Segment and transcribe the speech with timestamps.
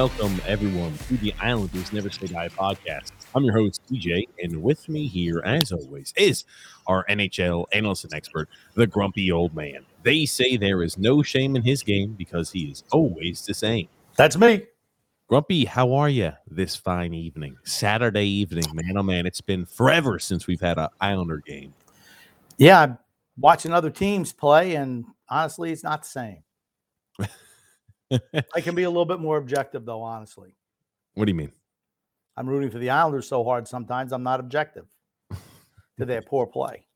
[0.00, 3.12] Welcome, everyone, to the Islanders Never Say Die podcast.
[3.34, 6.46] I'm your host, DJ, and with me here, as always, is
[6.86, 9.84] our NHL analyst and expert, the grumpy old man.
[10.02, 13.88] They say there is no shame in his game because he is always the same.
[14.16, 14.62] That's me.
[15.28, 17.58] Grumpy, how are you this fine evening?
[17.64, 18.96] Saturday evening, man.
[18.96, 21.74] Oh, man, it's been forever since we've had an Islander game.
[22.56, 22.98] Yeah, I'm
[23.36, 26.42] watching other teams play, and honestly, it's not the same.
[28.54, 30.54] I can be a little bit more objective, though, honestly.
[31.14, 31.52] What do you mean?
[32.36, 34.86] I'm rooting for the Islanders so hard sometimes I'm not objective
[35.98, 36.86] to their poor play.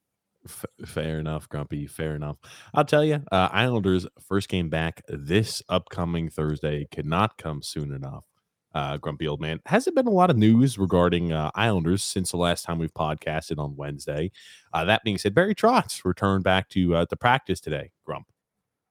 [0.47, 1.86] F- fair enough, Grumpy.
[1.86, 2.36] Fair enough.
[2.72, 7.92] I'll tell you, uh, Islanders' first game back this upcoming Thursday could not come soon
[7.92, 8.26] enough.
[8.74, 9.60] Uh, Grumpy old man.
[9.66, 13.58] Hasn't been a lot of news regarding uh, Islanders since the last time we've podcasted
[13.58, 14.32] on Wednesday.
[14.72, 17.92] Uh, that being said, Barry Trotz returned back to uh, to practice today.
[18.04, 18.26] Grump.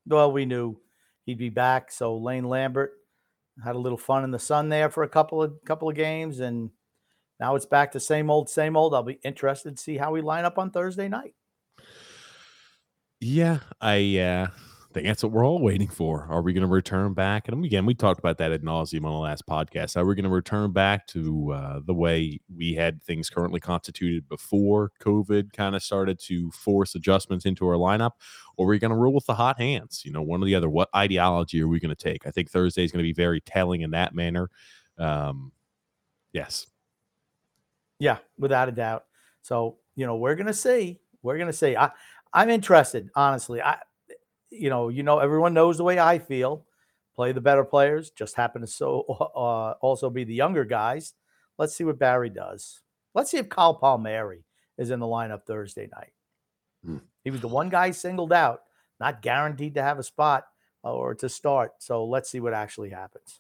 [0.06, 0.80] Well, we knew
[1.26, 1.92] he'd be back.
[1.92, 2.92] So Lane Lambert
[3.64, 6.40] had a little fun in the sun there for a couple of couple of games,
[6.40, 6.70] and
[7.40, 8.94] now it's back to same old, same old.
[8.94, 11.34] I'll be interested to see how we line up on Thursday night.
[13.20, 14.48] Yeah, I uh,
[14.94, 16.28] think that's what we're all waiting for.
[16.30, 17.48] Are we going to return back?
[17.48, 19.98] And again, we talked about that ad nauseum on the last podcast.
[19.98, 24.30] Are we going to return back to uh, the way we had things currently constituted
[24.30, 28.12] before COVID kind of started to force adjustments into our lineup?
[28.56, 30.04] Or are we going to rule with the hot hands?
[30.06, 30.70] You know, one or the other.
[30.70, 32.28] What ideology are we going to take?
[32.28, 34.50] I think Thursday is going to be very telling in that manner.
[34.98, 35.52] Um,
[36.32, 36.68] yes.
[38.00, 39.06] Yeah, without a doubt.
[39.42, 41.00] So, you know, we're going to see.
[41.24, 41.76] We're going to see.
[41.76, 41.92] I,
[42.32, 43.62] I'm interested, honestly.
[43.62, 43.78] I,
[44.54, 46.66] you know, you know, everyone knows the way I feel.
[47.16, 48.10] Play the better players.
[48.12, 49.02] Just happen to so
[49.36, 51.14] uh, also be the younger guys.
[51.58, 52.82] Let's see what Barry does.
[53.14, 54.44] Let's see if Kyle Palmieri
[54.78, 56.14] is in the lineup Thursday night.
[56.84, 56.98] Hmm.
[57.24, 58.64] He was the one guy singled out,
[59.00, 60.46] not guaranteed to have a spot
[60.84, 61.74] or to start.
[61.80, 63.40] So let's see what actually happens.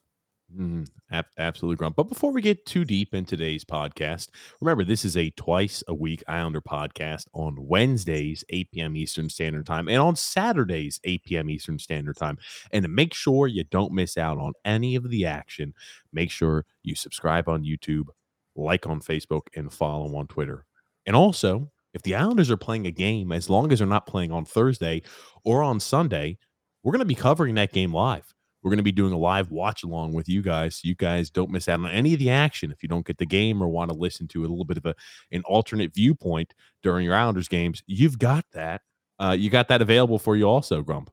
[0.56, 1.96] Mm, ab- absolutely, Grump.
[1.96, 4.30] But before we get too deep in today's podcast,
[4.62, 8.96] remember this is a twice a week Islander podcast on Wednesdays, 8 p.m.
[8.96, 11.50] Eastern Standard Time, and on Saturdays, 8 p.m.
[11.50, 12.38] Eastern Standard Time.
[12.72, 15.74] And to make sure you don't miss out on any of the action,
[16.12, 18.08] make sure you subscribe on YouTube,
[18.56, 20.66] like on Facebook, and follow on Twitter.
[21.08, 24.32] And also, if the Islanders are playing a game, as long as they're not playing
[24.32, 25.02] on Thursday
[25.44, 26.38] or on Sunday,
[26.84, 28.34] we're going to be covering that game live.
[28.64, 30.78] We're going to be doing a live watch along with you guys.
[30.78, 33.18] So you guys don't miss out on any of the action if you don't get
[33.18, 34.96] the game or want to listen to a little bit of a
[35.32, 37.84] an alternate viewpoint during your Islanders games.
[37.86, 38.82] You've got that.
[39.20, 41.12] Uh, you got that available for you also, Grump.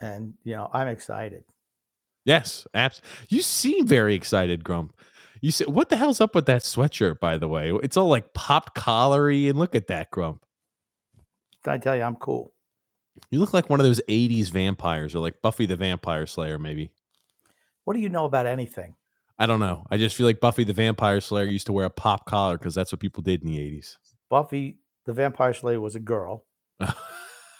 [0.00, 1.44] And, you know, I'm excited.
[2.24, 3.00] Yes, abs.
[3.28, 4.94] You seem very excited, Grump.
[5.40, 8.34] You said, "What the hell's up with that sweatshirt?" By the way, it's all like
[8.34, 10.44] pop collary, and look at that, Grump.
[11.64, 12.52] Can I tell you, I'm cool.
[13.30, 16.90] You look like one of those '80s vampires, or like Buffy the Vampire Slayer, maybe.
[17.84, 18.94] What do you know about anything?
[19.38, 19.86] I don't know.
[19.90, 22.74] I just feel like Buffy the Vampire Slayer used to wear a pop collar because
[22.74, 23.96] that's what people did in the '80s.
[24.28, 26.44] Buffy the Vampire Slayer was a girl.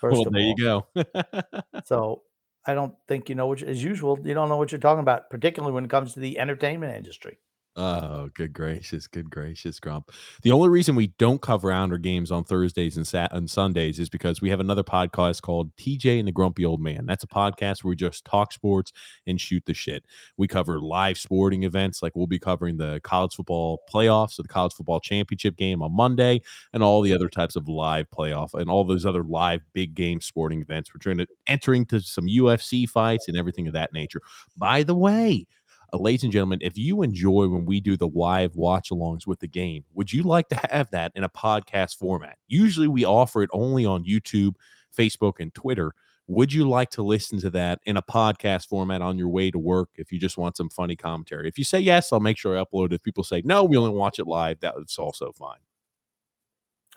[0.00, 0.54] First well, there all.
[0.56, 0.86] you go.
[1.84, 2.22] So
[2.66, 5.30] I don't think you know what, as usual, you don't know what you're talking about,
[5.30, 7.38] particularly when it comes to the entertainment industry.
[7.76, 10.10] Oh, good gracious, good gracious, Grump.
[10.42, 14.08] The only reason we don't cover Islander games on Thursdays and Sat and Sundays is
[14.08, 17.06] because we have another podcast called TJ and the Grumpy Old Man.
[17.06, 18.92] That's a podcast where we just talk sports
[19.28, 20.04] and shoot the shit.
[20.36, 24.48] We cover live sporting events, like we'll be covering the college football playoffs or the
[24.48, 26.42] college football championship game on Monday,
[26.72, 30.20] and all the other types of live playoff and all those other live big game
[30.20, 30.92] sporting events.
[30.92, 34.20] We're trying to entering to some UFC fights and everything of that nature.
[34.56, 35.46] By the way,
[35.92, 39.40] uh, ladies and gentlemen, if you enjoy when we do the live watch alongs with
[39.40, 42.38] the game, would you like to have that in a podcast format?
[42.46, 44.54] Usually we offer it only on YouTube,
[44.96, 45.94] Facebook, and Twitter.
[46.26, 49.58] Would you like to listen to that in a podcast format on your way to
[49.58, 51.48] work if you just want some funny commentary?
[51.48, 52.94] If you say yes, I'll make sure I upload it.
[52.94, 55.58] If people say no, we only watch it live, that's also fine.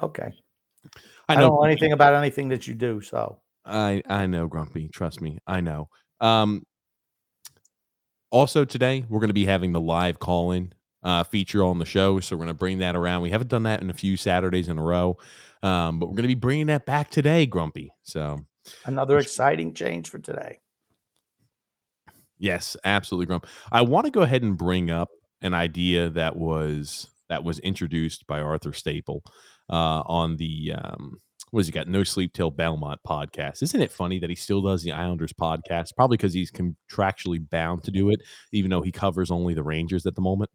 [0.02, 0.34] Okay.
[1.30, 4.90] I I, don't know anything about anything that you do, so I I know, Grumpy.
[4.90, 5.88] Trust me, I know.
[6.20, 6.64] Um,
[8.32, 10.74] also today we're going to be having the live call-in
[11.04, 13.22] uh, feature on the show, so we're going to bring that around.
[13.22, 15.18] We haven't done that in a few Saturdays in a row,
[15.64, 17.92] um, but we're going to be bringing that back today, Grumpy.
[18.04, 18.40] So
[18.86, 20.60] another exciting change for today.
[22.40, 23.48] yes, absolutely, Grump.
[23.72, 25.10] I want to go ahead and bring up
[25.42, 29.24] an idea that was that was introduced by Arthur Staple
[29.70, 31.20] uh, on the um,
[31.52, 31.88] what has he got?
[31.88, 33.62] No Sleep Till Belmont podcast.
[33.62, 35.96] Isn't it funny that he still does the Islanders podcast?
[35.96, 38.22] Probably because he's contractually bound to do it,
[38.52, 40.50] even though he covers only the Rangers at the moment.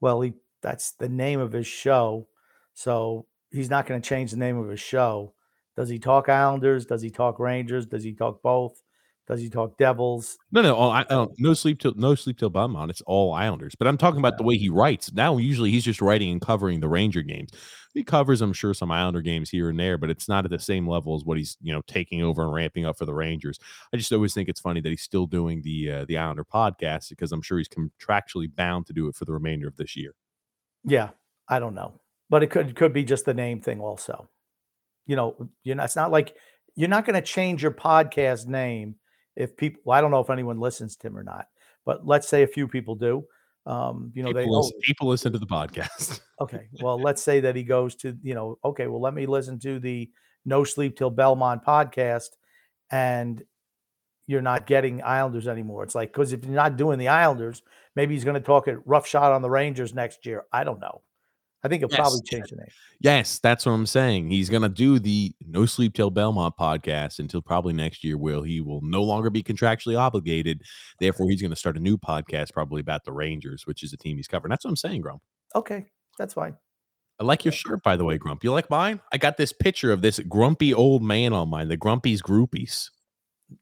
[0.00, 2.28] Well, he that's the name of his show,
[2.74, 5.34] so he's not going to change the name of his show.
[5.76, 6.86] Does he talk Islanders?
[6.86, 7.86] Does he talk Rangers?
[7.86, 8.80] Does he talk both?
[9.26, 10.36] Does he talk Devils?
[10.52, 12.90] No, no, I, I don't, no sleep till no sleep till Belmont.
[12.90, 13.74] It's all Islanders.
[13.74, 15.38] But I'm talking about the way he writes now.
[15.38, 17.50] Usually, he's just writing and covering the Ranger games.
[17.94, 20.58] He covers, I'm sure, some Islander games here and there, but it's not at the
[20.58, 23.58] same level as what he's you know taking over and ramping up for the Rangers.
[23.94, 27.08] I just always think it's funny that he's still doing the uh, the Islander podcast
[27.08, 30.14] because I'm sure he's contractually bound to do it for the remainder of this year.
[30.84, 31.10] Yeah,
[31.48, 31.98] I don't know,
[32.28, 34.28] but it could could be just the name thing also.
[35.06, 36.34] You know, you know, it's not like
[36.76, 38.96] you're not going to change your podcast name
[39.36, 39.82] if people.
[39.84, 41.46] Well, I don't know if anyone listens to him or not,
[41.84, 43.24] but let's say a few people do.
[43.66, 46.20] Um, you know, people, they listen, oh, people listen to the podcast.
[46.40, 46.68] okay.
[46.80, 48.86] Well, let's say that he goes to you know, okay.
[48.86, 50.10] Well, let me listen to the
[50.44, 52.30] No Sleep Till Belmont podcast,
[52.90, 53.42] and
[54.26, 55.82] you're not getting Islanders anymore.
[55.82, 57.62] It's like because if you're not doing the Islanders,
[57.96, 60.44] maybe he's going to talk a rough shot on the Rangers next year.
[60.52, 61.02] I don't know.
[61.64, 61.98] I think he'll Yes.
[61.98, 62.68] probably change the name.
[63.00, 64.30] yes, that's what I'm saying.
[64.30, 68.60] He's gonna do the No Sleep Till Belmont podcast until probably next year, where he
[68.60, 70.62] will no longer be contractually obligated.
[71.00, 74.16] Therefore, he's gonna start a new podcast probably about the Rangers, which is the team
[74.18, 74.50] he's covering.
[74.50, 75.22] That's what I'm saying, Grump.
[75.54, 75.86] Okay,
[76.18, 76.56] that's fine.
[77.18, 78.42] I like your shirt, by the way, Grump.
[78.44, 79.00] You like mine?
[79.12, 82.90] I got this picture of this grumpy old man on mine, the Grumpy's Groupies.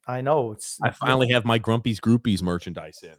[0.08, 3.14] I know it's I finally have my Grumpy's Groupies merchandise in.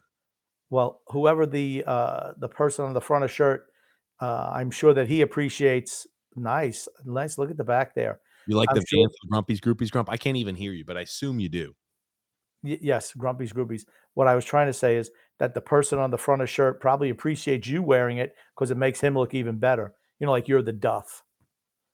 [0.71, 3.67] well, whoever the uh the person on the front of shirt,
[4.23, 6.07] uh, I'm sure that he appreciates.
[6.35, 7.37] Nice, nice.
[7.37, 8.19] Look at the back there.
[8.47, 10.09] You like I'm the sure- Vans Grumpy's Groupies, Grump?
[10.09, 11.75] I can't even hear you, but I assume you do.
[12.63, 13.83] Y- yes, Grumpy's Groupies.
[14.13, 16.79] What I was trying to say is that the person on the front of shirt
[16.79, 19.93] probably appreciates you wearing it because it makes him look even better.
[20.19, 21.23] You know, like you're the duff.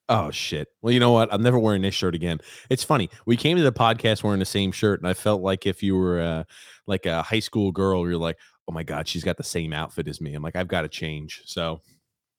[0.07, 0.67] Oh shit.
[0.81, 1.31] Well, you know what?
[1.31, 2.39] I'm never wearing this shirt again.
[2.69, 3.09] It's funny.
[3.25, 5.95] We came to the podcast wearing the same shirt, and I felt like if you
[5.95, 6.43] were uh,
[6.87, 8.37] like a high school girl, you're like,
[8.67, 10.33] oh my god, she's got the same outfit as me.
[10.33, 11.41] I'm like, I've got to change.
[11.45, 11.81] So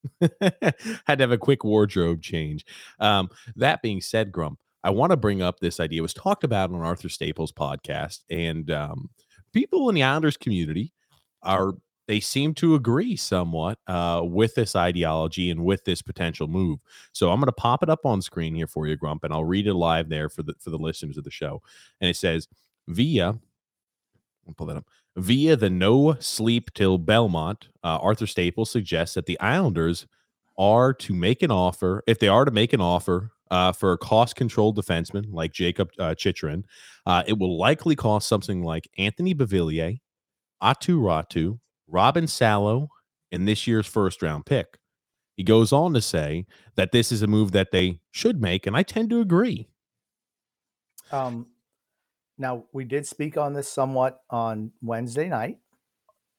[0.21, 2.65] had to have a quick wardrobe change.
[2.99, 5.99] Um, that being said, Grump, I want to bring up this idea.
[5.99, 9.09] It was talked about on Arthur Staples' podcast, and um,
[9.53, 10.93] people in the Islanders community
[11.43, 11.73] are
[12.07, 16.79] they seem to agree somewhat uh, with this ideology and with this potential move.
[17.13, 19.45] So I'm going to pop it up on screen here for you, Grump, and I'll
[19.45, 21.61] read it live there for the for the listeners of the show.
[22.01, 22.47] And it says
[22.87, 23.27] via,
[24.47, 24.85] I'll pull that up.
[25.17, 30.07] Via the no sleep till Belmont, uh, Arthur Staples suggests that the Islanders
[30.57, 32.01] are to make an offer.
[32.07, 35.89] If they are to make an offer uh, for a cost controlled defenseman like Jacob
[35.99, 36.63] uh, Chychrun,
[37.05, 39.99] uh, it will likely cost something like Anthony Beauvillier,
[40.63, 42.87] Aatu Räty, Robin Salo,
[43.33, 44.77] and this year's first round pick.
[45.35, 48.77] He goes on to say that this is a move that they should make, and
[48.77, 49.67] I tend to agree.
[51.11, 51.47] Um,
[52.41, 55.59] now we did speak on this somewhat on Wednesday night.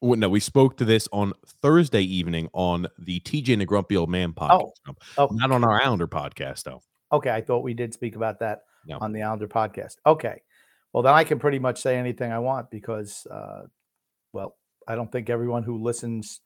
[0.01, 1.33] Well, no, we spoke to this on
[1.63, 4.99] Thursday evening on the TJ and the Grumpy Old Man podcast, Grump.
[5.17, 6.83] Oh, not on our Islander podcast, though.
[7.13, 7.31] okay.
[7.31, 8.99] I thought we did speak about that No.
[9.01, 9.97] on the Islander podcast.
[10.05, 10.43] Okay.
[10.93, 13.63] Well, then I can pretty much say anything I want because, uh,
[14.33, 14.57] well,
[14.89, 16.41] I don't think everyone who listens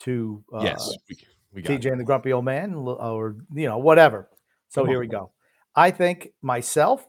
[0.00, 1.16] to uh, yes, we,
[1.52, 1.80] we got it.
[1.82, 4.28] TJ and the Grumpy Old Man or, you know, whatever.
[4.70, 5.00] So Come here on.
[5.02, 5.32] we go.
[5.74, 7.06] I think myself,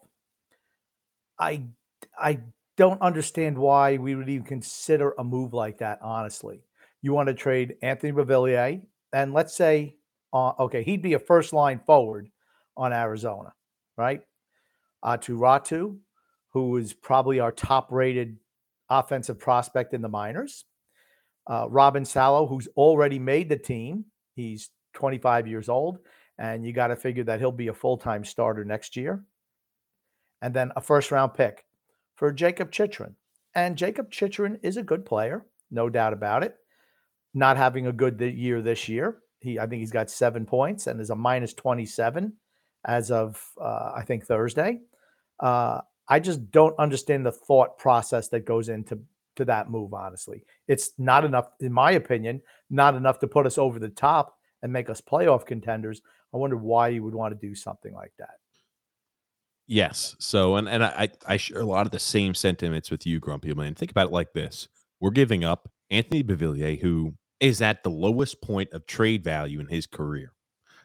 [1.40, 1.64] I,
[2.20, 2.40] I
[2.78, 6.62] don't understand why we would even consider a move like that, honestly.
[7.02, 8.82] you want to trade Anthony Beauvillier,
[9.14, 9.96] and let's say,
[10.34, 12.30] uh, okay, he'd be a first line forward
[12.76, 13.54] on Arizona,
[13.98, 14.22] right?
[15.22, 15.98] To Räty,
[16.50, 18.38] who is probably our top rated
[18.90, 20.66] offensive prospect in the minors.
[21.50, 24.06] Uh, Robin Salo, who's already made the team.
[24.36, 26.00] He's 25 years old,
[26.38, 29.24] and you got to figure that he'll be a full time starter next year.
[30.42, 31.64] And then a first round pick
[32.18, 33.16] for Jacob Chychrun.
[33.56, 36.56] And Jacob Chychrun is a good player, no doubt about it.
[37.34, 39.20] Not having a good year this year.
[39.40, 42.34] He, I think he's got seven points and is a minus 27
[42.86, 44.82] as of, uh, I think, Thursday.
[45.40, 49.00] Uh, I just don't understand the thought process that goes into
[49.36, 49.94] to that move.
[49.94, 54.38] Honestly, it's not enough, in my opinion, not enough to put us over the top
[54.64, 56.02] and make us playoff contenders.
[56.34, 58.40] I wonder why you would want to do something like that.
[59.68, 60.16] Yes.
[60.20, 63.54] So, and and I I share a lot of the same sentiments with you, Grumpy
[63.54, 63.76] Man.
[63.76, 64.68] Think about it like this:
[65.02, 69.68] We're giving up Anthony Beauvillier, who is at the lowest point of trade value in
[69.68, 70.34] his career.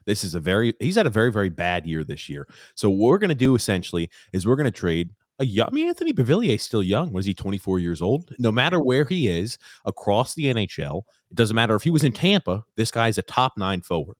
[0.04, 2.48] This is a very he's had a very very bad year this year.
[2.74, 5.68] So what we're going to do essentially is we're going to trade a young.
[5.68, 7.12] I mean, Anthony Beauvillier is still young.
[7.12, 8.34] Was he 24 years old?
[8.38, 12.12] No matter where he is across the NHL, it doesn't matter if he was in
[12.12, 12.64] Tampa.
[12.76, 14.16] This guy's a top nine forward.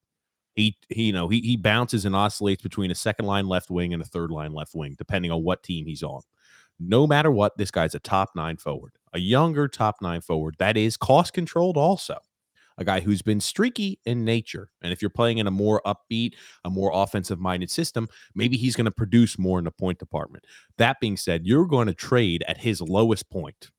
[0.55, 3.95] He, he you know he he bounces and oscillates between a second line left wing
[3.95, 6.23] and a third line left wing, depending on what team he's on.
[6.79, 10.77] No matter what, this guy's a top nine forward, a younger top nine forward that
[10.77, 12.19] is cost controlled also
[12.79, 14.69] a guy who's been streaky in nature.
[14.83, 18.77] And if you're playing in a more upbeat, a more offensive minded system, maybe he's
[18.77, 20.47] going to produce more in the point department.
[20.79, 23.71] That being said, you're going to trade at his lowest point.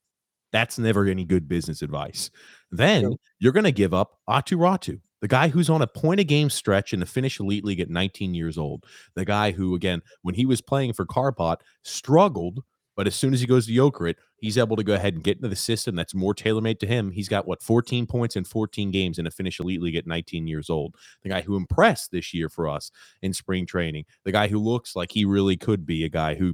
[0.51, 2.29] That's never any good business advice.
[2.71, 6.23] Then you're going to give up Aatu Räty, the guy who's on a point a
[6.25, 8.85] game stretch in the Finnish Elite League at 19 years old.
[9.15, 12.59] The guy who, again, when he was playing for Kärpät, struggled
[12.95, 15.37] but as soon as he goes to Jokerit, he's able to go ahead and get
[15.37, 17.11] into the system that's more tailor made to him.
[17.11, 20.47] He's got what 14 points in 14 games in a Finnish Elite League at 19
[20.47, 20.95] years old.
[21.23, 24.05] The guy who impressed this year for us in spring training.
[24.25, 26.53] The guy who looks like he really could be a guy who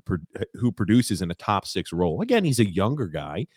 [0.54, 2.22] who produces in a top six role.
[2.22, 3.48] Again, he's a younger guy,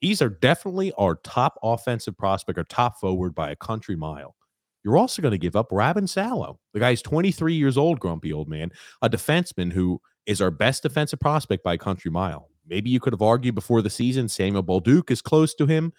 [0.00, 4.36] these are definitely our top offensive prospect or top forward by a country mile.
[4.84, 6.60] You're also going to give up Robin Salo.
[6.72, 8.70] The guy's 23 years old, grumpy old man,
[9.02, 12.50] a defenseman who is our best defensive prospect by country mile.
[12.68, 15.92] Maybe you could have argued before the season Samuel Bolduc is close to him,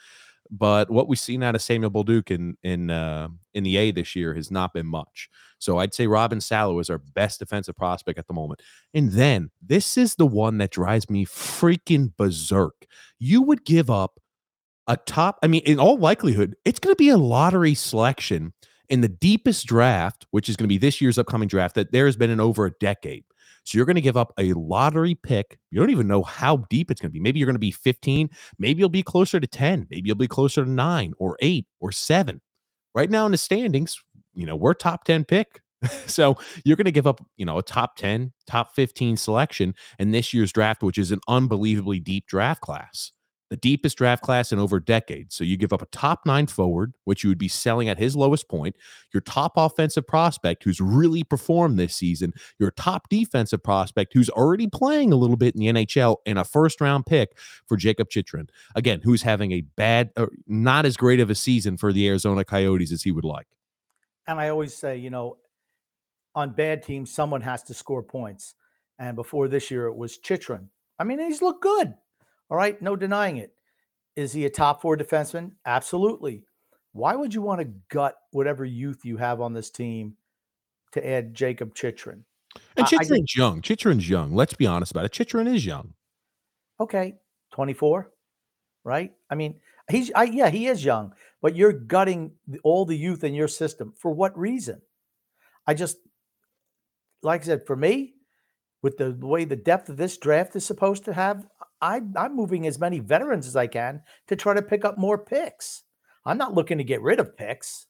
[0.51, 4.15] but what we've seen out of Samuel Bolduc in in uh, in the A this
[4.15, 5.29] year has not been much.
[5.59, 8.61] So I'd say Robin Salo is our best defensive prospect at the moment.
[8.93, 12.85] And then this is the one that drives me freaking berserk.
[13.19, 14.19] You would give up
[14.87, 15.39] a top.
[15.43, 18.53] I mean, in all likelihood, it's going to be a lottery selection
[18.89, 22.05] in the deepest draft, which is going to be this year's upcoming draft that there
[22.05, 23.23] has been in over a decade.
[23.67, 25.59] So you're going to give up a lottery pick.
[25.71, 27.19] You don't even know how deep it's going to be.
[27.19, 28.29] Maybe you're going to be 15.
[28.57, 29.87] Maybe you'll be closer to 10.
[29.89, 32.39] Maybe you'll be closer to nine or eight or seven.
[32.95, 34.01] Right now in the standings,
[34.33, 35.61] you know, we're top 10 pick.
[36.05, 40.11] so you're going to give up, you know, a top 10, top 15 selection in
[40.11, 43.11] this year's draft, which is an unbelievably deep draft class
[43.49, 45.35] the deepest draft class in over decades.
[45.35, 48.15] So you give up a top nine forward, which you would be selling at his
[48.15, 48.75] lowest point,
[49.13, 54.67] your top offensive prospect who's really performed this season, your top defensive prospect who's already
[54.67, 58.49] playing a little bit in the NHL, and a first round pick for Jacob Chychrun.
[58.75, 62.43] Again, who's having a bad, or not as great of a season for the Arizona
[62.43, 63.47] Coyotes as he would like.
[64.27, 65.37] And I always say, you know,
[66.35, 68.55] on bad teams, someone has to score points.
[68.99, 70.69] And before this year, it was Chychrun.
[70.99, 71.93] I mean, he's looked good.
[72.49, 73.53] All right, no denying it.
[74.15, 75.51] Is he a top four defenseman?
[75.65, 76.43] Absolutely.
[76.93, 80.15] Why would you want to gut whatever youth you have on this team
[80.93, 82.23] to add Jacob Chychrun?
[82.75, 83.61] And Chychrun's I, young.
[83.61, 84.33] Chychrun's young.
[84.33, 85.11] Let's be honest about it.
[85.11, 85.93] Chychrun is young.
[86.79, 87.15] Okay,
[87.53, 88.11] 24,
[88.83, 89.11] right?
[89.29, 92.31] I mean, he's I, yeah, he is young, but you're gutting
[92.63, 94.81] all the youth in your system for what reason?
[95.67, 95.97] I just
[97.23, 98.13] like I said, for me,
[98.81, 101.45] with the way the depth of this draft is supposed to have,
[101.81, 105.17] I, I'm moving as many veterans as I can to try to pick up more
[105.17, 105.83] picks.
[106.25, 107.85] I'm not looking to get rid of picks.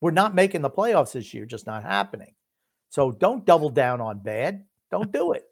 [0.00, 2.34] We're not making the playoffs this year, just not happening.
[2.90, 4.64] So don't double down on bad.
[4.90, 5.44] Don't do it.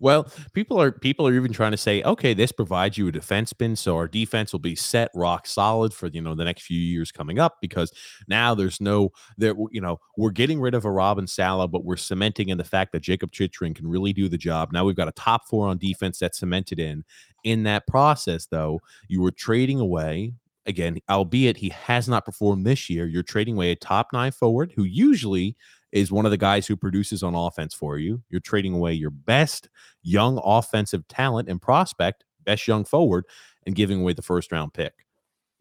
[0.00, 3.76] Well, people are people are even trying to say, okay, this provides you a defenseman,
[3.76, 7.12] so our defense will be set rock solid for you know the next few years
[7.12, 7.92] coming up because
[8.28, 11.96] now there's no there you know we're getting rid of a Robin Salo, but we're
[11.96, 14.72] cementing in the fact that Jacob Chychrun can really do the job.
[14.72, 17.04] Now we've got a top four on defense that's cemented in.
[17.44, 20.34] In that process, though, you were trading away
[20.66, 23.06] again, albeit he has not performed this year.
[23.06, 25.56] You're trading away a top nine forward who usually
[25.92, 28.22] is one of the guys who produces on offense for you.
[28.30, 29.68] You're trading away your best
[30.02, 33.24] young offensive talent and prospect, best young forward,
[33.66, 35.06] and giving away the first round pick.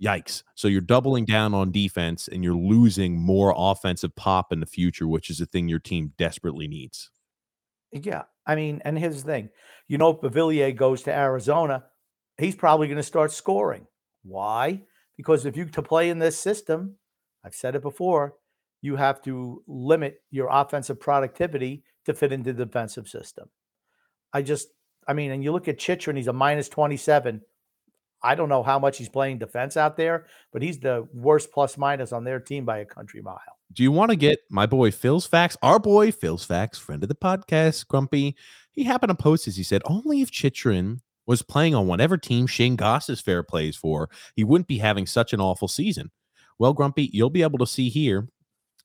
[0.02, 0.44] Yikes.
[0.56, 5.08] So you're doubling down on defense and you're losing more offensive pop in the future,
[5.08, 7.12] which is a thing your team desperately needs.
[7.92, 8.24] Yeah.
[8.48, 9.50] I mean, and here's the thing
[9.88, 11.84] you know, if Beauvillier goes to Arizona,
[12.38, 13.86] he's probably going to start scoring.
[14.24, 14.82] Why?
[15.18, 16.96] Because if you to play in this system,
[17.44, 18.36] I've said it before,
[18.82, 23.48] you have to limit your offensive productivity to fit into the defensive system.
[24.34, 24.70] I just,
[25.08, 27.42] I mean, and you look at Chychrun, he's a minus 27.
[28.24, 31.78] I don't know how much he's playing defense out there, but he's the worst plus
[31.78, 33.40] minus on their team by a country mile.
[33.74, 35.58] Do you want to get my boy Phil's facts?
[35.62, 38.36] Our boy Phil's facts, friend of the podcast, Grumpy.
[38.72, 39.56] He happened to post this.
[39.56, 44.44] He said, only if Chychrun was playing on whatever team Shane Gostisbehere plays for, he
[44.44, 46.12] wouldn't be having such an awful season.
[46.60, 48.28] Well, Grumpy, you'll be able to see here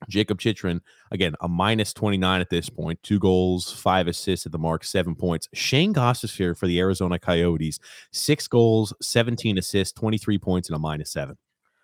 [0.09, 4.59] Jakob Chychrun, again, a minus 29 at this point, two goals, five assists at the
[4.59, 5.49] mark, seven points.
[5.55, 7.79] Shane Gostisbehere for the Arizona Coyotes,
[8.13, 11.37] six goals, 17 assists, 23 points, and a minus seven.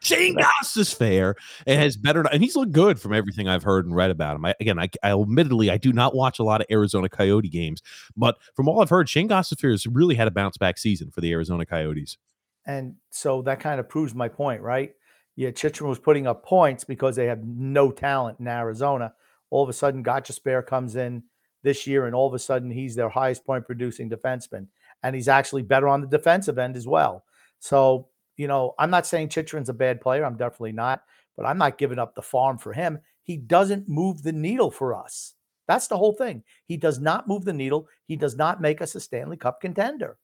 [0.03, 4.11] Shane Gostisbehere it has better, and he's looked good from everything I've heard and read
[4.11, 4.45] about him.
[4.45, 7.83] I, again, I, I admittedly I do not watch a lot of Arizona Coyote games,
[8.17, 11.21] but from all I've heard, Shane Gostisbehere has really had a bounce back season for
[11.21, 12.19] the Arizona Coyotes.
[12.67, 14.93] And so that kind of proves my point, right?
[15.37, 19.15] Yeah, Chychrun was putting up points because they have no talent in Arizona.
[19.51, 21.23] All of a sudden, Gostisbehere comes in
[21.63, 24.67] this year, and all of a sudden, he's their highest point producing defenseman.
[25.03, 27.25] And he's actually better on the defensive end as well.
[27.61, 30.25] So, you know, I'm not saying Chychrun's a bad player.
[30.25, 31.03] I'm definitely not,
[31.37, 32.99] but I'm not giving up the farm for him.
[33.23, 35.35] He doesn't move the needle for us.
[35.69, 36.43] That's the whole thing.
[36.67, 37.89] He does not move the needle.
[38.07, 40.19] He does not make us a Stanley Cup contender.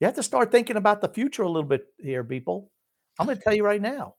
[0.00, 2.70] You have to start thinking about the future a little bit here, people.
[3.18, 4.16] I'm going to tell you right now.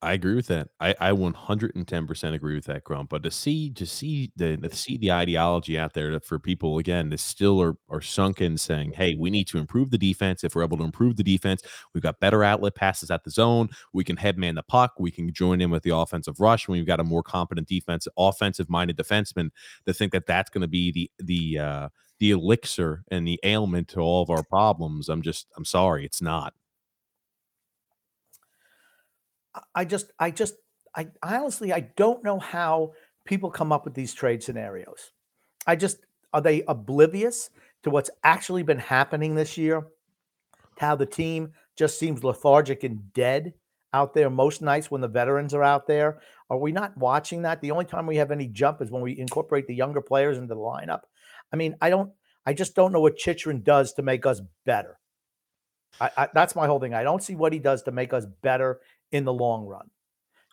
[0.00, 0.68] I agree with that.
[0.78, 3.10] I, I 110% agree with that, Grump.
[3.10, 7.10] But to see to see the to see the ideology out there for people again
[7.10, 10.44] that still are are sunk in saying, hey, we need to improve the defense.
[10.44, 11.62] If we're able to improve the defense,
[11.94, 13.70] we've got better outlet passes at the zone.
[13.92, 14.92] We can headman the puck.
[15.00, 18.06] We can join in with the offensive rush when we've got a more competent defense,
[18.16, 19.50] offensive minded defenseman.
[19.86, 21.88] To think that that's going to be the the uh,
[22.20, 25.08] the elixir and the ailment to all of our problems.
[25.08, 26.54] I'm just I'm sorry, it's not.
[29.74, 30.54] I just, I just,
[30.94, 32.92] I, I honestly, I don't know how
[33.24, 35.12] people come up with these trade scenarios.
[35.66, 35.98] I just,
[36.32, 37.50] are they oblivious
[37.82, 39.86] to what's actually been happening this year?
[40.78, 43.54] How the team just seems lethargic and dead
[43.92, 46.20] out there most nights when the veterans are out there.
[46.50, 47.60] Are we not watching that?
[47.60, 50.54] The only time we have any jump is when we incorporate the younger players into
[50.54, 51.00] the lineup.
[51.52, 52.12] I mean, I don't,
[52.44, 54.98] I just don't know what Chychrun does to make us better.
[56.00, 56.94] I, I, that's my whole thing.
[56.94, 58.80] I don't see what he does to make us better
[59.12, 59.90] in the long run.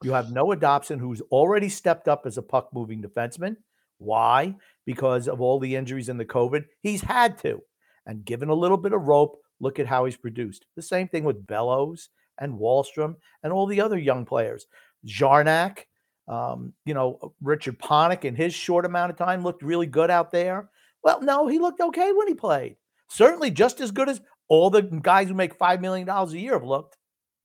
[0.03, 3.55] You have Noah Dobson, who's already stepped up as a puck moving defenseman.
[3.97, 4.55] Why?
[4.85, 6.65] Because of all the injuries and the COVID.
[6.81, 7.61] He's had to.
[8.05, 10.65] And given a little bit of rope, look at how he's produced.
[10.75, 14.67] The same thing with Bellows and Wahlstrom and all the other young players.
[15.07, 15.85] Czarnik,
[16.27, 20.31] um, you know, Richard Panik in his short amount of time looked really good out
[20.31, 20.69] there.
[21.03, 22.75] Well, no, he looked okay when he played.
[23.09, 26.63] Certainly just as good as all the guys who make $5 million a year have
[26.63, 26.97] looked.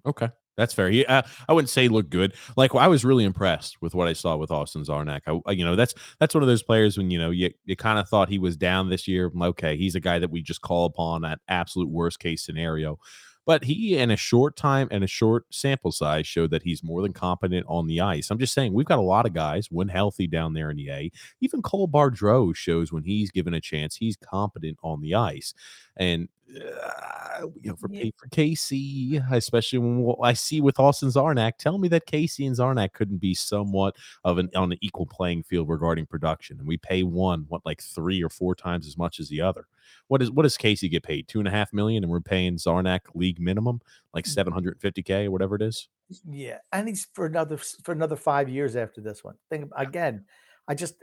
[0.06, 0.28] Okay.
[0.60, 0.90] That's fair.
[0.90, 2.34] He, uh, I wouldn't say look good.
[2.54, 5.22] Like I was really impressed with what I saw with Austin Czarnik.
[5.46, 7.98] I, you know, that's that's one of those players when you know you you kind
[7.98, 9.32] of thought he was down this year.
[9.40, 12.98] Okay, he's a guy that we just call upon at absolute worst case scenario.
[13.46, 17.00] But he, in a short time and a short sample size, showed that he's more
[17.00, 18.30] than competent on the ice.
[18.30, 20.90] I'm just saying, we've got a lot of guys when healthy down there in the
[20.90, 21.10] A.
[21.40, 25.54] Even Cole Bardreau shows when he's given a chance, he's competent on the ice.
[25.96, 28.10] And uh, you know, for yeah.
[28.16, 32.92] for Casey, especially when I see with Austin Czarnik, tell me that Casey and Czarnik
[32.92, 37.02] couldn't be somewhat of an on an equal playing field regarding production, and we pay
[37.02, 39.66] one what like three or four times as much as the other.
[40.08, 41.28] What is what does Casey get paid?
[41.28, 43.80] Two and a half million, and we're paying Czarnik league minimum,
[44.14, 44.30] like mm.
[44.30, 45.88] seven hundred fifty k or whatever it is.
[46.28, 49.36] Yeah, and he's for another for another five years after this one.
[49.48, 50.24] Think again.
[50.68, 51.02] I just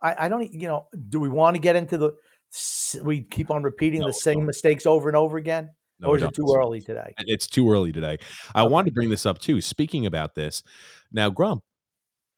[0.00, 2.12] I, I don't you know do we want to get into the
[3.02, 4.46] we keep on repeating no, the same no.
[4.46, 5.70] mistakes over and over again?
[5.98, 7.14] No, or is it too early today?
[7.18, 8.18] It's too early today.
[8.54, 8.70] I okay.
[8.70, 9.60] wanted to bring this up too.
[9.60, 10.62] Speaking about this,
[11.10, 11.62] now Grump,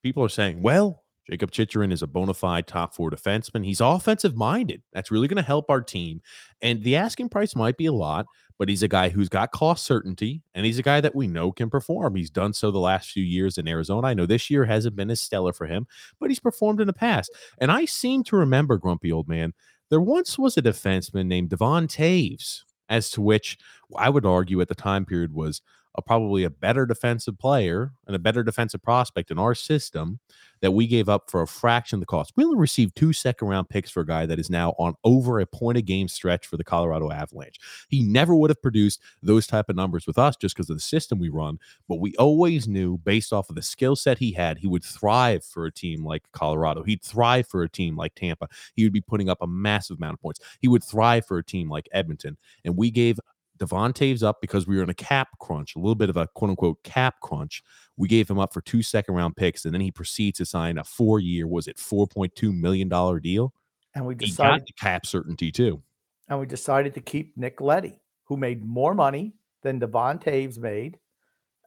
[0.02, 3.64] people are saying, well, Jacob Chychrun is a bona fide top four defenseman.
[3.64, 4.82] He's offensive minded.
[4.92, 6.22] That's really going to help our team.
[6.62, 8.26] And the asking price might be a lot,
[8.58, 11.52] but he's a guy who's got cost certainty and he's a guy that we know
[11.52, 12.14] can perform.
[12.14, 14.06] He's done so the last few years in Arizona.
[14.06, 15.86] I know this year hasn't been as stellar for him,
[16.18, 17.30] but he's performed in the past.
[17.58, 19.52] And I seem to remember, Grumpy Old Man,
[19.90, 23.58] there once was a defenseman named Devon Toews, as to which
[23.96, 25.60] I would argue at the time period was
[25.98, 30.20] a probably a better defensive player and a better defensive prospect in our system
[30.60, 32.32] that we gave up for a fraction of the cost.
[32.36, 35.40] We only received two second round picks for a guy that is now on over
[35.40, 37.58] a point a game stretch for the Colorado Avalanche.
[37.88, 40.82] He never would have produced those type of numbers with us just because of the
[40.82, 41.58] system we run,
[41.88, 45.44] but we always knew based off of the skill set he had, he would thrive
[45.44, 46.84] for a team like Colorado.
[46.84, 48.48] He'd thrive for a team like Tampa.
[48.74, 50.40] He would be putting up a massive amount of points.
[50.60, 52.36] He would thrive for a team like Edmonton.
[52.64, 53.18] And we gave
[53.58, 56.26] Devon Toews up because we were in a cap crunch, a little bit of a
[56.28, 57.62] quote unquote cap crunch.
[57.96, 60.78] We gave him up for two second round picks, and then he proceeds to sign
[60.78, 62.88] a four year, was it $4.2 million
[63.20, 63.52] deal?
[63.94, 65.82] And we decided got the cap certainty too.
[66.28, 70.98] and we decided to keep Nick Leddy, who made more money than Devon Toews made,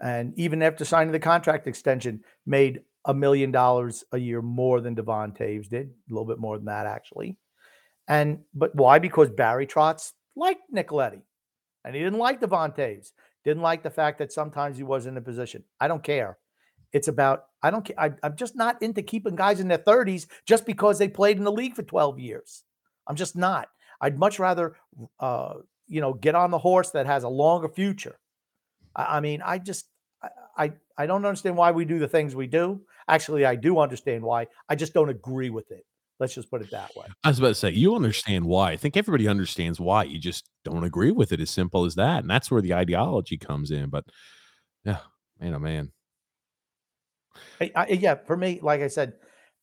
[0.02, 4.96] and even after signing the contract extension, made a million dollars a year more than
[4.96, 7.38] Devon Toews did, a little bit more than that actually.
[8.08, 9.00] And but why?
[9.00, 11.22] Because Barry Trotz liked Nick Leddy,
[11.84, 13.12] and he didn't like Devon Toews.
[13.44, 15.64] Didn't like the fact that sometimes he wasn't in a position.
[15.80, 16.38] I don't care.
[16.94, 18.00] It's about I don't care.
[18.00, 21.44] I, I'm just not into keeping guys in their 30s just because they played in
[21.44, 22.64] the league for 12 years.
[23.08, 23.70] I'm just not.
[24.00, 24.76] I'd much rather,
[25.20, 25.56] uh,
[25.88, 28.18] you know, get on the horse that has a longer future.
[28.96, 29.86] I, I mean, I just,
[30.24, 32.82] I, I, I don't understand why we do the things we do.
[33.08, 34.48] Actually, I do understand why.
[34.70, 35.86] I just don't agree with it.
[36.22, 37.08] Let's just put it that way.
[37.24, 38.74] I was about to say, you understand why.
[38.74, 40.04] I think everybody understands why.
[40.04, 41.42] You just don't agree with it.
[41.42, 42.20] As simple as that.
[42.20, 43.90] And that's where the ideology comes in.
[43.90, 44.06] But
[44.86, 45.00] yeah,
[45.40, 45.92] man, oh man.
[47.60, 49.14] I, I, eh, yeah, for me, like I said,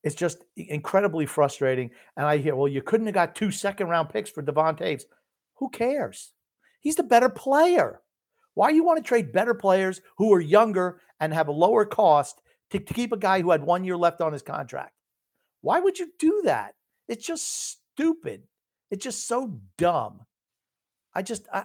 [0.02, 1.92] it's just incredibly frustrating.
[2.16, 5.04] And I hear, well, you couldn't have got two second round picks for Devon Toews.
[5.58, 6.32] Who cares?
[6.80, 8.00] He's the better player.
[8.54, 12.42] Why you want to trade better players who are younger and have a lower cost
[12.70, 14.92] to, to keep a guy who had one year left on his contract?
[15.60, 16.74] Why would you do that?
[17.08, 18.42] It's just stupid.
[18.90, 20.20] It's just so dumb.
[21.14, 21.64] I just, I,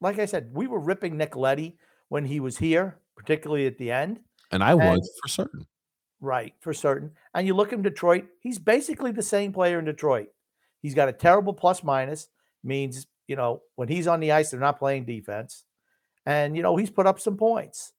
[0.00, 3.90] like I said, we were ripping Nick Leddy when he was here, particularly at the
[3.90, 4.20] end.
[4.50, 5.66] And I And- was for certain.
[6.20, 7.12] Right, for certain.
[7.34, 10.28] And you look in Detroit, he's basically the same player in Detroit.
[10.80, 12.28] He's got a terrible plus minus,
[12.62, 15.64] means, you know, when he's on the ice, they're not playing defense.
[16.24, 17.92] And, you know, he's put up some points.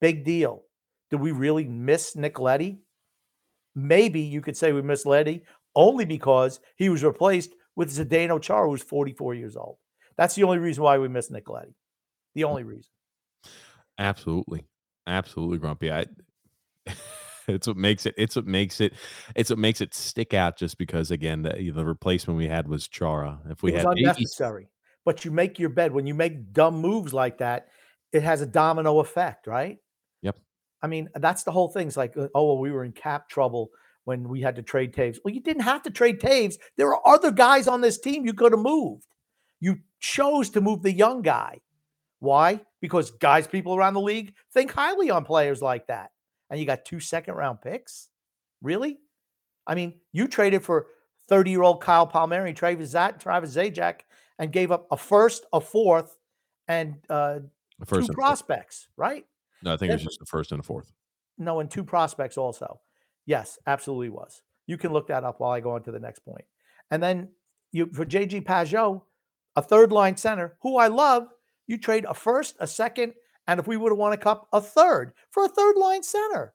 [0.00, 0.64] Big deal.
[1.10, 2.78] Do we really miss Nick Leddy?
[3.74, 5.42] Maybe you could say we missed Leddy
[5.74, 9.76] only because he was replaced with Zdeno Chara, who's 44 years old.
[10.16, 11.74] That's the only reason why we missed Nick Leddy.
[12.34, 12.90] The only reason.
[13.98, 14.64] Absolutely.
[15.06, 15.92] Absolutely, Grumpy.
[15.92, 16.06] I
[17.48, 18.94] it's what makes it it's what makes it
[19.34, 22.88] it's what makes it stick out just because again the, the replacement we had was
[22.88, 23.38] Chara.
[23.48, 24.68] If we had unnecessary.
[25.04, 27.68] But you make your bed when you make dumb moves like that,
[28.12, 29.78] it has a domino effect, right?
[30.82, 31.88] I mean, that's the whole thing.
[31.88, 33.70] It's like, uh, oh, well, we were in cap trouble
[34.04, 35.18] when we had to trade Toews.
[35.24, 36.56] Well, you didn't have to trade Toews.
[36.76, 39.06] There are other guys on this team you could have moved.
[39.60, 41.60] You chose to move the young guy.
[42.20, 42.60] Why?
[42.80, 46.10] Because guys, people around the league think highly on players like that.
[46.48, 48.08] And you got two second round picks?
[48.62, 48.98] Really?
[49.66, 50.86] I mean, you traded for
[51.28, 54.00] 30 year old Kyle Palmieri, Travis, Zat, Travis Zajac,
[54.38, 56.16] and gave up a first, a fourth,
[56.66, 58.16] and uh, two first fourth.
[58.16, 59.24] prospects, right?
[59.62, 60.92] No, I think it was just the first and the fourth.
[61.38, 62.80] No, and two prospects also.
[63.26, 64.42] Yes, absolutely was.
[64.66, 66.44] You can look that up while I go on to the next point.
[66.90, 67.28] And then
[67.72, 69.02] you for JG Pageau,
[69.56, 71.28] a third line center who I love,
[71.66, 73.14] you trade a first, a second,
[73.46, 76.54] and if we would have won a cup, a third for a third line center.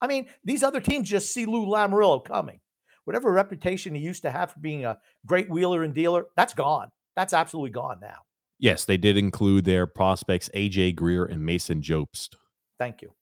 [0.00, 2.60] I mean, these other teams just see Lou Lamoriello coming.
[3.04, 6.88] Whatever reputation he used to have for being a great wheeler and dealer, that's gone.
[7.16, 8.18] That's absolutely gone now.
[8.62, 12.36] Yes, they did include their prospects AJ Greer and Mason Jobst.
[12.78, 13.12] Thank you.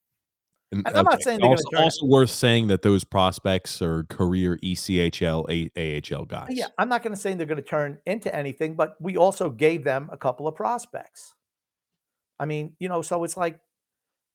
[0.71, 6.15] And, I'm not saying also, also worth saying that those prospects are career ECHL, A-
[6.15, 6.51] AHL guys.
[6.51, 9.49] Yeah, I'm not going to say they're going to turn into anything, but we also
[9.49, 11.35] gave them a couple of prospects.
[12.39, 13.59] I mean, you know, so it's like,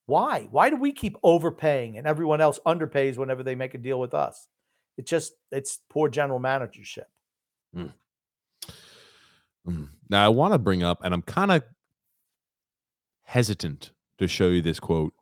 [0.08, 0.48] why?
[0.50, 4.16] Why do we keep overpaying and everyone else underpays whenever they make a deal with
[4.16, 4.48] us?
[4.98, 7.08] It's just, it's poor general managership.
[7.76, 7.94] Mm.
[10.10, 11.64] Now I want to bring up, and I'm kind of
[13.24, 15.14] hesitant to show you this quote,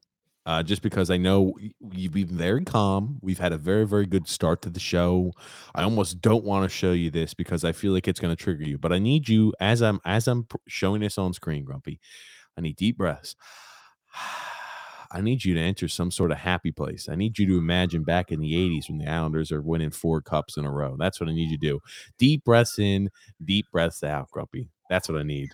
[0.45, 1.53] uh, just because I know
[1.91, 3.19] you've been very calm.
[3.21, 5.31] We've had a very, very good start to the show.
[5.73, 8.41] I almost don't want to show you this because I feel like it's going to
[8.43, 8.77] trigger you.
[8.77, 11.99] But I need you as I'm as I'm showing this on screen, Grumpy.
[12.57, 13.35] I need deep breaths.
[15.13, 17.07] I need you to enter some sort of happy place.
[17.07, 20.21] I need you to imagine back in the 80s when the Islanders are winning four
[20.21, 20.95] cups in a row.
[20.97, 21.79] That's what I need you to do.
[22.17, 23.11] Deep breaths in,
[23.45, 24.69] deep breaths out, Grumpy.
[24.89, 25.51] That's what I need.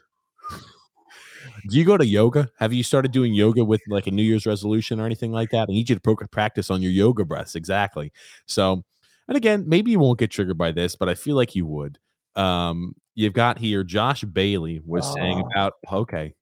[1.70, 2.50] Do you go to yoga?
[2.58, 5.68] Have you started doing yoga with like a New Year's resolution or anything like that?
[5.70, 7.56] I need you to pro- practice on your yoga breaths.
[7.56, 8.12] Exactly.
[8.46, 8.84] So,
[9.28, 12.00] and again, maybe you won't get triggered by this, but I feel like you would.
[12.36, 16.34] Um, you've got here Josh Bailey was saying about okay,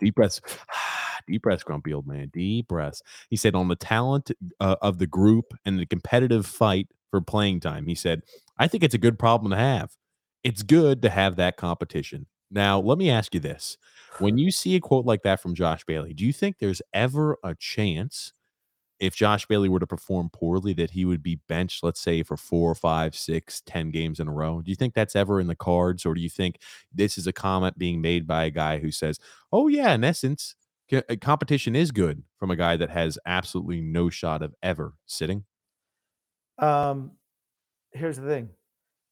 [0.00, 0.40] deep breaths,
[1.26, 2.70] deep grumpy old man, deep.
[3.28, 4.30] He said on the talent
[4.60, 7.86] uh, of the group and the competitive fight for playing time.
[7.86, 8.22] He said,
[8.58, 9.92] I think it's a good problem to have.
[10.44, 12.26] It's good to have that competition.
[12.50, 13.78] Now, let me ask you this:
[14.18, 17.38] When you see a quote like that from Josh Bailey, do you think there's ever
[17.42, 18.32] a chance?
[19.02, 22.36] if Josh Bailey were to perform poorly, that he would be benched, let's say, for
[22.36, 24.62] four, five, six, ten games in a row?
[24.62, 26.60] Do you think that's ever in the cards, or do you think
[26.94, 29.18] this is a comment being made by a guy who says,
[29.52, 30.54] "Oh yeah, in essence,
[31.20, 35.44] competition is good," from a guy that has absolutely no shot of ever sitting?
[36.58, 37.12] Um,
[37.92, 38.50] here's the thing: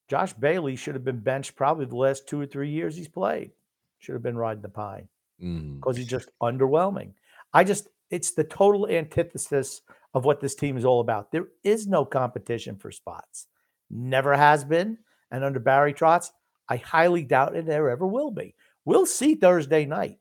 [0.09, 3.53] Josh Bailey should have been benched probably the last two or three years he's played.
[3.99, 5.09] Should have been riding the pine
[5.43, 5.77] Mm.
[5.77, 7.15] because he's just underwhelming.
[7.53, 9.83] I just it's the total antithesis
[10.15, 11.31] of what this team is all about.
[11.31, 13.47] There is no competition for spots.
[13.89, 14.99] Never has been.
[15.31, 16.31] And under Barry Trotz,
[16.69, 18.55] I highly doubt it there ever will be.
[18.85, 20.19] We'll see Thursday night.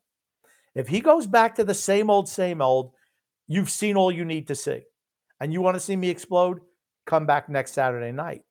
[0.75, 2.91] If he goes back to the same old, same old,
[3.47, 4.83] you've seen all you need to see.
[5.39, 6.59] And you want to see me explode?
[7.05, 8.43] Come back next Saturday night.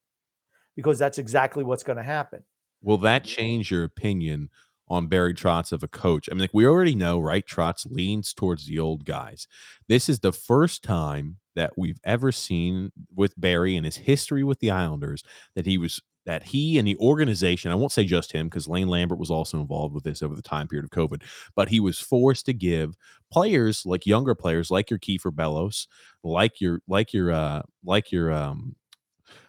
[0.76, 2.42] Because that's exactly what's going to happen.
[2.83, 4.50] Will that change your opinion
[4.88, 6.28] on Barry Trotz of a coach?
[6.31, 7.46] I mean, like we already know, right?
[7.46, 9.48] Trotz leans towards the old guys.
[9.88, 14.61] This is the first time that we've ever seen with Barry and his history with
[14.61, 15.24] the Islanders
[15.57, 18.86] that he was that he and the organization, I won't say just him because Lane
[18.86, 21.22] Lambert was also involved with this over the time period of COVID,
[21.56, 22.98] but he was forced to give
[23.32, 25.88] players like younger players like your Kieffer Bellows,
[26.22, 28.76] like your like your uh like your um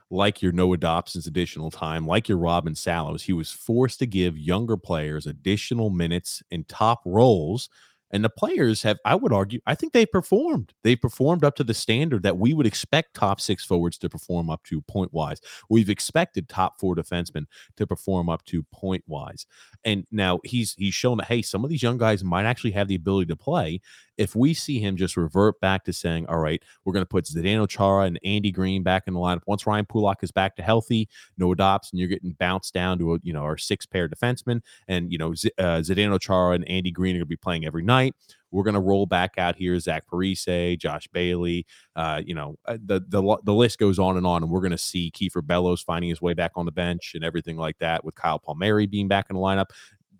[0.09, 4.37] like your Noah Dobson's additional time, like your Robin Salos, he was forced to give
[4.37, 7.67] younger players additional minutes in top roles.
[8.11, 10.73] And the players have, I would argue, I think they performed.
[10.83, 14.49] They performed up to the standard that we would expect top six forwards to perform
[14.49, 15.41] up to point wise.
[15.69, 17.45] We've expected top four defensemen
[17.77, 19.45] to perform up to point wise.
[19.83, 22.87] And now he's he's shown that hey, some of these young guys might actually have
[22.87, 23.81] the ability to play.
[24.19, 27.25] If we see him just revert back to saying, all right, we're going to put
[27.25, 29.41] Zdeno Chara and Andy Greene back in the lineup.
[29.47, 33.19] Once Ryan Pulock is back to healthy, Noah and you're getting bounced down to a,
[33.23, 36.91] you know our six pair defensemen, and you know Z- uh, Zdeno Chara and Andy
[36.91, 38.15] Greene are going to be playing every night.
[38.51, 41.65] We're going to roll back out here Zach Parise, Josh Bailey.
[41.95, 44.71] Uh, you know uh, the the the list goes on and on, and we're going
[44.71, 48.03] to see Kieffer Bellows finding his way back on the bench and everything like that.
[48.03, 49.69] With Kyle Palmieri being back in the lineup,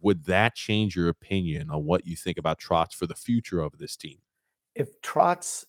[0.02, 3.78] would that change your opinion on what you think about Trotz for the future of
[3.78, 4.20] this team?
[4.76, 5.66] If Trotz,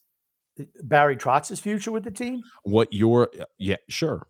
[0.59, 4.27] eh, Barry Trotz's future with the team, What your eh, yeah sure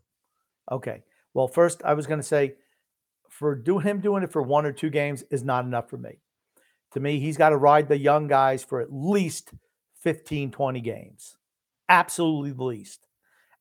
[0.71, 1.03] Okay.
[1.35, 2.55] Well, first, I was going to say
[3.29, 6.21] for do him doing it for one or two games is not enough for me.
[6.93, 9.53] To me, he's got to ride the young guys for at least
[10.03, 11.37] 15, 20 games.
[11.89, 13.07] Absolutely the least.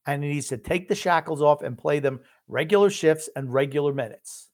[0.06, 3.94] And he needs to take the shackles off and play them regular shifts and regular
[3.94, 4.49] minutes.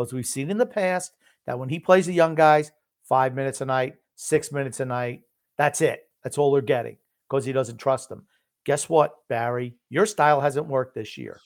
[0.00, 1.12] Because we've seen in the past
[1.44, 5.20] that when he plays the young guys, five minutes a night, six minutes a night,
[5.58, 6.08] that's it.
[6.24, 6.96] That's all they're getting
[7.28, 8.24] because he doesn't trust them.
[8.64, 9.74] Guess what, Barry?
[9.90, 11.38] Your style hasn't worked this year.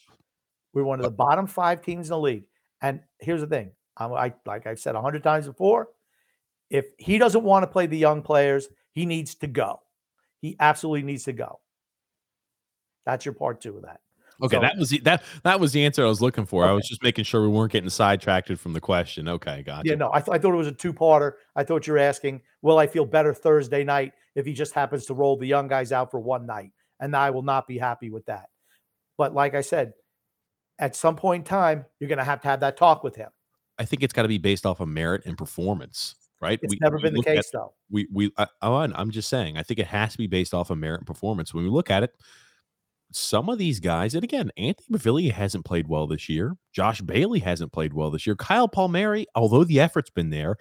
[0.73, 2.45] We're one of uh the bottom five teams in the league.
[2.81, 5.89] And here's the thing: I, I like I've said a hundred times before,
[6.71, 9.81] if he doesn't want to play the young players, he needs to go.
[10.41, 11.59] He absolutely needs to go.
[13.05, 14.01] That's your part two of that.
[14.43, 16.65] Okay, So- that was the, that that was the answer I was looking for.
[16.65, 19.29] I was just making sure we weren't getting sidetracked from the question.
[19.29, 19.89] Okay, gotcha.
[19.89, 21.33] Yeah, no, I, th- I thought it was a two-parter.
[21.57, 25.07] I thought you were asking, will I feel better Thursday night if he just happens
[25.07, 26.73] to roll the young guys out for one night?
[27.01, 28.47] And I will not be happy with that.
[29.19, 29.93] But like I said,
[30.79, 33.31] at some point in time, you're going to have to have that talk with him.
[33.79, 36.59] I think it's got to be based off of merit and performance, right?
[36.63, 37.73] It's We- never been the look at- case, though.
[37.91, 39.57] we we I, oh, I'm just saying.
[39.57, 41.53] I think it has to be based off of merit and performance.
[41.55, 42.13] When we look at it,
[43.13, 46.57] some of these guys, and again, Anthony Bavilli hasn't played well this year.
[46.73, 48.37] Josh Bailey hasn't played well this year.
[48.37, 50.57] Kyle Palmieri, although the effort's been there,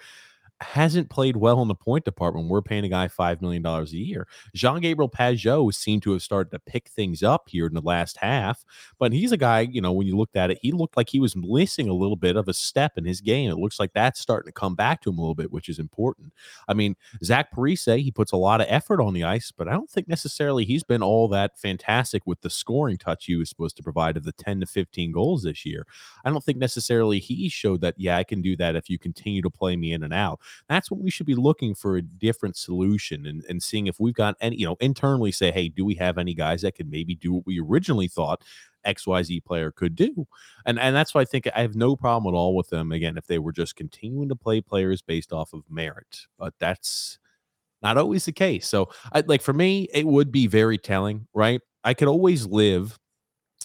[0.61, 2.47] hasn't played well in the point department.
[2.47, 4.27] We're paying a guy five million dollars a year.
[4.55, 8.17] Jean Gabriel Pageau seemed to have started to pick things up here in the last
[8.17, 8.63] half,
[8.99, 9.61] but he's a guy.
[9.61, 12.15] You know, when you looked at it, he looked like he was missing a little
[12.15, 13.49] bit of a step in his game.
[13.51, 15.79] It looks like that's starting to come back to him a little bit, which is
[15.79, 16.33] important.
[16.67, 19.73] I mean, Zach Parise, he puts a lot of effort on the ice, but I
[19.73, 23.77] don't think necessarily he's been all that fantastic with the scoring touch he was supposed
[23.77, 25.85] to provide of the 10 to 15 goals this year.
[26.25, 29.41] I don't think necessarily he showed that, yeah, I can do that if you continue
[29.41, 30.39] to play me in and out.
[30.69, 34.13] That's what we should be looking for a different solution and, and seeing if we've
[34.13, 37.15] got any, you know, internally say, hey, do we have any guys that could maybe
[37.15, 38.43] do what we originally thought
[38.86, 40.27] XYZ player could do?
[40.65, 43.17] And and that's why I think I have no problem at all with them again
[43.17, 46.21] if they were just continuing to play players based off of merit.
[46.38, 47.19] But that's
[47.82, 48.67] not always the case.
[48.67, 51.62] So I like for me, it would be very telling, right?
[51.84, 52.97] I could always live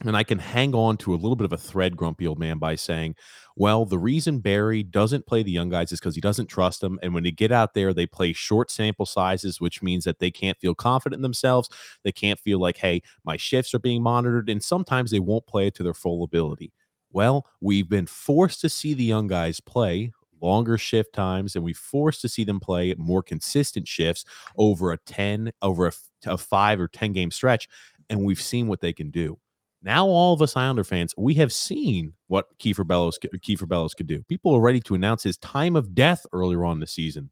[0.04, 2.58] and I can hang on to a little bit of a thread, grumpy old man,
[2.58, 3.16] by saying,
[3.56, 6.98] well, the reason Barry doesn't play the young guys is because he doesn't trust them.
[7.02, 10.30] And when they get out there, they play short sample sizes, which means that they
[10.30, 11.68] can't feel confident in themselves.
[12.04, 14.48] They can't feel like, hey, my shifts are being monitored.
[14.48, 16.72] And sometimes they won't play it to their full ability.
[17.10, 21.72] Well, we've been forced to see the young guys play longer shift times and we
[21.72, 24.24] forced to see them play more consistent shifts
[24.56, 25.92] over a 10 over a,
[26.26, 27.68] a 5 or 10 game stretch
[28.08, 29.36] and we've seen what they can do
[29.82, 34.08] now, all of us Islander fans, we have seen what Kieffer Bellows Kieffer Bellows could
[34.08, 34.22] do.
[34.24, 37.30] People are ready to announce his time of death earlier on the season.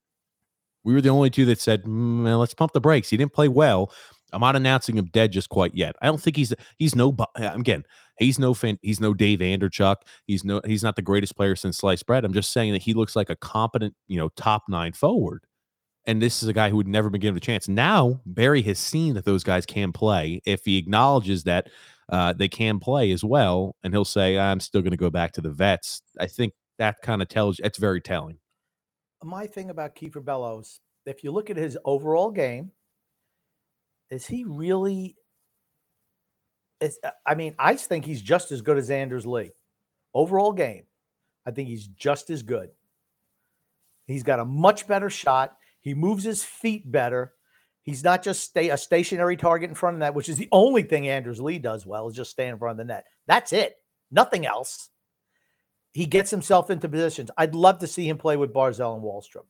[0.84, 3.48] We were the only two that said, mm, "Let's pump the brakes." He didn't play
[3.48, 3.92] well.
[4.32, 5.96] I'm not announcing him dead just quite yet.
[6.00, 7.84] I don't think he's he's no again.
[8.18, 9.96] He's no fan, he's no Dave Andreychuk.
[10.26, 12.24] He's no he's not the greatest player since sliced bread.
[12.24, 15.44] I'm just saying that he looks like a competent, you know, top nine forward.
[16.08, 17.66] And this is a guy who would never been given a chance.
[17.66, 20.40] Now Barry has seen that those guys can play.
[20.46, 21.68] If he acknowledges that
[22.08, 23.74] uh, they can play as well.
[23.82, 26.02] And he'll say, I'm still going to go back to the vets.
[26.18, 28.38] I think that kind of tells you it's very telling.
[29.24, 32.70] My thing about Kieffer Bellows, if you look at his overall game,
[34.10, 35.16] is he really?
[36.80, 39.50] Is, uh, I mean, I think he's just as good as Anders Lee.
[40.14, 40.84] Overall game,
[41.46, 42.70] I think he's just as good.
[44.06, 45.56] He's got a much better shot.
[45.80, 47.32] He moves his feet better.
[47.86, 50.82] He's not just stay a stationary target in front of that, which is the only
[50.82, 53.06] thing Anders Lee does well, is just stay in front of the net.
[53.28, 53.76] That's it.
[54.10, 54.90] Nothing else.
[55.92, 57.30] He gets himself into positions.
[57.38, 59.46] I'd love to see him play with Barzal and Wahlstrom.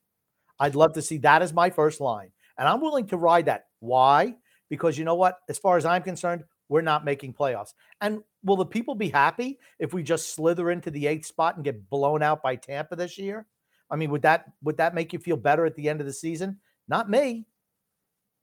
[0.61, 2.31] I'd love to see that as my first line.
[2.59, 3.67] And I'm willing to ride that.
[3.81, 4.37] Why?
[4.69, 5.39] Because you know what?
[5.49, 7.73] As far as I'm concerned, we're not making playoffs.
[8.03, 11.65] And will the people be happy if we just slither into the eighth spot and
[11.65, 13.47] get blown out by Tampa this year?
[13.91, 16.13] I mean, would that would that make you feel better at the end of the
[16.13, 16.59] season?
[16.89, 17.47] Not me.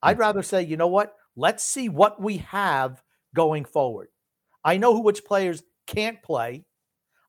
[0.04, 1.16] I'd rather say, you know what?
[1.36, 3.02] Let's see what we have
[3.34, 4.10] going forward.
[4.64, 6.66] I know who which players can't play.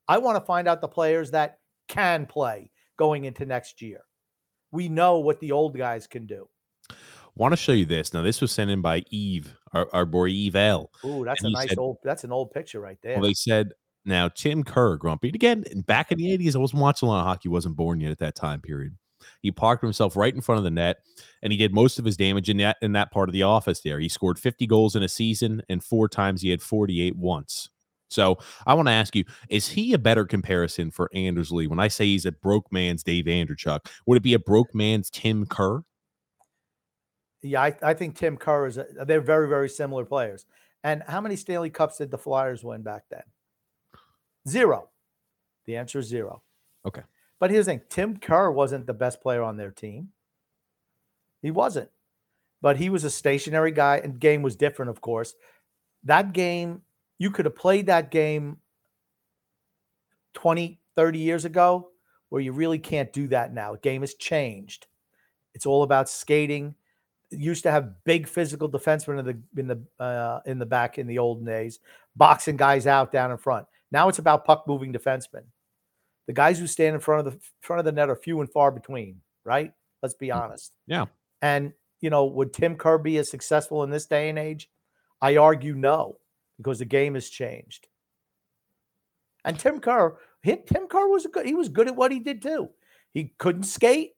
[0.07, 4.01] I want to find out the players that can play going into next year.
[4.71, 6.47] We know what the old guys can do.
[7.35, 8.13] Want to show you this?
[8.13, 10.89] Now, this was sent in by Eve, our, our boy Eve L.
[11.03, 11.97] Ooh, that's and a nice said, old.
[12.03, 13.15] That's an old picture right there.
[13.15, 13.71] Well, they said
[14.05, 15.29] now Tim Kerr, Grumpy.
[15.29, 17.49] Again, back in the '80s, I wasn't watching a lot of hockey.
[17.49, 18.95] wasn't born yet at that time period.
[19.45, 20.97] He parked himself right in front of the net,
[21.43, 23.79] and he did most of his damage in that in that part of the office.
[23.81, 27.69] There, he scored 50 goals in a season, and four times he had 48 once.
[28.09, 31.67] So I want to ask you: Is he a better comparison for Anders Lee?
[31.67, 35.11] When I say he's a broke man's Dave Andreychuk, would it be a broke man's
[35.11, 35.83] Tim Kerr?
[37.43, 38.79] Yeah, I, I think Tim Kerr is.
[38.79, 40.47] A, they're very very similar players.
[40.83, 43.23] And how many Stanley Cups did the Flyers win back then?
[44.47, 44.89] Zero.
[45.65, 46.41] The answer is zero.
[46.85, 47.01] Okay.
[47.45, 50.09] But here's the thing Tim Kerr wasn't the best player on their team.
[51.43, 51.91] He wasn't.
[52.59, 55.35] But he was a stationary guy, and game was different, of course.
[56.05, 56.81] That game,
[57.19, 58.57] you could have played that game
[60.33, 61.89] 20, 30 years ago,
[62.29, 63.75] where you really can't do that now.
[63.75, 64.87] Game has changed.
[65.53, 66.73] It's all about skating.
[67.29, 70.97] It used to have big physical defensemen in the in the uh, in the back
[70.97, 71.79] in the olden days,
[72.15, 73.67] boxing guys out down in front.
[73.91, 75.43] Now it's about puck moving defensemen.
[76.27, 78.49] The guys who stand in front of the front of the net are few and
[78.49, 79.71] far between, right?
[80.01, 80.73] Let's be mm, honest.
[80.87, 81.05] Yeah.
[81.41, 84.69] And you know, would Tim Kerr be as successful in this day and age?
[85.21, 86.17] I argue no,
[86.57, 87.87] because the game has changed.
[89.43, 91.45] And Tim Kerr, Tim Kerr was a good.
[91.45, 92.69] He was good at what he did too.
[93.13, 94.13] He couldn't skate,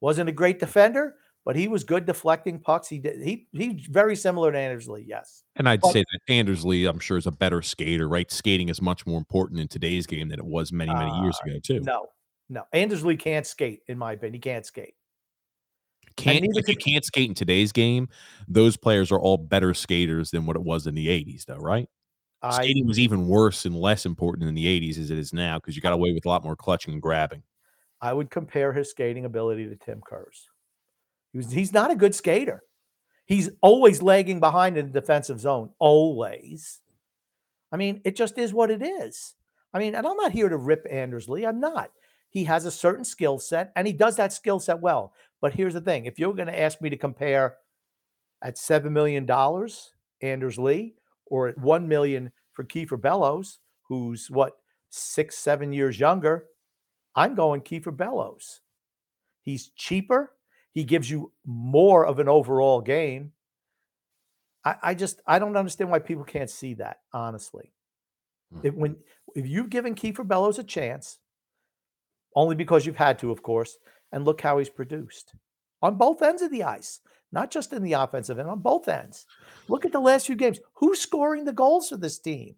[0.00, 1.16] wasn't a great defender,
[1.50, 2.86] but he was good deflecting pucks.
[2.86, 3.20] He did.
[3.20, 5.04] He he's very similar to Anders Lee.
[5.04, 5.42] Yes.
[5.56, 8.08] And I'd but, say that Anders Lee, I'm sure, is a better skater.
[8.08, 11.22] Right, skating is much more important in today's game than it was many many uh,
[11.24, 11.80] years ago too.
[11.80, 12.06] No,
[12.48, 13.80] no, Anders Lee can't skate.
[13.88, 14.94] In my opinion, he can't skate.
[16.16, 18.08] Can't if you can't skate in today's game,
[18.46, 21.88] those players are all better skaters than what it was in the 80s, though, right?
[22.42, 25.58] I, Skating was even worse and less important in the 80s as it is now
[25.58, 27.42] because you got away with a lot more clutching and grabbing.
[28.00, 30.49] I would compare his skating ability to Tim Kerr's.
[31.32, 32.62] He was, he's not a good skater.
[33.26, 36.80] He's always lagging behind in the defensive zone, always.
[37.70, 39.34] I mean, it just is what it is.
[39.72, 41.46] I mean, and I'm not here to rip Anders Lee.
[41.46, 41.92] I'm not.
[42.30, 45.12] He has a certain skill set and he does that skill set well.
[45.40, 47.56] But here's the thing if you're going to ask me to compare
[48.42, 49.28] at $7 million,
[50.22, 50.94] Anders Lee,
[51.26, 54.54] or at 1 million for Kieffer Bellows, who's what,
[54.90, 56.46] six, seven years younger,
[57.14, 58.60] I'm going Kieffer Bellows.
[59.42, 60.32] He's cheaper.
[60.72, 63.32] He gives you more of an overall game.
[64.64, 66.98] I, I just I don't understand why people can't see that.
[67.12, 67.72] Honestly,
[68.54, 68.64] mm.
[68.64, 68.96] if, when
[69.34, 71.18] if you've given Kieffer Bellows a chance,
[72.34, 73.78] only because you've had to, of course,
[74.12, 75.32] and look how he's produced
[75.82, 77.00] on both ends of the ice,
[77.32, 79.26] not just in the offensive end, on both ends.
[79.68, 80.60] Look at the last few games.
[80.74, 82.56] Who's scoring the goals for this team?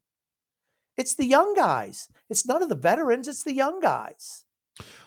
[0.96, 2.08] It's the young guys.
[2.28, 3.28] It's none of the veterans.
[3.28, 4.44] It's the young guys.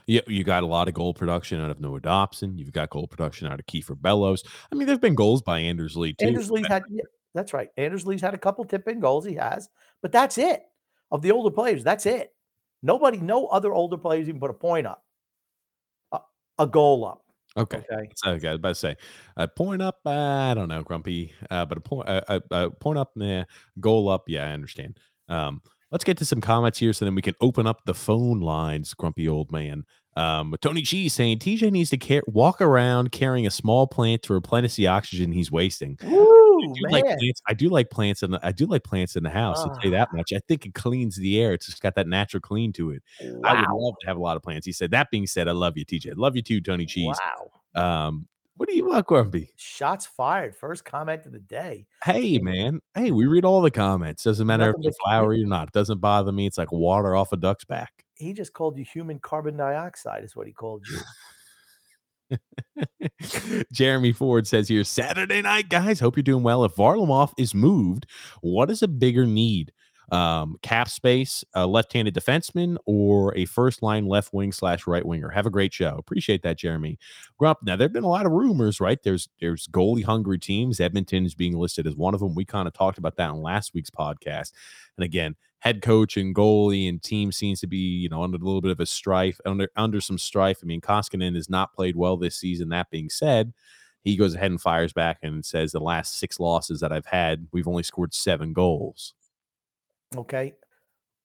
[0.07, 2.57] Yeah, you got a lot of goal production out of Noah Dobson.
[2.57, 4.43] You've got goal production out of Kieffer Bellows.
[4.71, 6.27] I mean, there's been goals by Anders Lee too.
[6.27, 7.03] Anders Lee's had yeah,
[7.33, 7.69] that's right.
[7.77, 9.25] Anders Lee's had a couple tip in goals.
[9.25, 9.69] He has,
[10.01, 10.63] but that's it.
[11.11, 12.31] Of the older players, that's it.
[12.83, 15.03] Nobody, no other older players even put a point up,
[16.11, 16.19] a,
[16.59, 17.23] a goal up.
[17.57, 17.77] Okay.
[17.77, 18.09] Okay.
[18.15, 18.95] So, okay, I was about to say,
[19.37, 19.99] a point up.
[20.05, 23.45] Uh, I don't know, Grumpy, uh, but a point, uh, a, point up, nah,
[23.79, 24.25] goal up.
[24.27, 24.99] Yeah, I understand.
[25.29, 25.61] Um,
[25.95, 28.93] let's get to some comments here, so then we can open up the phone lines.
[28.93, 29.85] Grumpy old man.
[30.17, 34.33] Um, Tony G saying TJ needs to car- walk around carrying a small plant to
[34.33, 35.97] replenish the oxygen he's wasting.
[36.03, 39.15] Ooh, I, do like plants, I do like plants in the, I do like plants
[39.15, 39.59] in the house.
[39.59, 40.33] I'll tell you that much.
[40.33, 41.53] I think it cleans the air.
[41.53, 43.01] It's just got that natural clean to it.
[43.21, 43.49] Wow.
[43.49, 44.65] I would love to have a lot of plants.
[44.65, 44.91] He said.
[44.91, 46.17] That being said, I love you, TJ.
[46.17, 47.17] love you too, Tony Cheese.
[47.73, 48.07] Wow.
[48.07, 48.27] Um,
[48.57, 49.49] what do you want, Grumpy?
[49.55, 50.55] Shots fired.
[50.55, 51.87] First comment of the day.
[52.03, 52.81] Hey, man.
[52.93, 54.23] Hey, we read all the comments.
[54.23, 55.71] Doesn't matter Nothing if it's flowery or not.
[55.71, 56.47] Doesn't bother me.
[56.47, 60.35] It's like water off a duck's back he just called you human carbon dioxide, is
[60.35, 60.85] what he called
[62.29, 62.37] you.
[63.71, 65.99] Jeremy Ford says here Saturday night, guys.
[65.99, 66.63] Hope you're doing well.
[66.63, 68.07] If Varlamov is moved,
[68.41, 69.71] what is a bigger need?
[70.11, 75.29] Um, cap space, a left-handed defenseman, or a first line left wing slash right winger.
[75.29, 75.95] Have a great show.
[75.97, 76.99] Appreciate that, Jeremy.
[77.39, 77.59] Grump.
[77.63, 79.01] Now there have been a lot of rumors, right?
[79.01, 80.79] There's there's goalie hungry teams.
[80.79, 82.35] Edmonton is being listed as one of them.
[82.35, 84.51] We kind of talked about that in last week's podcast.
[84.97, 88.39] And again, head coach and goalie and team seems to be, you know, under a
[88.39, 90.59] little bit of a strife, under under some strife.
[90.61, 92.69] I mean, Koskinen has not played well this season.
[92.69, 93.53] That being said,
[94.03, 97.47] he goes ahead and fires back and says the last six losses that I've had,
[97.51, 99.15] we've only scored seven goals.
[100.19, 100.53] Okay.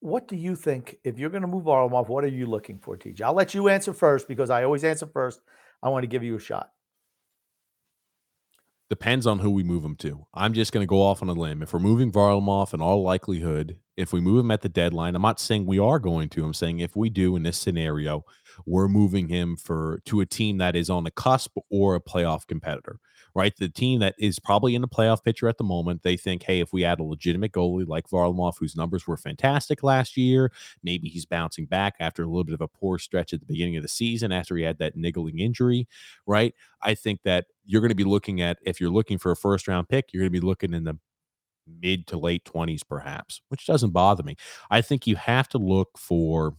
[0.00, 2.08] What do you think if you're going to move Varlamov?
[2.08, 3.20] What are you looking for, TJ?
[3.20, 5.40] I'll let you answer first because I always answer first.
[5.82, 6.70] I want to give you a shot.
[8.88, 10.26] Depends on who we move him to.
[10.34, 11.62] I'm just going to go off on a limb.
[11.62, 15.22] If we're moving Varlamov, in all likelihood, if we move him at the deadline, I'm
[15.22, 16.44] not saying we are going to.
[16.44, 18.24] I'm saying if we do in this scenario,
[18.66, 22.46] we're moving him for to a team that is on the cusp or a playoff
[22.46, 22.98] competitor
[23.34, 23.54] right?
[23.56, 26.60] The team that is probably in the playoff picture at the moment, they think, hey,
[26.60, 30.52] if we add a legitimate goalie like Varlamov, whose numbers were fantastic last year,
[30.82, 33.76] maybe he's bouncing back after a little bit of a poor stretch at the beginning
[33.76, 35.86] of the season after he had that niggling injury,
[36.26, 36.54] right?
[36.82, 39.68] I think that you're going to be looking at, if you're looking for a first
[39.68, 40.98] round pick, you're going to be looking in the
[41.80, 44.36] mid to late 20s, perhaps, which doesn't bother me.
[44.70, 46.54] I think you have to look for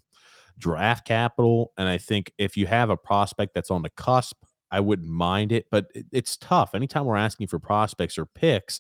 [0.57, 1.74] draft capital.
[1.78, 4.38] And I think if you have a prospect that's on the cusp,
[4.72, 6.74] I wouldn't mind it, but it's tough.
[6.74, 8.80] Anytime we're asking for prospects or picks,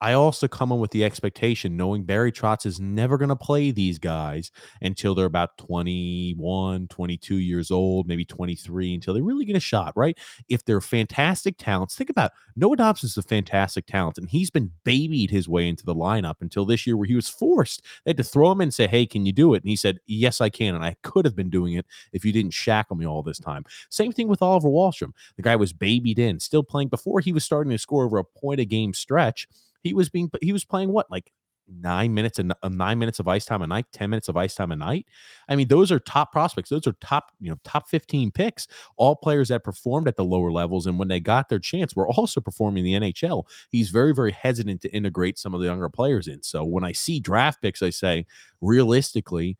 [0.00, 3.70] I also come in with the expectation knowing Barry Trotz is never going to play
[3.70, 4.50] these guys
[4.82, 9.92] until they're about 21, 22 years old, maybe 23, until they really get a shot,
[9.96, 10.18] right?
[10.48, 14.72] If they're fantastic talents, think about Noah Dobson is a fantastic talent, and he's been
[14.84, 17.82] babied his way into the lineup until this year where he was forced.
[18.04, 19.62] They had to throw him in and say, Hey, can you do it?
[19.62, 20.74] And he said, Yes, I can.
[20.74, 23.64] And I could have been doing it if you didn't shackle me all this time.
[23.90, 25.12] Same thing with Oliver Wahlstrom.
[25.36, 28.24] The guy was babied in, still playing before he was starting to score over a
[28.24, 29.48] point a game stretch
[29.84, 31.30] he was being he was playing what like
[31.68, 34.54] nine minutes and uh, nine minutes of ice time a night, 10 minutes of ice
[34.54, 35.06] time a night.
[35.48, 36.70] I mean, those are top prospects.
[36.70, 38.66] Those are top, you know, top 15 picks,
[38.96, 40.86] all players that performed at the lower levels.
[40.86, 43.44] And when they got their chance, were also performing in the NHL.
[43.70, 46.42] He's very, very hesitant to integrate some of the younger players in.
[46.42, 48.26] So when I see draft picks, I say,
[48.60, 49.56] realistically,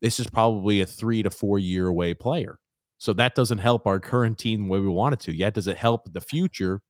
[0.00, 2.58] this is probably a three to four year away player.
[2.98, 5.34] So that doesn't help our current team the way we want it to.
[5.36, 6.82] Yet, does it help the future?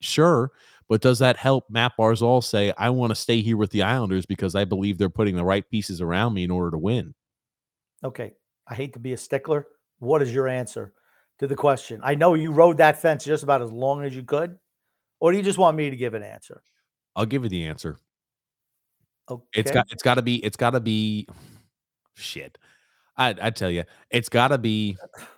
[0.00, 0.52] Sure.
[0.88, 4.26] But does that help Matt Barzal say, I want to stay here with the Islanders
[4.26, 7.14] because I believe they're putting the right pieces around me in order to win?
[8.04, 8.34] Okay.
[8.68, 9.66] I hate to be a stickler.
[9.98, 10.92] What is your answer
[11.38, 12.00] to the question?
[12.02, 14.58] I know you rode that fence just about as long as you could.
[15.20, 16.62] Or do you just want me to give an answer?
[17.14, 17.98] I'll give you the answer.
[19.30, 19.44] Okay.
[19.54, 21.28] It's got it's gotta be, it's gotta be
[22.14, 22.58] shit.
[23.16, 24.96] I I tell you, it's gotta be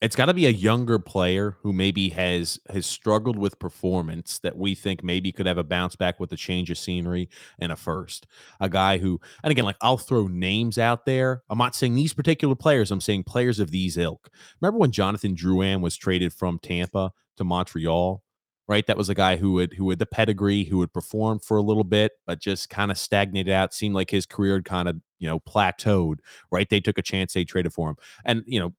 [0.00, 4.56] it's got to be a younger player who maybe has has struggled with performance that
[4.56, 7.28] we think maybe could have a bounce back with a change of scenery
[7.58, 8.26] and a first.
[8.60, 11.42] A guy who, and again, like I'll throw names out there.
[11.50, 12.92] I'm not saying these particular players.
[12.92, 14.30] I'm saying players of these ilk.
[14.60, 18.22] Remember when Jonathan Drouin was traded from Tampa to Montreal?
[18.68, 21.56] Right, that was a guy who would who had the pedigree, who would perform for
[21.56, 23.72] a little bit, but just kind of stagnated out.
[23.72, 26.18] Seemed like his career had kind of you know plateaued.
[26.52, 27.96] Right, they took a chance, they traded for him,
[28.26, 28.74] and you know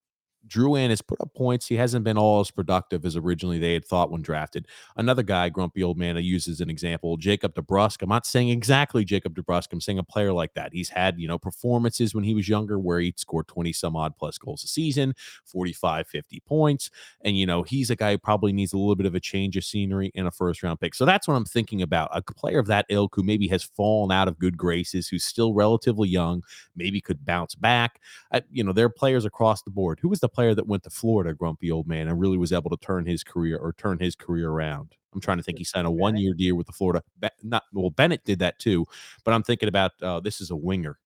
[0.50, 1.68] Drouin has put up points.
[1.68, 4.68] He hasn't been all as productive as originally they had thought when drafted.
[4.98, 8.02] Another guy, grumpy old man, I use as an example, Jacob DeBrusk.
[8.02, 9.68] I'm not saying exactly Jacob DeBrusk.
[9.72, 10.74] I'm saying a player like that.
[10.74, 14.18] He's had, you know, performances when he was younger where he'd score 20 some odd
[14.18, 15.14] plus goals a season,
[15.46, 16.90] 45, 50 points.
[17.22, 19.58] And, you know, he's a guy who probably needs a little bit of a change
[19.58, 20.96] of scenery in a first round pick.
[20.96, 22.10] So that's what I'm thinking about.
[22.14, 25.54] A player of that ilk who maybe has fallen out of good graces, who's still
[25.54, 26.44] relatively young,
[26.76, 28.00] maybe could bounce back.
[28.32, 30.00] I, you know, there are players across the board.
[30.02, 32.70] Who was the player that went to Florida, grumpy old man, and really was able
[32.70, 34.96] to turn his career or turn his career around?
[35.14, 35.58] I'm trying to think.
[35.58, 37.04] He signed a one year deal with the Florida.
[37.44, 38.86] Not well, Bennett did that too,
[39.26, 40.98] but I'm thinking about uh, this is a winger.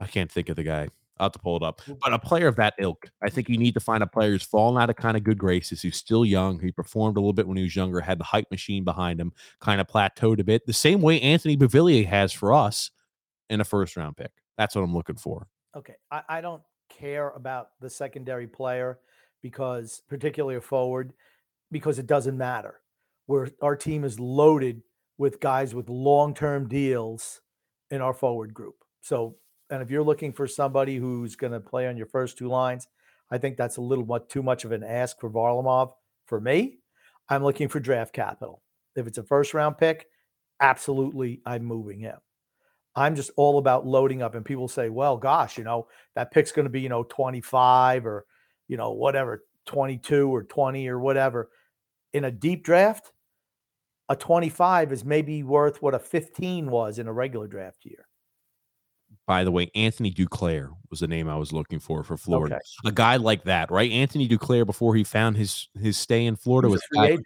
[0.00, 0.88] I can't think of the guy.
[1.18, 1.82] I'll have to pull it up.
[2.02, 4.42] But a player of that ilk, I think you need to find a player who's
[4.42, 7.46] fallen out of kind of good graces, who's still young, He performed a little bit
[7.46, 10.66] when he was younger, had the hype machine behind him, kind of plateaued a bit,
[10.66, 12.90] the same way Anthony Beauvillier has for us
[13.48, 14.32] in a first round pick.
[14.58, 15.46] That's what I'm looking for.
[15.76, 15.94] Okay.
[16.10, 18.98] I, I don't care about the secondary player
[19.42, 21.12] because, particularly a forward,
[21.70, 22.80] because it doesn't matter.
[23.26, 24.82] Where our team is loaded
[25.18, 27.40] with guys with long term deals
[27.90, 28.76] in our forward group.
[29.00, 29.36] So,
[29.70, 32.86] and if you're looking for somebody who's going to play on your first two lines,
[33.30, 35.92] I think that's a little much too much of an ask for Varlamov.
[36.26, 36.78] For me,
[37.28, 38.62] I'm looking for draft capital.
[38.96, 40.06] If it's a first round pick,
[40.60, 42.16] absolutely, I'm moving him.
[42.96, 44.34] I'm just all about loading up.
[44.34, 48.06] And people say, well, gosh, you know, that pick's going to be, you know, 25
[48.06, 48.26] or,
[48.68, 51.50] you know, whatever, 22 or 20 or whatever.
[52.12, 53.12] In a deep draft,
[54.08, 58.06] a 25 is maybe worth what a 15 was in a regular draft year
[59.26, 62.56] by the way, Anthony Duclair was the name I was looking for for Florida.
[62.56, 62.88] Okay.
[62.88, 63.90] A guy like that, right?
[63.90, 67.18] Anthony Duclair before he found his his stay in Florida was, was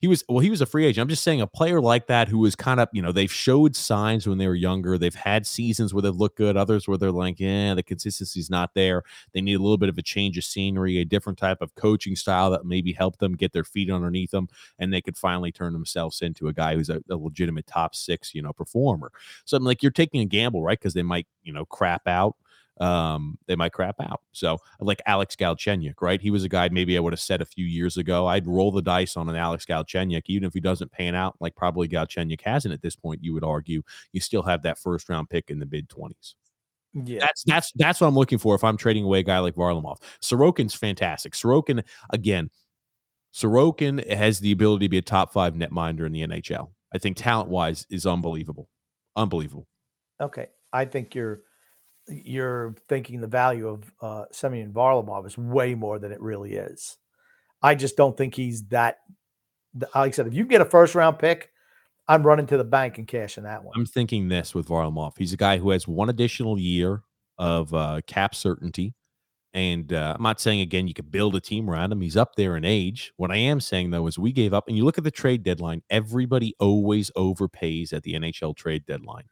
[0.00, 1.02] he was well, he was a free agent.
[1.02, 3.74] I'm just saying a player like that who was kind of, you know, they've showed
[3.74, 4.98] signs when they were younger.
[4.98, 8.74] They've had seasons where they've looked good, others where they're like, yeah, the consistency's not
[8.74, 9.02] there.
[9.32, 12.16] They need a little bit of a change of scenery, a different type of coaching
[12.16, 15.72] style that maybe help them get their feet underneath them, and they could finally turn
[15.72, 19.10] themselves into a guy who's a, a legitimate top six, you know, performer.
[19.44, 20.78] So I'm like, you're taking a gamble, right?
[20.78, 22.36] Because they might you know crap out
[22.80, 24.20] um, they might crap out.
[24.32, 26.20] So, like Alex Galchenyuk, right?
[26.20, 28.26] He was a guy maybe I would have said a few years ago.
[28.26, 31.54] I'd roll the dice on an Alex Galchenyuk, even if he doesn't pan out, like
[31.56, 33.24] probably Galchenyuk hasn't at this point.
[33.24, 36.34] You would argue you still have that first round pick in the mid twenties.
[36.92, 39.54] Yeah, that's that's that's what I'm looking for if I'm trading away a guy like
[39.54, 40.00] Varlamov.
[40.22, 41.32] Sorokin's fantastic.
[41.32, 42.50] Sorokin again.
[43.34, 46.70] Sorokin has the ability to be a top five netminder in the NHL.
[46.94, 48.70] I think talent wise is unbelievable,
[49.14, 49.66] unbelievable.
[50.22, 50.46] Okay,
[50.76, 51.40] I think you're
[52.08, 56.96] you're thinking the value of uh, Semyon Varlamov is way more than it really is.
[57.62, 58.98] I just don't think he's that.
[59.74, 61.50] Like I said, if you get a first round pick,
[62.08, 63.72] I'm running to the bank and cashing that one.
[63.76, 65.14] I'm thinking this with Varlamov.
[65.18, 67.02] He's a guy who has one additional year
[67.38, 68.94] of uh, cap certainty.
[69.52, 72.02] And uh, I'm not saying again you could build a team around him.
[72.02, 73.12] He's up there in age.
[73.16, 74.68] What I am saying though is we gave up.
[74.68, 75.82] And you look at the trade deadline.
[75.88, 79.24] Everybody always overpays at the NHL trade deadline.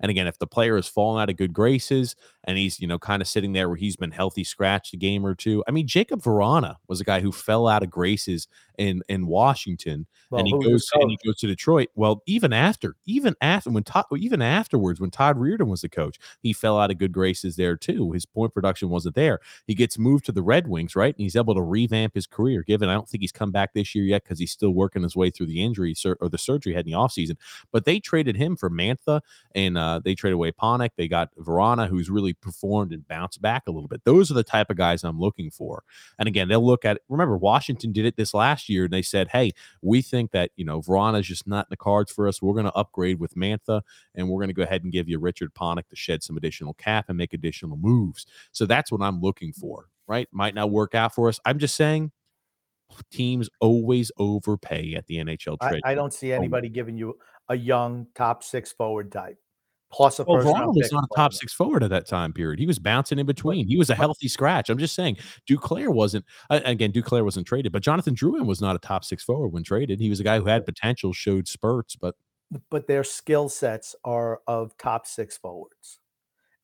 [0.00, 2.98] And again, if the player has fallen out of good graces and he's, you know,
[2.98, 5.64] kind of sitting there where he's been healthy, scratched a game or two.
[5.66, 8.48] I mean, Jakub Vrana was a guy who fell out of graces
[8.78, 11.88] in in Washington, well, and he goes and he goes to Detroit.
[11.94, 16.18] Well, even after, even after when Todd, even afterwards, when Todd Reirden was the coach,
[16.40, 18.12] he fell out of good graces there too.
[18.12, 19.40] His point production wasn't there.
[19.66, 22.62] He gets moved to the Red Wings, right, and he's able to revamp his career.
[22.62, 25.16] Given I don't think he's come back this year yet because he's still working his
[25.16, 27.36] way through the injury or the surgery he had in the offseason.
[27.72, 29.20] But they traded him for Mantha,
[29.54, 30.90] and uh, they traded away Panik.
[30.96, 34.04] They got Vrana, who's really performed and bounced back a little bit.
[34.04, 35.82] Those are the type of guys I'm looking for.
[36.18, 37.00] And again, they'll look at.
[37.08, 39.52] Remember, Washington did it this last year, and they said, "Hey,
[39.82, 40.82] we think that you know
[41.14, 42.42] is just not in the cards for us.
[42.42, 43.82] We're going to upgrade with Mantha,
[44.14, 46.74] and we're going to go ahead and give you Richard Panik to shed some additional
[46.74, 49.86] cap and make additional moves." So that's what I'm looking for.
[50.06, 50.28] Right?
[50.32, 51.40] Might not work out for us.
[51.44, 52.12] I'm just saying
[53.10, 55.82] teams always overpay at the NHL trade.
[55.84, 59.38] I, I don't see anybody giving you a young top six forward type
[59.94, 60.38] plus a well,
[60.72, 62.58] was not a top six forward at that time period.
[62.58, 63.68] He was bouncing in between.
[63.68, 64.68] He was a healthy scratch.
[64.68, 65.18] I'm just saying,
[65.48, 66.24] Duclair wasn't.
[66.50, 69.62] Uh, again, Duclair wasn't traded, but Jonathan Drouin was not a top six forward when
[69.62, 70.00] traded.
[70.00, 72.16] He was a guy who had potential, showed spurts, but
[72.70, 76.00] but their skill sets are of top six forwards,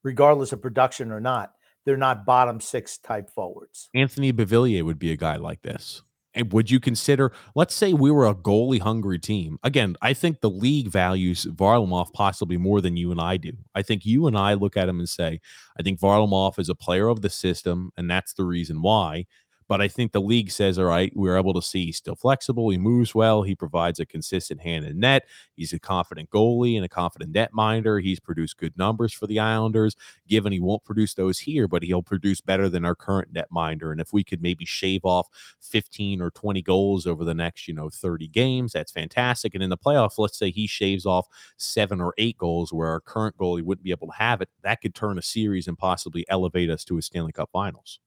[0.02, 1.52] regardless of production or not.
[1.86, 3.88] They're not bottom six type forwards.
[3.94, 6.02] Anthony Beauvillier would be a guy like this.
[6.34, 9.58] And would you consider, let's say we were a goalie hungry team?
[9.64, 13.52] Again, I think the league values Varlamov possibly more than you and I do.
[13.74, 15.40] I think you and I look at him and say,
[15.78, 19.26] I think Varlamov is a player of the system, and that's the reason why.
[19.70, 22.70] But I think the league says, all right, we're able to see he's still flexible.
[22.70, 23.44] He moves well.
[23.44, 25.28] He provides a consistent hand in net.
[25.54, 28.00] He's a confident goalie and a confident net minder.
[28.00, 29.94] He's produced good numbers for the Islanders,
[30.26, 33.92] given he won't produce those here, but he'll produce better than our current net minder.
[33.92, 35.28] And if we could maybe shave off
[35.60, 39.54] 15 or 20 goals over the next, you know, 30 games, that's fantastic.
[39.54, 42.98] And in the playoff, let's say he shaves off seven or eight goals where our
[42.98, 44.48] current goalie wouldn't be able to have it.
[44.64, 48.00] That could turn a series and possibly elevate us to a Stanley Cup finals.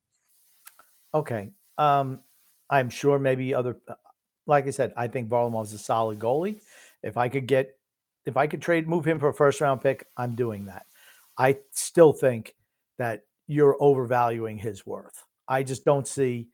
[1.14, 1.51] Okay.
[1.78, 2.20] Um,
[2.70, 3.95] I'm sure maybe other, uh,
[4.47, 6.59] like I said, I think Varlamov's a solid goalie.
[7.01, 7.78] If I could get,
[8.26, 10.86] if I could trade, move him for a first round pick, I'm doing that.
[11.38, 12.55] I still think
[12.97, 15.24] that you're overvaluing his worth.
[15.47, 16.47] I just don't see.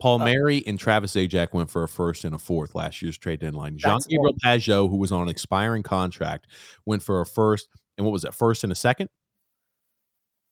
[0.00, 3.18] Paul uh, Mary and Travis Zajac went for a first and a fourth last year's
[3.18, 3.76] trade deadline.
[3.76, 6.46] Jean Gabriel Pageau, who was on an expiring contract,
[6.86, 8.34] went for a first and what was that?
[8.34, 9.08] First and a second?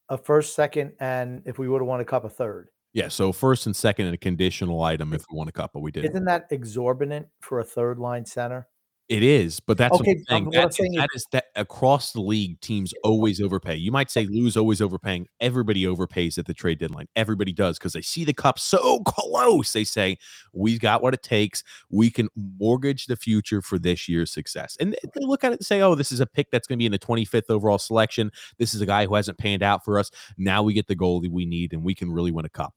[0.09, 2.68] A first, second, and if we would have won a cup, a third.
[2.93, 5.80] Yeah, so first and second and a conditional item if we won a cup, but
[5.80, 6.05] we did.
[6.05, 8.66] Isn't that exorbitant for a third line center?
[9.11, 10.22] It is, but that's okay.
[10.28, 10.62] What I'm um, saying.
[10.62, 13.74] That, saying that is, that across the league, teams always overpay.
[13.74, 15.26] You might say Lou's always overpaying.
[15.40, 17.08] Everybody overpays at the trade deadline.
[17.16, 19.72] Everybody does because they see the cup so close.
[19.72, 20.16] They say
[20.54, 21.64] we've got what it takes.
[21.90, 24.76] We can mortgage the future for this year's success.
[24.78, 26.80] And they look at it and say, "Oh, this is a pick that's going to
[26.80, 28.30] be in the 25th overall selection.
[28.58, 30.12] This is a guy who hasn't panned out for us.
[30.38, 32.74] Now we get the goalie we need, and we can really win a cup."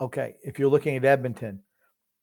[0.00, 1.60] Okay, if you're looking at Edmonton,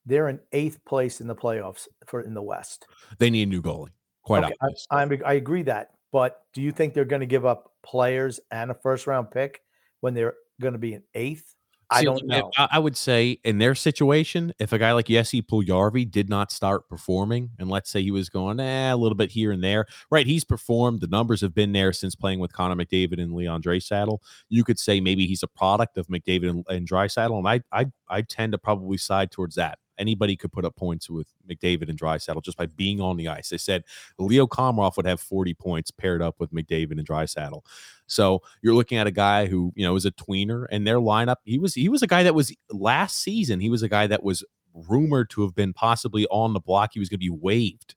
[0.05, 2.87] they're in eighth place in the playoffs for in the West.
[3.19, 3.89] They need a new goalie.
[4.23, 4.53] Quite okay,
[4.91, 8.39] I, I, I agree that, but do you think they're going to give up players
[8.51, 9.61] and a first round pick
[10.01, 11.55] when they're going to be in eighth?
[11.93, 12.49] I don't know.
[12.57, 16.87] I would say in their situation, if a guy like Jesse Puljujarvi did not start
[16.87, 20.25] performing, and let's say he was going eh, a little bit here and there, right?
[20.25, 21.01] He's performed.
[21.01, 24.19] The numbers have been there since playing with Connor McDavid and Leon Draisaitl.
[24.47, 27.87] You could say maybe he's a product of McDavid and, and Draisaitl, and I, I
[28.07, 31.99] I tend to probably side towards that anybody could put up points with McDavid and
[31.99, 33.49] Draisaitl just by being on the ice.
[33.49, 33.83] They said
[34.17, 37.61] Leo Komarov would have 40 points paired up with McDavid and Draisaitl.
[38.07, 41.37] So you're looking at a guy who, you know, is a tweener and their lineup.
[41.45, 44.23] He was he was a guy that was last season, he was a guy that
[44.23, 44.43] was
[44.73, 46.91] rumored to have been possibly on the block.
[46.93, 47.95] He was going to be waived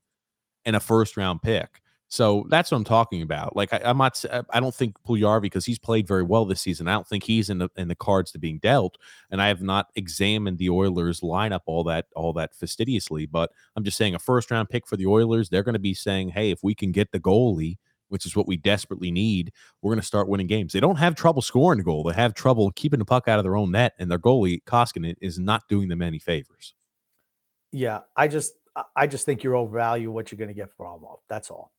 [0.65, 1.81] in a first round pick.
[2.15, 3.57] So that's what I'm talking about.
[3.57, 6.61] Like I, am not, uh, I don't think Puljujarvi because he's played very well this
[6.61, 6.87] season.
[6.87, 8.99] I don't think he's in the in the cards to being dealt.
[9.33, 13.27] And I have not examined the Oilers lineup all that all that fastidiously.
[13.27, 15.49] But I'm just saying a first round pick for the Oilers.
[15.49, 17.79] They're going to be saying, hey, if we can get the goalie,
[18.11, 19.51] which is what we desperately need,
[19.83, 20.73] we're going to start winning games.
[20.73, 22.05] They don't have trouble scoring a goal.
[22.05, 25.17] They have trouble keeping the puck out of their own net, and their goalie Koskinen
[25.21, 26.75] is not doing them any favors.
[27.73, 28.53] Yeah, I just
[28.95, 31.19] I just think you're overvalue what you're going to get for Almo.
[31.29, 31.74] That's all.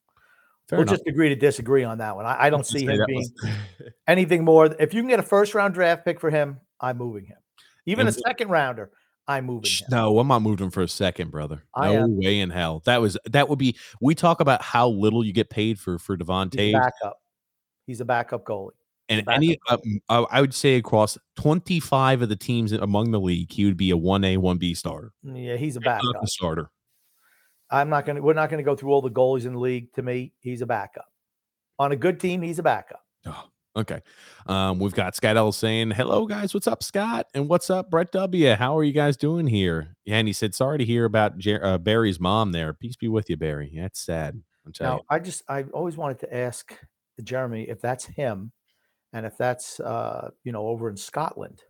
[0.68, 0.96] Fair we'll enough.
[0.96, 2.26] just agree to disagree on that one.
[2.26, 3.52] I, I don't see him being was...
[4.08, 4.66] anything more.
[4.80, 7.38] If you can get a first round draft pick for him, I'm moving him.
[7.86, 8.90] Even and, a second rounder,
[9.28, 9.70] I'm moving.
[9.70, 9.88] Him.
[9.92, 11.64] No, I'm not moving him for a second, brother.
[11.78, 12.82] No way in hell.
[12.86, 13.78] That was that would be.
[14.02, 16.74] We talk about how little you get paid for for Devon Toews.
[16.74, 17.18] Backup.
[17.86, 18.72] He's a backup goalie.
[19.08, 19.78] And any, uh,
[20.10, 23.96] I would say across 25 of the teams among the league, he would be a
[23.96, 25.14] 1A, 1B starter.
[25.22, 26.28] Yeah, he's a backup.
[26.28, 26.72] starter.
[27.76, 29.60] I'm not going to, we're not going to go through all the goalies in the
[29.60, 29.92] league.
[29.94, 31.08] To me, he's a backup.
[31.78, 33.04] On a good team, he's a backup.
[33.26, 33.44] Oh,
[33.76, 34.02] okay.
[34.48, 36.54] Um, we've got Scott L saying, Hello, guys.
[36.54, 37.28] What's up, Scott?
[37.34, 38.56] And what's up, Brett W?
[38.56, 39.98] How are you guys doing here?
[40.06, 40.16] Yeah.
[40.16, 42.74] And he said, Sorry to hear about Jer- uh, Barry's mom there.
[42.74, 43.74] Peace be with you, Barry.
[43.76, 44.42] That's sad.
[44.80, 45.02] now, you.
[45.10, 46.74] I just, I always wanted to ask
[47.24, 48.54] Jeremy if that's him
[49.12, 51.62] and if that's, uh, you know, over in Scotland.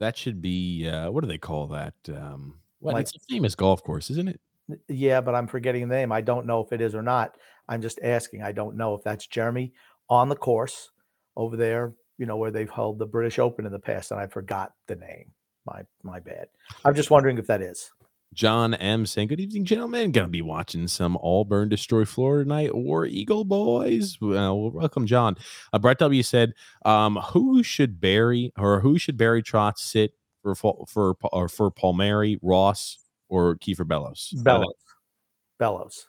[0.00, 1.94] That should be, uh, what do they call that?
[2.08, 4.40] Um, well, like, it's a famous golf course, isn't it?
[4.88, 6.12] Yeah, but I'm forgetting the name.
[6.12, 7.36] I don't know if it is or not.
[7.68, 8.42] I'm just asking.
[8.42, 9.72] I don't know if that's Jeremy
[10.08, 10.90] on the course
[11.36, 14.26] over there, you know, where they've held the British Open in the past, and I
[14.26, 15.32] forgot the name.
[15.66, 16.48] My my bad.
[16.84, 17.90] I'm just wondering if that is.
[18.32, 20.12] John M saying, Good evening, gentlemen.
[20.12, 24.18] Gonna be watching some Auburn destroy Florida tonight or Eagle boys.
[24.20, 25.36] Well, welcome, John.
[25.72, 26.54] Uh, Brett W said,
[26.84, 32.38] um, who should Barry or who should Barry Trotz sit for for or for Palmieri,
[32.40, 32.98] Ross,
[33.30, 34.34] or Kieffer Bellows?
[34.42, 34.74] Bellows.
[35.58, 36.06] Bellows.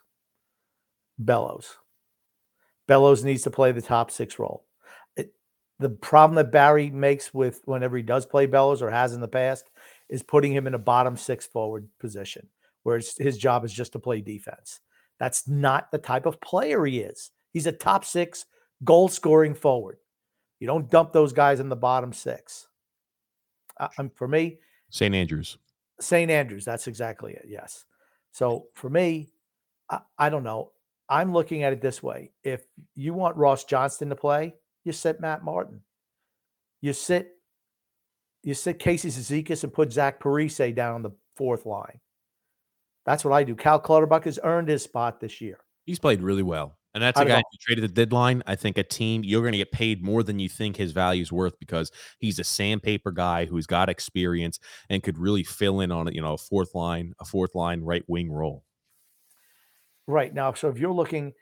[1.18, 1.76] Bellows.
[2.86, 4.66] Bellows needs to play the top six role.
[5.16, 5.32] It,
[5.78, 9.28] the problem that Barry makes with whenever he does play Bellows or has in the
[9.28, 9.70] past
[10.10, 12.48] is putting him in a bottom six forward position
[12.82, 14.80] where his job is just to play defense.
[15.20, 17.30] That's not the type of player he is.
[17.52, 18.44] He's a top six
[18.82, 19.98] goal scoring forward.
[20.58, 22.66] You don't dump those guys in the bottom six.
[23.78, 24.58] Uh, for me,
[24.90, 25.14] St.
[25.14, 25.58] Andrews.
[26.00, 26.30] St.
[26.30, 26.64] Andrews.
[26.64, 27.46] That's exactly it.
[27.48, 27.84] Yes.
[28.32, 29.28] So for me,
[29.90, 30.72] I, I, don't know.
[31.08, 32.32] I'm looking at it this way.
[32.42, 32.64] If
[32.94, 35.82] you want Ross Johnston to play, you sit Matt Martin.
[36.80, 37.36] You sit
[38.42, 42.00] you sit Casey Cizikas and put Zach Parise down on the fourth line.
[43.06, 43.54] That's what I do.
[43.54, 45.58] Cal Clutterbuck has earned his spot this year.
[45.84, 46.76] He's played really well.
[46.94, 48.42] And that's a guy you traded the deadline.
[48.46, 51.22] I think a team you're going to get paid more than you think his value
[51.22, 54.58] is worth because he's a sandpaper guy who's got experience
[54.90, 58.04] and could really fill in on you know a fourth line, a fourth line right
[58.08, 58.62] wing role.
[60.06, 61.32] Right now, so if you're looking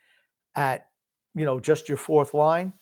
[0.54, 0.86] at
[1.34, 2.72] you know just your fourth line,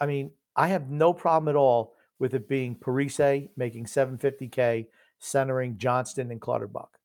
[0.00, 4.86] I mean, I have no problem at all with it being Parise making 750k,
[5.18, 6.98] centering Johnston and Clutterbuck.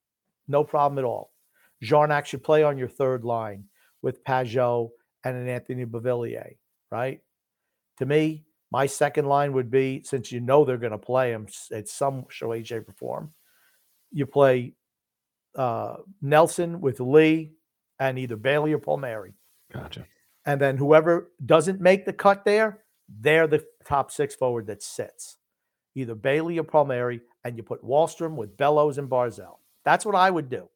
[0.48, 1.32] No problem at all.
[1.84, 3.66] Czarnik should play on your third line
[4.04, 4.92] with Pageau
[5.24, 6.58] and an Anthony Beauvillier,
[6.92, 7.22] right?
[7.98, 11.48] To me, my second line would be since you know they're going to play him
[11.72, 13.34] at some way, shape, or form,
[14.12, 14.74] you play
[15.56, 17.54] uh, Nelson with Lee
[18.00, 19.34] and either Bailey or Palmieri.
[19.72, 20.06] Gotcha.
[20.46, 25.38] And then whoever doesn't make the cut there, they're the top six forward that sits.
[25.96, 29.58] Either Bailey or Palmieri, and you put Wahlstrom with Bellows and Barzal.
[29.86, 30.68] That's what I would do.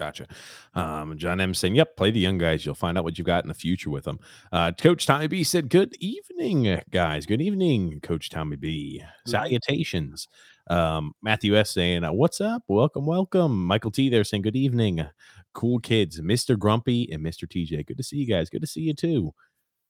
[0.00, 0.26] Gotcha.
[0.72, 2.64] Um, John M saying, "Yep, play the young guys.
[2.64, 4.18] You'll find out what you've got in the future with them."
[4.50, 7.26] Uh, Coach Tommy B said, "Good evening, guys.
[7.26, 9.02] Good evening, Coach Tommy B.
[9.26, 10.26] Salutations."
[10.70, 12.62] Um, Matthew S saying, uh, "What's up?
[12.66, 15.04] Welcome, welcome." Michael T there saying, "Good evening,
[15.52, 17.82] cool kids, Mister Grumpy and Mister TJ.
[17.86, 18.48] Good to see you guys.
[18.48, 19.34] Good to see you too."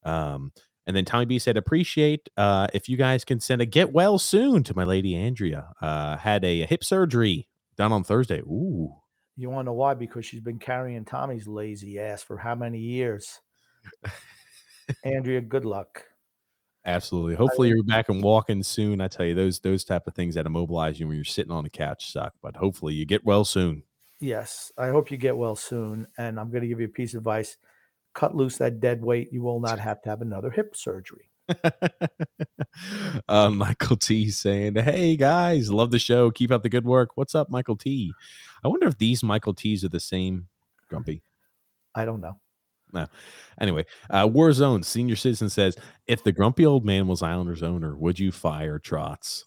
[0.02, 0.50] Um,
[0.88, 4.18] and then Tommy B said, "Appreciate uh, if you guys can send a get well
[4.18, 5.68] soon to my lady Andrea.
[5.80, 7.46] Uh, had a, a hip surgery
[7.76, 8.40] done on Thursday.
[8.40, 8.99] Ooh."
[9.40, 9.94] You want to know why?
[9.94, 13.40] Because she's been carrying Tommy's lazy ass for how many years?
[15.02, 16.04] Andrea, good luck.
[16.84, 17.36] Absolutely.
[17.36, 19.00] Hopefully you're back and walking soon.
[19.00, 21.64] I tell you, those those type of things that immobilize you when you're sitting on
[21.64, 22.34] the couch suck.
[22.42, 23.82] But hopefully you get well soon.
[24.20, 26.06] Yes, I hope you get well soon.
[26.18, 27.56] And I'm going to give you a piece of advice:
[28.12, 29.32] cut loose that dead weight.
[29.32, 31.29] You will not have to have another hip surgery.
[33.28, 36.30] uh, Michael T saying, "Hey guys, love the show.
[36.30, 37.16] Keep up the good work.
[37.16, 38.12] What's up, Michael T?
[38.64, 40.48] I wonder if these Michael T's are the same,
[40.88, 41.22] Grumpy.
[41.94, 42.36] I don't know.
[42.92, 43.06] No.
[43.60, 45.76] Anyway, uh, Warzone senior citizen says,
[46.06, 49.44] if the grumpy old man was Islanders owner, would you fire Trotz?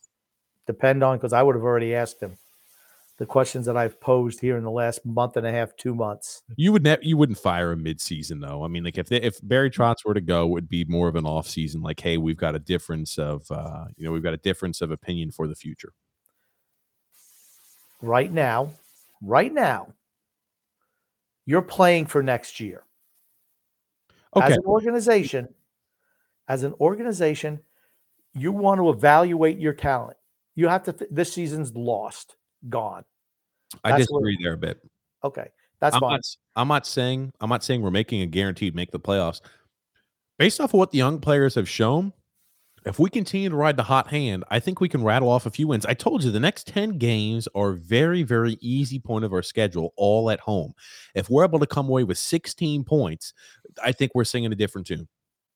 [0.65, 2.37] Depend on because I would have already asked him
[3.17, 6.41] the questions that I've posed here in the last month and a half, two months.
[6.55, 8.63] You would ne- you wouldn't fire a midseason though.
[8.63, 11.07] I mean, like if they, if Barry Trotz were to go, it would be more
[11.07, 11.81] of an off season.
[11.81, 14.91] Like, hey, we've got a difference of uh, you know we've got a difference of
[14.91, 15.93] opinion for the future.
[18.01, 18.73] Right now,
[19.21, 19.93] right now,
[21.45, 22.83] you're playing for next year.
[24.35, 24.47] Okay.
[24.47, 25.47] As an organization,
[26.47, 27.59] as an organization,
[28.33, 30.17] you want to evaluate your talent.
[30.55, 30.93] You have to.
[30.93, 32.35] Th- this season's lost,
[32.69, 33.03] gone.
[33.83, 34.79] That's I disagree there a bit.
[35.23, 35.47] Okay,
[35.79, 36.11] that's I'm fine.
[36.11, 36.21] Not,
[36.55, 39.41] I'm not saying I'm not saying we're making a guaranteed make the playoffs.
[40.37, 42.11] Based off of what the young players have shown,
[42.85, 45.49] if we continue to ride the hot hand, I think we can rattle off a
[45.49, 45.85] few wins.
[45.85, 49.93] I told you the next 10 games are very, very easy point of our schedule,
[49.95, 50.73] all at home.
[51.15, 53.33] If we're able to come away with 16 points,
[53.81, 55.07] I think we're singing a different tune.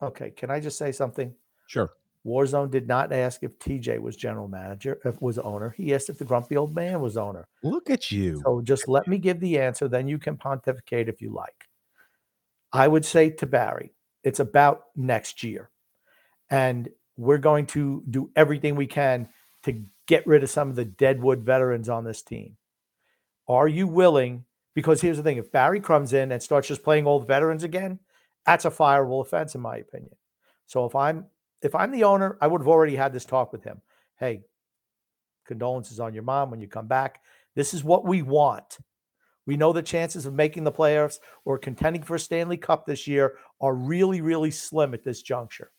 [0.02, 0.32] Okay.
[0.32, 1.34] Can I just say something?
[1.68, 1.90] Sure.
[2.28, 5.74] Warzone did not ask if TJ was general manager, if was owner.
[5.78, 7.48] He asked if the grumpy old man was owner.
[7.64, 8.42] Look at you.
[8.44, 11.68] So just let me give the answer, then you can pontificate if you like.
[12.74, 15.70] I would say to Barry, it's about next year.
[16.50, 19.30] And we're going to do everything we can
[19.64, 22.58] to get rid of some of the deadwood veterans on this team.
[23.48, 24.46] Are you willing?
[24.76, 28.00] Because here's the thing if Barry comes in and starts just playing old veterans again,
[28.46, 30.16] that's a fireable offense, in my opinion.
[30.68, 31.26] So if I'm
[31.62, 33.82] if I'm the owner, I would have already had this talk with him.
[34.20, 34.42] Hey,
[35.46, 37.22] condolences on your mom when you come back.
[37.56, 38.78] This is what we want.
[39.46, 43.08] We know the chances of making the playoffs or contending for a Stanley Cup this
[43.08, 45.72] year are really, really slim at this juncture.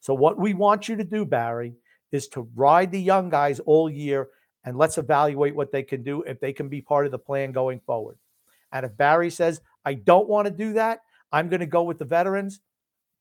[0.00, 1.74] So, what we want you to do, Barry,
[2.12, 4.28] is to ride the young guys all year
[4.64, 7.52] and let's evaluate what they can do if they can be part of the plan
[7.52, 8.16] going forward.
[8.72, 11.00] And if Barry says, I don't want to do that,
[11.32, 12.60] I'm going to go with the veterans,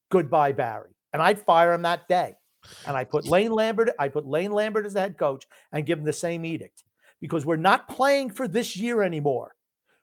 [0.09, 0.92] goodbye, Barry.
[1.13, 2.33] And I'd fire him that day.
[2.87, 5.99] And I put Lane Lambert, I put Lane Lambert as the head coach and give
[5.99, 6.83] him the same edict
[7.21, 9.53] because we're not playing for this year anymore.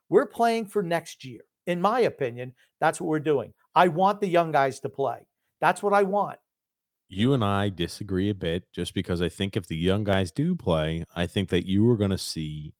[0.08, 1.40] We're playing for next year.
[1.66, 3.54] In my opinion, that's what we're doing.
[3.74, 5.26] I want the young guys to play.
[5.61, 6.38] That's what I want
[7.11, 10.54] you and I disagree a bit just because I think if the young guys do
[10.54, 12.72] play, I think that you are going to see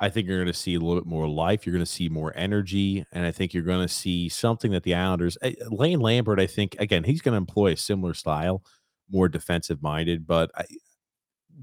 [0.00, 1.66] I think you're going to see a little bit more life.
[1.66, 4.82] You're going to see more energy, and I think you're going to see something that
[4.82, 5.36] the Islanders.
[5.42, 8.64] Eh, Lane Lambert, I think, again, he's going to employ a similar style,
[9.10, 10.26] more defensive minded.
[10.26, 10.64] But I,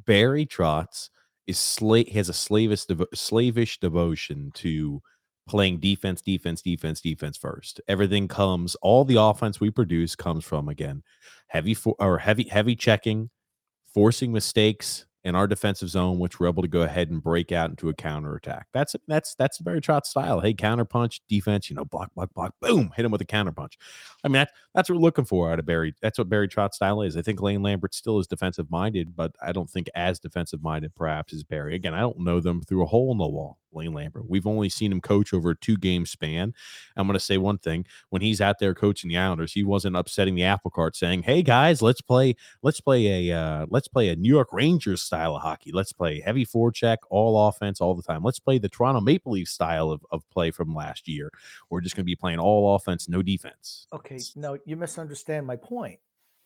[0.06, 1.10] Barry Trotz
[1.48, 5.02] is sla- has a slavish devo- slavish devotion to
[5.48, 7.82] playing defense, defense, defense, defense first.
[7.88, 11.02] Everything comes, all the offense we produce comes from again
[11.48, 13.30] heavy for or heavy heavy checking,
[13.94, 17.70] forcing mistakes in our defensive zone, which we're able to go ahead and break out
[17.70, 18.68] into a counter-attack.
[18.72, 20.40] That's that's that's Barry Trotz style.
[20.40, 23.52] Hey, counter punch, defense, you know, block, block, block, boom, hit him with a counter
[23.52, 23.78] punch.
[24.24, 25.94] I mean, that, that's what we're looking for out of Barry.
[26.02, 27.18] That's what Barry Trotz style is.
[27.18, 30.96] I think Lane Lambert still is defensive minded, but I don't think as defensive minded
[30.96, 31.76] perhaps as Barry.
[31.76, 33.58] Again, I don't know them through a hole in the wall.
[33.78, 34.30] Lane Lambert.
[34.30, 36.54] We've only seen him coach over a two game span.
[36.96, 39.96] I'm going to say one thing: when he's out there coaching the Islanders, he wasn't
[39.96, 44.10] upsetting the apple cart, saying, "Hey guys, let's play, let's play a, uh, let's play
[44.10, 45.72] a New York Rangers style of hockey.
[45.72, 48.24] Let's play heavy forecheck, all offense, all the time.
[48.24, 51.32] Let's play the Toronto Maple Leaf style of, of play from last year.
[51.70, 55.56] We're just going to be playing all offense, no defense." Okay, no, you misunderstand my
[55.56, 56.00] point.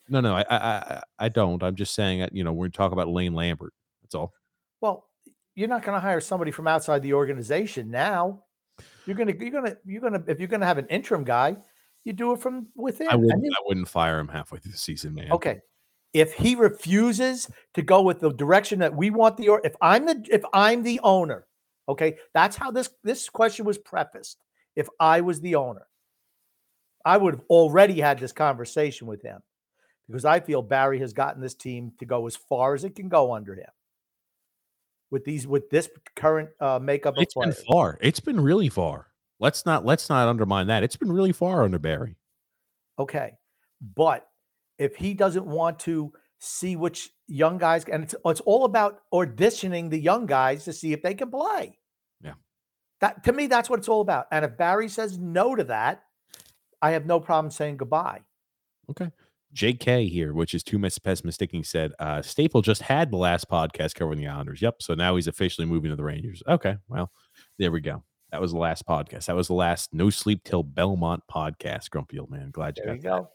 [0.08, 1.62] No, no, I, I, I don't.
[1.62, 3.72] I'm just saying that you know we're talking about Lane Lambert.
[4.02, 4.32] That's all.
[4.80, 5.08] Well,
[5.54, 8.42] you're not going to hire somebody from outside the organization now.
[9.06, 11.56] You're gonna you're gonna you're gonna if you're gonna have an interim guy,
[12.04, 13.08] you do it from within.
[13.10, 15.32] I wouldn't, I wouldn't fire him halfway through the season, man.
[15.32, 15.60] Okay.
[16.12, 20.06] If he refuses to go with the direction that we want the or if I'm
[20.06, 21.46] the if I'm the owner,
[21.88, 24.38] okay, that's how this this question was prefaced.
[24.76, 25.86] If I was the owner,
[27.04, 29.40] I would have already had this conversation with him
[30.06, 33.08] because I feel Barry has gotten this team to go as far as it can
[33.08, 33.70] go under him
[35.12, 37.98] with these with this current uh, makeup of It's been far.
[38.00, 39.08] It's been really far.
[39.38, 40.82] Let's not let's not undermine that.
[40.82, 42.16] It's been really far under Barry.
[42.98, 43.34] Okay.
[43.94, 44.26] But
[44.78, 49.90] if he doesn't want to see which young guys, and it's, it's all about auditioning
[49.90, 51.78] the young guys to see if they can play.
[52.22, 52.34] Yeah.
[53.00, 54.26] That to me, that's what it's all about.
[54.32, 56.02] And if Barry says no to that,
[56.80, 58.22] I have no problem saying goodbye.
[58.90, 59.10] Okay.
[59.54, 63.94] JK here, which is too much pessimistic, said uh, Staple just had the last podcast
[63.94, 64.62] covering the Islanders.
[64.62, 64.82] Yep.
[64.82, 66.42] So now he's officially moving to the Rangers.
[66.48, 66.76] Okay.
[66.88, 67.10] Well,
[67.58, 68.02] there we go.
[68.30, 69.26] That was the last podcast.
[69.26, 71.90] That was the last No Sleep Till Belmont podcast.
[71.90, 72.50] Grumpy old man.
[72.50, 73.08] Glad you got There got you that.
[73.08, 73.30] go.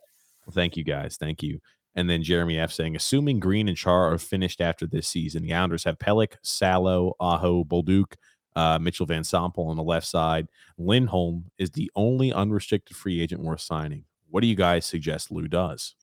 [0.47, 1.17] Well, thank you guys.
[1.17, 1.59] Thank you.
[1.95, 5.53] And then Jeremy F saying, assuming Greene and Char are finished after this season, the
[5.53, 8.13] Islanders have Pulock, Salo, Aho, Bolduc,
[8.55, 10.47] uh, Mitchell Vande Sompel on the left side.
[10.79, 14.03] Lindholm is the only unrestricted free agent worth signing.
[14.29, 15.95] What do you guys suggest Lou does?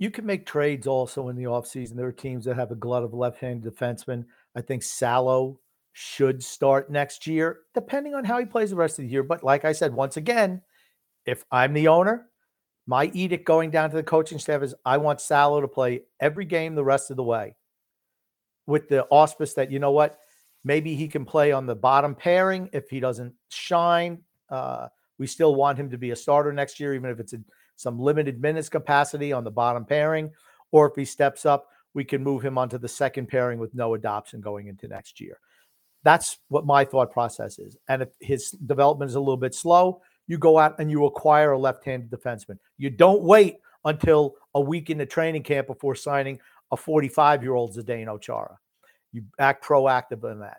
[0.00, 1.94] You can make trades also in the offseason.
[1.94, 4.24] There are teams that have a glut of left-handed defensemen.
[4.56, 5.60] I think Salo
[5.92, 9.22] should start next year, depending on how he plays the rest of the year.
[9.22, 10.62] But like I said, once again,
[11.26, 12.30] if I'm the owner,
[12.86, 16.46] my edict going down to the coaching staff is I want Salo to play every
[16.46, 17.54] game the rest of the way
[18.66, 20.18] with the auspice that, you know what,
[20.64, 24.22] maybe he can play on the bottom pairing if he doesn't shine.
[24.48, 24.88] Uh,
[25.18, 27.44] we still want him to be a starter next year, even if it's in
[27.80, 30.30] some limited minutes capacity on the bottom pairing.
[30.70, 33.98] Or if he steps up, we can move him onto the second pairing with Noah
[33.98, 35.38] Dobson going into next year.
[36.02, 37.76] That's what my thought process is.
[37.88, 41.52] And if his development is a little bit slow, you go out and you acquire
[41.52, 42.58] a left-handed defenseman.
[42.78, 46.38] You don't wait until a week in the training camp before signing
[46.70, 48.58] a 45-year-old Zdeno Chara.
[49.12, 50.58] You act proactive in that.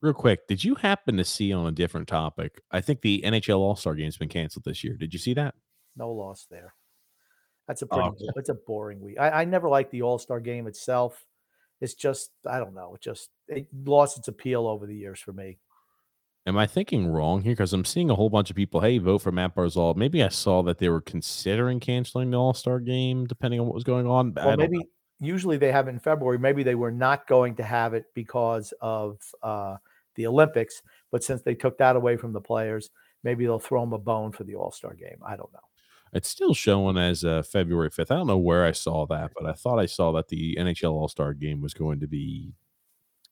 [0.00, 2.60] Real quick, did you happen to see on a different topic?
[2.70, 4.96] I think the NHL All Star game's been canceled this year.
[4.96, 5.54] Did you see that?
[5.96, 6.74] No loss there.
[7.68, 8.08] That's a Oh, pretty.
[8.08, 8.32] okay.
[8.36, 9.18] It's a boring week.
[9.20, 11.24] I, I never liked the All Star game itself.
[11.80, 12.94] It's just I don't know.
[12.94, 15.58] It just it lost its appeal over the years for me.
[16.44, 17.52] Am I thinking wrong here?
[17.52, 19.94] Because I'm seeing a whole bunch of people, hey, vote for Matt Barzal.
[19.94, 23.74] Maybe I saw that they were considering canceling the All Star game, depending on what
[23.74, 24.32] was going on.
[24.34, 24.64] Well, don't know.
[24.68, 24.84] maybe
[25.20, 26.38] usually they have it in February.
[26.38, 29.76] Maybe they were not going to have it because of uh,
[30.16, 30.82] the Olympics.
[31.12, 32.90] But since they took that away from the players,
[33.22, 35.18] maybe they'll throw them a bone for the All Star game.
[35.24, 35.60] I don't know.
[36.12, 38.10] It's still showing as uh, February 5th.
[38.10, 40.92] I don't know where I saw that, but I thought I saw that the NHL
[40.92, 42.52] All Star game was going to be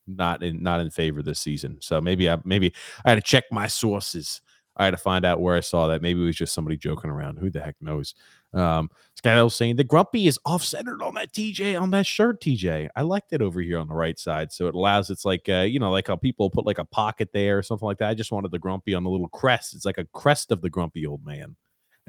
[0.06, 1.78] not in not in favor this season.
[1.80, 2.72] So maybe I maybe
[3.04, 4.40] I had to check my sources.
[4.76, 6.00] I had to find out where I saw that.
[6.00, 7.38] Maybe it was just somebody joking around.
[7.38, 8.14] Who the heck knows?
[8.54, 8.88] Um,
[9.20, 12.40] Skyler saying the grumpy is off centered on that TJ on that shirt.
[12.40, 15.10] TJ, I liked it over here on the right side, so it allows.
[15.10, 17.86] It's like uh, you know, like how people put like a pocket there or something
[17.86, 18.08] like that.
[18.08, 19.74] I just wanted the grumpy on the little crest.
[19.74, 21.56] It's like a crest of the grumpy old man,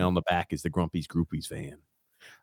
[0.02, 1.78] and on the back is the grumpy's groupies van.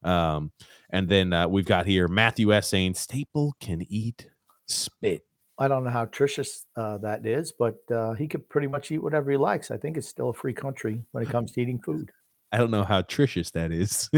[0.03, 0.53] Um,
[0.91, 4.29] and then uh, we've got here Matthew S saying Staple can eat
[4.67, 5.25] spit.
[5.59, 9.03] I don't know how tricious uh, that is, but uh, he could pretty much eat
[9.03, 9.73] whatever he likes.
[9.73, 12.13] I think it's still a free country when it comes to eating food.
[12.53, 14.09] I don't know how tricious that is.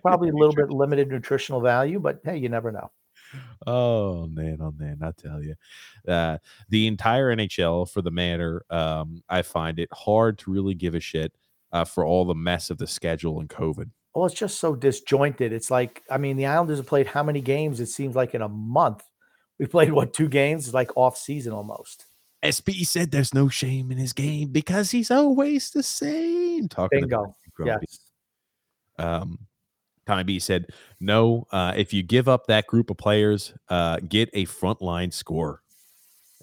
[0.00, 2.90] Probably a little bit limited nutritional value, but hey, you never know.
[3.66, 5.56] Oh man, oh man, I tell you,
[6.06, 10.94] uh, the entire NHL, for the matter, um, I find it hard to really give
[10.94, 11.32] a shit
[11.72, 13.90] uh, for all the mess of the schedule and COVID.
[14.14, 15.52] Well, it's just so disjointed.
[15.52, 17.80] It's like, I mean, the Islanders have played how many games?
[17.80, 19.02] It seems like in a month.
[19.58, 20.66] We played what two games?
[20.66, 22.06] It's like off season almost.
[22.44, 26.68] SP said there's no shame in his game because he's always the same.
[26.68, 27.34] Talking Bingo.
[27.58, 27.98] about Yes.
[28.98, 29.38] Um,
[30.06, 30.66] Tommy B said,
[31.00, 35.62] "No, uh, if you give up that group of players, uh, get a frontline score.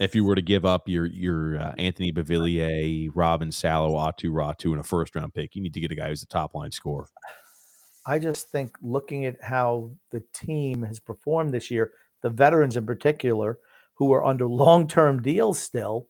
[0.04, 4.66] If you were to give up your your uh, Anthony Beauvillier, Robin Salo, Aatu Räty,
[4.66, 6.72] and a first round pick, you need to get a guy who's a top line
[6.72, 7.08] scorer."
[8.06, 12.86] I just think looking at how the team has performed this year, the veterans in
[12.86, 13.60] particular,
[13.94, 16.08] who are under long term deals still,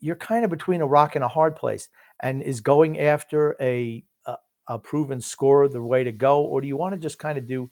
[0.00, 1.88] you're kind of between a rock and a hard place.
[2.22, 4.36] And is going after a a,
[4.68, 7.46] a proven scorer the way to go, or do you want to just kind of
[7.46, 7.68] do,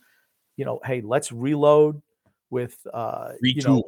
[0.56, 2.02] you know, hey, let's reload
[2.50, 3.54] with uh, Retool.
[3.54, 3.84] you know,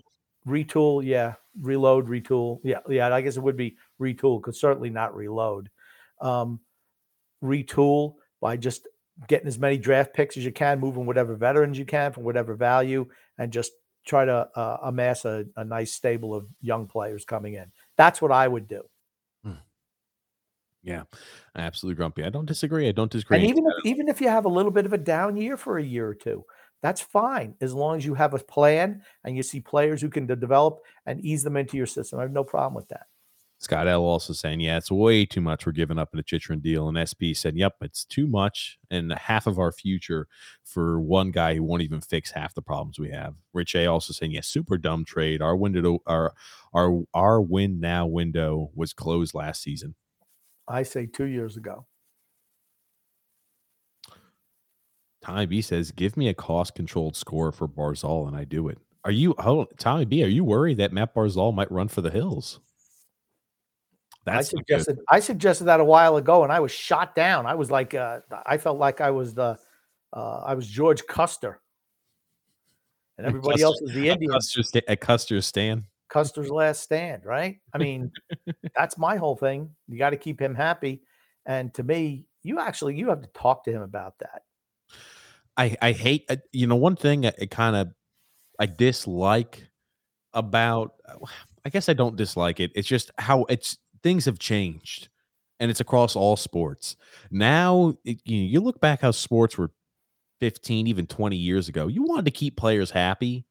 [0.47, 3.15] retool, yeah, reload, retool, yeah, yeah.
[3.15, 5.71] I guess it would be retool, because certainly not reload.
[6.21, 6.61] Um,
[7.43, 8.89] retool by just
[9.29, 12.55] getting as many draft picks as you can, moving whatever veterans you can from whatever
[12.55, 13.07] value,
[13.39, 13.73] and just
[14.05, 17.71] try to uh, amass a, a nice stable of young players coming in.
[17.97, 18.83] That's what I would do.
[20.83, 21.03] Yeah,
[21.57, 22.23] absolutely grumpy.
[22.23, 22.89] I don't disagree.
[22.89, 23.39] I don't disagree.
[23.39, 25.79] And even if, even if you have a little bit of a down year for
[25.79, 26.45] a year or two,
[26.83, 30.27] that's fine as long as you have a plan and you see players who can
[30.27, 32.19] de- develop and ease them into your system.
[32.19, 33.07] I have no problem with that.
[33.59, 35.65] Scott L also saying, yeah, it's way too much.
[35.65, 36.89] We're giving up in a Chychrun deal.
[36.89, 40.29] And SP said, yep, it's too much and half of our future
[40.63, 43.35] for one guy who won't even fix half the problems we have.
[43.55, 45.41] Rich A also saying, yeah, super dumb trade.
[45.41, 46.35] Our window, our
[46.75, 49.95] our our win now window was closed last season.
[50.69, 51.87] I say two years ago.
[55.27, 58.79] Tommy B says, give me a cost controlled score for Barzal and I do it.
[59.05, 62.11] Are you, hold, Tommy B, are you worried that Matt Barzal might run for the
[62.11, 62.61] hills?
[64.25, 64.59] I That's good.
[64.59, 67.45] suggested I suggested that a while ago, and I was shot down.
[67.47, 69.59] I was like, uh, I felt like I was the,
[70.13, 71.61] uh, I was George Custer,
[73.19, 74.33] and everybody else Custer- was the Indian.
[74.33, 75.85] Custer, sta- a Custer stand.
[76.09, 77.61] Custer's last stand, right?
[77.73, 78.11] I mean,
[78.77, 79.71] that's my whole thing.
[79.89, 81.03] You got to keep him happy,
[81.47, 84.43] and to me, you actually you have to talk to him about that.
[85.57, 87.93] I I hate uh, you know one thing I, kind of
[88.59, 89.69] I dislike
[90.35, 90.93] about
[91.65, 92.73] I guess I don't dislike it.
[92.75, 95.09] It's just how it's things have changed
[95.61, 96.97] and it's across all sports.
[97.31, 99.71] Now it, you, you look back how sports were
[100.41, 101.89] 15 even 20 years ago.
[101.89, 103.47] You wanted to keep players happy,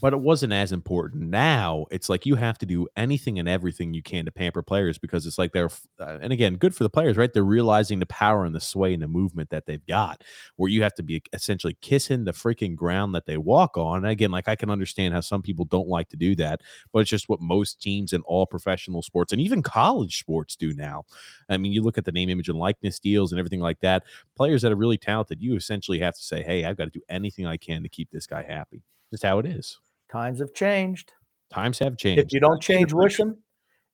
[0.00, 1.30] but it wasn't as important.
[1.30, 4.98] Now it's like you have to do anything and everything you can to pamper players
[4.98, 7.32] because it's like they're, uh, and again, good for the players, right?
[7.32, 10.22] They're realizing the power and the sway and the movement that they've got,
[10.56, 13.98] where you have to be essentially kissing the freaking ground that they walk on.
[13.98, 16.60] And again, like I can understand how some people don't like to do that,
[16.92, 20.74] but it's just what most teams in all professional sports and even college sports do
[20.74, 21.04] now.
[21.48, 24.04] I mean, you look at the name, image, and likeness deals and everything like that.
[24.36, 27.02] Players that are really talented, you essentially have to say, hey, I've got to do
[27.08, 28.82] anything I can to keep this guy happy.
[29.10, 29.78] Just how it is.
[30.10, 31.12] Times have changed.
[31.52, 32.26] Times have changed.
[32.26, 33.36] If you don't change with them,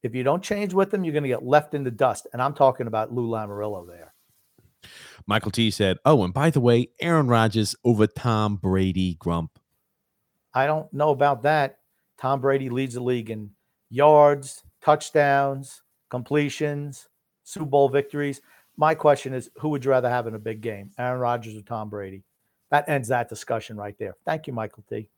[0.02, 2.26] if you don't change with them, you're going to get left in the dust.
[2.32, 4.12] And I'm talking about Lou Lamoriello there.
[5.26, 9.14] Michael T said, "Oh, and by the way, Aaron Rodgers over Tom Brady.
[9.14, 9.58] Grump.
[10.54, 11.78] I don't know about that.
[12.18, 13.50] Tom Brady leads the league in
[13.90, 17.08] yards, touchdowns, completions,
[17.44, 18.40] Super Bowl victories.
[18.76, 21.62] My question is, who would you rather have in a big game, Aaron Rodgers or
[21.62, 22.24] Tom Brady?
[22.70, 24.14] That ends that discussion right there.
[24.24, 25.08] Thank you, Michael T.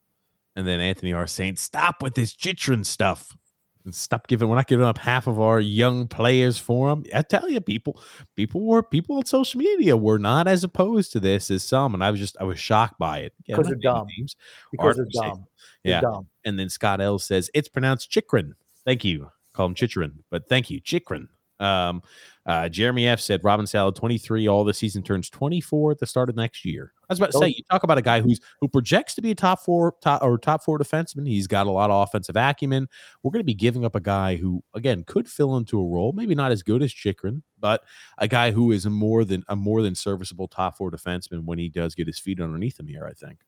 [0.56, 3.36] And then Anthony R saying, "Stop with this Chitrin stuff."
[3.84, 4.48] And stop giving.
[4.48, 7.04] We're not giving up half of our young players for them.
[7.14, 8.00] I tell you, people,
[8.34, 12.02] people were people on social media were not as opposed to this as some, and
[12.02, 13.34] I was just I was shocked by it.
[13.46, 14.06] Because they're dumb.
[14.16, 14.36] names.
[14.72, 15.44] Because they're dumb.
[15.82, 16.00] Yeah.
[16.00, 16.28] dumb.
[16.46, 18.54] And then Scott L says it's pronounced Chychrun.
[18.86, 19.30] Thank you.
[19.52, 21.28] Call him Chitrin, but thank you, Chychrun.
[21.60, 22.02] Um,
[22.46, 26.28] uh, Jeremy F said Robin Salo 23 all the season turns 24 at the start
[26.28, 26.92] of next year.
[27.08, 29.30] I was about to say, you talk about a guy who's who projects to be
[29.30, 31.26] a top four top or top four defenseman.
[31.26, 32.88] He's got a lot of offensive acumen.
[33.22, 36.12] We're going to be giving up a guy who, again, could fill into a role,
[36.12, 37.82] maybe not as good as Chychrun, but
[38.18, 41.58] a guy who is a more than a more than serviceable top four defenseman when
[41.58, 43.06] he does get his feet underneath him here.
[43.06, 43.38] I think.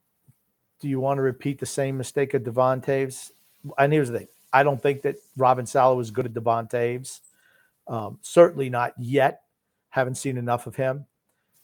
[0.80, 3.30] Do you want to repeat the same mistake of Devon Toews?
[3.78, 7.20] And here's the thing I don't think that Robin Salo was good at Devon Toews.
[7.88, 9.42] Um, certainly not yet.
[9.90, 11.06] Haven't seen enough of him.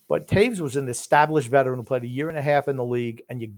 [0.08, 2.84] But Toews was an established veteran who played a year and a half in the
[2.84, 3.54] league, and you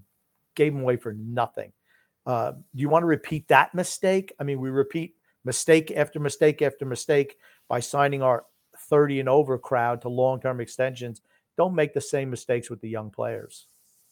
[0.55, 1.73] gave him away for nothing.
[2.27, 4.33] Uh, do you want to repeat that mistake?
[4.41, 7.37] I mean, we repeat mistake after mistake after mistake
[7.69, 8.45] by signing our
[8.89, 11.21] 30 and over crowd to long term extensions.
[11.57, 13.67] Don't make the same mistakes with the young players.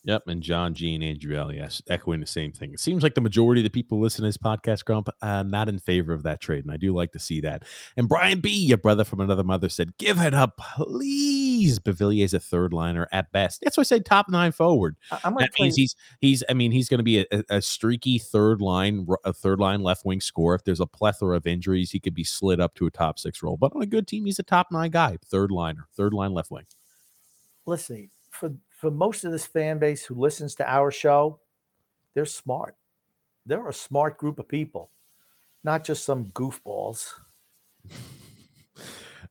[0.05, 1.53] Yep, and John G and Andrew L.
[1.53, 2.73] Yes, echoing the same thing.
[2.73, 5.69] It seems like the majority of the people listening to this podcast, Grump, uh, not
[5.69, 7.63] in favor of that trade, and I do like to see that.
[7.97, 12.41] And Brian B, your brother from another mother, said, "Give it up, please." Beauvillier's a
[12.41, 13.61] third liner at best.
[13.63, 14.97] That's why I say top nine forward.
[15.13, 16.43] I- I'm That means he's he's.
[16.49, 20.05] I mean, he's going to be a, a, streaky third line, a third line left
[20.05, 20.57] wing scorer.
[20.57, 23.41] If there's a plethora of injuries, he could be slid up to a top six
[23.41, 23.57] role.
[23.57, 26.51] But on a good team, he's a top nine guy, third liner, third line left
[26.51, 26.67] wing.
[27.67, 31.39] listen for for most of this fan base who listens to our show,
[32.15, 32.75] they're smart.
[33.47, 34.91] They're a smart group of people,
[35.63, 37.13] not just some goofballs.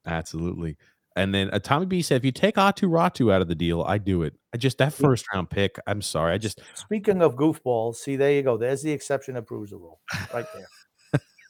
[0.05, 0.77] Absolutely.
[1.17, 3.81] And then uh, Tommy B said, if you take Aatu Räty out of the deal,
[3.81, 4.35] I do it.
[4.53, 5.75] I just that first round pick.
[5.85, 6.33] I'm sorry.
[6.33, 7.95] I just speaking of goofballs.
[7.95, 8.55] See, there you go.
[8.55, 9.99] There's the exception that proves the rule,
[10.33, 10.67] right there.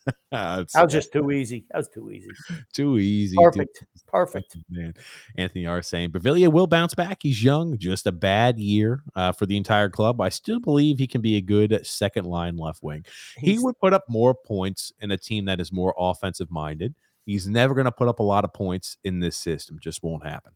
[0.31, 1.65] uh, that was just too easy.
[1.71, 2.29] That was too easy.
[2.73, 3.37] Too easy.
[3.37, 3.79] Perfect.
[3.79, 4.57] Too, Perfect.
[4.69, 4.93] Man,
[5.37, 7.19] Anthony R saying Beauvillier will bounce back.
[7.21, 10.21] He's young, just a bad year uh, for the entire club.
[10.21, 13.05] I still believe he can be a good second line left wing.
[13.37, 16.95] He's, he would put up more points in a team that is more offensive minded.
[17.25, 19.77] He's never going to put up a lot of points in this system.
[19.79, 20.53] Just won't happen.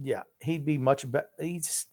[0.00, 1.28] Yeah, he'd be much better.
[1.38, 1.86] He's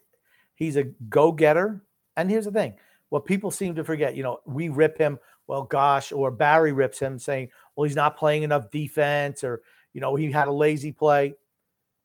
[0.55, 1.84] he's a go getter.
[2.15, 2.75] And here's the thing:
[3.09, 5.19] what people seem to forget, you know, we rip him.
[5.50, 10.00] Well, gosh, or Barry rips him, saying, "Well, he's not playing enough defense," or you
[10.00, 11.34] know, he had a lazy play.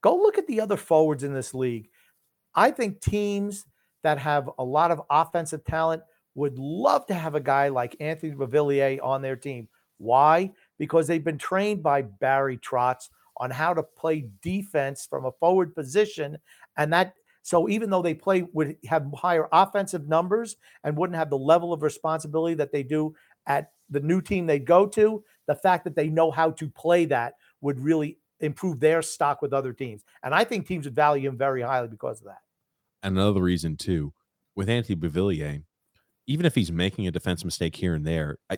[0.01, 1.90] Go look at the other forwards in this league.
[2.55, 3.66] I think teams
[4.03, 6.03] that have a lot of offensive talent
[6.34, 9.68] would love to have a guy like Anthony Beauvillier on their team.
[9.99, 10.51] Why?
[10.78, 15.74] because they've been trained by Barry Trotz on how to play defense from a forward
[15.74, 16.38] position.
[16.76, 21.30] And that, so even though they play, would have higher offensive numbers and wouldn't have
[21.30, 23.14] the level of responsibility that they do
[23.47, 27.05] at the new team they go to, the fact that they know how to play
[27.07, 30.03] that would really improve their stock with other teams.
[30.22, 32.40] And I think teams would value him very highly because of that.
[33.03, 34.12] Another reason, too,
[34.57, 35.62] with Anthony Beauvillier,
[36.26, 38.57] even if he's making a defense mistake here and there, I,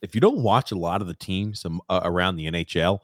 [0.00, 3.00] if you don't watch a lot of the teams um, around the NHL,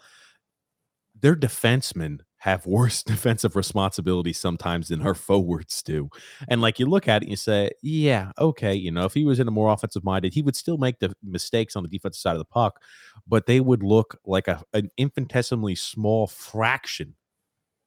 [1.21, 6.09] their defensemen have worse defensive responsibility sometimes than our forwards do.
[6.49, 9.25] And like you look at it and you say, yeah, okay, you know, if he
[9.25, 12.21] was in a more offensive minded, he would still make the mistakes on the defensive
[12.21, 12.81] side of the puck,
[13.27, 17.15] but they would look like a, an infinitesimally small fraction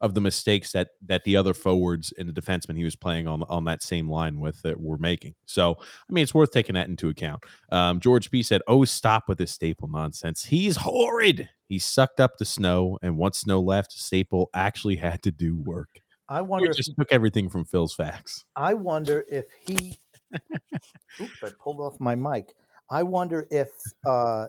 [0.01, 3.43] of the mistakes that that the other forwards and the defensemen he was playing on
[3.43, 5.35] on that same line with that were making.
[5.45, 7.43] So I mean, it's worth taking that into account.
[7.71, 10.43] Um, George B said, "Oh, stop with this Staple nonsense.
[10.43, 11.49] He's horrid.
[11.71, 16.01] He sucked up the Snow, and once Snow left, Staple actually had to do work.
[16.27, 18.43] I wonder he just took everything from Phil's facts.
[18.57, 19.97] I wonder if he.
[21.21, 22.55] oops, I pulled off my mic.
[22.89, 23.69] I wonder if
[24.05, 24.47] uh,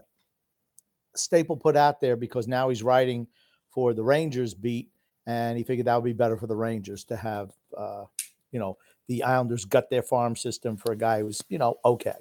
[1.14, 3.28] Staple put out there because now he's writing
[3.70, 4.88] for the Rangers beat
[5.24, 8.02] and he figured that would be better for the Rangers to have, uh,
[8.50, 12.16] you know, the Islanders gut their farm system for a guy who's, you know, okay.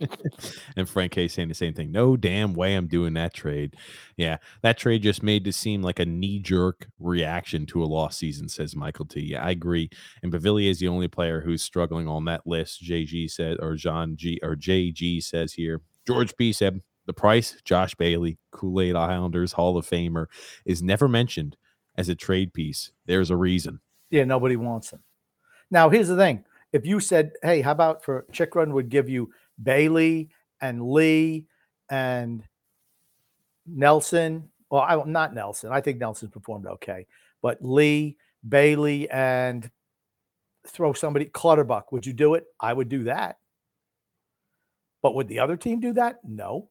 [0.76, 1.92] and Frank K saying the same thing.
[1.92, 3.76] No damn way I'm doing that trade.
[4.16, 8.18] Yeah, that trade just made to seem like a knee jerk reaction to a lost
[8.18, 9.20] season, says Michael T.
[9.20, 9.90] Yeah, I agree.
[10.22, 12.82] And Beauvillier is the only player who's struggling on that list.
[12.82, 15.80] JG said, or John G, or JG says here.
[16.06, 20.26] George B said, the price, Josh Bailey, Kool Aid Islanders Hall of Famer,
[20.64, 21.56] is never mentioned
[21.96, 22.92] as a trade piece.
[23.06, 23.80] There's a reason.
[24.10, 25.00] Yeah, nobody wants him.
[25.70, 29.32] Now, here's the thing: if you said, "Hey, how about for Chychrun would give you
[29.62, 30.30] Bailey
[30.60, 31.46] and Lee
[31.90, 32.42] and
[33.66, 35.72] Nelson," well, I not Nelson.
[35.72, 37.06] I think Nelson performed okay,
[37.42, 38.16] but Lee,
[38.48, 39.70] Bailey, and
[40.66, 41.92] throw somebody Clutterbuck.
[41.92, 42.44] Would you do it?
[42.58, 43.38] I would do that.
[45.02, 46.18] But would the other team do that?
[46.24, 46.68] No.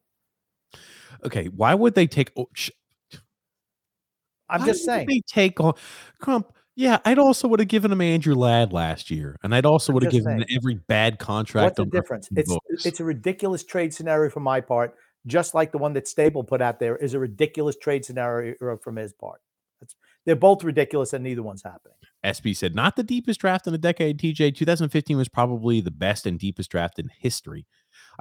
[1.25, 2.31] Okay, why would they take?
[2.37, 2.69] Oh, sh-
[4.47, 5.73] I'm just saying they take on
[6.19, 6.53] Crump.
[6.79, 10.03] Yeah, I'd also would have given him Andrew Ladd last year, and I'd also would
[10.03, 11.77] have given him every bad contract.
[11.77, 12.29] What's the difference?
[12.33, 12.85] It's books.
[12.85, 14.95] it's a ridiculous trade scenario from my part,
[15.27, 18.79] just like the one that Staple put out there is a ridiculous trade scenario er,
[18.81, 19.41] from his part.
[19.81, 19.93] That's,
[20.25, 21.97] they're both ridiculous, and neither one's happening.
[22.23, 24.17] SB said, not the deepest draft in a decade.
[24.17, 27.67] TJ, 2015 was probably the best and deepest draft in history.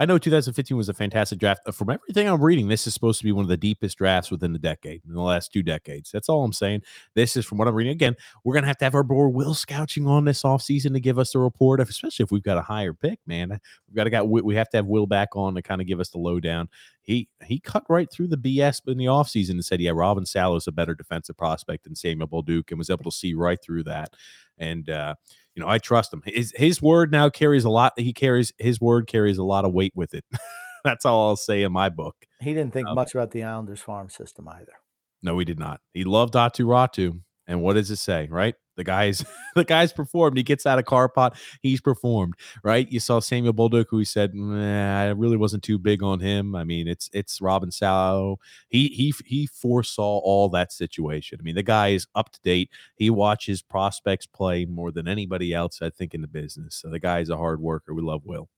[0.01, 1.63] I know 2015 was a fantastic draft.
[1.67, 4.31] Uh, from everything I'm reading, this is supposed to be one of the deepest drafts
[4.31, 6.13] within the decade, in the last two decades.
[6.13, 6.83] That's all I'm saying.
[7.15, 7.91] This is from what I'm reading.
[7.91, 11.01] Again, we're going to have to have our board Will Scouching on this offseason to
[11.01, 13.49] give us the report, of, especially if we've got a higher pick, man.
[13.89, 15.99] We've got to got we have to have Will back on to kind of give
[15.99, 16.69] us the lowdown.
[17.03, 20.55] He he cut right through the BS in the offseason and said, yeah, Robin Salo
[20.55, 23.83] is a better defensive prospect than Samuel Bolduc and was able to see right through
[23.85, 24.15] that.
[24.59, 25.15] And uh,
[25.59, 26.23] you know, I trust him.
[26.25, 27.93] His his word now carries a lot.
[27.97, 30.25] He carries his word carries a lot of weight with it.
[30.85, 32.15] That's all I'll say in my book.
[32.41, 34.75] He didn't think um, much about the Islanders farm system either.
[35.21, 35.81] No, he did not.
[35.93, 37.21] He loved Aatu Räty.
[37.49, 38.55] And what does it say, right?
[38.79, 39.25] The guy's
[39.57, 40.37] the guy's performed.
[40.37, 41.37] He gets out of Kärpät.
[41.61, 42.91] He's performed, right?
[42.91, 46.55] You saw Samuel Bolduc, who he said, nah, I really wasn't too big on him.
[46.55, 48.39] I mean, it's it's Robin Salo.
[48.69, 51.39] He he he foresaw all that situation.
[51.41, 52.71] I mean, the guy is up to date.
[52.95, 56.77] He watches prospects play more than anybody else, I think, in the business.
[56.77, 57.93] So the guy is a hard worker.
[57.93, 58.49] We love Will.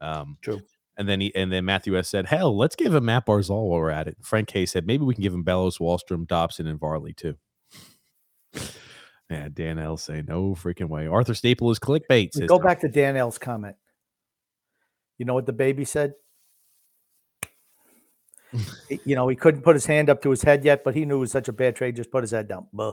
[0.00, 0.60] Um, True.
[0.98, 3.78] And then he and then Matthew S said, "Hell, let's give him Matt Barzal while
[3.78, 6.80] we're at it." Frank K said, "Maybe we can give him Bellows, Wahlstrom, Dobson, and
[6.80, 7.36] Varley too."
[9.30, 11.06] Yeah, Dan L say no freaking way.
[11.06, 12.46] Arthur Staple is clickbait.
[12.46, 13.76] Go back to Dan L's comment.
[15.18, 16.14] You know what the baby said?
[19.06, 21.16] You know, he couldn't put his hand up to his head yet, but he knew
[21.16, 21.96] it was such a bad trade.
[21.96, 22.66] Just put his head down.
[22.70, 22.92] Buh.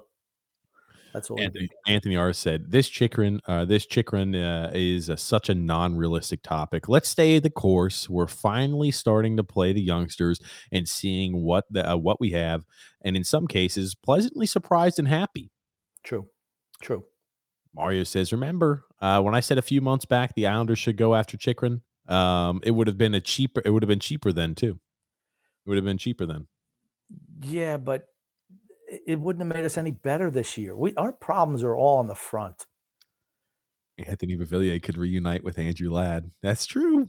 [1.13, 1.69] That's what Anthony.
[1.87, 6.87] Anthony R said this Chychrun, uh, this Chychrun uh, is a, such a non-realistic topic.
[6.87, 8.09] Let's stay the course.
[8.09, 10.39] We're finally starting to play the youngsters
[10.71, 12.63] and seeing what the uh, what we have,
[13.01, 15.51] and in some cases, pleasantly surprised and happy.
[16.03, 16.27] True.
[16.81, 17.03] True.
[17.75, 21.13] Mario says, "Remember uh, when I said a few months back the Islanders should go
[21.15, 21.81] after Chychrun?
[22.07, 23.61] Um, it would have been a cheaper.
[23.63, 24.79] It would have been cheaper then too.
[25.65, 26.47] It would have been cheaper then.
[27.43, 28.07] Yeah, but
[28.87, 30.75] it- it wouldn't have made us any better this year.
[30.75, 32.65] We our problems are all on the front.
[33.99, 36.31] Anthony Beauvillier could reunite with Andrew Ladd.
[36.41, 37.07] That's true."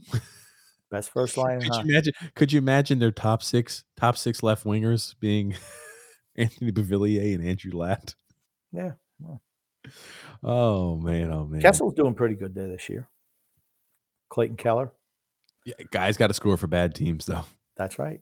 [0.91, 1.61] Best first line.
[1.61, 1.87] Could hockey.
[1.87, 2.13] you imagine?
[2.35, 5.55] Could you imagine their top six, top six left wingers being
[6.35, 8.13] Anthony Beauvillier and Andrew Ladd?
[8.71, 8.91] Yeah.
[10.43, 11.61] Oh man, oh man.
[11.61, 13.07] Kessel's doing pretty good there this year.
[14.29, 14.91] Clayton Keller.
[15.65, 17.45] Yeah, guys got to score for bad teams though.
[17.77, 18.21] That's right.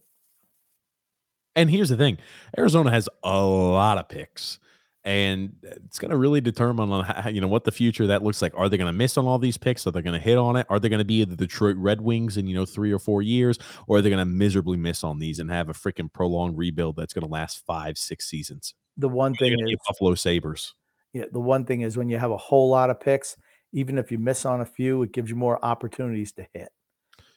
[1.55, 2.17] And here's the thing:
[2.57, 4.59] Arizona has a lot of picks,
[5.03, 8.41] and it's going to really determine on how, you know what the future that looks
[8.41, 8.53] like.
[8.55, 9.85] Are they going to miss on all these picks?
[9.88, 10.65] Are they going to hit on it?
[10.69, 13.21] Are they going to be the Detroit Red Wings in you know three or four
[13.21, 13.57] years,
[13.88, 16.95] or are they going to miserably miss on these and have a freaking prolonged rebuild
[16.95, 18.73] that's going to last five, six seasons?
[18.99, 20.76] The one thing is Buffalo Sabres.
[21.13, 23.38] yeah, the one thing is when you have a whole lot of picks,
[23.71, 26.69] even if you miss on a few, it gives you more opportunities to hit.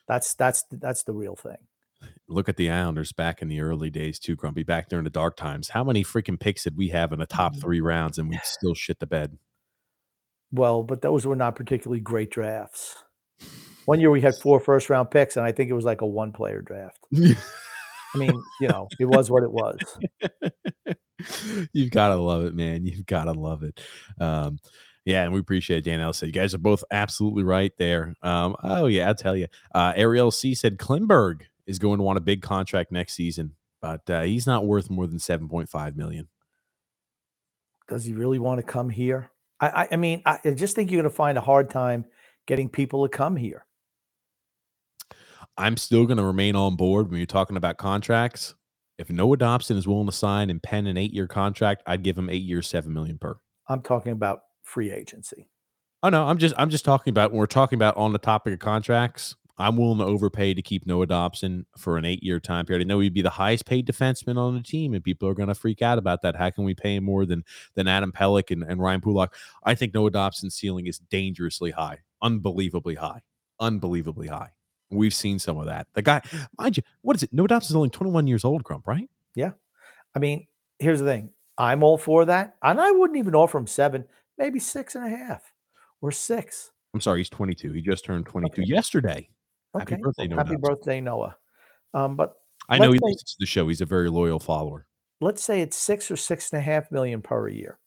[0.09, 1.59] That's that's that's the real thing.
[2.29, 4.65] look at the Islanders back in the early days too, Grumpy.
[4.65, 7.55] Back during the dark times, how many freaking picks did we have in the top
[7.55, 7.61] mm.
[7.61, 9.39] three rounds, and we still shit the bed?
[10.51, 12.97] Well, but those were not particularly great drafts.
[13.85, 16.07] One year we had four first round picks, and I think it was like a
[16.07, 16.99] one player draft.
[18.15, 19.79] I mean, you know, it was what it was.
[21.73, 22.85] You've got to love it, man.
[22.87, 23.81] You've got to love it.
[24.21, 24.59] Um,
[25.05, 28.15] yeah, and we appreciate Dan said you guys are both absolutely right there.
[28.23, 29.49] Um, oh yeah, I'll tell you.
[29.75, 34.09] Uh, Ariel C said Klingberg is going to want a big contract next season, but
[34.09, 36.29] uh, he's not worth more than seven point five million.
[37.89, 39.31] Does he really want to come here?
[39.61, 42.05] I, I, I mean, I I just think you're going to find a hard time
[42.47, 43.65] getting people to come here.
[45.59, 48.55] I'm still going to remain on board when you're talking about contracts.
[49.03, 52.17] If Noah Dobson is willing to sign and pen an eight year contract, I'd give
[52.17, 53.37] him eight years, seven million per.
[53.69, 55.49] I'm talking about free agency.
[56.05, 58.53] Oh no, I'm just I'm just talking about when we're talking about on the topic
[58.53, 59.35] of contracts.
[59.59, 62.85] I'm willing to overpay to keep Noah Dobson for an eight year time period.
[62.85, 65.49] I know he'd be the highest paid defenseman on the team, and people are going
[65.49, 66.37] to freak out about that.
[66.37, 69.35] How can we pay him more than than Adam Pelech and, and Ryan Pulock?
[69.65, 73.23] I think Noah Dobson's ceiling is dangerously high, unbelievably high,
[73.59, 74.51] unbelievably high.
[74.93, 75.87] We've seen some of that.
[75.95, 76.21] The guy,
[76.59, 77.33] mind you, what is it?
[77.33, 79.09] Noah Dobson's only 21 years old, Grump, right?
[79.35, 79.53] Yeah.
[80.15, 80.47] I mean,
[80.79, 81.31] here's the thing.
[81.59, 82.57] I'm all for that.
[82.63, 84.05] And I wouldn't even offer him seven,
[84.39, 85.43] maybe six and a half
[86.01, 86.71] or six.
[86.95, 87.73] I'm sorry, he's 22.
[87.73, 88.69] He just turned 22 Okay.
[88.71, 89.29] yesterday.
[89.75, 89.93] Okay.
[89.93, 90.61] Happy birthday, Noah Happy Dobson.
[90.61, 91.37] birthday, Noah.
[91.95, 92.35] Um, but
[92.69, 93.69] I know he say- listens to the show.
[93.69, 94.87] He's a very loyal follower.
[95.21, 97.79] let's say it's six or six and a half million per year.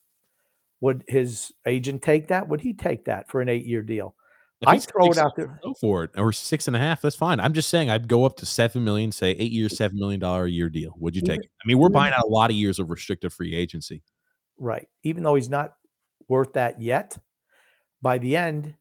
[0.79, 2.47] Would his agent take that?
[2.47, 4.15] Would he take that for an eight year deal?
[4.61, 5.59] If I throw it out there.
[5.63, 6.11] Go for it.
[6.17, 7.01] Or six and a half.
[7.01, 7.39] That's fine.
[7.39, 10.45] I'm just saying I'd go up to seven million, say eight years, seven million dollar
[10.45, 10.93] a year deal.
[10.97, 11.51] Would you Even- take it?
[11.63, 14.01] I mean, we're even- buying out a lot of years of restricted free agency.
[14.57, 14.87] Right.
[15.03, 15.73] Even though he's not
[16.29, 17.17] worth that yet,
[18.01, 18.75] by the end,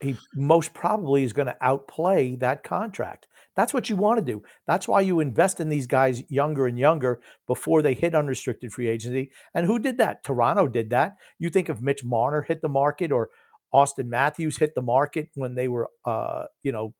[0.00, 3.26] he most probably is going to outplay that contract.
[3.56, 4.44] That's what you want to do.
[4.68, 8.86] That's why you invest in these guys younger and younger before they hit unrestricted free
[8.86, 9.32] agency.
[9.54, 10.22] And who did that?
[10.22, 11.16] Toronto did that.
[11.40, 13.30] You think if Mitch Marner hit the market or
[13.72, 16.94] Auston Matthews hit the market when they were, uh, you know,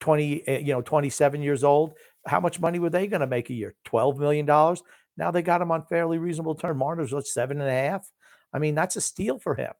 [0.00, 1.94] 20, eh, you know, 27 years old,
[2.26, 3.74] how much money were they going to make a year?
[3.86, 4.46] $12 million.
[4.46, 6.78] Now they got him on fairly reasonable term.
[6.78, 8.08] Marner's what, seven and a half?
[8.52, 9.72] I mean, that's a steal for him.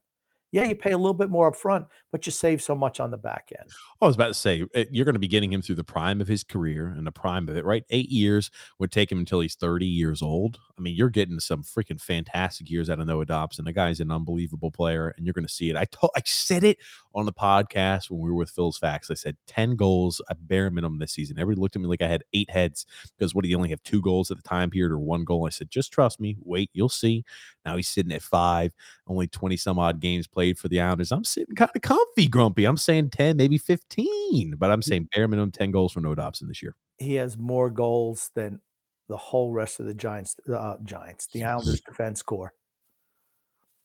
[0.51, 3.11] Yeah, you pay a little bit more up front, but you save so much on
[3.11, 3.69] the back end.
[4.01, 6.20] I was about to say eh, you're going to be getting him through the prime
[6.20, 7.85] of his career and the prime of it, right?
[7.91, 10.59] Eight years would take him until he's 30 years old.
[10.79, 13.66] I mean, you're getting some freaking fantastic years out of Noah Dobson.
[13.66, 15.77] The guy's an unbelievable player, and you're going to see it.
[15.77, 16.79] I told, I said it
[17.19, 19.11] on the podcast when we were with Phil's Facts.
[19.11, 21.39] I said 10 goals a bare minimum this season.
[21.39, 22.86] Everybody looked at me like I had eight heads
[23.19, 25.47] because what do you only have two goals at the time period or one goal?
[25.47, 26.36] I said, just trust me.
[26.45, 27.24] Wait, you'll see.
[27.65, 28.73] Now he's sitting at five,
[29.09, 31.11] only 20 some odd games played for the Islanders.
[31.11, 32.65] I'm sitting kind of comfy, grumpy.
[32.65, 36.47] I'm saying 10, maybe 15, but I'm saying bare minimum 10 goals for Noah Dobson
[36.47, 36.77] this year.
[36.99, 38.61] He has more goals than
[39.09, 42.53] the whole rest of the Giants, uh, Giants, the Islanders defense core.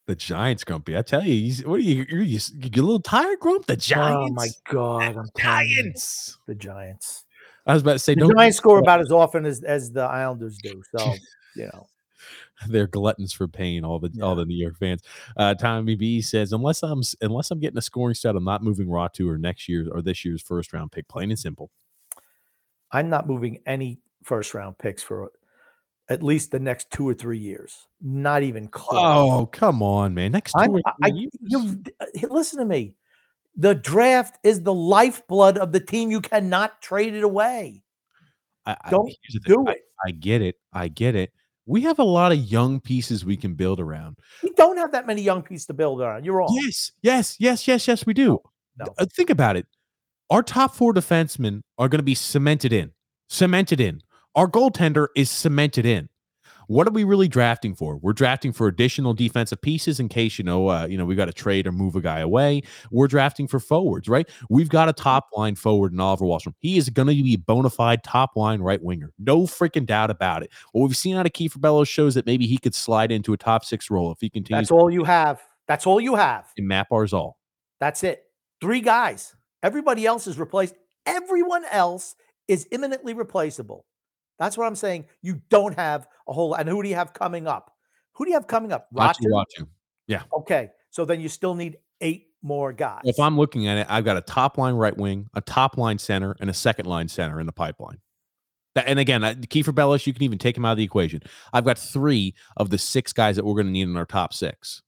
[0.05, 0.97] The Giants, Grumpy.
[0.97, 2.05] I tell you, what are you?
[2.09, 3.65] You're, you get a little tired, Grump.
[3.67, 4.31] The Giants.
[4.31, 6.37] Oh my God, I'm Giants.
[6.45, 7.23] the Giants.
[7.65, 8.33] I was about to say, The.
[8.35, 10.83] Giants score about as often as as the Islanders do.
[10.97, 11.13] So
[11.55, 11.87] you know,
[12.67, 13.85] they're gluttons for pain.
[13.85, 14.23] All the yeah.
[14.23, 15.01] all the New York fans.
[15.37, 18.87] Uh, Tommy B says, unless I'm unless I'm getting a scoring stud, I'm not moving
[18.87, 21.07] Räty or next year's or this year's first round pick.
[21.07, 21.69] Plain and simple.
[22.91, 25.31] I'm not moving any first round picks for
[26.09, 27.87] at least the next two or three years.
[28.01, 29.01] Not even close.
[29.01, 30.31] Oh, come on, man.
[30.33, 31.07] Next two I, I,
[31.43, 31.81] you,
[32.29, 32.95] listen to me.
[33.55, 36.11] The draft is the lifeblood of the team.
[36.11, 37.83] You cannot trade it away.
[38.65, 39.13] I, Don't
[39.45, 39.81] do it.
[40.05, 40.55] I get it.
[40.71, 41.31] I get it.
[41.65, 44.17] We have a lot of young pieces we can build around.
[44.41, 46.25] We don't have that many young pieces to build around.
[46.25, 46.49] You're wrong.
[46.61, 48.41] Yes, yes, yes, yes, yes, we do.
[48.77, 48.93] No, no.
[48.97, 49.65] Uh, think about it.
[50.29, 52.91] Our top four defensemen are going to be cemented in,
[53.29, 54.01] cemented in.
[54.35, 56.09] Our goaltender is cemented in.
[56.67, 57.97] What are we really drafting for?
[57.97, 61.25] We're drafting for additional defensive pieces in case you know, uh, you know, we got
[61.25, 62.63] to trade or move a guy away.
[62.89, 64.27] We're drafting for forwards, right?
[64.49, 66.53] We've got a top line forward in Oliver Wahlstrom.
[66.59, 70.09] He is going to be a bona fide top line right winger, no freaking doubt
[70.09, 70.51] about it.
[70.71, 73.37] What we've seen out of Kieffer Bellows shows that maybe he could slide into a
[73.37, 74.69] top six role if he continues.
[74.69, 75.41] That's all you have.
[75.67, 76.47] That's all you have.
[76.57, 77.33] In Matt Barzal.
[77.79, 78.23] That's it.
[78.61, 79.35] Three guys.
[79.61, 80.75] Everybody else is replaced.
[81.05, 82.15] Everyone else
[82.47, 83.85] is imminently replaceable.
[84.39, 85.05] That's what I'm saying.
[85.21, 86.53] You don't have a whole.
[86.55, 87.71] And who do you have coming up?
[88.13, 88.87] Who do you have coming up?
[88.93, 89.67] Räty.
[90.07, 90.23] Yeah.
[90.33, 90.71] Okay.
[90.89, 93.01] So then you still need eight more guys.
[93.05, 95.97] If I'm looking at it, I've got a top line right wing, a top line
[95.97, 97.99] center, and a second line center in the pipeline.
[98.75, 101.21] That, and again, Kieffer Bellows, you can even take him out of the equation.
[101.53, 104.33] I've got three of the six guys that we're going to need in our top
[104.33, 104.81] six.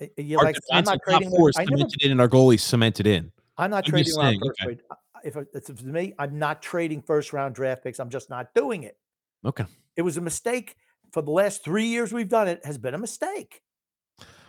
[0.00, 1.30] Eh, eh, you our like, I'm not trading.
[1.30, 3.30] Four is cemented never, in, and our goalies cemented in.
[3.58, 4.78] I'm not I'm trading around okay
[5.24, 8.00] if it's to me, I'm not trading first round draft picks.
[8.00, 8.96] I'm just not doing it.
[9.44, 9.64] Okay.
[9.96, 10.76] It was a mistake
[11.12, 12.64] for the last three years we've done it.
[12.64, 13.62] Has been a mistake.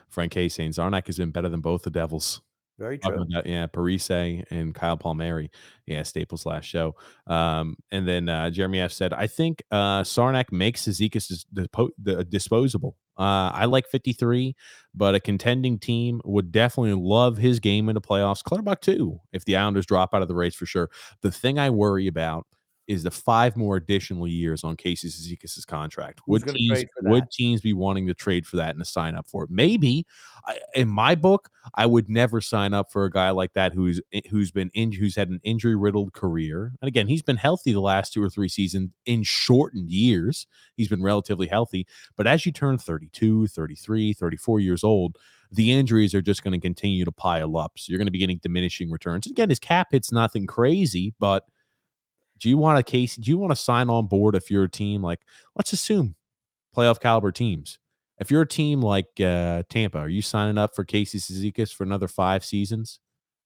[0.09, 2.41] Frank K saying Czarnik has been better than both the Devils.
[2.77, 3.25] Very true.
[3.29, 5.51] That, yeah, Parise and Kyle Palmieri.
[5.85, 6.95] Yeah, Staples last show.
[7.27, 12.97] Um, and then uh, Jeremy F said, I think uh, Czarnik makes Cizikas dis- disposable.
[13.21, 14.55] Uh, I like 53,
[14.95, 18.43] but a contending team would definitely love his game in the playoffs.
[18.43, 20.89] Clutterbuck too, if the Islanders drop out of the race for sure.
[21.21, 22.47] The thing I worry about
[22.91, 26.19] is the five more additional years on Casey Cizikas' contract.
[26.27, 29.45] Would teams would teams be wanting to trade for that and to sign up for
[29.45, 29.49] it?
[29.49, 30.05] Maybe.
[30.45, 34.01] I, in my book, I would never sign up for a guy like that who's
[34.11, 36.73] eh, who's been in, who's had an injury riddled career.
[36.81, 40.45] And again, he's been healthy the last two or three seasons in shortened years.
[40.75, 41.87] He's been relatively healthy,
[42.17, 45.17] but as you turn 32, 33, 34 years old,
[45.49, 47.73] the injuries are just going to continue to pile up.
[47.77, 49.27] So you're going to be getting diminishing returns.
[49.27, 51.45] Again, his cap hit's nothing crazy, but
[52.41, 53.15] do you want a case?
[53.15, 55.19] Do you want to sign on board if you're a team like,
[55.55, 56.15] let's assume
[56.75, 57.77] playoff caliber teams?
[58.19, 61.83] If you're a team like uh, Tampa, are you signing up for Casey Cizikas for
[61.83, 62.99] another five seasons?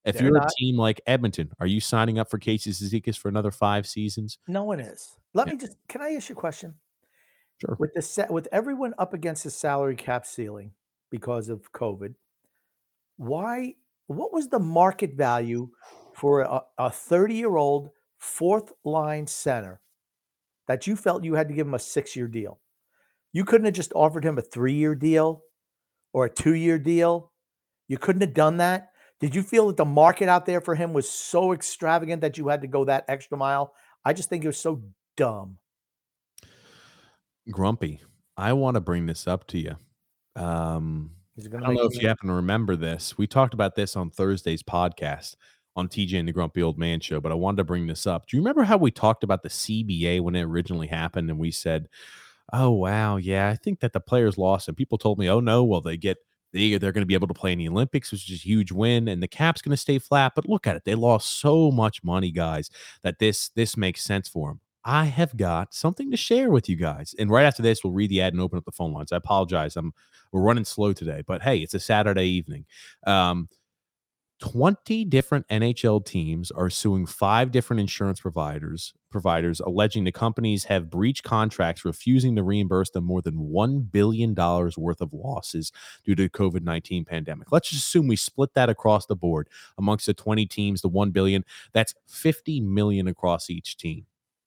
[0.04, 0.46] If They're you're not.
[0.46, 4.38] a team like Edmonton, are you signing up for Casey Cizikas for another five seasons?
[4.46, 5.16] No one is.
[5.34, 5.54] Let yeah.
[5.54, 5.76] me just.
[5.88, 6.74] Can I ask you a question?
[7.58, 7.76] Sure.
[7.78, 10.72] With the set, with everyone up against the salary cap ceiling
[11.10, 12.14] because of COVID,
[13.16, 13.74] why?
[14.06, 15.70] What was the market value
[16.14, 19.80] for a 30 year old fourth line center
[20.68, 22.60] that you felt you had to give him a six year deal.
[23.32, 25.42] You couldn't have just offered him a three year deal
[26.12, 27.32] or a two year deal.
[27.88, 28.90] You couldn't have done that.
[29.20, 32.48] Did you feel that the market out there for him was so extravagant that you
[32.48, 33.74] had to go that extra mile?
[34.04, 34.82] I just think it was so
[35.16, 35.58] dumb.
[37.50, 38.00] Grumpy,
[38.36, 39.76] I want to bring this up to you.
[40.34, 43.16] Um, I don't know if you happen to remember this.
[43.16, 45.36] We talked about this on Thursday's podcast
[45.76, 48.26] on TJ and the Grumpy Old Man show, but I wanted to bring this up.
[48.26, 51.30] Do you remember how we talked about the CBA when it originally happened?
[51.30, 51.88] And we said,
[52.52, 54.68] oh, wow, yeah, I think that the players lost.
[54.68, 56.18] And people told me, oh, no, well, they get,
[56.52, 58.72] they, they're going to be able to play in the Olympics, which is a huge
[58.72, 60.32] win, and the cap's going to stay flat.
[60.34, 60.84] But look at it.
[60.84, 62.70] They lost so much money, guys,
[63.02, 64.60] that this this makes sense for them.
[64.84, 67.14] I have got something to share with you guys.
[67.18, 69.10] And right after this, we'll read the ad and open up the phone lines.
[69.12, 69.76] I apologize.
[69.76, 69.92] I'm
[70.32, 72.66] we're running slow today, but hey, it's a Saturday evening.
[73.06, 73.48] Um,
[74.40, 80.90] 20 different NHL teams are suing five different insurance providers providers alleging the companies have
[80.90, 85.72] breached contracts refusing to reimburse them more than 1 billion dollars worth of losses
[86.04, 87.50] due to COVID-19 pandemic.
[87.50, 89.48] Let's just assume we split that across the board
[89.78, 94.04] amongst the 20 teams, the 1 billion, that's 50 million across each team.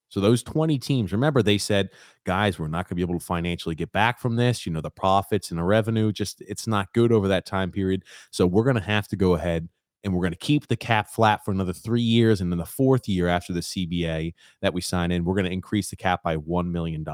[0.10, 1.90] So those 20 teams, remember they said,
[2.26, 4.66] guys, we're not going to be able to financially get back from this.
[4.66, 8.04] You know, the profits and the revenue just it's not good over that time period.
[8.32, 9.70] So we're going to have to go ahead
[10.04, 12.42] and we're going to keep the cap flat for another three years.
[12.42, 15.52] And then the fourth year after the CBA that we sign in, we're going to
[15.52, 17.06] increase the cap by $1 million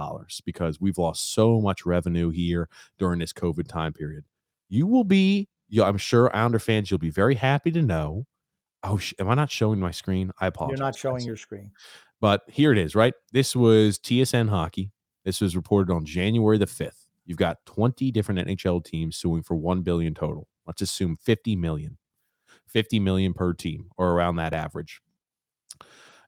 [0.46, 4.24] because we've lost so much revenue here during this COVID time period.
[4.70, 5.50] You will be,
[5.82, 8.28] I'm sure, Islander fans, you'll be very happy to know.
[8.84, 10.32] Oh, am I not showing my screen?
[10.40, 10.78] I apologize.
[10.78, 11.72] You're not showing your screen.
[12.22, 13.14] But here it is, right?
[13.32, 14.92] This was TSN Hockey.
[15.24, 17.08] This was reported on January the 5th.
[17.26, 20.48] You've got 20 different NHL teams suing for 1 billion total.
[20.68, 21.98] Let's assume 50 million.
[22.68, 25.02] 50 million per team or around that average.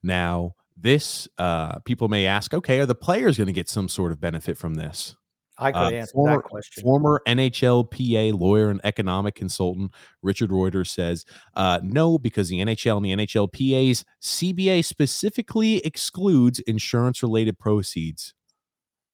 [0.03, 4.11] Now, this uh people may ask, okay, are the players going to get some sort
[4.11, 5.15] of benefit from this?
[5.59, 6.83] I could Uh, answer former, that question.
[6.83, 9.91] former NHLPA lawyer and economic consultant
[10.21, 17.23] Richard Reuters says uh, no, because the NHL and the NHLPA's CBA specifically excludes insurance
[17.23, 18.35] related proceeds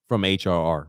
[0.10, 0.88] from HRR.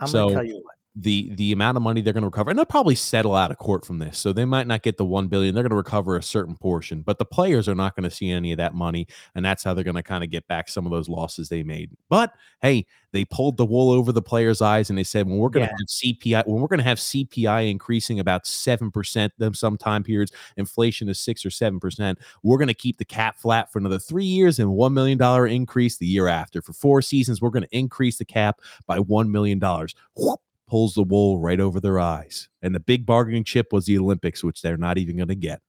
[0.00, 0.74] I'm so- gonna tell you what.
[0.98, 3.58] The the amount of money they're going to recover, and they'll probably settle out of
[3.58, 4.16] court from this.
[4.18, 5.54] So they might not get the one billion.
[5.54, 8.30] They're going to recover a certain portion, but the players are not going to see
[8.30, 10.86] any of that money, and that's how they're going to kind of get back some
[10.86, 11.90] of those losses they made.
[12.08, 12.32] But
[12.62, 15.66] hey, they pulled the wool over the players' eyes and they said, when we're going
[15.68, 15.76] to Yeah.
[15.78, 20.32] have CPI, when we're going to have CPI increasing about 7% them some time periods,
[20.56, 24.24] inflation is six or 7%, we're going to keep the cap flat for another three
[24.24, 25.20] years and $1 million
[25.50, 26.62] increase the year after.
[26.62, 29.58] For four seasons, we're going to increase the cap by $1 million.
[29.60, 32.48] Whoop, pulls the wool right over their eyes.
[32.62, 35.60] And the big bargaining chip was the Olympics, which they're not even going to get.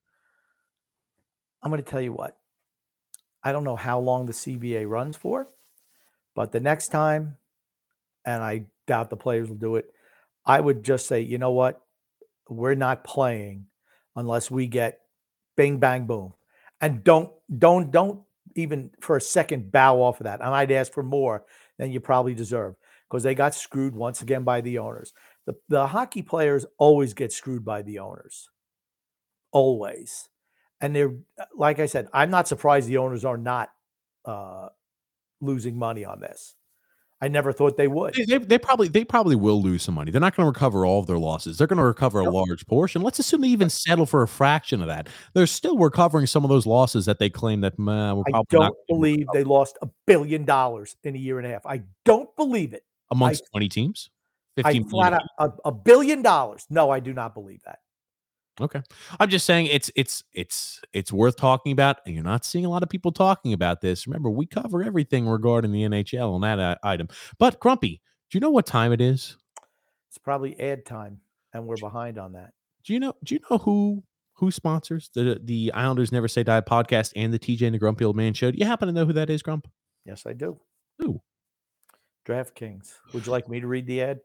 [1.62, 2.38] I'm going to tell you what.
[3.44, 5.48] I don't know how long the CBA runs for,
[6.36, 7.38] but the next time,
[8.26, 9.94] and I doubt the players will do it,
[10.46, 11.82] I would just say, you know what?
[12.50, 13.68] We're not playing
[14.16, 15.00] unless we get
[15.56, 16.34] bing bang boom.
[16.82, 18.22] And don't don't don't
[18.56, 20.42] even for a second bow off of that.
[20.42, 21.44] And I'd ask for more
[21.78, 22.76] than you probably deserve
[23.10, 25.14] because they got screwed once again by the owners.
[25.46, 28.50] The the hockey players always get screwed by the owners.
[29.52, 30.30] Always
[30.82, 33.70] and they're uh, like I said, I'm not surprised the owners are not
[34.26, 34.70] uh,
[35.42, 36.56] losing money on this.
[37.20, 38.14] I never thought they would.
[38.14, 40.12] They, they, probably they probably will lose some money.
[40.12, 41.58] They're not going to recover all of their losses.
[41.58, 43.02] They're going to recover a large portion.
[43.02, 45.08] Let's assume they even settle for a fraction of that.
[45.34, 48.62] They're still recovering some of those losses that they claim that "Meh, I probably don't
[48.62, 51.66] not believe they lost a billion dollars in a year and a half.
[51.66, 52.84] I don't believe it.
[53.12, 54.10] Amongst twenty teams.
[54.60, 56.66] I 15 flat out a, a billion dollars.
[56.70, 57.80] No, I do not believe that.
[58.60, 58.82] Okay,
[59.20, 62.70] I'm just saying it's it's it's it's worth talking about, and you're not seeing a
[62.70, 64.08] lot of people talking about this.
[64.08, 67.08] Remember, we cover everything regarding the NHL on that uh, item.
[67.38, 68.02] But Grumpy,
[68.32, 69.38] do you know what time it is?
[70.10, 71.20] It's probably ad time,
[71.54, 72.54] and we're behind on that.
[72.84, 73.14] Do you know?
[73.24, 74.04] Do you know who
[74.34, 78.06] who sponsors the the Islanders Never Say Die podcast and the TJ and the Grumpy
[78.06, 78.50] Old Man show?
[78.50, 79.68] Do you happen to know who that is, Grump?
[80.04, 80.60] Yes, I do.
[80.98, 81.22] Who?
[82.28, 82.94] DraftKings.
[83.14, 84.20] Would you like me to read the ad?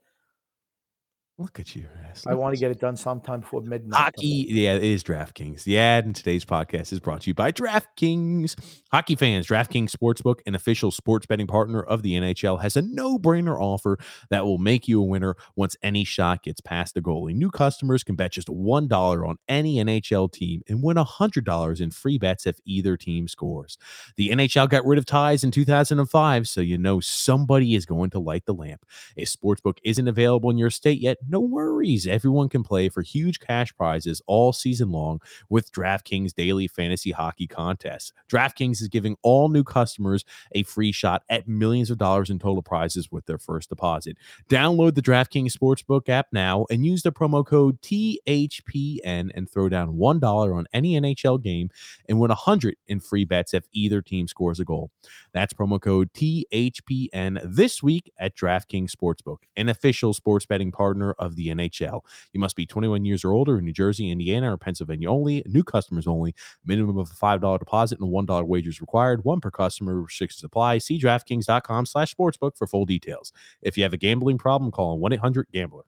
[1.38, 1.86] Look at you.
[2.10, 2.26] ass.
[2.26, 3.98] I want to get it done sometime before midnight.
[3.98, 5.64] Hockey, yeah, it is DraftKings.
[5.64, 8.54] The ad in today's podcast is brought to you by DraftKings.
[8.92, 13.18] Hockey fans, DraftKings Sportsbook, an official sports betting partner of the NHL, has a no
[13.18, 13.98] brainer offer
[14.28, 17.34] that will make you a winner once any shot gets past the goalie.
[17.34, 22.18] New customers can bet just $1 on any NHL team and win $100 in free
[22.18, 23.78] bets if either team scores.
[24.16, 28.18] The NHL got rid of ties in 2005, so you know somebody is going to
[28.18, 28.84] light the lamp.
[29.16, 32.06] If Sportsbook isn't available in your state yet, no worries.
[32.06, 37.46] Everyone can play for huge cash prizes all season long with DraftKings daily fantasy hockey
[37.46, 38.12] contests.
[38.30, 42.62] DraftKings is giving all new customers a free shot at millions of dollars in total
[42.62, 44.16] prizes with their first deposit.
[44.48, 49.96] Download the DraftKings Sportsbook app now and use the promo code THPN and throw down
[49.96, 51.70] $1 on any NHL game
[52.08, 54.90] and win 100 in free bets if either team scores a goal.
[55.32, 61.36] That's promo code THPN this week at DraftKings Sportsbook, an official sports betting partner of
[61.36, 62.02] the NHL.
[62.32, 65.42] You must be 21 years or older in New Jersey, Indiana, or Pennsylvania only.
[65.46, 66.34] New customers only.
[66.64, 69.24] Minimum of a $5 deposit and $1 wagers required.
[69.24, 70.00] One per customer.
[70.00, 70.78] Restrictions apply.
[70.78, 73.32] See DraftKings.com slash sportsbook for full details.
[73.62, 75.82] If you have a gambling problem, call 1-800-GAMBLER.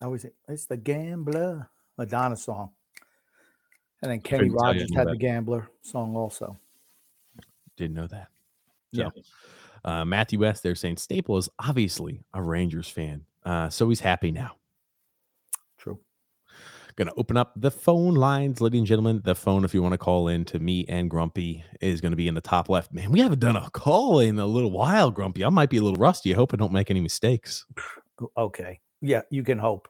[0.00, 1.68] I always say, it's the Gambler
[1.98, 2.70] Madonna song.
[4.02, 5.10] And then Kenny Couldn't tell you I Rogers had that.
[5.12, 6.58] the Gambler song also.
[7.76, 8.28] Didn't know that.
[8.92, 9.08] Yeah.
[9.84, 13.24] Uh, Matthew West, they're saying Staple is obviously a Rangers fan.
[13.44, 14.56] Uh, so he's happy now.
[15.78, 15.98] True.
[16.96, 19.22] Going to open up the phone lines, ladies and gentlemen.
[19.24, 22.16] The phone, if you want to call in to me and Grumpy, is going to
[22.16, 22.92] be in the top left.
[22.92, 25.44] Man, we haven't done a call in a little while, Grumpy.
[25.44, 26.32] I might be a little rusty.
[26.34, 27.64] I hope I don't make any mistakes.
[28.36, 28.80] Okay.
[29.00, 29.88] Yeah, you can hope.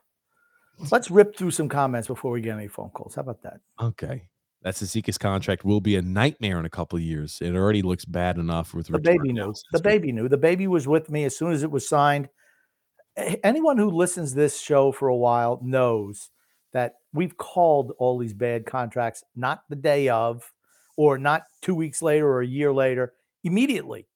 [0.89, 3.15] Let's rip through some comments before we get any phone calls.
[3.15, 3.59] How about that?
[3.79, 4.23] Okay.
[4.63, 7.39] That's the Zekas contract will be a nightmare in a couple of years.
[7.41, 9.53] It already looks bad enough with The baby knew.
[9.71, 10.29] The baby knew.
[10.29, 12.29] The baby was with me as soon as it was signed.
[13.17, 16.29] Anyone who listens to this show for a while knows
[16.73, 20.51] that we've called all these bad contracts not the day of,
[20.95, 23.13] or not two weeks later or a year later,
[23.43, 24.07] immediately.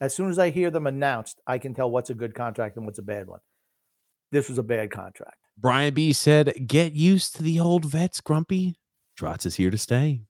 [0.00, 2.84] As soon as I hear them announced, I can tell what's a good contract and
[2.84, 3.40] what's a bad one.
[4.32, 5.36] This was a bad contract.
[5.56, 8.76] Brian B said, "Get used to the old vets, Grumpy.
[9.16, 10.22] Trotz is here to stay."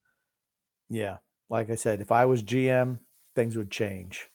[0.91, 1.19] Yeah.
[1.49, 2.99] Like I said, if I was GM,
[3.35, 4.29] things would change.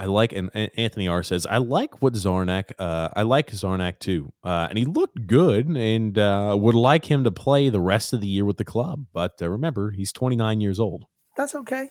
[0.00, 4.32] I like, and, Anthony R says, I like what Czarnik, uh, I like Czarnik too.
[4.42, 8.22] Uh, and he looked good and uh, would like him to play the rest of
[8.22, 9.04] the year with the club.
[9.12, 11.04] But uh, remember, he's 29 years old.
[11.36, 11.90] That's okay.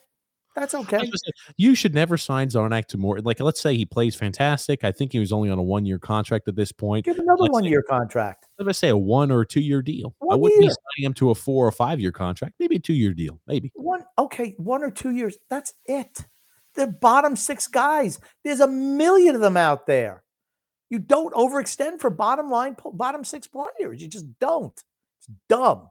[0.55, 1.09] That's okay.
[1.57, 3.19] You should never sign Czarnik to more.
[3.19, 4.83] Like, let's say he plays fantastic.
[4.83, 7.05] I think he was only on a one year contract at this point.
[7.05, 8.47] Give another let's one say- year contract.
[8.57, 10.15] Let's say a one or two year deal.
[10.31, 10.71] I wouldn't year.
[10.71, 12.55] be signing him to a four or five year contract.
[12.59, 13.39] Maybe a two year deal.
[13.45, 13.71] Maybe.
[13.75, 15.37] One okay, one or two years.
[15.51, 16.25] That's it.
[16.79, 18.21] They're bottom six guys.
[18.45, 20.23] There's a million of them out there.
[20.89, 24.01] You don't overextend for bottom line, bottom six players.
[24.01, 24.71] You just don't.
[25.19, 25.89] It's dumb.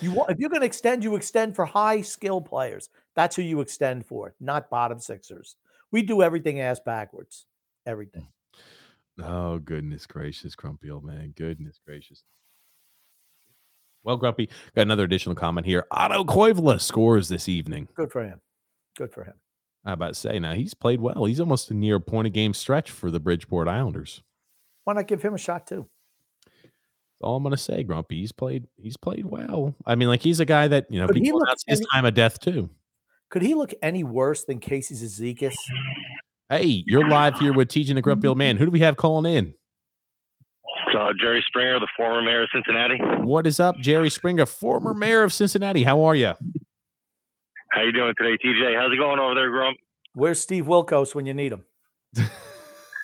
[0.00, 2.88] You want if you're going to extend, you extend for high skill players.
[3.14, 5.54] That's who you extend for, not bottom sixers.
[5.92, 7.46] We do everything ass backwards.
[7.86, 8.26] Everything.
[9.16, 9.24] Hmm.
[9.24, 11.34] Oh, goodness gracious, Grumpy old man.
[11.36, 12.24] Goodness gracious.
[14.02, 15.86] Well, Grumpy, got another additional comment here.
[15.92, 17.86] Otto Koivula scores this evening.
[17.94, 18.40] Good for him.
[18.96, 19.34] Good for him.
[19.84, 21.24] I about to say now he's played well.
[21.24, 24.22] He's almost a near point a game stretch for the Bridgeport Islanders.
[24.84, 25.88] Why not give him a shot too?
[26.52, 28.20] That's all I'm gonna say, Grumpy.
[28.20, 29.74] He's played he's played well.
[29.86, 31.86] I mean, like he's a guy that, you know, Could he people look announce his
[31.92, 32.70] time of death too.
[33.30, 35.54] Could he look any worse than Casey Cizikas?
[36.50, 38.58] Hey, you're live here with teaching the Grumpy old man.
[38.58, 39.54] Who do we have calling in?
[40.94, 42.98] Uh, Jerry Springer, the former mayor of Cincinnati.
[43.22, 45.82] What is up, Jerry Springer, former mayor of Cincinnati?
[45.82, 46.34] How are you?
[47.72, 48.76] How you doing today, TJ?
[48.78, 49.78] How's it going over there, Grump?
[50.12, 51.64] Where's Steve Wilkos when you need him?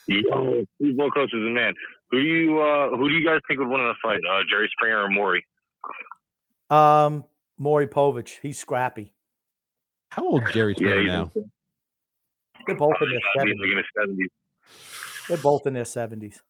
[0.07, 1.73] Yo, Steve Wilkos is the man.
[2.11, 4.41] Who do you uh, who do you guys think would win in a fight, uh,
[4.51, 5.45] Jerry Springer or Maury?
[6.69, 7.25] Um,
[7.59, 8.39] Maury Povich.
[8.43, 9.15] He's scrappy.
[10.11, 11.33] How old is Jerry Springer he's now?
[12.67, 13.59] They're both in their seventies.
[13.61, 14.29] like in his seventies.
[15.29, 16.43] They're both in their seventies.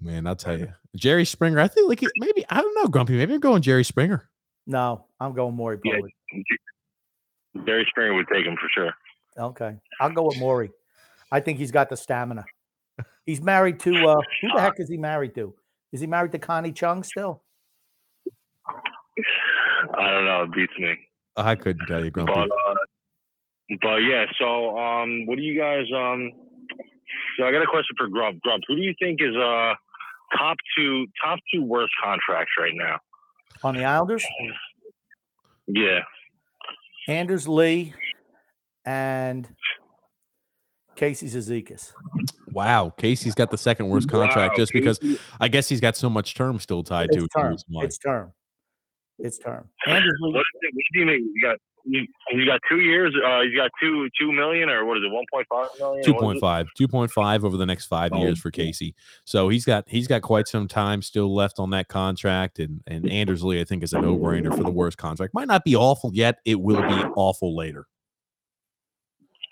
[0.00, 0.72] Man, I'll tell you.
[0.96, 3.16] Jerry Springer, I think like maybe I don't know, Grumpy.
[3.16, 4.28] Maybe I'm going Jerry Springer.
[4.66, 6.00] No, I'm going Maury Yeah.
[7.58, 7.66] Povich.
[7.66, 8.92] Jerry Springer would take him for sure.
[9.38, 10.70] Okay, I'll go with Maury.
[11.30, 12.44] I think he's got the stamina.
[13.26, 15.54] He's married to uh, who the heck is he married to?
[15.92, 17.42] Is he married to Connie Chung still?
[19.98, 20.42] I don't know.
[20.44, 20.94] It beats me.
[21.36, 22.32] I couldn't tell you, Grumpy.
[22.34, 22.74] But uh,
[23.82, 24.24] but yeah.
[24.38, 26.32] So um, what do you guys um?
[27.38, 28.40] So I got a question for Grump.
[28.42, 29.74] Grump, who do you think is uh
[30.38, 32.98] top two top two worst contracts right now?
[33.62, 34.24] On the Islanders,
[35.66, 36.00] Yeah.
[37.08, 37.94] Anders Lee
[38.84, 39.48] and
[40.96, 41.92] Casey Cizikas.
[42.52, 44.98] Wow, Casey's got the second worst contract Wow, just because
[45.40, 47.30] I guess he's got so much term still tied to it.
[47.36, 47.56] term.
[47.82, 48.32] It's term.
[49.18, 49.68] It's term.
[49.86, 50.32] Anders Lee.
[50.32, 51.32] What, is it, what do you mean?
[51.34, 53.14] You got you, you got two years.
[53.24, 55.12] Uh, you got two two million or what is it?
[55.12, 56.14] One point five million.
[56.14, 56.44] What is it?
[56.44, 58.94] 2.5 2.5 over the next five Oh, years for casey
[59.24, 63.08] so he's got he's got quite some time still left on that contract and and
[63.10, 66.10] anders lee i think is a no-brainer for the worst contract might not be awful
[66.12, 67.86] yet it will be awful later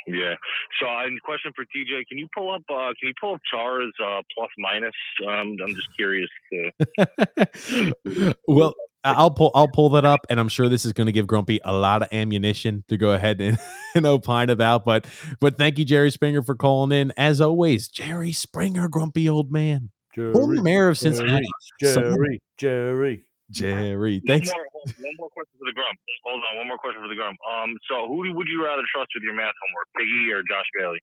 [0.06, 0.34] Yeah.
[0.80, 2.62] So, uh, and question for TJ: Can you pull up?
[2.68, 4.92] Uh, can you pull up Chara's uh, plus minus?
[5.26, 6.28] Um, I'm just curious.
[6.52, 8.74] To, well
[9.04, 11.60] i'll pull i'll pull that up and i'm sure this is going to give grumpy
[11.64, 13.58] a lot of ammunition to go ahead and,
[13.94, 15.06] and opine about but
[15.40, 19.90] but thank you jerry springer for calling in as always jerry springer grumpy old man
[20.14, 21.46] former mayor of cincinnati
[21.82, 23.24] Someone- Jerry, Jerry.
[23.50, 24.64] jerry one, thanks more,
[25.00, 25.98] one more question for the Grump.
[26.24, 27.36] Hold on, one more question for the Grump.
[27.50, 31.00] Um, so who would you rather trust with your math homework, Piggy or Josh Bailey?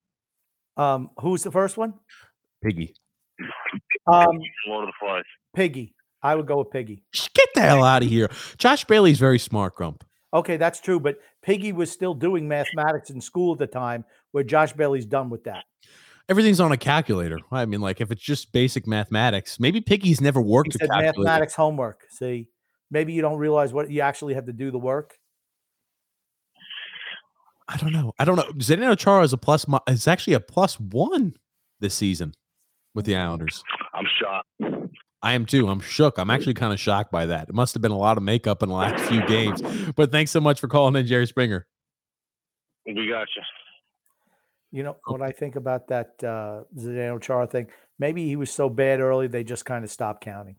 [0.78, 1.94] Um, who's the first one?
[2.64, 2.94] piggy
[4.08, 5.24] Um, Lord of the Flies.
[5.56, 5.94] Piggy.
[6.24, 7.04] I would go with Piggy.
[7.34, 10.04] get the hell out of here josh bailey's very smart grump
[10.34, 14.46] Okay, that's true, but Piggy was still doing mathematics in school at the time, where
[14.46, 15.66] Josh Bailey's done with that.
[16.30, 17.38] everything's on a calculator.
[17.52, 20.90] I mean, like if it's just basic mathematics, maybe Piggy's never He worked a said
[20.90, 21.20] calculator.
[21.20, 22.06] mathematics homework.
[22.12, 22.48] See,
[22.90, 25.18] maybe you don't realize what you actually have to do the work.
[27.68, 28.14] I don't know.
[28.18, 28.52] I don't know.
[28.54, 29.68] Zdeno Chara is a plus.
[29.68, 31.34] mi- It's actually a plus one
[31.82, 32.34] this season
[32.96, 33.64] with the Islanders.
[33.94, 34.48] I'm shocked.
[35.24, 35.68] I am too.
[35.68, 36.18] I'm shook.
[36.18, 37.50] I'm actually kind of shocked by that.
[37.50, 39.62] It must have been a lot of makeup in the last few games.
[39.96, 41.68] But thanks so much for calling in, Jerry Springer.
[42.86, 43.44] We got you.
[44.72, 47.68] You know what I think about that uh, Zdeno Chara thing?
[48.00, 50.56] Maybe he was so bad early they just kind of stopped counting.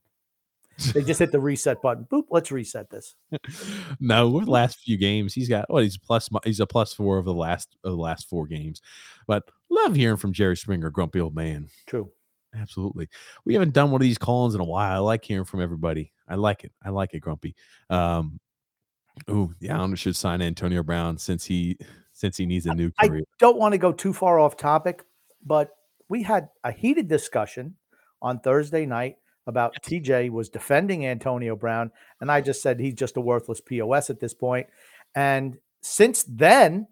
[0.94, 2.06] They just hit the reset button.
[2.10, 2.24] Boop.
[2.30, 3.14] Let's reset this.
[4.01, 6.28] no, over the last few games, he's got what he's plus.
[6.44, 8.80] He's a plus four of the last of the last four games.
[9.26, 11.68] But love hearing from Jerry Springer, grumpy old man.
[11.86, 12.10] True.
[12.55, 13.09] Absolutely.
[13.45, 14.93] We haven't done one of these call-ins in a while.
[14.95, 16.12] I like hearing from everybody.
[16.29, 16.73] I like it.
[16.83, 17.55] I like it, Grumpy.
[17.89, 18.39] Um,
[19.31, 21.79] ooh, the Islanders should sign Antonio Brown since he
[22.15, 23.23] since he needs a new career.
[23.23, 25.03] I don't want to go too far off topic,
[25.45, 25.70] but
[26.09, 27.74] we had a heated discussion
[28.20, 29.16] on Thursday night
[29.47, 34.11] about TJ was defending Antonio Brown, and I just said he's just a worthless POS
[34.11, 34.66] at this point.
[35.15, 36.87] And since then,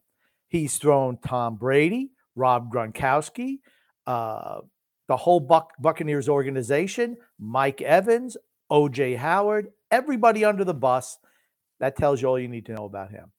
[0.49, 3.59] he's thrown Tom Brady, Rob Gronkowski,
[4.07, 4.61] uh,
[5.11, 8.37] the whole Buck, Buccaneers organization, Mike Evans,
[8.71, 11.19] OJ Howard, everybody under the bus.
[11.81, 13.33] That tells you all you need to know about him.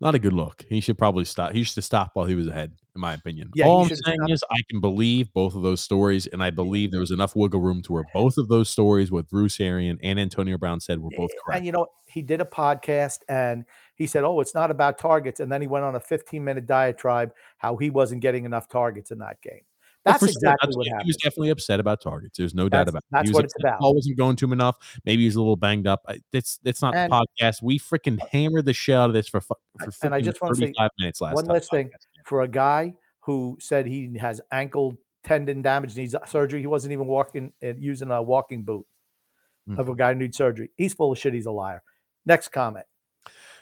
[0.00, 0.64] Not a good look.
[0.68, 1.52] He should probably stop.
[1.52, 3.52] He should stop while he was ahead, in my opinion.
[3.54, 6.90] Yeah, All I'm saying is I can believe both of those stories, and I believe
[6.90, 10.18] there was enough wiggle room to where both of those stories, what Bruce Arian and
[10.18, 11.58] Antonio Brown said, were both correct.
[11.58, 13.64] And you know, he did a podcast and
[13.94, 15.38] he said, Oh, it's not about targets.
[15.38, 19.12] And then he went on a 15 minute diatribe how he wasn't getting enough targets
[19.12, 19.62] in that game.
[20.04, 22.36] That's exactly that's what He was definitely upset about targets.
[22.38, 23.04] There's no doubt about it.
[23.12, 23.80] that's what it's upset about.
[23.80, 24.76] Ball wasn't going to him enough.
[25.04, 26.04] Maybe he's a little banged up.
[26.32, 27.62] It's it's not And- the podcast.
[27.62, 29.56] We freaking hammered the shit out of this for for
[30.02, 31.90] And I just wanna say minutes last one last thing.
[32.26, 37.06] For a guy who said he has ankle tendon damage, needs surgery, he wasn't even
[37.06, 38.84] walking uh, using a walking boot
[39.68, 39.78] Hmm.
[39.78, 40.70] of a guy who needs surgery.
[40.76, 41.32] He's full of shit.
[41.34, 41.84] He's a liar.
[42.26, 42.86] Next comment.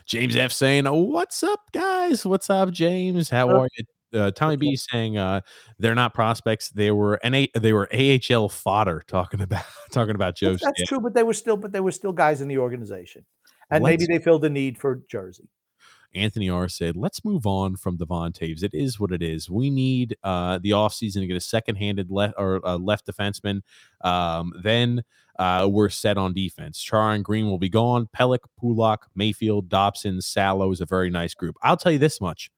[0.07, 2.25] James F saying, "Oh, "What's up, guys?
[2.25, 3.29] What's up, James?
[3.29, 5.41] How are you?" Uh, Tommy B saying, uh,
[5.79, 6.71] "They're not prospects.
[6.71, 7.47] They were NA.
[7.55, 10.53] They were AHL fodder." Talking about talking about Joe.
[10.53, 13.25] That's, that's true, but they were still, but they were still guys in the organization,
[13.71, 15.49] and maybe Let's- they filled the need for Jersey.
[16.15, 18.63] Anthony R said, "Let's move on from Devon Toews.
[18.63, 19.49] It is what it is.
[19.49, 23.61] We need uh, the offseason to get a second-handed left or uh, left defenseman.
[24.01, 25.05] Um, then
[25.39, 26.81] uh, we're set on defense.
[26.81, 28.09] Char and Greene will be gone.
[28.17, 31.55] Pelech, Pulock, Mayfield, Dobson, Salo is a very nice group.
[31.63, 32.51] I'll tell you this much: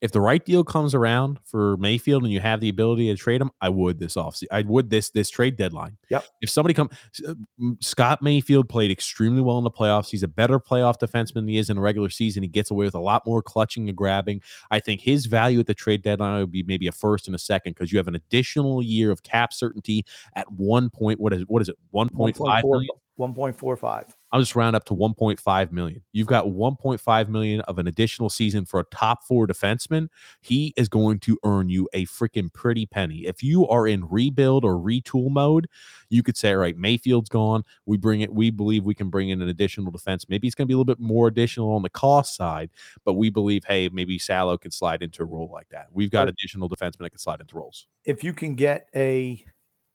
[0.00, 3.40] if the right deal comes around for Mayfield and you have the ability to trade
[3.40, 4.48] him, I would this offseason.
[4.50, 5.96] I would this this trade deadline.
[6.10, 6.24] Yep.
[6.42, 6.90] If somebody come,
[7.26, 7.34] uh,
[7.80, 10.10] Scott Mayfield played extremely well in the playoffs.
[10.10, 12.42] He's a better playoff defenseman than he is in the regular season.
[12.42, 14.42] He gets away with a lot more clutching and grabbing.
[14.70, 17.38] I think his value at the trade deadline would be maybe a first and a
[17.38, 20.04] second because you have an additional year of cap certainty
[20.34, 21.18] at one point.
[21.20, 21.76] What is what is it?
[21.90, 22.90] One point five million.
[23.18, 24.12] 1.45.
[24.36, 26.02] I'll just round up to 1.5 million.
[26.12, 30.08] You've got 1.5 million of an additional season for a top four defenseman.
[30.42, 33.24] He is going to earn you a freaking pretty penny.
[33.24, 35.68] If you are in rebuild or retool mode,
[36.10, 37.62] you could say, all right, Mayfield's gone.
[37.86, 40.28] We bring it, we believe we can bring in an additional defense.
[40.28, 42.68] Maybe it's going to be a little bit more additional on the cost side,
[43.06, 45.86] but we believe, hey, maybe Salo can slide into a role like that.
[45.92, 47.86] We've got additional defensemen that can slide into roles.
[48.04, 49.42] If you can get a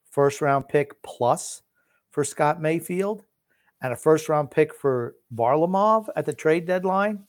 [0.10, 1.62] first round pick plus
[2.10, 3.24] for Scott Mayfield
[3.82, 7.26] and a first round pick for Varlamov at the trade deadline,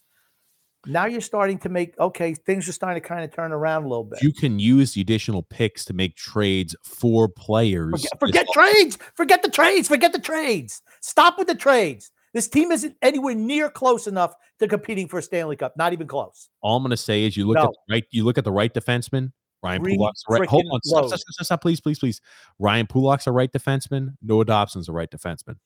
[0.86, 2.34] now you're starting to make okay.
[2.34, 4.22] Things are starting to kind of turn around a little bit.
[4.22, 7.90] You can use the additional picks to make trades for players.
[7.92, 8.98] Forget, forget trades.
[9.14, 9.88] Forget the trades.
[9.88, 10.82] Forget the trades.
[11.00, 12.10] Stop with the trades.
[12.34, 15.76] This team isn't anywhere near close enough to competing for a Stanley Cup.
[15.76, 16.48] Not even close.
[16.62, 18.04] All I'm going to say is you look at the right.
[18.10, 19.32] You look at the right defenseman.
[19.62, 20.48] Ryan Pulock's right.
[20.48, 22.20] Hold on, stop, stop, stop, stop, please, please, please.
[22.58, 24.16] Ryan Pulock's a right defenseman.
[24.20, 25.56] Noah Dobson's a right defenseman.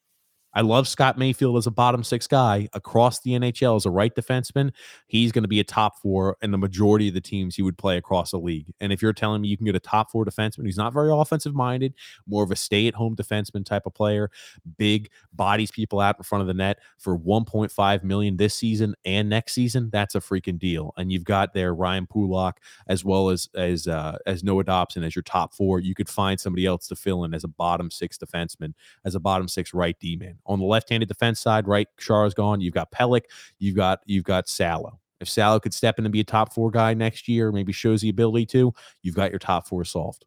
[0.56, 4.14] I love Scott Mayfield as a bottom six guy across the NHL as a right
[4.14, 4.72] defenseman.
[5.06, 7.76] He's going to be a top four in the majority of the teams he would
[7.76, 8.72] play across the league.
[8.80, 11.12] And if you're telling me you can get a top four defenseman, he's not very
[11.12, 11.92] offensive minded,
[12.26, 14.30] more of a stay at home defenseman type of player,
[14.78, 19.28] big bodies people out in front of the net for 1.5 million this season and
[19.28, 19.90] next season.
[19.92, 20.94] That's a freaking deal.
[20.96, 22.54] And you've got there Ryan Pulock
[22.88, 25.80] as well as as uh, as Noah Dobson as your top four.
[25.80, 28.72] You could find somebody else to fill in as a bottom six defenseman,
[29.04, 30.38] as a bottom six right D man.
[30.46, 32.60] On the left-handed defense side, right, Char's gone.
[32.60, 33.24] You've got Pelech.
[33.58, 35.00] You've got you've got Salo.
[35.20, 38.02] If Salo could step in and be a top four guy next year, maybe shows
[38.02, 40.26] the ability to, you've got your top four solved.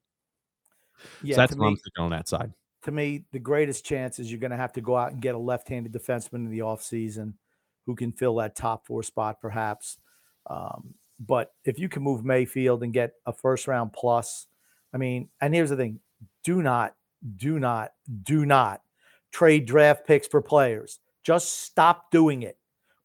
[1.21, 2.51] Yeah, so that's what I'm me, thinking on that side.
[2.83, 5.35] to me, the greatest chance is you're going to have to go out and get
[5.35, 7.33] a left-handed defenseman in the offseason
[7.85, 9.97] who can fill that top four spot, perhaps.
[10.49, 14.47] Um, but if you can move Mayfield and get a first-round plus,
[14.93, 15.99] I mean, and here's the thing:
[16.43, 16.95] do not,
[17.35, 17.93] do not,
[18.23, 18.81] do not
[19.31, 20.99] trade draft picks for players.
[21.23, 22.57] Just stop doing it.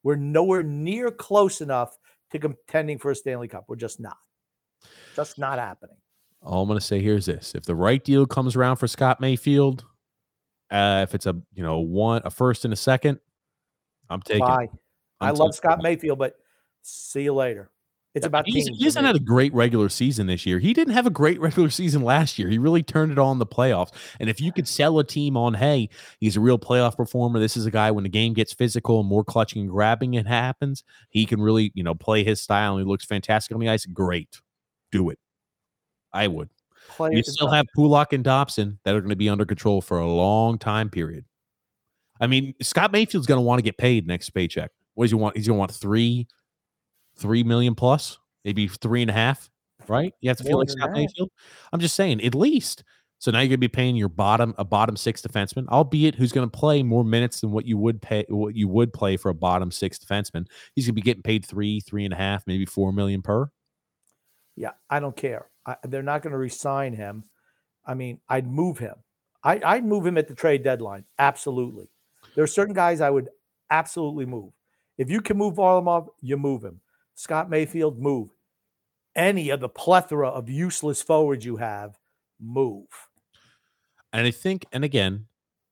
[0.02, 1.96] We're nowhere near close enough
[2.32, 3.64] to contending for a Stanley Cup.
[3.68, 4.16] We're just not.
[5.16, 5.96] Just not happening.
[6.42, 8.86] All I'm going to say here is this: if the right deal comes around for
[8.86, 9.84] Scott Mayfield,
[10.70, 13.18] uh, if it's a you know one a first and a second,
[14.10, 14.44] I'm taking.
[14.44, 14.68] Bye.
[15.20, 15.80] I'm I love Scott.
[15.82, 16.34] Mayfield, but
[16.82, 17.70] see you later.
[18.14, 20.60] It's about He's, he hasn't had a great regular season this year.
[20.60, 22.48] He didn't have a great regular season last year.
[22.48, 23.90] He really turned it on in the playoffs.
[24.20, 25.88] And if you could sell a team on, hey,
[26.20, 27.40] he's a real playoff performer.
[27.40, 30.26] This is a guy when the game gets physical and more clutching and grabbing it
[30.28, 33.68] happens, he can really, you know, play his style and he looks fantastic on the
[33.68, 33.84] ice.
[33.86, 34.40] Great.
[34.92, 35.18] Do it.
[36.12, 36.50] I would.
[36.90, 39.98] Player- You still have Pulock and Dobson that are going to be under control for
[39.98, 41.24] a long time period.
[42.20, 44.70] I mean, Scott Mayfield's going to want to get paid next paycheck.
[44.94, 45.36] What does he want?
[45.36, 46.28] He's going to want three,
[47.16, 49.50] three million plus, maybe three and a half,
[49.88, 50.12] right?
[50.20, 50.92] You have to feel More like Scott.
[50.92, 51.30] Mayfield.
[51.72, 52.84] I'm just saying, at least.
[53.18, 56.32] So now you're going to be paying your bottom a bottom six defenseman, albeit who's
[56.32, 59.30] going to play more minutes than what you would pay what you would play for
[59.30, 60.46] a bottom six defenseman.
[60.74, 63.48] He's going to be getting paid three, three and a half, maybe four million per.
[64.56, 65.46] Yeah, I don't care.
[65.64, 67.24] I, they're not going to resign him.
[67.86, 68.96] I mean, I'd move him.
[69.42, 71.04] I, I'd move him at the trade deadline.
[71.18, 71.88] Absolutely.
[72.34, 73.28] There are certain guys I would
[73.70, 74.52] absolutely move.
[74.98, 76.80] If you can move Varlamov, you move him.
[77.14, 78.30] Scott Mayfield, move.
[79.14, 81.98] Any of the plethora of useless forwards you have,
[82.40, 82.86] move.
[84.12, 85.26] And I think, and again,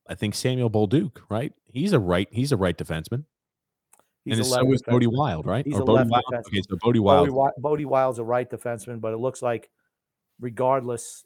[0.08, 1.52] I think Samuel Bolduc, right?
[1.66, 3.24] He's a right, he's a right defenseman.
[4.24, 5.06] He's and so is Bode.
[5.06, 5.64] Wilde, right?
[5.64, 6.24] He's Or Bode Wilde.
[6.30, 6.46] defenseman.
[6.46, 7.28] Okay, so Bode Bode, Wilde.
[7.28, 9.68] Wi- Bode Wilde's a right defenseman, but it looks like,
[10.40, 11.24] regardless,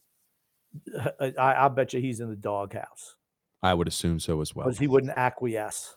[1.20, 3.16] I, I bet you he's in the doghouse
[3.62, 4.66] I would assume so as well.
[4.66, 5.94] because he wouldn't acquiesce.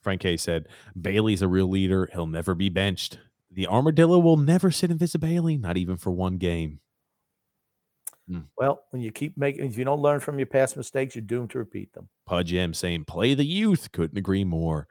[0.00, 0.66] Frank K said,
[1.00, 2.08] Bailey's a real leader.
[2.12, 3.18] He'll never be benched.
[3.54, 6.80] The armadillo will never sit in Bailey, not even for one game.
[8.56, 11.50] Well, when you keep making, if you don't learn from your past mistakes, you're doomed
[11.50, 12.08] to repeat them.
[12.26, 13.92] Pudge M saying, play the youth.
[13.92, 14.88] Couldn't agree more.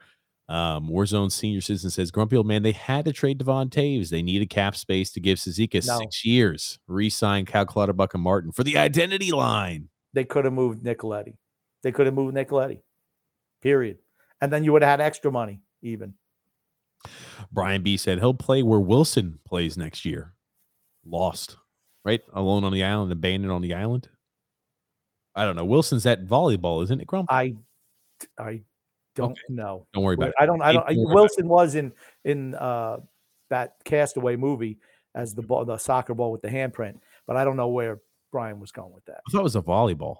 [0.48, 4.10] Um, Warzone Senior Citizen says, Grumpy Old Man, they had to trade Devon Toews.
[4.10, 5.98] They needed cap space to give Cizikas No.
[5.98, 6.78] six years.
[6.86, 9.88] Re-sign Cal Clutterbuck and Martin for the identity line.
[10.12, 11.36] They could have moved Nicoletti.
[11.82, 12.82] They could have moved Nicoletti.
[13.62, 13.98] Period.
[14.40, 16.14] And then you would have had extra money, even.
[17.50, 20.34] Brian B said he'll play where Wilson plays next year.
[21.04, 21.56] Lost,
[22.04, 22.20] right?
[22.32, 24.08] Alone on the island, abandoned on the island.
[25.34, 25.64] I don't know.
[25.64, 27.32] Wilson's at volleyball, isn't it, Grump?
[27.32, 27.54] I,
[28.38, 28.62] I
[29.16, 29.40] don't Okay.
[29.48, 29.86] know.
[29.92, 30.34] Don't worry about it.
[30.38, 30.62] I don't.
[30.62, 30.82] I don't.
[30.88, 31.92] about Wilson was in
[32.24, 32.98] in uh,
[33.50, 34.78] that Castaway movie
[35.14, 38.00] as the ball, the soccer ball with the handprint, but I don't know where
[38.30, 39.20] Brian was going with that.
[39.26, 40.18] I thought it was a volleyball.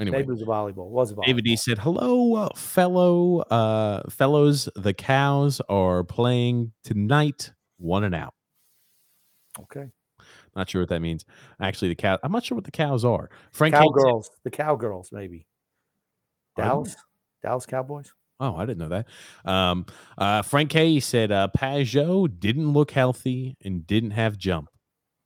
[0.00, 0.86] Anyway, Maybe it was a volleyball.
[0.86, 1.26] It was a volleyball.
[1.26, 4.68] David D said, "Hello, uh, fellow uh, fellows.
[4.74, 7.52] The cows are playing tonight.
[7.78, 8.34] One and out.
[9.60, 9.86] Okay.
[10.56, 11.24] Not sure what that means.
[11.60, 12.18] Actually, the cow.
[12.22, 13.30] I'm not sure what the cows are.
[13.52, 14.30] Frank said- Cowgirls.
[14.44, 15.46] The cowgirls, maybe.
[16.56, 16.96] Dallas.
[17.42, 18.12] Dallas Cowboys.
[18.40, 19.06] Oh, I didn't know that.
[19.48, 19.86] Um,
[20.18, 24.68] uh, Frank K said uh, Pageau didn't look healthy and didn't have jump.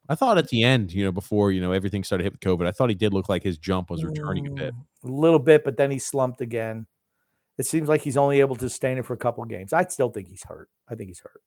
[0.08, 2.66] I thought at the end, you know, before you know everything started hit with COVID,
[2.66, 4.74] I thought he did look like his jump was returning a bit.
[4.74, 6.86] Mm, A little bit, but then he slumped again.
[7.58, 9.72] It seems like he's only able to sustain it for a couple of games.
[9.72, 10.68] I still think he's hurt.
[10.88, 11.42] I think he's hurt.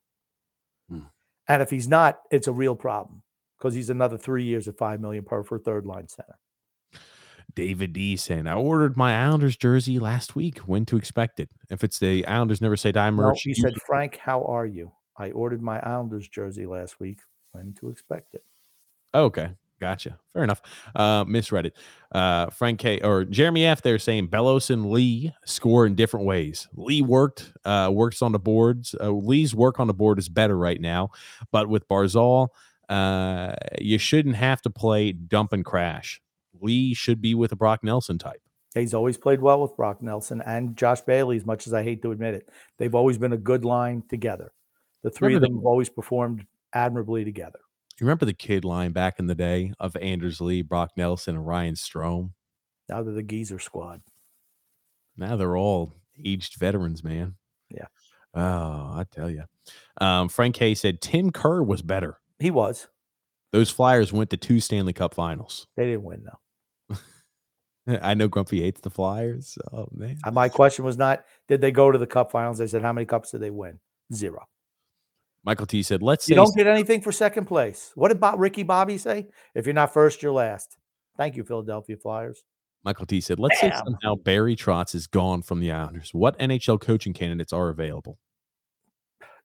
[0.90, 1.00] Hmm.
[1.48, 3.24] And if he's not, it's a real problem
[3.58, 6.38] because he's another three years of five million per for third line center.
[7.56, 10.60] David D saying, I ordered my Islanders jersey last week.
[10.60, 11.50] When to expect it?
[11.70, 14.92] If it's the Islanders never say die No, merch, he said, Frank, how are you?
[15.18, 17.20] I ordered my Islanders jersey last week.
[17.52, 18.44] When to expect it?
[19.14, 19.52] Oh, okay.
[19.80, 20.20] Gotcha.
[20.32, 20.62] Fair enough.
[20.96, 21.76] Uh, misread it.
[22.12, 23.82] Uh, Frank K or Jeremy F.
[23.82, 26.68] They're saying Bellows and Lee score in different ways.
[26.76, 28.94] Lee worked, uh, works on the boards.
[29.00, 31.10] Uh, Lee's work on the board is better right now,
[31.52, 32.50] but with Barzal,
[32.90, 36.22] uh, you shouldn't have to play dump and crash.
[36.62, 38.42] Lee should be with a Brock Nelson type.
[38.76, 42.04] He's always played well with Brock Nelson and Josh Bailey, as much as I hate
[42.04, 42.50] to admit it.
[42.78, 44.54] They've always been a good line together.
[45.04, 47.60] The three of them have always performed admirably together.
[48.00, 51.46] You remember the kid line back in the day of Anders Lee, Brock Nelson, and
[51.46, 52.32] Ryan Strome?
[52.90, 54.02] Now they're the geezer squad.
[55.18, 55.94] Now they're all
[56.24, 57.36] aged veterans, man.
[57.70, 57.88] Yeah.
[58.34, 59.44] Oh, I tell you.
[60.00, 62.18] Um, Frank K said Tim Kerr was better.
[62.40, 62.88] He was.
[63.52, 65.68] Those Flyers went to two Stanley Cup finals.
[65.76, 66.98] They didn't win though.
[68.02, 69.58] I know Grumpy hates the Flyers.
[69.74, 70.18] Oh, man.
[70.32, 72.62] My question was not did they go to the cup finals?
[72.62, 73.80] I said how many cups did they win?
[74.14, 74.46] Zero.
[75.44, 76.34] Michael T said, let's see.
[76.34, 77.92] You don't get anything for second place.
[77.96, 79.28] What did Bob, Ricky Bobby say?
[79.56, 80.78] If you're not first, you're last.
[81.18, 82.44] Thank you, Philadelphia Flyers.
[82.84, 86.12] Michael T said, let's say somehow Barry Trotz is gone from the Islanders.
[86.14, 88.18] What NHL coaching candidates are available?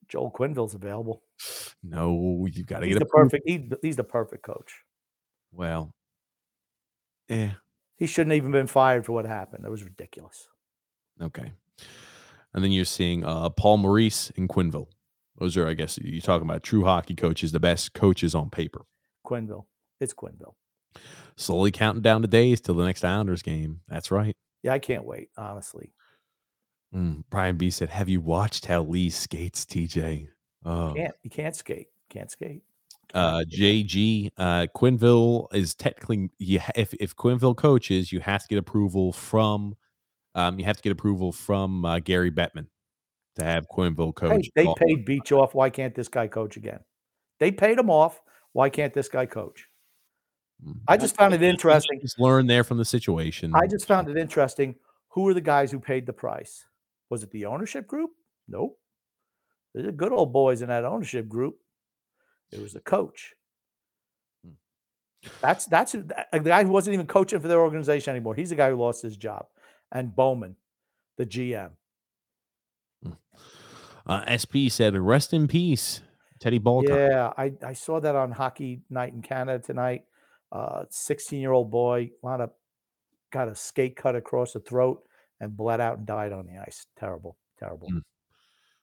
[0.08, 1.22] Joel Quenneville's available.
[1.82, 3.42] No, you've got to He's get the a perfect.
[3.46, 4.72] He, he's the perfect coach.
[5.52, 5.92] Well,
[7.28, 7.50] eh,
[7.96, 9.64] He shouldn't have even been fired for what happened.
[9.64, 10.46] That was ridiculous.
[11.20, 11.52] okay.
[12.54, 14.86] And then you're seeing uh, Paul Maurice and Quenneville.
[15.38, 18.82] Those are, I guess, you're talking about true hockey coaches, the best coaches on paper.
[19.26, 19.66] Quenneville.
[20.00, 20.54] It's Quenneville.
[21.36, 23.80] Slowly counting down the days till the next Islanders game.
[23.88, 24.34] That's right.
[24.62, 25.28] Yeah, I can't wait.
[25.36, 25.92] Honestly,
[26.94, 30.28] Mm, Brian B said, "Have you watched how Lee skates, TJ?"
[30.64, 31.88] Oh, can't you can't skate.
[32.08, 32.62] Can't skate.
[33.12, 38.48] uh, JG uh, Quenneville is technically you ha- if if Quenneville coaches, you have to
[38.48, 39.76] get approval from
[40.34, 42.68] um, you have to get approval from uh, Gary Bettman
[43.38, 44.50] to have Quenneville Hey, coach.
[44.54, 45.54] they paid Beach off.
[45.54, 46.80] Why can't this guy coach again?
[47.38, 48.20] They paid him off.
[48.52, 49.66] Why can't this guy coach?
[50.64, 50.78] Mm.
[50.88, 52.00] I just found it interesting.
[52.00, 53.52] Just learn there from the situation.
[53.54, 54.74] I just found it interesting.
[55.10, 56.64] Who are the guys who paid the price?
[57.10, 58.10] Was it the ownership group?
[58.48, 58.78] Nope.
[59.74, 61.56] There's good old boys in that ownership group.
[62.52, 63.34] It was the coach.
[64.44, 64.52] Hmm.
[65.42, 65.98] That's that's a,
[66.32, 68.34] the guy who wasn't even coaching for their organization anymore.
[68.34, 69.46] He's the guy who lost his job.
[69.92, 70.56] And Bowman,
[71.18, 71.70] the GM.
[74.06, 76.00] Uh, SP said, "Rest in peace."
[76.38, 76.84] Teddy Ball.
[76.86, 80.04] Yeah, I, I saw that on Hockey Night in Canada tonight.
[80.52, 82.56] Uh, 16 year old boy wound up
[83.32, 85.02] got a skate cut across the throat
[85.40, 86.86] and bled out and died on the ice.
[86.98, 87.90] Terrible, terrible.
[87.90, 88.02] Mm.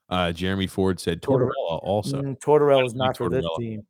[0.10, 2.22] Uh, Jeremy Ford said Tortorella also.
[2.22, 3.84] Mm, Tortorella is not for this team,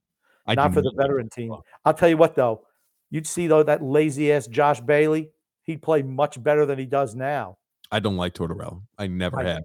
[0.45, 1.55] I not for the veteran team.
[1.83, 2.65] I'll tell you what though,
[3.09, 5.31] you'd see though that lazy ass Josh Bailey,
[5.63, 7.57] he'd play much better than he does now.
[7.91, 8.81] I don't like Tortorella.
[8.97, 9.63] I never I- have.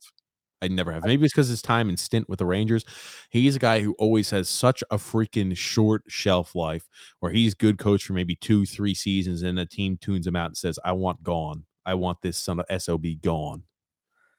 [0.60, 1.04] I never have.
[1.04, 2.84] Maybe it's because his time and stint with the Rangers.
[3.30, 6.88] He's a guy who always has such a freaking short shelf life
[7.20, 10.46] where he's good coach for maybe two, three seasons, and a team tunes him out
[10.46, 11.64] and says, I want gone.
[11.86, 13.62] I want this son of SOB gone.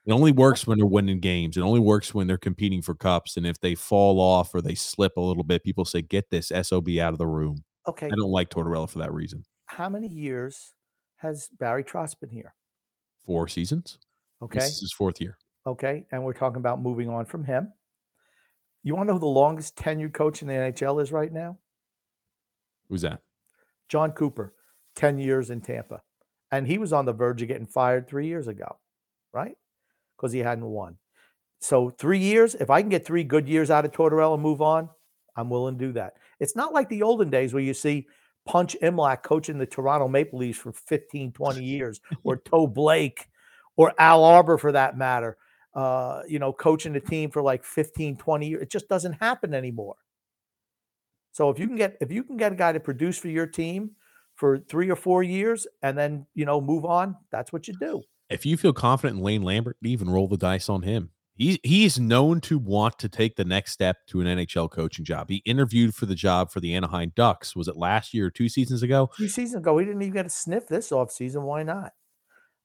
[0.06, 1.56] It only works when they're winning games.
[1.56, 3.38] It only works when they're competing for cups.
[3.38, 6.52] And if they fall off or they slip a little bit, people say, Get this
[6.62, 7.64] SOB out of the room.
[7.88, 9.44] Okay, I don't like Tortorella for that reason.
[9.68, 10.74] how many years
[11.18, 12.54] has Barry Trotz been here?
[13.26, 14.00] Four seasons.
[14.42, 15.38] Okay, This is his fourth year.
[15.68, 17.74] Okay, and we're talking about moving on from him.
[18.84, 21.58] You want to know who the longest tenured coach in the NHL is right now?
[22.88, 23.22] Who's that?
[23.90, 24.54] Jon Cooper,
[24.96, 26.02] 10 years in Tampa.
[26.52, 28.78] And he was on the verge of getting fired three years ago,
[29.34, 29.56] right?
[30.18, 30.98] Because he hadn't won.
[31.62, 34.62] So, three years, if I can get three good years out of Tortorella and move
[34.62, 34.90] on,
[35.36, 36.14] I'm willing to do that.
[36.40, 38.08] It's not like the olden days where you see
[38.46, 43.28] Punch Imlach coaching the Toronto Maple Leafs for 15, 20 years, or Toe Blake,
[43.76, 45.38] or Al Arbour for that matter,
[45.74, 48.62] uh, you know, coaching a team for like 15, 20 years.
[48.62, 49.96] It just doesn't happen anymore.
[51.32, 53.48] So if you can get if you can get a guy to produce for your
[53.48, 53.92] team
[54.36, 58.02] for three or four years and then you know move on, that's what you do.
[58.30, 61.12] if you feel confident in Lane Lambert, even roll the dice on him.
[61.36, 65.30] He—he's known to want to take the next step to an NHL coaching job.
[65.30, 67.56] He interviewed for the job for the Anaheim Ducks.
[67.56, 69.10] Was it last year or two seasons ago?
[69.16, 71.44] Two seasons ago, he didn't even get a sniff this offseason.
[71.44, 71.94] Why not?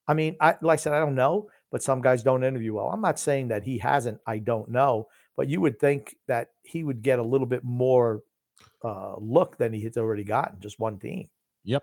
[0.08, 2.88] I mean, I like I said, I don't know, but some guys don't interview well.
[2.88, 4.20] I'm not saying that he hasn't.
[4.28, 8.22] I don't know, but you would think that he would get a little bit more
[8.84, 10.60] uh, look than he has already gotten.
[10.60, 11.28] Just one team.
[11.64, 11.82] Yep.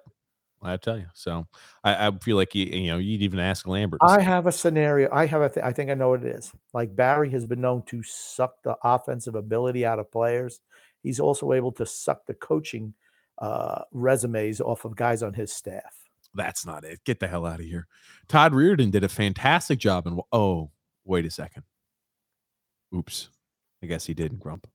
[0.64, 1.08] I tell you.
[1.14, 1.46] So
[1.84, 4.00] I, I feel like you, you know you'd even ask Lambert.
[4.02, 5.10] I have a scenario.
[5.12, 5.50] I have a.
[5.50, 6.54] Th- I think I know what it is.
[6.74, 10.62] Like Barry has been known to suck the offensive ability out of players.
[11.04, 12.94] He's also able to suck the coaching
[13.40, 15.94] uh, resumes off of guys on his staff.
[16.34, 17.00] That's not it.
[17.06, 17.88] Get the hell out of here.
[18.28, 20.08] Todd Reirden did a fantastic job.
[20.08, 20.72] And oh,
[21.04, 21.64] wait a second.
[22.96, 23.30] Oops.
[23.84, 24.68] I guess he didn't grump.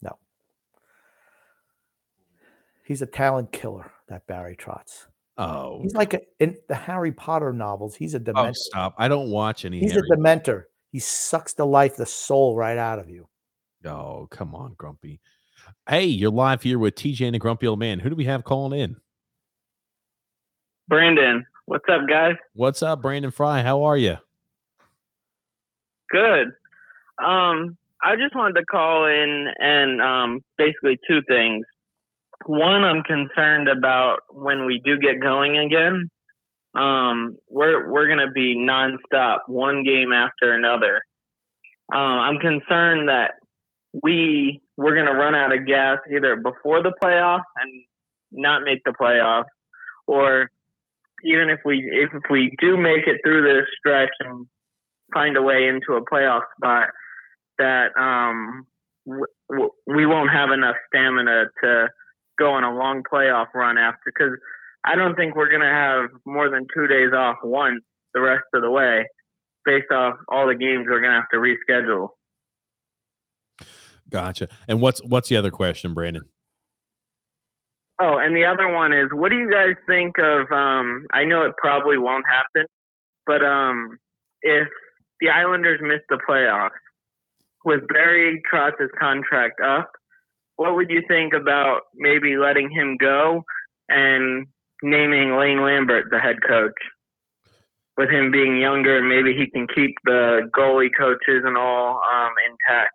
[0.00, 0.18] No,
[2.84, 3.90] he's a talent killer.
[4.08, 5.06] That Barry Trotz.
[5.38, 7.96] Oh, He's like a, in the Harry Potter novels.
[7.96, 8.54] He's a oh, dementor.
[8.54, 8.94] stop.
[8.98, 9.80] I don't watch any.
[9.80, 10.64] he's Harry- a dementor.
[10.90, 13.26] He sucks the life, the soul right out of you.
[13.86, 15.20] Oh, come on, Grumpy.
[15.88, 17.98] Hey, you're live here with TJ and the Grumpy Old Man.
[17.98, 18.96] Who do we have calling in?
[20.88, 22.34] Brandon, what's up, guys?
[22.54, 23.62] What's up, Brandon Fry?
[23.62, 24.16] How are you?
[26.10, 26.48] Good.
[27.22, 31.64] Um, I just wanted to call in and um, basically two things.
[32.46, 36.10] One, I'm concerned about when we do get going again.
[36.74, 41.02] Um, we're we're gonna be nonstop, one game after another.
[41.94, 43.34] Um, I'm concerned that
[44.02, 47.84] we we're gonna run out of gas either before the playoffs and
[48.32, 49.44] not make the playoffs,
[50.06, 50.50] or
[51.24, 54.46] even if we if, we do make it through this stretch and
[55.12, 56.88] find a way into a playoff spot,
[57.58, 58.66] that um,
[59.06, 61.88] w- we won't have enough stamina to
[62.38, 64.00] go on a long playoff run after.
[64.06, 64.38] Because
[64.84, 67.82] I don't think we're gonna have more than two days off once
[68.14, 69.06] the rest of the way,
[69.64, 72.08] based off all the games we're gonna have to reschedule.
[74.10, 74.48] Gotcha.
[74.68, 76.24] And what's what's the other question, Brandon?
[78.02, 80.50] Oh, and the other one is, what do you guys think of?
[80.50, 82.66] Um, I know it probably won't happen,
[83.26, 83.96] but um,
[84.40, 84.66] if
[85.20, 86.70] the Islanders miss the playoffs
[87.64, 89.92] with Barry Trotz's contract up,
[90.56, 93.44] what would you think about maybe letting him go
[93.88, 94.48] and
[94.82, 96.74] naming Lane Lambert the head coach?
[97.96, 102.94] With him being younger, maybe he can keep the goalie coaches and all um, intact.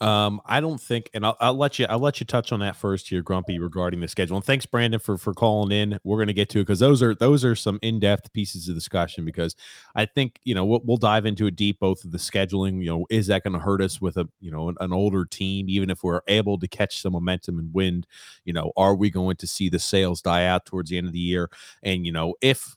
[0.00, 2.76] Um, I don't think, and I'll, I'll let you, I'll let you touch on that
[2.76, 4.36] first here, Grumpy, regarding the schedule.
[4.36, 5.98] And thanks, Brandon, for for calling in.
[6.04, 8.68] We're going to get to it because those are those are some in depth pieces
[8.68, 9.24] of discussion.
[9.24, 9.56] Because
[9.96, 12.80] I think you know we'll, we'll dive into it deep, both of the scheduling.
[12.80, 15.24] You know, is that going to hurt us with a you know an, an older
[15.24, 18.06] team, even if we're able to catch some momentum and wind?
[18.44, 21.12] You know, are we going to see the sales die out towards the end of
[21.12, 21.50] the year?
[21.82, 22.76] And you know, if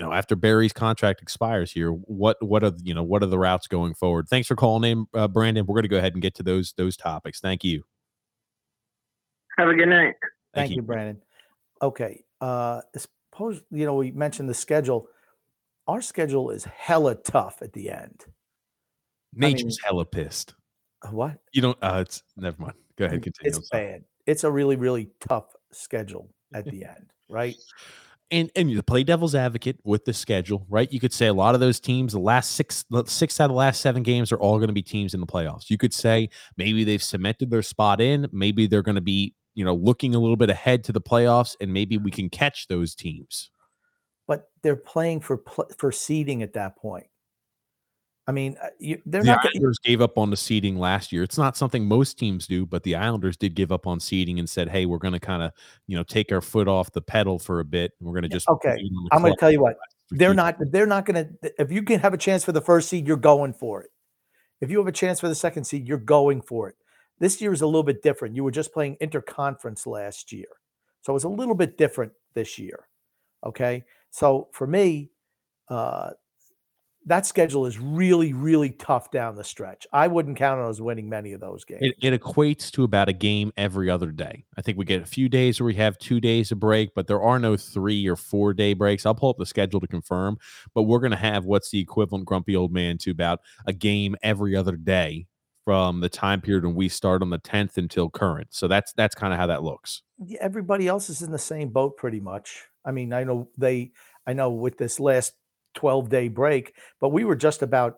[0.00, 3.38] you know after Barry's contract expires here, what what are you know what are the
[3.38, 4.28] routes going forward?
[4.30, 5.66] Thanks for calling in, uh, Brandon.
[5.66, 7.38] We're going to go ahead and get to those those topics.
[7.38, 7.82] Thank you.
[9.58, 10.14] Have a good night.
[10.54, 10.80] Thank, you.
[10.80, 11.20] Brandon.
[11.82, 12.24] Okay.
[12.40, 15.06] Uh, suppose you know we mentioned the schedule.
[15.86, 18.24] Our schedule is hella tough at the end.
[19.34, 20.54] Nature's mean- hella pissed.
[21.10, 21.36] What?
[21.52, 21.78] You don't.
[21.82, 22.74] Uh, it's never mind.
[22.96, 23.22] Go ahead.
[23.22, 23.50] Continue.
[23.50, 24.04] It's bad.
[24.26, 27.54] It's a really, really tough schedule at the end, right?
[28.30, 30.90] And and you play devil's advocate with the schedule, right?
[30.92, 33.56] You could say a lot of those teams, the last six six out of the
[33.56, 35.70] last seven games are all going to be teams in the playoffs.
[35.70, 39.64] You could say maybe they've cemented their spot in, maybe they're going to be you
[39.64, 42.94] know looking a little bit ahead to the playoffs, and maybe we can catch those
[42.94, 43.50] teams.
[44.26, 45.42] But they're playing for
[45.76, 47.06] for seeding at that point.
[48.26, 49.46] I mean, uh, you, they're the not.
[49.46, 49.92] Islanders gonna...
[49.92, 51.22] gave up on the seeding last year.
[51.22, 54.48] It's not something most teams do, but the Islanders did give up on seeding and
[54.48, 55.52] said, "Hey, we're going to kind of,
[55.86, 57.92] you know, take our foot off the pedal for a bit.
[57.98, 58.78] And we're going to just okay."
[59.10, 59.76] I'm going to tell you what
[60.10, 60.56] they're not.
[60.60, 61.52] They're not going to.
[61.58, 63.90] If you can have a chance for the first seed, you're going for it.
[64.60, 66.76] If you have a chance for the second seed, you're going for it.
[67.18, 68.36] This year is a little bit different.
[68.36, 70.48] You were just playing interconference last year,
[71.02, 72.86] so it's a little bit different this year.
[73.44, 75.10] Okay, so for me,
[75.68, 76.10] uh,
[77.06, 79.86] that schedule is really, really tough down the stretch.
[79.92, 81.80] I wouldn't count on us winning many of those games.
[81.82, 84.44] It, it, equates to about a game every other day.
[84.58, 87.06] I think we get a few days where we have two days of break, but
[87.06, 89.06] there are no three or four day breaks.
[89.06, 90.38] I'll pull up the schedule to confirm,
[90.74, 94.14] but we're going to have what's the equivalent, grumpy old man, to about a game
[94.22, 95.26] every other day
[95.64, 98.48] from the time period when we start on the 10th until current.
[98.50, 100.02] So that's that's kind of how that looks.
[100.40, 102.64] Everybody else is in the same boat pretty much.
[102.84, 103.92] I mean, I know they
[104.26, 105.32] I know with this last
[105.74, 107.96] 12 day break, but we were just about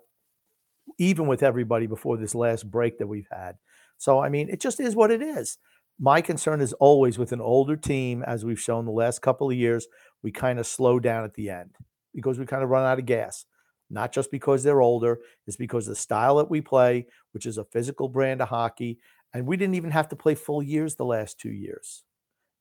[0.98, 3.56] even with everybody before this last break that we've had.
[3.98, 5.58] So, I mean, it just is what it is.
[5.98, 9.56] My concern is always with an older team, as we've shown the last couple of
[9.56, 9.86] years,
[10.22, 11.76] we kind of slow down at the end
[12.14, 13.44] because we kind of run out of gas.
[13.90, 17.64] Not just because they're older, it's because the style that we play, which is a
[17.64, 18.98] physical brand of hockey,
[19.34, 22.02] and we didn't even have to play full years the last two years.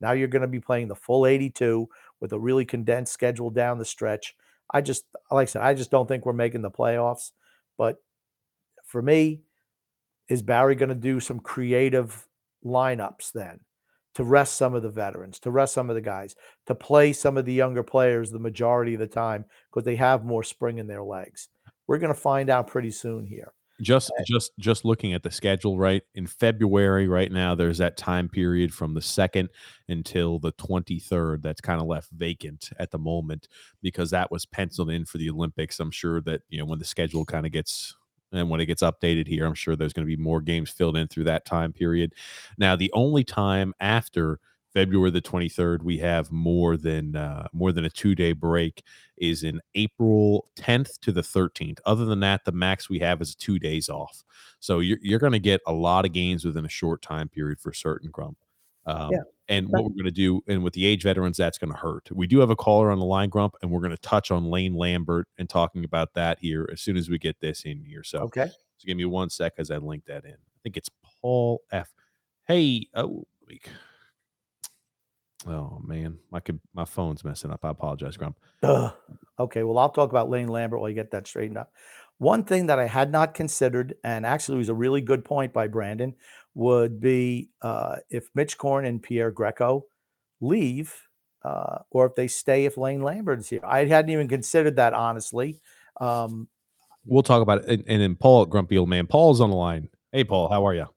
[0.01, 1.87] Now you're going to be playing the full 82
[2.19, 4.35] with a really condensed schedule down the stretch.
[4.71, 7.31] I just, like I said, I just don't think we're making the playoffs.
[7.77, 7.97] But
[8.85, 9.41] for me,
[10.29, 12.25] is Barry going to do some creative
[12.65, 13.59] lineups then
[14.15, 16.35] to rest some of the veterans, to rest some of the guys,
[16.67, 20.23] to play some of the younger players the majority of the time because they have
[20.23, 21.49] more spring in their legs?
[21.87, 25.77] We're going to find out pretty soon here just just just looking at the schedule
[25.77, 29.49] right in february right now there's that time period from the second
[29.89, 33.47] until the 23rd that's kind of left vacant at the moment
[33.81, 35.79] because that was penciled in for the olympics.
[35.79, 37.95] I'm sure that you know when the schedule kind of gets
[38.31, 40.95] and when it gets updated here i'm sure there's going to be more games filled
[40.97, 42.13] in through that time period.
[42.57, 44.39] Now the only time after
[44.73, 48.83] February the 23rd, we have more than uh, more than a two day break
[49.17, 51.79] is in April 10th to the 13th.
[51.85, 54.23] Other than that, the max we have is two days off.
[54.59, 57.59] So you're, you're going to get a lot of games within a short time period
[57.59, 58.37] for certain, Grump.
[58.85, 59.19] Um, yeah.
[59.47, 62.09] And what we're going to do, and with the age veterans, that's going to hurt.
[62.09, 64.45] We do have a caller on the line, Grump, and we're going to touch on
[64.45, 68.03] Lane Lambert and talking about that here as soon as we get this in here.
[68.03, 68.47] So, okay.
[68.77, 70.31] So give me one sec as I link that in.
[70.31, 70.89] I think it's
[71.21, 71.89] Paul F.
[72.47, 73.25] Hey, oh,
[75.47, 76.41] Oh man, my
[76.73, 77.65] my phone's messing up.
[77.65, 78.37] I apologize, Grump.
[78.63, 78.93] Ugh.
[79.39, 81.71] Okay, well, I'll talk about Lane Lambert while you get that straightened up.
[82.19, 85.67] One thing that I had not considered, and actually was a really good point by
[85.67, 86.13] Brandon,
[86.53, 89.85] would be uh, if Mitch Korn and Pierre Greco
[90.39, 90.93] leave,
[91.43, 93.61] uh, or if they stay if Lane Lambert is here.
[93.63, 95.59] I hadn't even considered that honestly.
[95.99, 96.47] Um,
[97.05, 97.65] we'll talk about it.
[97.67, 99.89] And, and then Paul, grumpy old man, Paul's on the line.
[100.11, 100.87] Hey, Paul, how are you?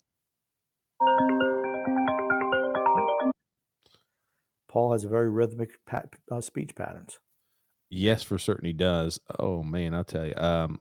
[4.74, 7.20] Paul has a very rhythmic pat, uh, speech patterns.
[7.90, 9.20] Yes, for certain he does.
[9.38, 10.34] Oh man, I'll tell you.
[10.34, 10.80] Um,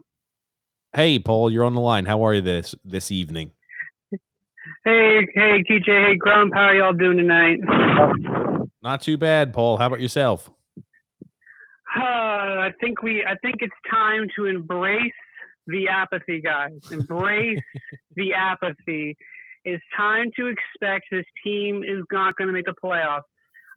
[0.95, 2.05] hey, Paul, you're on the line.
[2.05, 3.51] How are you this this evening?
[4.83, 7.59] Hey, hey, TJ, hey, Grump, how are y'all doing tonight?
[8.81, 9.77] Not too bad, Paul.
[9.77, 10.49] How about yourself?
[11.95, 13.23] Uh, I think we.
[13.23, 15.13] I think it's time to embrace
[15.67, 16.71] the apathy, guys.
[16.91, 17.59] Embrace
[18.15, 19.15] the apathy.
[19.65, 23.21] It's time to expect this team is not going to make the playoffs.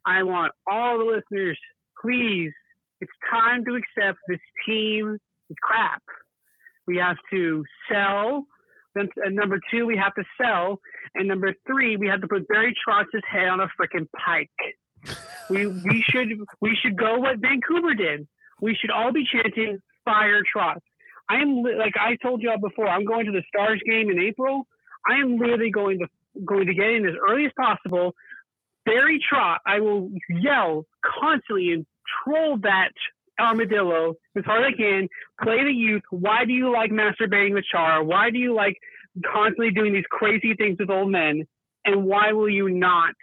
[0.07, 1.59] I want all the listeners,
[2.01, 2.53] please,
[3.01, 5.19] it's time to accept this team
[5.51, 6.03] is crap.
[6.87, 8.47] We have to sell.
[8.95, 10.79] Then, and number two, we have to sell.
[11.15, 14.49] And number three, we have to put Barry Trotz's head on a freaking pike.
[15.51, 16.29] we we should
[16.61, 18.27] we should go what Vancouver did.
[18.61, 20.81] We should all be chanting "Fire Trotz."
[21.29, 22.89] I am like I told y'all before.
[22.89, 24.67] I'm going to the Stars game in April.
[25.09, 26.07] I am literally going to
[26.45, 28.15] going to get in as early as possible
[28.87, 30.87] Barry Trot, I will yell
[31.21, 31.85] constantly and
[32.25, 32.93] troll that
[33.39, 35.09] armadillo as hard as I can.
[35.43, 36.03] Play the youth.
[36.11, 38.03] Why do you like masturbating with Chara?
[38.03, 38.79] Why do you like
[39.31, 41.45] constantly doing these crazy things with old men?
[41.85, 43.15] And why will you not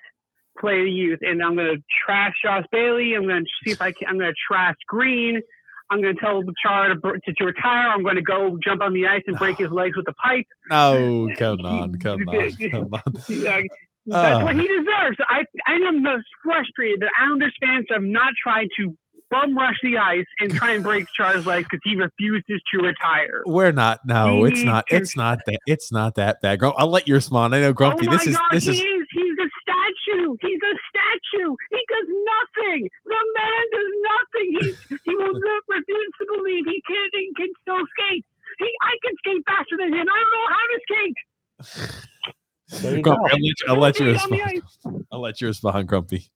[0.59, 1.19] play the youth?
[1.21, 3.13] And I'm going to trash Josh Bailey.
[3.15, 4.09] I'm going to see if I can.
[4.09, 5.41] I'm going to trash Greene.
[5.89, 7.89] I'm going to tell Chara to, to, to retire.
[7.89, 10.47] I'm going to go jump on the ice and break his legs with a pipe.
[10.69, 13.01] No, come on, come on, come on.
[14.05, 14.43] That's Ah.
[14.43, 15.17] what he deserves.
[15.29, 18.95] I I am most frustrated that Islanders fans have not tried to
[19.31, 23.41] bum rush the ice and try and break Char's legs because he refuses to retire.
[23.47, 24.01] We're not.
[24.05, 24.85] No, We it's not.
[24.87, 25.59] to- It's not that.
[25.65, 26.59] It's not that bad.
[26.59, 27.53] Grum- I'll let yours spawn.
[27.53, 28.07] I know, Grumpy.
[28.07, 28.77] oh my this is God, this he is.
[28.79, 29.07] is.
[29.11, 30.35] He's a statue.
[30.41, 31.55] He's a statue.
[31.71, 32.89] He does nothing.
[33.05, 34.47] The man does nothing.
[34.59, 38.25] He he will not refuse to believe he can he can still skate.
[38.59, 40.05] He I can skate faster than him.
[40.11, 42.03] I don't know how to skate.
[42.81, 43.13] There you Grumpy, go.
[43.29, 44.63] I'll let you, I'll let you He's on the respond.
[44.95, 45.03] ice.
[45.11, 46.27] I'll let you respond, Grumpy.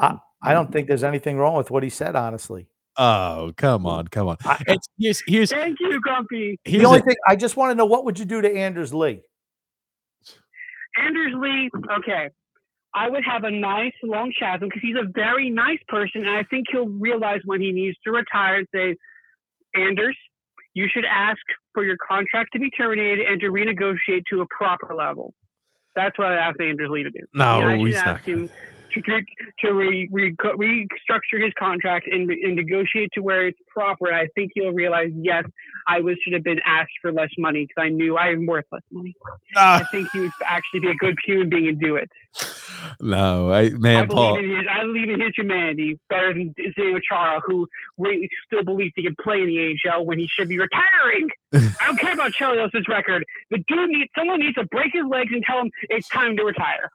[0.00, 2.68] I don't think there's anything wrong with what he said, honestly.
[2.96, 4.36] Oh, come on, come on.
[4.44, 6.58] I- It's, here's here's Thank you, Grumpy.
[6.64, 8.92] the only a- thing I just want to know what would you do to Anders
[8.92, 9.20] Lee?
[10.98, 12.28] Anders Lee, okay.
[12.94, 16.26] I would have a nice long chat with him because he's a very nice person,
[16.26, 18.96] and I think he'll realize when he needs to retire and say,
[19.76, 20.16] Anders,
[20.74, 21.38] you should ask
[21.74, 25.34] for your contract to be terminated and to renegotiate to a proper level.
[25.98, 27.26] That's what I asked Anders Lee to do.
[27.34, 28.48] No, And I he's not him
[29.06, 29.20] to,
[29.66, 34.12] to, re, re, restructure his contract and, and negotiate to where it's proper.
[34.12, 35.44] I think he'll realize, yes,
[35.86, 38.66] I was should have been asked for less money because I knew I am worth
[38.72, 39.14] less money.
[39.56, 42.10] I Ah, think he would actually be a good human being and do it.
[43.00, 44.38] no, I I man, believe Paul.
[44.38, 47.66] in his, I believe in his humanity better than Zdeno Chara, who
[47.96, 51.28] re- still believes he can play in the AHL when he should be retiring.
[51.54, 53.24] I don't care about Chelios's record.
[53.50, 56.44] The dude needs someone needs to break his legs and tell him it's time to
[56.44, 56.90] retire.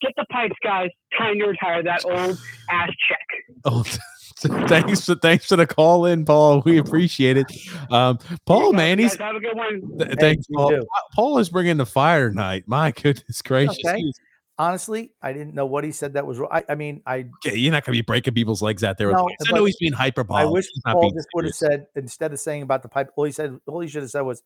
[0.00, 0.90] Get the pipes, guys.
[1.18, 2.38] Time to retire that old
[2.70, 3.18] ass check.
[3.64, 3.82] Oh,
[4.68, 6.62] thanks for thanks for the call in, Paul.
[6.64, 7.46] We appreciate it.
[7.90, 9.80] Um, Paul, You man, guys he's have a good one.
[9.98, 10.70] th- Hey, thanks, Paul.
[10.70, 10.86] too.
[11.14, 12.64] Paul is bringing the fire tonight.
[12.66, 13.98] My goodness gracious, Okay.
[13.98, 14.12] He
[14.56, 16.48] Honestly, I didn't know what he said that was wrong.
[16.52, 19.10] I, I mean, I Okay, you're not going to be breaking people's legs out there.
[19.10, 19.50] No, pipes.
[19.52, 20.42] I know he's being hyperbolic.
[20.46, 23.10] I wish He's Paul being just would have said instead of saying about the pipe,
[23.16, 24.44] all he said, all he should have said was,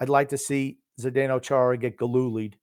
[0.00, 2.54] "I'd like to see Zdeno Chara get galulied."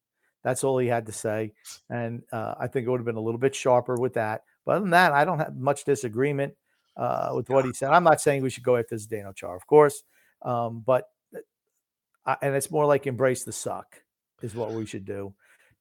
[0.48, 1.52] That's all he had to say,
[1.90, 4.44] and uh, I think it would have been a little bit sharper with that.
[4.66, 6.54] But other than that, I don't have much disagreement
[6.96, 7.90] uh, with what he said.
[7.90, 10.04] I'm not saying we should go after Zdeno Chara, of course,
[10.44, 11.40] um, but uh,
[12.26, 14.02] I, and it's more like embrace the suck
[14.42, 15.34] is what we should do.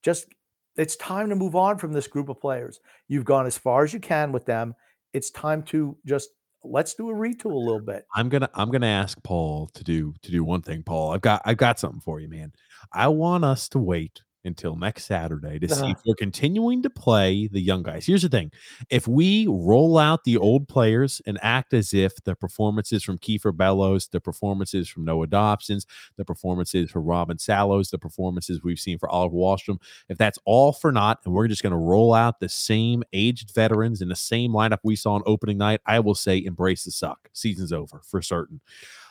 [0.03, 0.27] Just
[0.75, 2.81] it's time to move on from this group of players.
[3.07, 4.75] You've gone as far as you can with them.
[5.13, 6.31] It's time to just
[6.65, 8.05] let's do a retool a little bit.
[8.17, 10.83] I'm gonna I'm gonna ask Paul to do to do one thing.
[10.83, 12.53] Paul, I've got I've got something for you, man.
[12.93, 17.49] I want us to wait until next Saturday to see if we're continuing to play
[17.49, 18.07] the young guys.
[18.07, 18.51] Here's the thing:
[18.89, 23.55] if we roll out the old players and act as if the performances from Kieffer
[23.55, 25.87] Bellows, the performances from Noah Dobsons,
[26.17, 30.73] the performances for Robin Salos, the performances we've seen for Oliver Wahlstrom, if that's all
[30.73, 34.17] for naught, and we're just going to roll out the same aged veterans in the
[34.17, 37.29] same lineup we saw on opening night, I will say embrace the suck.
[37.33, 38.61] Season's over for certain.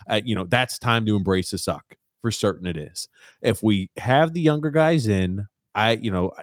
[0.10, 1.98] Uh, you know, that's time to embrace the suck.
[2.26, 3.08] For certain, it is.
[3.44, 5.46] If we have the younger guys in,
[5.76, 6.42] I, you know, I,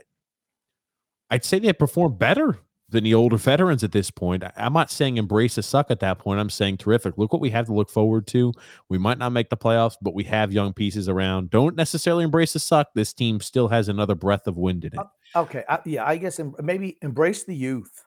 [1.29, 4.45] I'd say they perform better than the older veterans at this point.
[4.45, 6.39] I- I'm not saying embrace the suck at that point.
[6.39, 7.19] I'm saying terrific.
[7.19, 8.53] Look what we have to look forward to.
[8.89, 11.51] We might not make the playoffs, but we have young pieces around.
[11.51, 12.91] Don't necessarily embrace the suck.
[12.95, 15.07] This team still has another breath of wind in it.
[15.35, 18.05] Okay, uh, yeah, I guess maybe embrace the youth.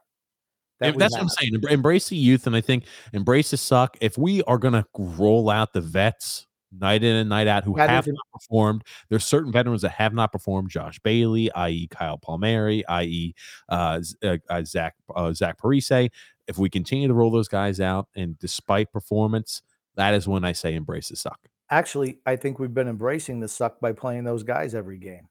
[0.79, 1.59] that that's what I'm saying.
[1.69, 3.97] Embrace the youth, and I think embrace the suck.
[3.99, 6.47] If we are going to roll out the vets
[6.79, 10.31] night in and night out who have isn't- performed, there's certain veterans that have not
[10.31, 10.69] performed.
[10.69, 13.33] Josh Bailey, i.e., Kyle Palmieri, i.e.,
[13.69, 16.09] uh, uh, uh, Zach uh, Zach Parise.
[16.47, 19.61] If we continue to roll those guys out, and despite performance,
[19.95, 21.39] that is when I say embrace the suck.
[21.71, 25.27] Actually, I think we've been embracing the suck by playing those guys every game.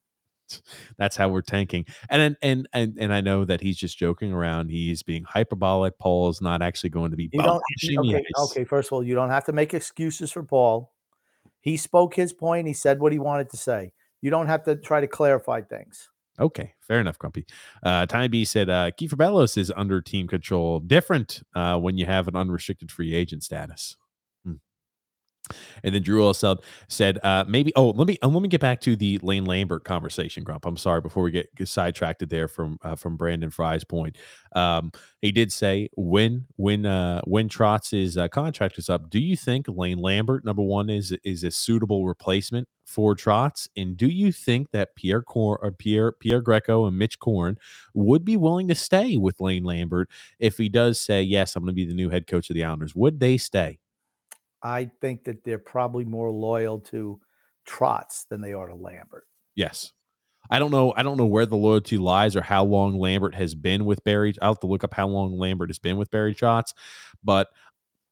[0.98, 1.86] That's how we're tanking.
[2.10, 4.70] And and and and, and I know that he's just joking around.
[4.70, 5.98] He's being hyperbolic.
[5.98, 7.30] Paul is not actually going to be.
[7.38, 8.64] Okay, okay.
[8.64, 10.92] First of all, you don't have to make excuses for Paul.
[11.64, 12.66] He spoke his point.
[12.66, 13.92] He said what he wanted to say.
[14.20, 16.10] You don't have to try to clarify things.
[16.38, 17.46] Okay, fair enough, Grumpy.
[17.82, 20.78] Uh, Tiny B said uh, Kieffer Bellows is under team control.
[20.80, 23.96] Different uh, when you have an unrestricted free agent status.
[25.82, 27.72] And then Drew Olseld said, uh, maybe.
[27.76, 30.64] Oh, let me uh, let me get back to the Lane Lambert conversation, Grump.
[30.64, 34.16] I'm sorry before we get, sidetracked there from uh, from Brandon Fry's point.
[34.54, 39.36] Um, he did say when when uh, when Trotz's uh, contract is up, do you
[39.36, 43.68] think Lane Lambert number one is is a suitable replacement for Trotz?
[43.76, 47.58] And do you think that Pierre Cor- or Pierre Pierre Greco and Mitch Korn
[47.92, 50.08] would be willing to stay with Lane Lambert
[50.38, 52.64] if he does say yes, I'm going to be the new head coach of the
[52.64, 52.94] Islanders?
[52.94, 53.78] Would they stay?
[54.64, 57.20] I think that they're probably more loyal to
[57.68, 59.24] Trotz than they are to Lambert.
[59.54, 59.92] Yes.
[60.50, 60.92] I don't know.
[60.96, 64.34] I don't know where the loyalty lies or how long Lambert has been with Barry.
[64.42, 66.74] I'll have to look up how long Lambert has been with Barry Trotz,
[67.22, 67.48] but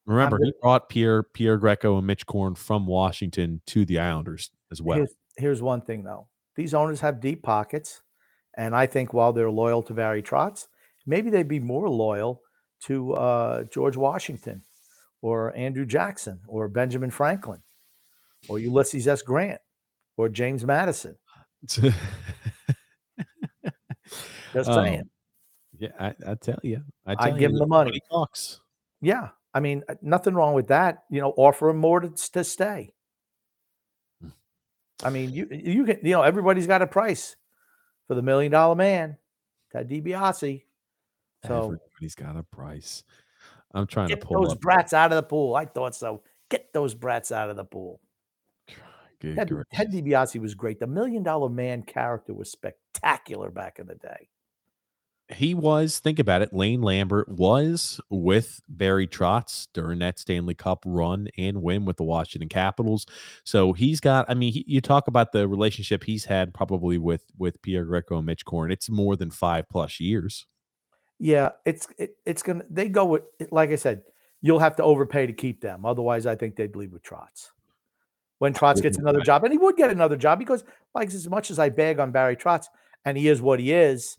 [0.04, 4.82] Remember, he brought Pierre Pierre Greco and Mitch Korn from Washington to the Islanders as
[4.82, 4.98] well.
[4.98, 6.26] Here's, here's one thing though:
[6.56, 8.02] these owners have deep pockets,
[8.56, 10.66] and I think while they're loyal to Barry Trotz,
[11.06, 12.42] maybe they'd be more loyal
[12.84, 14.64] to uh, George Washington,
[15.22, 17.62] or Andrew Jackson, or Benjamin Franklin,
[18.48, 19.22] or Ulysses S.
[19.22, 19.60] Grant,
[20.18, 21.16] or James Madison.
[24.52, 25.10] Just Um, saying.
[25.78, 28.00] yeah, I, I tell you, I, I give him the money.
[28.10, 28.60] Talks.
[29.00, 31.04] Yeah, I mean, uh, nothing wrong with that.
[31.08, 32.92] You know, offer him more to, to stay.
[34.20, 34.28] Hmm.
[35.02, 37.36] I mean, you you can you know everybody's got a price
[38.08, 39.16] for the million dollar man,
[39.72, 40.64] Ted DiBiase.
[41.46, 43.02] So Everybody's got a price.
[43.74, 44.60] I'm trying get to pull those up.
[44.60, 45.54] brats out of the pool.
[45.56, 46.22] I thought so.
[46.50, 48.00] Get those brats out of the pool.
[49.20, 49.66] Good Ted, gracious.
[49.72, 50.78] Ted DiBiase was great.
[50.80, 54.28] The million dollar man character was spectacular back in the day.
[55.30, 60.82] he was think about it lane lambert was with barry trotz during that stanley cup
[60.84, 63.06] run and win with the washington capitals
[63.44, 67.22] so he's got i mean he, you talk about the relationship he's had probably with
[67.38, 70.46] with pierre greco and mitch korn it's more than five plus years
[71.22, 73.22] Yeah, it's it, it's gonna they go with
[73.52, 74.02] like I said,
[74.40, 75.86] you'll have to overpay to keep them.
[75.86, 77.50] Otherwise, I think they'd leave with Trotz.
[78.38, 80.64] When Trotz gets another job, and he would get another job because,
[80.96, 82.66] like as much as I bag on Barry Trotz,
[83.04, 84.16] and he is what he is,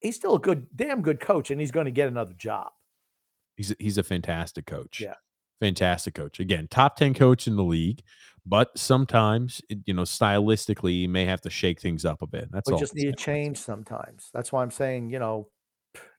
[0.00, 2.68] he's still a good, damn good coach, and he's going to get another job.
[3.56, 5.14] he's a, he's a fantastic coach Yeah.
[5.58, 8.02] fantastic coach again top 10 coach in the league
[8.46, 12.68] but sometimes you know stylistically you may have to shake things up a bit that's
[12.68, 14.28] We all just need to change sometimes.
[14.34, 15.48] That's why I'm saying, you know,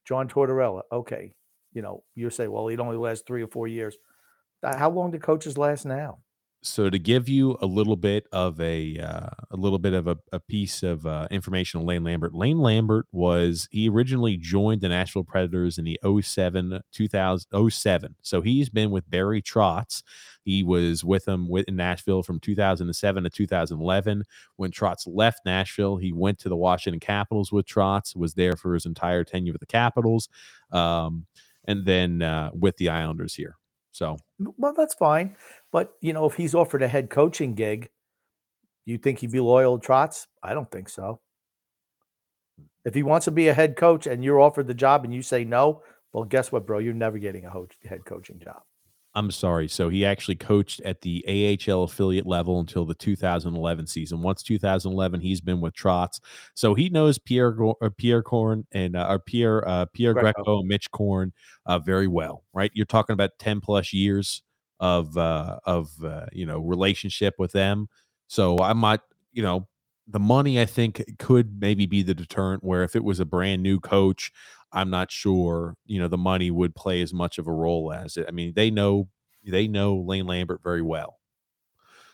[0.08, 0.82] John Tortorella.
[0.92, 1.34] Okay,
[1.74, 3.96] you know, you say, well, he'd only last three or four years.
[4.64, 6.20] How long do coaches last now?
[6.64, 10.18] So to give you a little bit of a uh, a little bit of a,
[10.32, 12.36] a piece of uh, information on Lane Lambert.
[12.36, 18.16] Lane Lambert was he originally joined the Nashville Predators in the 07 2000 07.
[18.22, 20.04] So he's been with Barry Trotz.
[20.44, 24.24] He was with him with in Nashville from 2007 to 2011.
[24.58, 28.16] When Trotz left Nashville, he went to the Washington Capitals with Trotz.
[28.16, 30.30] Was there for his entire tenure with the Capitals,
[30.72, 31.26] um,
[31.66, 33.58] and then uh, with the Islanders here.
[33.92, 34.18] So
[34.58, 35.36] Well, that's fine.
[35.72, 37.90] But you know, if he's offered a head coaching gig,
[38.86, 40.28] you think he'd be loyal to Trotz?
[40.42, 41.20] I don't think so.
[42.84, 45.22] If he wants to be a head coach and you're offered the job and you
[45.22, 46.80] say no, well, guess what, bro?
[46.80, 48.62] You're never getting a head coaching job.
[49.14, 49.68] I'm sorry.
[49.68, 51.26] So he actually coached at the
[51.68, 54.22] AHL affiliate level until the 2011 season.
[54.22, 56.22] Once 2011, he's been with Trotz,
[56.54, 60.44] so he knows Pierre or Pierre Corn and uh, or Pierre uh, Pierre Greco.
[60.44, 61.34] Greco and Mitch Korn
[61.66, 62.44] uh, very well.
[62.54, 64.44] Right, you're talking about 10 plus years
[64.80, 67.88] of uh, of uh, you know relationship with them.
[68.28, 69.02] So I might
[69.34, 69.68] you know
[70.08, 72.64] the money I think could maybe be the deterrent.
[72.64, 74.32] Where if it was a brand new coach,
[74.74, 78.18] I'm not sure, you know, the money would play as much of a role as
[78.18, 78.26] it.
[78.28, 79.10] I mean, they know
[79.46, 81.18] they know Lane Lambert very well.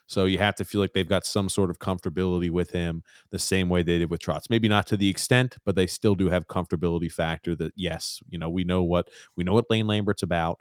[0.07, 3.39] So you have to feel like they've got some sort of comfortability with him the
[3.39, 4.49] same way they did with Trotz.
[4.49, 8.39] Maybe not to the extent, but they still do have comfortability factor that yes, you
[8.39, 10.59] know, we know what we know what Lane Lambert's about.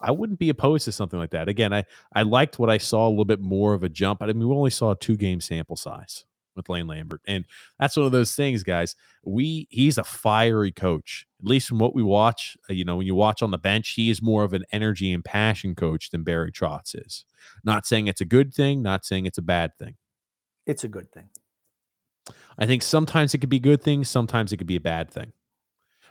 [0.00, 1.48] I wouldn't be opposed to something like that.
[1.48, 1.84] Again, I
[2.14, 4.20] I liked what I saw a little bit more of a jump.
[4.22, 6.24] I mean, we only saw a two game sample size
[6.56, 7.20] with Lane Lambert.
[7.26, 7.44] And
[7.78, 8.96] that's one of those things, guys.
[9.24, 11.26] We he's a fiery coach.
[11.40, 13.90] At least from what we watch, uh, you know, when you watch on the bench,
[13.90, 17.24] he is more of an energy and passion coach than Barry Trotz is.
[17.64, 19.96] Not saying it's a good thing, not saying it's a bad thing.
[20.66, 21.28] It's a good thing.
[22.58, 25.32] I think sometimes it could be good things, sometimes it could be a bad thing.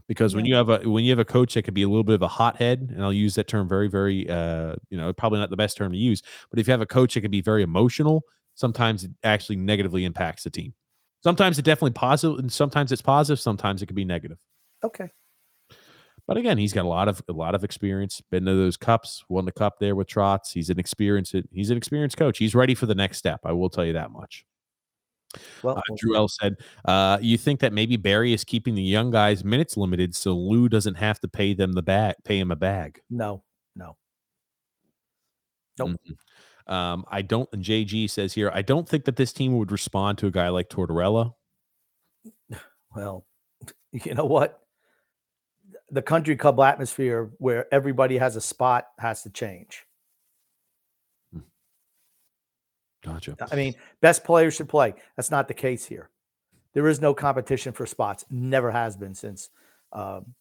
[0.07, 2.03] Because when you have a when you have a coach that could be a little
[2.03, 5.39] bit of a hothead, and I'll use that term very, very uh, you know, probably
[5.39, 7.41] not the best term to use, but if you have a coach that can be
[7.41, 8.23] very emotional,
[8.55, 10.73] sometimes it actually negatively impacts the team.
[11.23, 14.37] Sometimes it definitely positive, and sometimes it's positive, sometimes it could be negative.
[14.83, 15.09] Okay.
[16.27, 18.21] But again, he's got a lot of a lot of experience.
[18.31, 20.53] Been to those cups, won the cup there with Trotz.
[20.53, 22.37] He's an experienced he's an experienced coach.
[22.37, 23.41] He's ready for the next step.
[23.43, 24.45] I will tell you that much.
[25.63, 26.15] Well, Uh, Drew.
[26.15, 26.55] L said,
[26.85, 30.69] uh, "You think that maybe Barry is keeping the young guys minutes limited, so Lou
[30.69, 33.43] doesn't have to pay them the bag, pay him a bag." no,
[33.75, 33.97] no.
[35.79, 35.89] Nope.
[35.89, 36.15] Mhm.
[36.67, 37.49] Um, I don't.
[37.51, 40.49] and JG says here, I don't think that this team would respond to a guy
[40.49, 41.33] like Tortorella.
[42.95, 43.25] Well,
[43.91, 44.59] you know what?
[45.91, 49.85] The country club atmosphere where everybody has a spot has to change.
[53.03, 53.35] Gotcha.
[53.51, 54.93] I mean, best players should play.
[55.17, 56.09] That's not the case here.
[56.73, 58.25] There is no competition for spots.
[58.29, 59.49] Never has been since
[59.91, 60.33] um,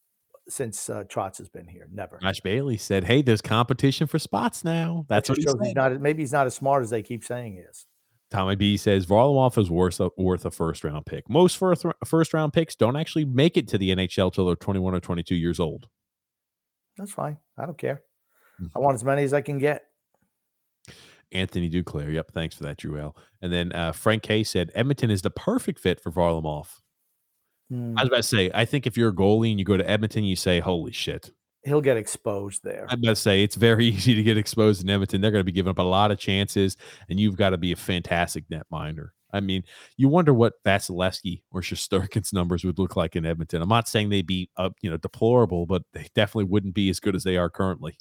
[0.49, 1.87] since uh, Trotz has been here.
[1.91, 2.19] Never.
[2.21, 5.99] Josh Bailey said, "Hey, there's competition for spots now." That's That what he he's not.
[6.01, 7.85] Maybe he's not as smart as they keep saying he is.
[8.31, 11.29] Tommy B says Varlamov is worth a, worth a first round pick.
[11.29, 14.95] Most first first round picks don't actually make it to the NHL till they're 21
[14.95, 15.87] or 22 years old.
[16.97, 17.37] That's fine.
[17.57, 18.01] I don't care.
[18.75, 19.83] I want as many as I can get.
[21.31, 22.11] Anthony Duclair.
[22.13, 22.31] Yep.
[22.31, 23.15] Thanks for that, Joel.
[23.41, 26.67] And then uh, Frank K said Edmonton is the perfect fit for Varlamov.
[27.69, 27.97] Hmm.
[27.97, 29.89] I was about to say, I think if you're a goalie and you go to
[29.89, 31.31] Edmonton, you say, holy shit.
[31.65, 32.85] He'll get exposed there.
[32.89, 35.21] I'm about to say it's very easy to get exposed in Edmonton.
[35.21, 36.77] They're going to be giving up a lot of chances,
[37.09, 39.09] and you've got to be a fantastic netminder.
[39.33, 39.63] I mean,
[39.97, 43.63] you wonder what Vasilevskiy or Shesterkin's numbers would look like in Edmonton.
[43.63, 46.99] I'm not saying they'd be, uh, you know, deplorable, but they definitely wouldn't be as
[46.99, 47.97] good as they are currently.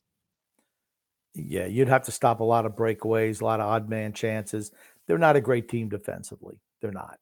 [1.35, 4.71] Yeah, you'd have to stop a lot of breakaways, a lot of odd man chances.
[5.07, 6.61] They're not a great team defensively.
[6.83, 7.19] They're not.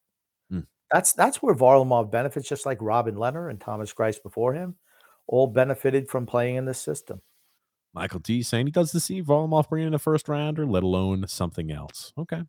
[0.93, 4.77] That's that's where Varlamov benefits, just like Robin Lehner and Thomas Greiss before him,
[5.27, 7.21] all benefited from playing in this system.
[7.93, 11.71] Michael T saying he doesn't see Varlamov bringing in a first rounder, let alone something
[11.71, 12.13] else.
[12.19, 12.43] Okay.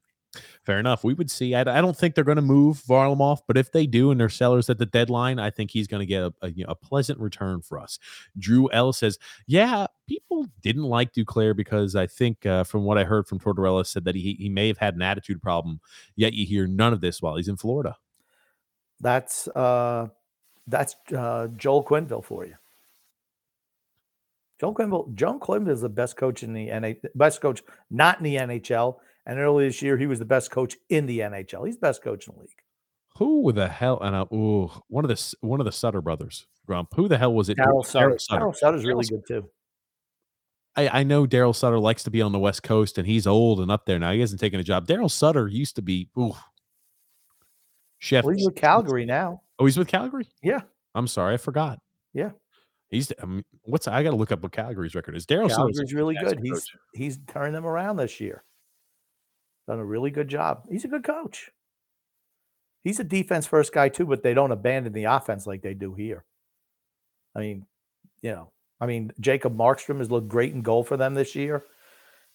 [0.65, 1.03] Fair enough.
[1.03, 1.55] We would see.
[1.55, 4.29] I, I don't think they're going to move Varlamov, but if they do and they're
[4.29, 6.75] sellers at the deadline, I think he's going to get a, a, you know, a
[6.75, 7.99] pleasant return for us.
[8.37, 13.03] Drew L says, "Yeah, people didn't like Duclair because I think, uh, from what I
[13.03, 15.81] heard from Tortorella, said that he he may have had an attitude problem.
[16.15, 17.97] Yet you hear none of this while he's in Florida.
[19.01, 20.07] That's uh
[20.67, 22.55] that's uh Joel Quenneville for you.
[24.59, 28.23] Joel Quenneville, Joel Quenneville is the best coach in the NA, best coach not in
[28.23, 28.97] the NHL.
[29.25, 31.65] And earlier this year, he was the best coach in the NHL.
[31.65, 32.49] He's the best coach in the league.
[33.17, 33.99] Who the hell?
[34.01, 36.93] And uh, ooh, one of the one of the Sutter brothers, Grump.
[36.95, 37.57] Who the hell was it?
[37.57, 38.11] Darryl Sutter.
[38.11, 38.45] Darryl Sutter.
[38.45, 39.49] Darryl Sutter's really good too.
[40.75, 43.59] I, I know Darryl Sutter likes to be on the West Coast, and he's old
[43.59, 44.11] and up there now.
[44.11, 44.87] He hasn't taken a job.
[44.87, 46.35] Darryl Sutter used to be ooh,
[48.01, 48.25] chef.
[48.25, 49.41] Well, he's with Calgary now.
[49.57, 50.27] Oh, he's with Calgary.
[50.43, 50.61] Yeah.
[50.93, 51.79] I'm sorry, I forgot.
[52.13, 52.31] Yeah.
[52.89, 53.13] He's.
[53.21, 55.25] I mean, what's I got to look up what Calgary's record is.
[55.25, 56.39] Darryl Calgary's really good.
[56.43, 56.75] He's coach.
[56.93, 58.43] he's turned them around this year.
[59.67, 60.65] Done a really good job.
[60.69, 61.49] He's a good coach.
[62.83, 65.93] He's a defense first guy too, but they don't abandon the offense like they do
[65.93, 66.25] here.
[67.35, 67.65] I mean,
[68.21, 68.51] you know,
[68.81, 71.63] I mean, Jacob Markstrom has looked great in goal for them this year.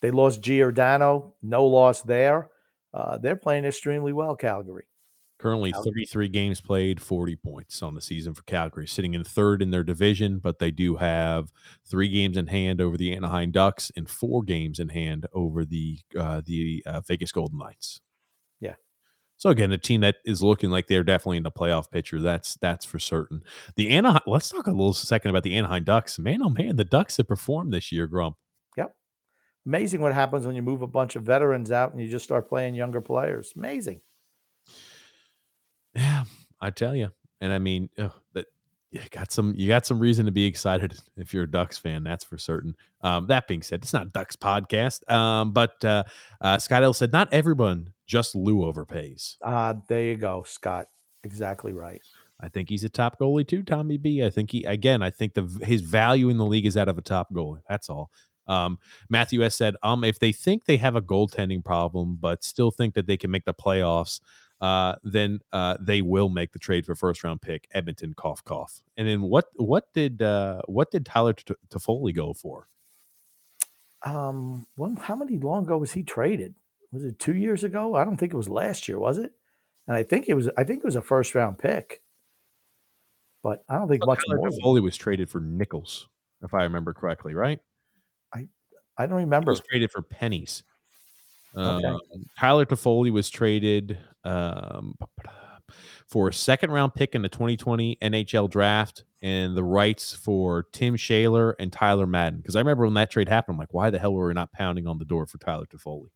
[0.00, 2.48] They lost Giordano, no loss there.
[2.94, 4.84] Uh, they're playing extremely well, Calgary.
[5.38, 6.06] Currently, Calgary.
[6.06, 9.84] 33 games played, 40 points on the season for Calgary, sitting in third in their
[9.84, 11.52] division, but they do have
[11.84, 15.98] three games in hand over the Anaheim Ducks and four games in hand over the
[16.18, 18.00] uh, the uh, Vegas Golden Knights.
[18.60, 18.76] Yeah.
[19.36, 22.18] So again, a team that is looking like they're definitely in the playoff picture.
[22.18, 23.42] That's that's for certain.
[23.76, 24.22] The Anaheim.
[24.26, 26.18] Let's talk a little second about the Anaheim Ducks.
[26.18, 28.06] Man, oh man, the Ducks have performed this year.
[28.06, 28.36] Grump.
[28.78, 28.94] Yep.
[29.66, 32.48] Amazing what happens when you move a bunch of veterans out and you just start
[32.48, 33.52] playing younger players.
[33.54, 34.00] Amazing.
[35.96, 36.24] Yeah,
[36.60, 37.10] I tell you,
[37.40, 38.46] and I mean ugh, that
[38.90, 42.04] you got some you got some reason to be excited if you're a Ducks fan.
[42.04, 42.76] That's for certain.
[43.02, 45.10] Um, that being said, it's not Ducks podcast.
[45.10, 46.04] Um, but uh,
[46.40, 49.36] uh, Scott L said not everyone just Lou overpays.
[49.42, 50.86] Uh, there you go, Scott.
[51.24, 52.00] Exactly right.
[52.40, 54.22] I think he's a top goalie too, Tommy B.
[54.24, 55.02] I think he again.
[55.02, 57.62] I think the his value in the league is that of a top goalie.
[57.68, 58.10] That's all.
[58.48, 58.78] Um,
[59.10, 62.94] Matthew S said, um, if they think they have a goaltending problem, but still think
[62.94, 64.20] that they can make the playoffs,
[64.60, 67.68] uh, then uh, they will make the trade for first round pick.
[67.72, 68.80] Edmonton, cough, cough.
[68.96, 69.46] And then what?
[69.56, 72.68] What did uh, what did Tyler T- Toffoli go for?
[74.04, 76.54] Um, when, how many long ago was he traded?
[76.92, 77.96] Was it two years ago?
[77.96, 79.32] I don't think it was last year, was it?
[79.88, 80.48] And I think it was.
[80.56, 82.00] I think it was a first round pick,
[83.42, 84.50] but I don't think much Tyler more.
[84.50, 86.08] Toffoli was traded for nickels,
[86.42, 87.58] if I remember correctly, right?
[88.32, 88.46] I
[88.96, 89.50] I don't He remember.
[89.52, 90.62] was traded for pennies.
[91.56, 91.86] Okay.
[91.86, 92.00] Um,
[92.38, 94.96] Tyler Toffoli was traded um,
[96.08, 100.96] for a second round pick in the 2020 NHL draft and the rights for Tim
[100.96, 102.40] Schaller and Tyler Madden.
[102.40, 104.52] Because I remember when that trade happened, I'm like, why the hell were we not
[104.52, 106.10] pounding on the door for Tyler Toffoli?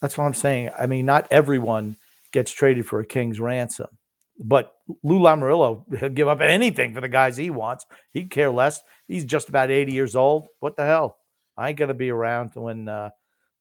[0.00, 0.70] That's what I'm saying.
[0.78, 1.96] I mean, not everyone
[2.32, 3.88] gets traded for a king's ransom,
[4.38, 7.84] but Lou Lamoriello he'll give up anything for the guys he wants.
[8.12, 8.80] He'd care less.
[9.08, 10.46] He's just about 80 years old.
[10.60, 11.18] What the hell?
[11.56, 13.10] I ain't gonna be around when uh,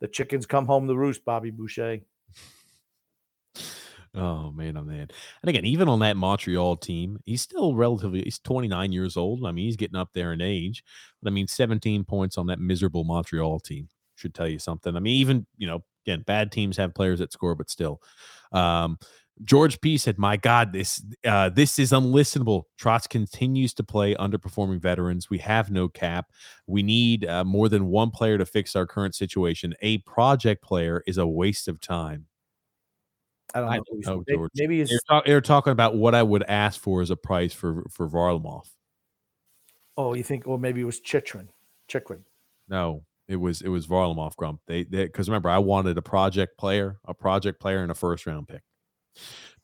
[0.01, 2.01] the chickens come home to roost, Bobby Boucher.
[4.15, 5.07] Oh man, oh man.
[5.41, 9.45] And again, even on that Montreal team, he's still relatively he's 29 years old.
[9.45, 10.83] I mean, he's getting up there in age.
[11.21, 14.95] But I mean, 17 points on that miserable Montreal team should tell you something.
[14.95, 18.01] I mean, even, you know, again, bad teams have players that score, but still.
[18.51, 18.97] Um,
[19.43, 22.63] George P said, "My God, this uh, this is unlistenable.
[22.81, 25.29] Trotz continues to play underperforming veterans.
[25.29, 26.31] We have no cap.
[26.65, 29.75] We need uh, more than one player to fix our current situation.
[29.83, 32.25] A project player is a waste of time."
[33.57, 33.83] I don't I know.
[33.91, 34.51] don't know, may- George.
[34.55, 37.53] Maybe he's They're, talk- they're talking about what I would ask for as a price
[37.53, 38.67] for for Varlamov.
[39.97, 40.45] oh, you think?
[40.45, 41.49] Well, maybe it was Chychrun.
[41.87, 42.23] Chychrun.
[42.69, 44.35] No, it was it was Varlamov.
[44.35, 44.61] Grump.
[44.67, 48.47] They because remember I wanted a project player, a project player, and a first round
[48.47, 48.61] pick.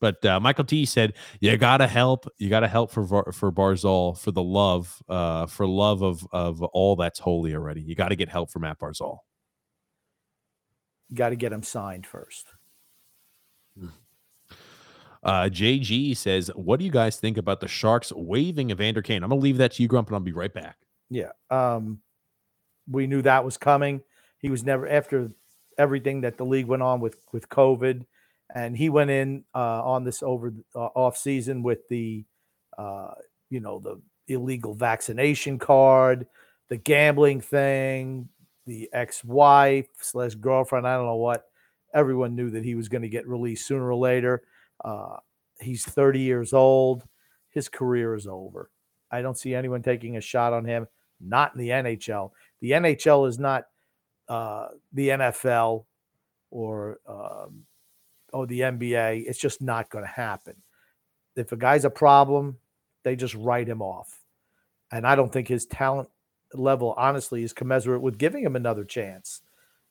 [0.00, 2.26] But uh, Michael T said, "You gotta help.
[2.38, 6.62] You gotta help for Var- for Barzal for the love, uh, for love of of
[6.62, 7.80] all that's holy already.
[7.82, 9.18] You got to get help for Matt Barzal.
[11.10, 12.46] You got to get him signed first.
[15.24, 19.30] Uh, JG says, "What do you guys think about the Sharks waiving Evander Kane?" I'm
[19.30, 20.76] gonna leave that to you, Grump, and I'll be right back.
[21.10, 21.32] Yeah.
[21.50, 22.00] Um,
[22.88, 24.02] we knew that was coming.
[24.38, 25.30] He was never after
[25.78, 28.04] everything that the league went on with with COVID,
[28.54, 32.24] and he went in uh, on this over uh, off season with the,
[32.76, 33.12] uh,
[33.50, 36.26] you know, the illegal vaccination card,
[36.68, 38.28] the gambling thing,
[38.66, 40.86] the ex wife slash girlfriend.
[40.86, 41.46] I don't know what.
[41.94, 44.42] Everyone knew that he was going to get released sooner or later.
[44.82, 45.16] Uh,
[45.60, 47.04] he's 30 years old.
[47.50, 48.70] His career is over.
[49.10, 50.88] I don't see anyone taking a shot on him.
[51.20, 52.30] Not in the NHL.
[52.60, 53.66] The NHL is not
[54.28, 55.84] uh, the NFL
[56.50, 57.64] or um,
[58.32, 59.24] oh the NBA.
[59.26, 60.56] It's just not going to happen.
[61.36, 62.58] If a guy's a problem,
[63.02, 64.20] they just write him off.
[64.90, 66.08] And I don't think his talent
[66.52, 69.42] level, honestly, is commensurate with giving him another chance.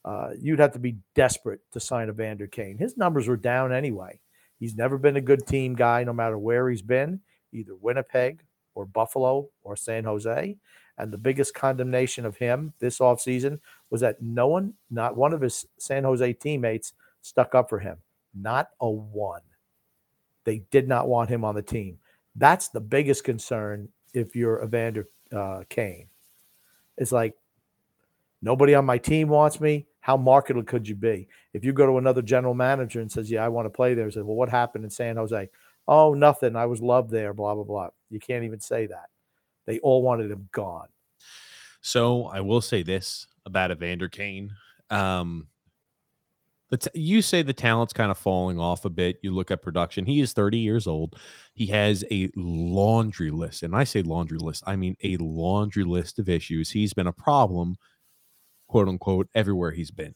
[0.06, 2.78] Uh, you'd have to be desperate to sign Evander Kane.
[2.78, 4.20] His numbers were down anyway.
[4.64, 7.20] He's never been a good team guy, no matter where he's been,
[7.52, 8.46] either Winnipeg
[8.76, 10.56] or Buffalo or San Jose.
[10.98, 13.60] And the biggest condemnation of him this offseason
[13.90, 17.98] was that no one, not one of his San Jose teammates, stuck up for him.
[18.34, 19.42] Not a one.
[20.46, 21.98] They did not want him on the team.
[22.38, 26.08] That's the biggest concern if you're Evander uh, Kane.
[26.98, 27.34] It's like
[28.42, 29.88] nobody on my team wants me.
[30.04, 31.30] How marketable could you be?
[31.54, 34.12] If you go to another general manager and says, "Yeah, I want to play there,"
[34.12, 35.50] say, "Well, what happened in San Jose?"
[35.88, 36.58] Oh, nothing.
[36.58, 37.34] I was loved there.
[37.34, 37.88] Blah blah blah.
[38.10, 39.06] You can't even say that.
[39.66, 40.90] They all wanted him gone.
[41.80, 44.52] So I will say this about Evander Kane.
[44.90, 45.48] Um,
[46.94, 49.20] you say the talent's kind of falling off a bit.
[49.22, 50.06] You look at production.
[50.06, 51.16] He is 30 years old.
[51.54, 53.64] He has a laundry list.
[53.64, 56.72] And I say laundry list, I mean a laundry list of issues.
[56.72, 57.78] He's been a problem,
[58.74, 60.16] quote unquote, everywhere he's been.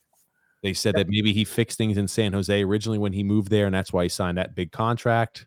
[0.64, 3.68] They said that maybe he fixed things in San Jose originally when he moved there,
[3.68, 5.46] and that's why he signed that big contract.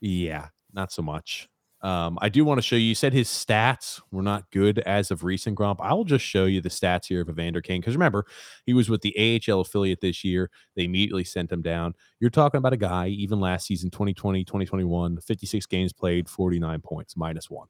[0.00, 1.48] Yeah, not so much.
[1.82, 2.86] Um, I do want to show you.
[2.86, 5.80] You said his stats were not good as of recent, Grump.
[5.82, 8.26] I will just show you the stats here of Evander Kane because remember,
[8.64, 10.52] he was with the AHL affiliate this year.
[10.76, 11.94] They immediately sent him down.
[12.20, 17.16] You're talking about a guy, even last season, 2020, 2021, 56 games played, 49 points,
[17.16, 17.66] minus one.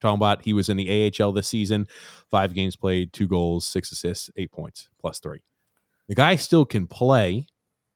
[0.00, 1.88] Talking about he was in the AHL this season,
[2.30, 5.40] five games played, two goals, six assists, eight points, plus three.
[6.08, 7.46] The guy still can play,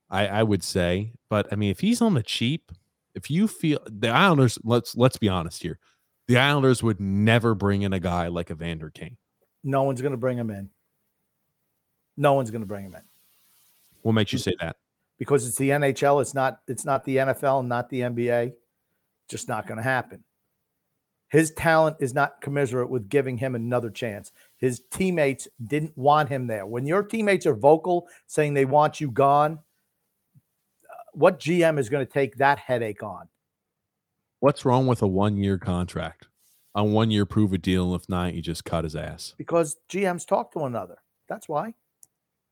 [0.08, 2.72] I, I would say, but I mean, if he's on the cheap,
[3.14, 5.78] if you feel the Islanders, let's let's be honest here,
[6.26, 9.16] the Islanders would never bring in a guy like Evander Kane.
[9.62, 10.70] No one's going to bring him in.
[12.16, 13.02] No one's going to bring him in
[14.02, 14.76] What makes you say that?
[15.18, 16.22] because it's the NHL.
[16.22, 16.60] It's not.
[16.66, 17.66] It's not the NFL.
[17.66, 18.54] Not the NBA.
[19.28, 20.24] Just not going to happen.
[21.30, 24.32] His talent is not commensurate with giving him another chance.
[24.58, 26.66] His teammates didn't want him there.
[26.66, 29.60] When your teammates are vocal saying they want you gone,
[30.84, 33.28] uh, what GM is going to take that headache on?
[34.40, 36.26] What's wrong with a one year contract?
[36.74, 37.94] A one year prove a deal.
[37.94, 39.34] If not, you just cut his ass.
[39.38, 40.96] Because GMs talk to one another.
[41.28, 41.74] That's why.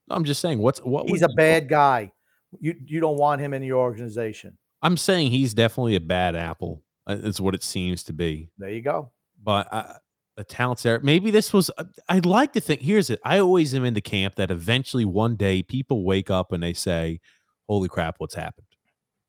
[0.08, 2.12] I'm just saying, what's what He's a bad guy.
[2.60, 4.56] You you don't want him in your organization.
[4.82, 6.82] I'm saying he's definitely a bad apple.
[7.08, 8.50] Uh, Is what it seems to be.
[8.58, 9.10] There you go.
[9.42, 9.94] but uh,
[10.36, 11.00] the talent's there.
[11.00, 11.70] Maybe this was.
[11.78, 12.80] uh, I'd like to think.
[12.80, 13.20] Here's it.
[13.24, 16.72] I always am in the camp that eventually one day people wake up and they
[16.74, 17.20] say,
[17.68, 18.66] "Holy crap, what's happened?"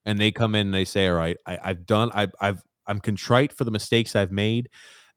[0.06, 2.12] And they come in and they say, "All right, I, I've done.
[2.14, 4.70] I've, I've I'm contrite for the mistakes I've made."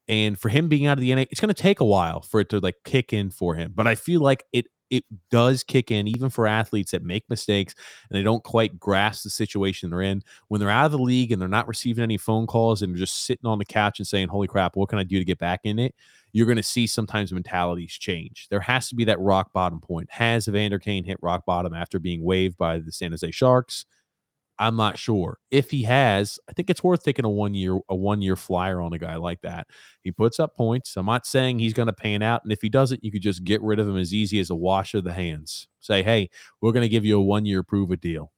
[0.09, 2.41] And for him being out of the NA, it's going to take a while for
[2.41, 3.73] it to like kick in for him.
[3.75, 7.75] But I feel like it it does kick in even for athletes that make mistakes
[8.11, 11.33] and they don't quite grasp the situation they're in when they're out of the league
[11.33, 14.29] and they're not receiving any phone calls and just sitting on the couch and saying,
[14.29, 15.95] Holy crap, what can I do to get back in it?
[16.33, 18.49] You're going to see sometimes mentalities change.
[18.51, 20.11] There has to be that rock bottom point.
[20.11, 23.87] Has Evander Kane hit rock bottom after being waived by the San Jose Sharks?
[24.59, 25.39] I'm not sure.
[25.51, 28.81] If he has, I think it's worth taking a one year a one year flyer
[28.81, 29.67] on a guy like that.
[30.03, 30.97] He puts up points.
[30.97, 33.45] I'm not saying he's going to pan out, and if he doesn't, you could just
[33.45, 35.69] get rid of him as easy as a wash of the hands.
[35.81, 36.31] Say, hey,
[36.61, 38.33] we're going to give you a one year prove a deal.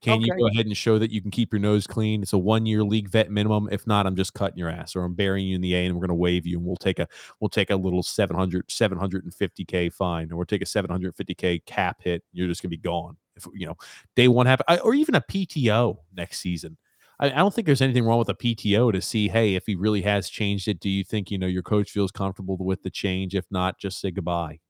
[0.00, 2.22] Can you go ahead and show that you can keep your nose clean?
[2.22, 3.68] It's a one year league vet minimum.
[3.72, 5.94] If not, I'm just cutting your ass, or I'm burying you in the A, and
[5.94, 7.08] we're going to waive you, and we'll take a
[7.40, 12.22] we'll take a little 700 750k fine, or we'll take a 750k cap hit.
[12.32, 13.16] You're just going to be gone.
[13.38, 13.76] If you know
[14.16, 16.76] day one happen, or even a PTO next season.
[17.20, 19.74] I, I don't think there's anything wrong with a PTO to see, hey, if he
[19.74, 20.80] really has changed it.
[20.80, 23.34] Do you think you know your coach feels comfortable with the change?
[23.34, 24.60] If not, just say goodbye.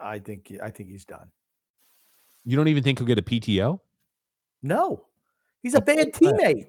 [0.00, 1.30] I think I think he's done.
[2.44, 3.80] You don't even think he'll get a PTO?
[4.62, 5.04] No,
[5.62, 6.68] he's a bad teammate.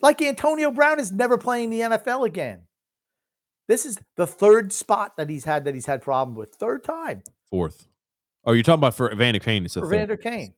[0.00, 2.62] Like Antonio Brown is never playing the NFL again.
[3.66, 6.54] This is the third spot that he's had that he's had problem with.
[6.54, 7.88] Third time Fourth.
[8.44, 9.64] Oh, you're talking about for Evander Kane.
[9.64, 9.96] It's a for third.
[9.96, 10.54] Vander Kane.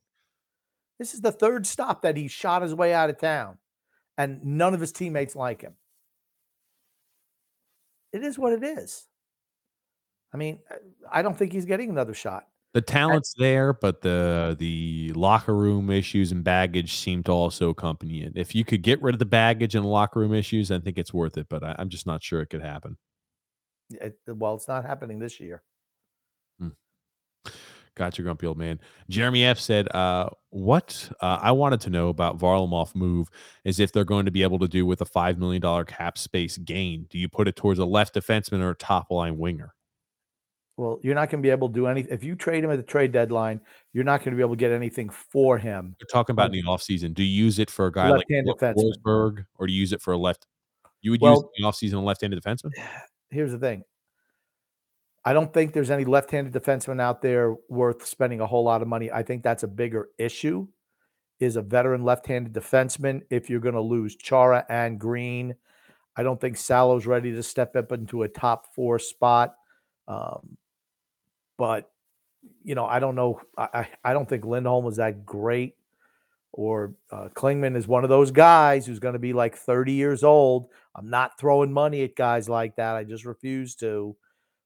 [0.99, 3.59] This is the third stop that he shot his way out of town,
[4.19, 5.75] and none of his teammates like him.
[8.13, 9.07] It is what it is.
[10.33, 10.59] I mean,
[11.11, 12.47] I don't think he's getting another shot.
[12.73, 18.23] The talent's there, but the the locker room issues and baggage seem to also accompany
[18.23, 18.33] it.
[18.37, 20.97] If you could get rid of the baggage and the locker room issues, I think
[20.97, 21.49] it's worth it.
[21.49, 22.97] But I, I'm just not sure it could happen.
[23.91, 25.63] It- well, it's not happening this year.
[28.01, 28.81] Gotcha, grumpy old man.
[29.11, 33.29] Jeremy F said, uh, "What uh, I wanted to know about Varlamov move
[33.67, 36.17] is if they're going to be able to do with a five million dollar cap
[36.17, 37.07] space gain.
[37.11, 39.75] Do you put it towards a left defenseman or a top line winger?
[40.79, 42.11] Well, you're not going to be able to do anything.
[42.11, 43.61] If you trade him at the trade deadline,
[43.93, 45.95] you're not going to be able to get anything for him.
[46.01, 47.13] We're talking about in the offseason.
[47.13, 48.93] Do you use it for a guy like Left-handed Wa- defenseman.
[49.05, 50.47] Forsberg, or do you use it for a left?
[51.03, 52.71] You would use Well- it in the offseason a left-handed defenseman.
[53.31, 53.83] Here's the thing.
[55.25, 58.89] I don't think there's any left-handed defenseman out there worth spending a whole lot of
[58.89, 59.11] money.
[59.11, 60.67] I think that's a bigger issue.
[61.41, 65.55] Is a veteran left-handed defenseman if you're going to lose Chara and Greene.
[66.17, 69.55] I don't think Salo's ready to step up into a top four spot.
[70.07, 70.59] Um,
[71.57, 71.91] but
[72.63, 73.41] you know, I don't know.
[73.57, 75.75] I, I, I don't think Lindholm was that great.
[76.53, 80.25] Or uh, Klingberg is one of those guys who's going to be like 30 years
[80.25, 80.67] old.
[80.97, 82.97] I'm not throwing money at guys like that.
[82.97, 84.17] I just refuse to.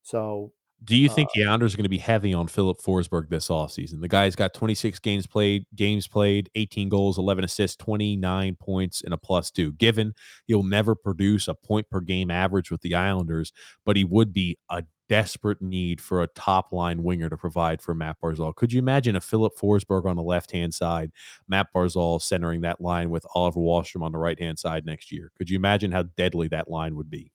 [0.04, 0.52] So
[0.84, 3.48] Do you think Uh, the Islanders are going to be heavy on Filip Forsberg this
[3.48, 4.00] offseason?
[4.02, 9.14] The guy's got 26 games played, games played, 18 goals, 11 assists, 29 points, and
[9.14, 9.72] a plus two.
[9.72, 10.14] Given
[10.46, 13.52] he'll never produce a point per game average with the Islanders,
[13.86, 17.94] but he would be a desperate need for a top line winger to provide for
[17.94, 18.54] Matt Barzal.
[18.54, 21.12] Could you imagine a Filip Forsberg on the left hand side,
[21.48, 25.30] Matt Barzal centering that line with Oliver Wahlstrom on the right hand side next year?
[25.38, 27.32] Could you imagine how deadly that line would be?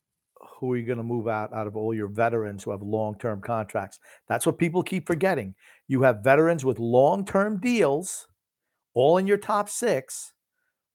[0.59, 3.41] Who are you going to move out out of all your veterans who have long-term
[3.41, 3.99] contracts?
[4.27, 5.55] That's what people keep forgetting.
[5.87, 8.27] You have veterans with long-term deals,
[8.93, 10.33] all in your top six.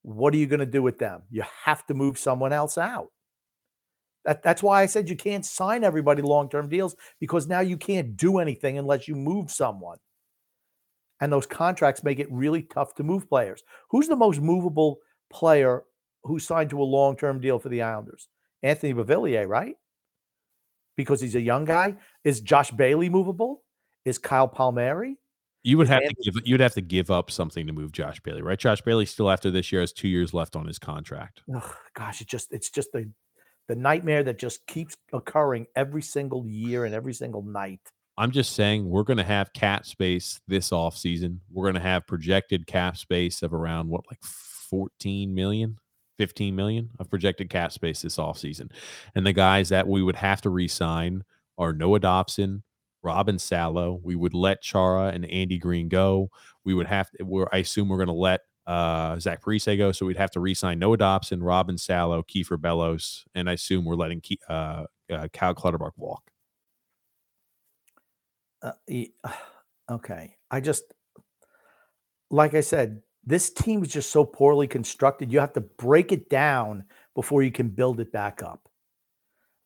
[0.02, 1.22] What are you going to do with them?
[1.30, 3.08] You have to move someone else out.
[4.26, 8.16] That, that's why I said you can't sign everybody long-term deals because now you can't
[8.16, 9.98] do anything unless you move someone.
[11.20, 13.62] And those contracts make it really tough to move players.
[13.88, 14.98] Who's the most movable
[15.30, 15.84] player
[16.24, 18.28] who signed to a long-term deal for the Islanders?
[18.64, 19.76] Anthony Beauvillier, right?
[20.96, 21.96] Because he's a young guy.
[22.24, 23.62] Is Josh Bailey movable?
[24.04, 25.18] Is Kyle Palmieri?
[25.62, 28.42] You would have to give you'd have to give up something to move Josh Bailey,
[28.42, 28.58] right?
[28.58, 31.42] Josh Bailey still after this year has two years left on his contract.
[31.94, 33.10] Gosh, it just it's just the
[33.68, 37.80] the nightmare that just keeps occurring every single year and every single night.
[38.16, 41.38] I'm just saying we're going to have cap space this offseason.
[41.50, 44.22] We're going to have projected cap space of around what like
[44.70, 45.78] 14 million,
[46.18, 48.70] 15 million of projected cap space this offseason.
[49.14, 51.24] And the guys that we would have to re-sign
[51.58, 52.62] are Noah Dobson,
[53.02, 54.00] Robin Salo.
[54.02, 56.30] We would let Chara and Andy Greene go.
[56.64, 59.92] We would have to, we're, I assume we're going to let uh, Zach Parise go.
[59.92, 63.94] So we'd have to re-sign Noah Dobson, Robin Salo, Kieffer Bellows, and I assume we're
[63.94, 66.30] letting Ke- uh, uh, Clutterbuck walk.
[68.62, 68.72] Uh,
[69.90, 70.84] okay, I just
[72.30, 75.32] like I said, this team is just so poorly constructed.
[75.32, 76.84] You have to break it down
[77.14, 78.68] before you can build it back up.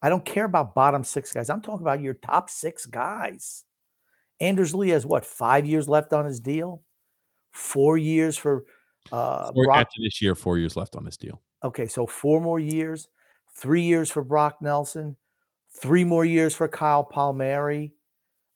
[0.01, 1.51] I don't care about bottom six guys.
[1.51, 3.65] I'm talking about your top six guys.
[4.41, 6.83] Anders Lee has what five years left on his deal,
[7.51, 8.65] four years for
[9.11, 11.43] uh, Four, Brock after this year, four years left on this deal.
[11.65, 13.09] Okay, so four more years,
[13.57, 15.17] three years for Brock Nelson,
[15.81, 17.93] three more years for Kyle Palmieri.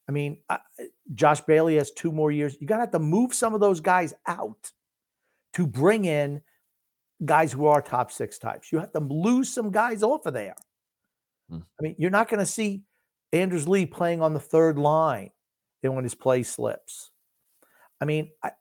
[0.09, 0.61] I mean, I-
[1.15, 2.57] Josh Bailey has two more years.
[2.61, 4.71] You got to have to move some of those guys out
[5.55, 6.41] to bring in
[7.25, 8.73] guys who are top six types.
[8.73, 10.57] You have to lose some guys off of there.
[11.51, 11.59] Hmm.
[11.79, 12.83] I mean, you're not going to see
[13.33, 15.31] Anders Lee playing on the third line
[15.83, 17.11] then when his play slips.
[18.01, 18.53] I mean, I,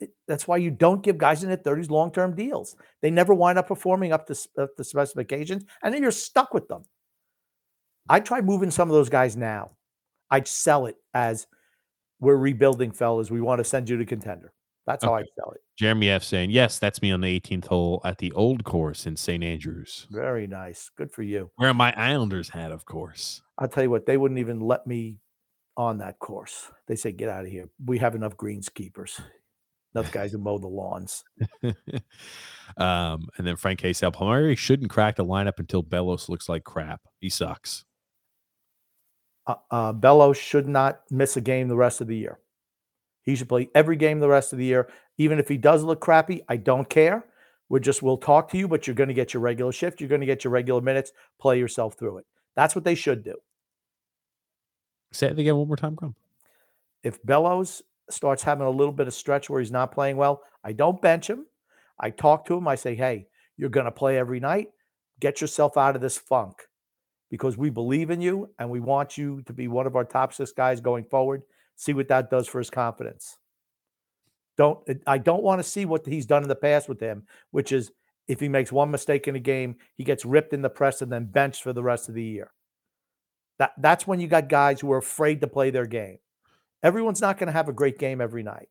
[0.00, 2.76] it- that's why you don't give guys in their 30s long-term deals.
[3.02, 6.68] They never wind up performing up to up the specifications, and then you're stuck with
[6.68, 6.84] them.
[8.08, 9.72] I try moving some of those guys now.
[10.30, 11.46] I'd sell it as
[12.20, 13.30] we're rebuilding, fellas.
[13.30, 14.52] We want to send you to contender.
[14.86, 15.60] That's how I sell it.
[15.76, 19.16] Jeremy F saying, Yes, that's me on the 18th hole at the old course in
[19.16, 19.42] St.
[19.42, 20.06] Andrews.
[20.10, 20.90] Very nice.
[20.96, 21.50] Good for you.
[21.56, 23.42] Where my Islanders hat, of course.
[23.58, 25.18] I'll tell you what, they wouldn't even let me
[25.76, 26.70] on that course.
[26.86, 27.68] They say, get out of here.
[27.84, 29.20] We have enough greenskeepers,
[29.94, 31.24] enough guys who mow the lawns.
[32.76, 33.92] um, and then Frank K.
[33.94, 37.00] Palmieri shouldn't crack the lineup until Bellows looks like crap.
[37.20, 37.84] He sucks.
[39.46, 42.38] Uh, uh, Bellows should not miss a game the rest of the year.
[43.22, 44.88] He should play every game the rest of the year.
[45.18, 47.24] Even if he does look crappy, I don't care.
[47.68, 50.00] We're just, we'll talk to you, but you're going to get your regular shift.
[50.00, 51.12] You're going to get your regular minutes.
[51.40, 52.26] Play yourself through it.
[52.54, 53.36] That's what they should do.
[55.12, 56.16] Say it again one more time, Grump.
[57.02, 60.72] If Bellows starts having a little bit of stretch where he's not playing well, I
[60.72, 61.46] don't bench him.
[61.98, 62.68] I talk to him.
[62.68, 63.26] I say, hey,
[63.56, 64.68] you're going to play every night.
[65.20, 66.62] Get yourself out of this funk
[67.30, 70.34] because we believe in you and we want you to be one of our top
[70.34, 71.42] six guys going forward.
[71.76, 73.38] See what that does for his confidence.
[74.56, 77.72] Don't I don't want to see what he's done in the past with him, which
[77.72, 77.90] is
[78.28, 81.10] if he makes one mistake in a game, he gets ripped in the press and
[81.10, 82.52] then benched for the rest of the year.
[83.58, 86.18] That that's when you got guys who are afraid to play their game.
[86.82, 88.68] Everyone's not going to have a great game every night.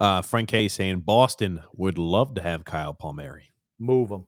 [0.00, 3.52] Uh, Frank K saying Boston would love to have Kyle Palmieri.
[3.78, 4.26] Move him.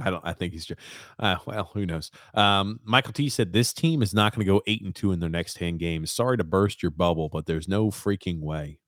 [0.00, 0.24] I don't.
[0.24, 0.80] I think he's just.
[1.18, 2.10] Uh, well, who knows?
[2.34, 5.20] Um, Michael T said this team is not going to go eight and two in
[5.20, 6.10] their next ten games.
[6.10, 8.78] Sorry to burst your bubble, but there's no freaking way.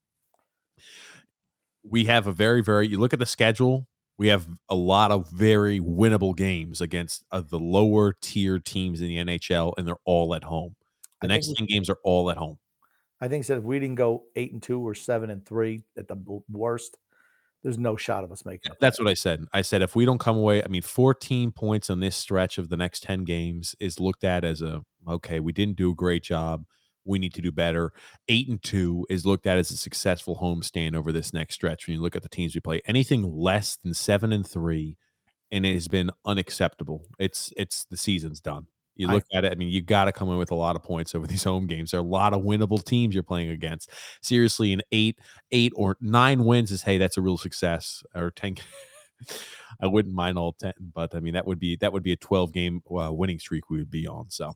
[1.85, 2.89] We have a very, very.
[2.89, 3.87] You look at the schedule.
[4.19, 9.09] We have a lot of very winnable games against uh, the lower tier teams in
[9.09, 10.77] the NHL, and they're all at home.
[11.21, 12.59] The next ten games are all at home.
[13.21, 16.09] I think said if we didn't go eight and two or seven and three at
[16.09, 16.17] the
[16.51, 16.99] worst,
[17.63, 18.79] there's no shot of us making it.
[18.81, 19.45] That's what I said.
[19.53, 22.69] I said if we don't come away, I mean, 14 points on this stretch of
[22.69, 26.23] the next 10 games is looked at as a okay, we didn't do a great
[26.23, 26.65] job.
[27.05, 27.93] We need to do better.
[28.29, 31.87] Eight and two is looked at as a successful homestand over this next stretch.
[31.87, 34.97] When you look at the teams we play, anything less than seven and three,
[35.51, 37.07] and it has been unacceptable.
[37.19, 38.67] It's it's the season's done.
[39.03, 39.53] You I- look at it.
[39.53, 41.67] I mean, you got to come in with a lot of points over these home
[41.67, 41.91] games.
[41.91, 43.91] There are a lot of winnable teams you're playing against.
[44.23, 45.19] Seriously, an eight,
[45.51, 48.03] eight or nine wins is hey, that's a real success.
[48.15, 48.57] Or ten.
[49.81, 52.17] I wouldn't mind all ten, but I mean that would be that would be a
[52.17, 54.31] 12 game uh, winning streak we would be on.
[54.31, 54.55] So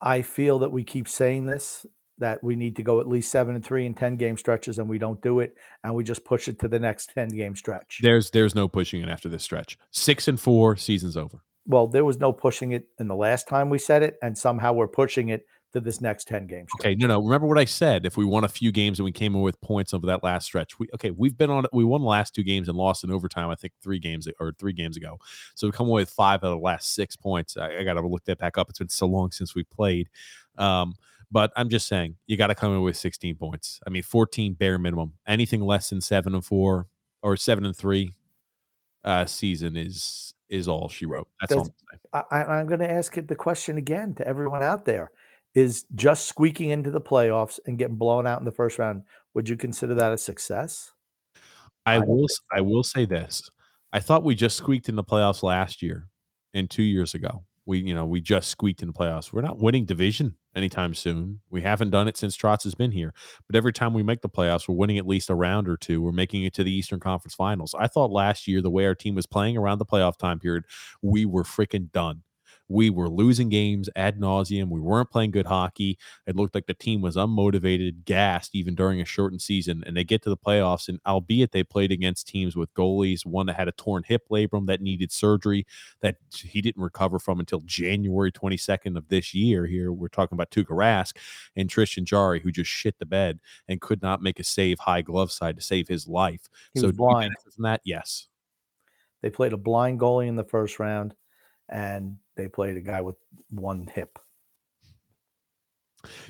[0.00, 1.86] I feel that we keep saying this
[2.18, 4.88] that we need to go at least seven and three in 10 game stretches and
[4.88, 7.98] we don't do it and we just push it to the next 10 game stretch.
[8.02, 9.76] there's there's no pushing it after this stretch.
[9.90, 11.42] Six and four, season's over.
[11.66, 14.72] Well, there was no pushing it in the last time we said it, and somehow
[14.72, 16.70] we're pushing it to this next 10 games.
[16.78, 17.20] Okay, no, no.
[17.20, 18.06] Remember what I said?
[18.06, 20.46] If we won a few games and we came in with points over that last
[20.46, 21.66] stretch, we okay, we've been on.
[21.72, 23.50] We won the last two games and lost in overtime.
[23.50, 25.18] I think three games or three games ago.
[25.54, 27.56] So we come away with five out of the last six points.
[27.56, 28.70] I, I got to look that back up.
[28.70, 30.08] It's been so long since we played.
[30.56, 30.94] Um,
[31.30, 33.80] but I'm just saying, you got to come in with 16 points.
[33.84, 35.14] I mean, 14 bare minimum.
[35.26, 36.86] Anything less than seven and four
[37.22, 38.12] or seven and three
[39.02, 41.28] uh, season is is all she wrote.
[41.40, 41.60] That's all.
[41.60, 42.24] I'm saying.
[42.30, 45.10] I, I- I'm going to ask it the question again to everyone out there:
[45.54, 49.02] Is just squeaking into the playoffs and getting blown out in the first round?
[49.34, 50.92] Would you consider that a success?
[51.86, 52.26] I don't will.
[52.52, 53.42] I will say this.
[53.92, 56.08] I thought we just squeaked in the playoffs last year
[56.54, 57.44] and two years ago.
[57.66, 59.32] We, you know, we just squeaked in the playoffs.
[59.32, 61.40] We're not winning division anytime soon.
[61.50, 63.14] We haven't done it since Trotz has been here.
[63.46, 66.02] But every time we make the playoffs, we're winning at least a round or two.
[66.02, 67.74] We're making it to the Eastern Conference Finals.
[67.78, 70.64] I thought last year, the way our team was playing around the playoff time period,
[71.02, 72.22] we were freaking done.
[72.68, 74.68] We were losing games ad nauseum.
[74.68, 75.98] We weren't playing good hockey.
[76.26, 79.84] It looked like the team was unmotivated, gassed, even during a shortened season.
[79.86, 83.46] And they get to the playoffs, and albeit they played against teams with goalies, one
[83.46, 85.66] that had a torn hip labrum that needed surgery
[86.00, 89.66] that he didn't recover from until January 22nd of this year.
[89.66, 91.16] Here we're talking about Tuukka Rask
[91.56, 95.02] and Tristan Jarry, who just shit the bed and could not make a save high
[95.02, 96.48] glove side to save his life.
[96.72, 97.34] He so was blind.
[97.54, 98.28] from that, yes.
[99.22, 101.14] They played a blind goalie in the first round,
[101.68, 103.16] and they played a guy with
[103.50, 104.18] one hip.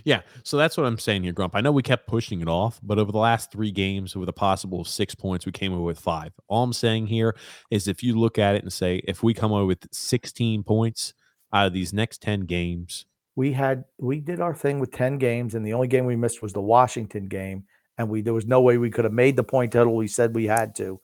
[0.04, 1.56] Yeah, so that's what I'm saying here, Grump.
[1.56, 4.32] I know we kept pushing it off, but over the last three games, with a
[4.32, 6.32] possible six points, we came away with five.
[6.46, 7.34] All I'm saying here
[7.70, 11.12] is if you look at it and say, if we come away with 16 points
[11.52, 13.06] out of these next 10 games,
[13.36, 16.42] we had we did our thing with 10 games and the only game we missed
[16.42, 17.64] was the washington game
[17.98, 20.34] and we there was no way we could have made the point total we said
[20.34, 21.00] we had to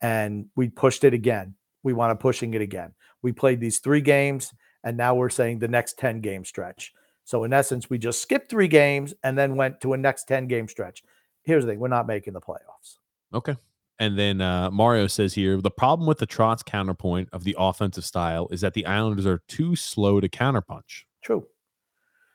[0.00, 2.92] and we pushed it again we wound up pushing it again
[3.22, 4.52] we played these three games
[4.84, 6.92] and now we're saying the next 10 game stretch
[7.24, 10.46] so in essence we just skipped three games and then went to a next 10
[10.48, 11.02] game stretch
[11.44, 12.98] here's the thing we're not making the playoffs
[13.34, 13.56] Okay.
[13.98, 18.04] And then uh, Mario says here the problem with the Trotz counterpoint of the offensive
[18.04, 21.04] style is that the Islanders are too slow to counterpunch.
[21.22, 21.46] true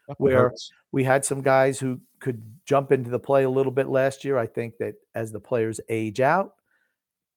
[0.08, 0.72] That Where- hurts.
[0.92, 4.38] we had some guys who could jump into the play a little bit last year.
[4.40, 6.54] I think that as the players age out,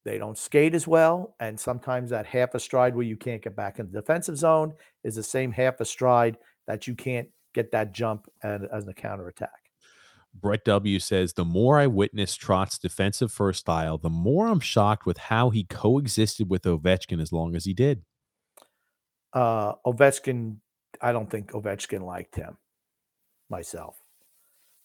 [0.05, 1.35] they don't skate as well.
[1.41, 4.73] And sometimes that half a stride where you can't get back in the defensive zone
[5.05, 8.95] is the same half a stride that you can't get that jump and, as a
[8.95, 9.51] counterattack.
[10.33, 15.05] Brett W says the more I witness Trotz's defensive first style, the more I'm shocked
[15.05, 18.03] with how he coexisted with Ovechkin as long as he did.
[19.33, 20.57] Uh, Ovechkin,
[21.01, 22.57] I don't think Ovechkin liked him
[23.49, 23.97] myself.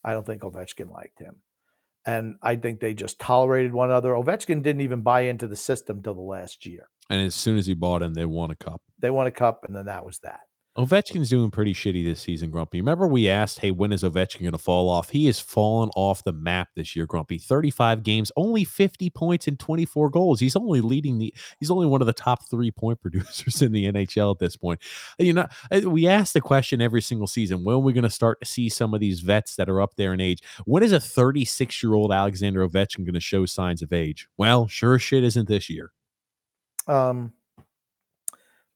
[0.04, 1.36] I don't think Ovechkin liked him.
[2.06, 4.12] And I think they just tolerated one another.
[4.12, 6.88] Ovechkin didn't even buy into the system till the last year.
[7.10, 8.82] And as soon as he bought in, they won a cup.
[9.00, 10.42] They won a cup, and then that was that.
[10.78, 12.82] Ovechkin's doing pretty shitty this season, Grumpy.
[12.82, 15.10] Remember we asked, hey, when is Ovechkin going to fall off?
[15.10, 17.38] He has fallen off the map this year, Grumpy.
[17.38, 20.42] 35 games, only 50 points and 24 goals.
[20.42, 23.86] He's only leading the he's only one of the top 3 point producers in the
[23.86, 24.82] NHL at this point.
[25.18, 28.10] You know, uh, we ask the question every single season, when are we going to
[28.10, 30.42] start to see some of these vets that are up there in age?
[30.66, 34.28] When is a 36-year-old Alexander Ovechkin going to show signs of age?
[34.38, 35.92] Well, sure shit isn't this year.
[36.86, 37.32] Um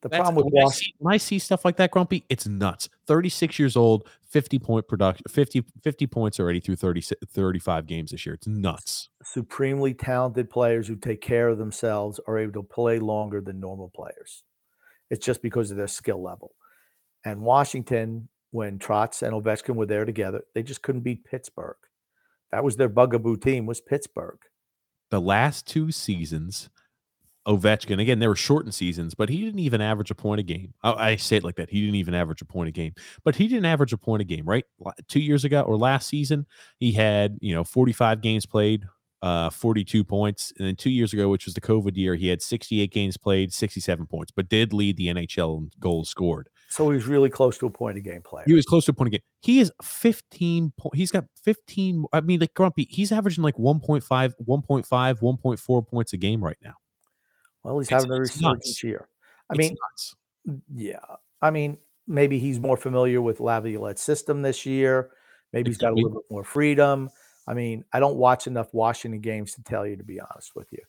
[0.02, 0.84] the That's- problem with when I Washington.
[0.84, 2.88] see- when I see stuff like that, Grumpy, it's nuts.
[3.06, 8.26] 36 years old, 50 point production, 50, 50 points already through 30, 35 games this
[8.26, 8.36] year.
[8.36, 9.10] It's nuts.
[9.24, 13.90] supremely talented players who take care of themselves are able to play longer than normal
[13.94, 14.44] players.
[15.10, 16.56] It's just because of their skill level.
[17.26, 21.76] And Washington, when Trotz and Ovechkin were there together, they just couldn't beat Pittsburgh.
[22.52, 24.40] That was their bugaboo team was Pittsburgh.
[25.12, 26.70] The last two seasons,
[27.48, 30.74] Ovechkin, again, they were shortened seasons, but he didn't even average a point a game.
[30.84, 31.70] I, I say it like that.
[31.70, 32.94] He didn't even average a point a game,
[33.24, 34.66] but he didn't average a point a game, right?
[35.08, 36.46] Two years ago or last season,
[36.80, 38.84] he had, you know, 45 games played,
[39.22, 40.54] uh, 42 points.
[40.58, 43.54] And then two years ago, which was the COVID year, he had 68 games played,
[43.54, 46.50] 67 points, but did lead the NHL in goals scored.
[46.70, 48.44] So he was really close to a point a game player.
[48.46, 49.22] He was close to a point a game.
[49.42, 54.04] He is 15 po- he's got 15 I mean like Grumpy, he's averaging like 1.5
[54.04, 56.76] 1.5 1.4 points a game right now.
[57.70, 59.08] Well, he's it's- having a resurgence year.
[59.50, 59.76] I mean,
[60.74, 61.00] yeah.
[61.42, 65.12] I mean, maybe he's more familiar with Laviolette's system this year.
[65.54, 67.10] Maybe he's got a little bit more freedom.
[67.48, 70.68] I mean, I don't watch enough Washington games to tell you, to be honest with
[70.72, 70.80] you.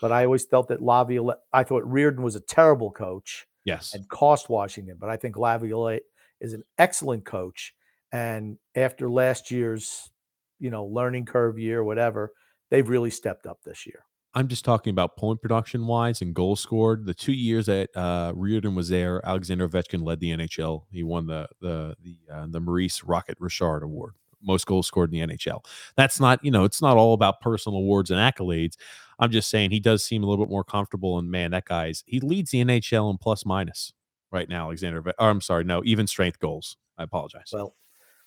[0.00, 3.94] But I always felt that Laviolette, I thought Reirden was a terrible coach yes.
[3.94, 6.02] and cost Washington, but I think Laviolette
[6.40, 7.74] is an excellent coach.
[8.12, 10.10] And after last year's,
[10.58, 12.32] you know, learning curve year, whatever,
[12.70, 14.04] they've really stepped up this year.
[14.34, 17.04] I'm just talking about point production wise and goals scored.
[17.04, 20.84] The two years that uh, Reirden was there, Alexander Ovechkin led the NHL.
[20.90, 25.28] He won the the the uh, the Maurice Rocket Richard Award, most goals scored in
[25.28, 25.64] the NHL.
[25.96, 28.76] That's not you know it's not all about personal awards and accolades.
[29.18, 31.18] I'm just saying he does seem a little bit more comfortable.
[31.18, 33.92] And man, that guy's he leads the NHL in plus minus
[34.30, 34.66] right now.
[34.66, 36.76] Alexander, or I'm sorry, no, even strength goals.
[36.96, 37.50] I apologize.
[37.52, 37.74] Well,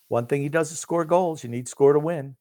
[0.10, 1.44] one thing he does is score goals.
[1.44, 2.36] You need score to win.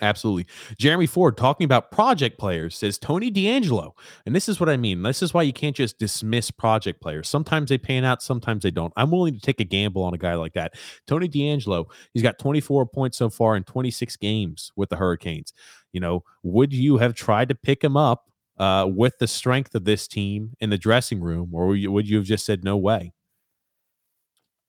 [0.00, 0.46] Absolutely.
[0.78, 3.92] Jeremy Ford talking about project players says Tony DeAngelo.
[4.24, 5.02] And this is what I mean.
[5.02, 7.28] This is why you can't just dismiss project players.
[7.28, 8.92] Sometimes they pan out, sometimes they don't.
[8.96, 10.74] I'm willing to take a gamble on a guy like that.
[11.06, 15.52] Tony DeAngelo, he's got 24 points so far in 26 games with the Hurricanes.
[15.92, 19.84] You know, would you have tried to pick him up uh, with the strength of
[19.84, 22.76] this team in the dressing room, or would you, would you have just said no
[22.76, 23.12] way?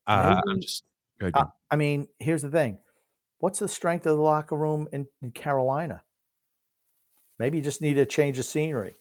[0.08, 0.84] Uh, I'm just.
[1.20, 1.48] go ahead, Jim.
[1.70, 2.80] I mean, here's the thing.
[3.42, 6.04] What's the strength of the locker room in, in Carolina?
[7.40, 8.96] Maybe you just need a change of scenery.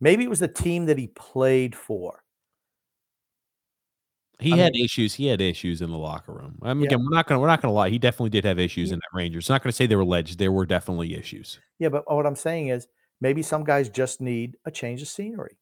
[0.00, 2.22] Maybe it was the team that he played for.
[4.40, 5.14] He I had mean- issues.
[5.14, 6.58] He had issues in the locker room.
[6.62, 6.88] I mean, Yeah.
[6.88, 7.88] again, we're not gonna we're not gonna lie.
[7.88, 8.94] He definitely did have issues Yeah.
[8.94, 9.48] in that Rangers.
[9.48, 10.38] Not gonna say they were alleged.
[10.38, 11.60] There were definitely issues.
[11.78, 12.86] Yeah, but what I'm saying is
[13.22, 15.56] maybe some guys just need a change of scenery.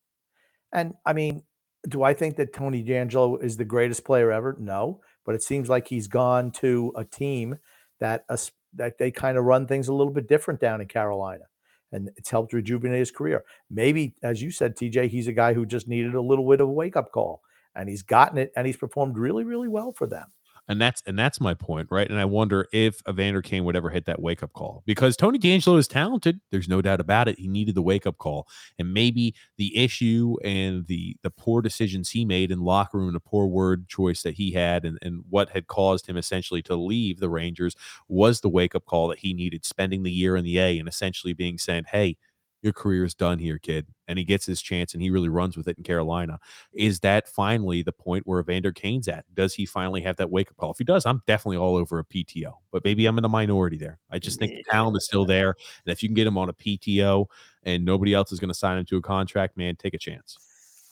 [0.73, 1.45] And I mean,
[1.89, 4.57] do I think that Tony DeAngelo is the greatest player ever?
[4.59, 7.59] No, but it seems like he's gone to a team
[8.01, 11.45] that us that they kind of run things a little bit different down in Carolina.
[11.93, 13.45] And it's helped rejuvenate his career.
[13.71, 16.69] Maybe, as you said, TJ, he's a guy who just needed a little bit of
[16.69, 17.43] a wake up call,
[17.75, 20.27] and he's gotten it, and he's performed really, really well for them.
[20.69, 22.09] And that's and that's my point, right?
[22.09, 25.39] And I wonder if Evander Kane would ever hit that wake up call because Tony
[25.39, 26.41] DeAngelo is talented.
[26.53, 27.39] There's no doubt about it.
[27.39, 28.47] He needed the wake up call,
[28.79, 33.19] and maybe the issue and the the poor decisions he made in locker room, the
[33.21, 37.19] poor word choice that he had, and and what had caused him essentially to leave
[37.19, 37.75] the Rangers
[38.09, 40.89] was the wake up call that he needed, spending the year in the A and
[40.89, 42.17] essentially being said, "Hey,
[42.63, 45.57] your career is done here, kid." And he gets his chance, and he really runs
[45.57, 46.39] with it in Carolina
[46.73, 49.25] is that finally the point where Evander Kane's at?
[49.35, 50.73] Does he finally have that wake up call?
[50.73, 53.77] If he does, I'm definitely all over a PTO, but maybe I'm in the minority
[53.77, 53.99] there.
[54.11, 55.55] I just think the talent is still there.
[55.85, 57.27] And if you can get him on a PTO
[57.63, 60.39] and nobody else is going to sign him to a contract, man, take a chance.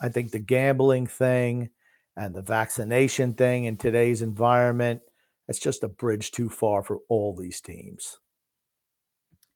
[0.01, 1.71] I think the gambling thing
[2.17, 5.03] and the vaccination thing in today's environment,
[5.49, 8.19] it's just a bridge too far for all these teams.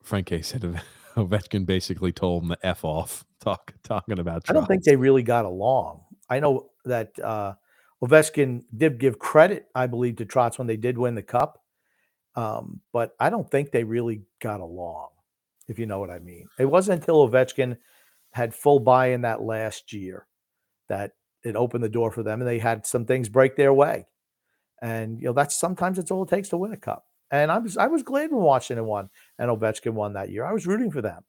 [0.02, 0.80] Frank K said
[1.16, 5.22] Ovechkin basically told him to F off, talk, talking about I don't think they really
[5.22, 6.02] got along.
[6.28, 7.54] I know that uh,
[8.02, 11.62] Ovechkin did give credit, I believe, to Trotz when they did win the cup,
[12.34, 15.08] um, but I don't think they really got along,
[15.68, 16.46] if you know what I mean.
[16.58, 17.76] It wasn't until Ovechkin
[18.32, 20.26] had full buy in that last year
[20.88, 21.12] that
[21.44, 24.06] it opened the door for them and they had some things break their way.
[24.82, 27.06] And you know, that's sometimes it's all it takes to win a cup.
[27.30, 30.44] And I was I was glad when Washington won and Ovechkin won that year.
[30.44, 31.22] I was rooting for them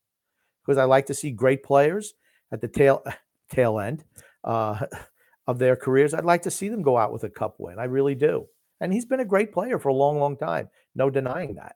[0.64, 2.14] because I like to see great players
[2.52, 3.04] at the tail
[3.50, 4.04] tail end
[4.44, 4.86] uh,
[5.48, 6.14] of their careers.
[6.14, 7.80] I'd like to see them go out with a cup win.
[7.80, 8.48] I really do.
[8.82, 10.70] And he's been a great player for a long, long time.
[10.96, 11.76] No denying that.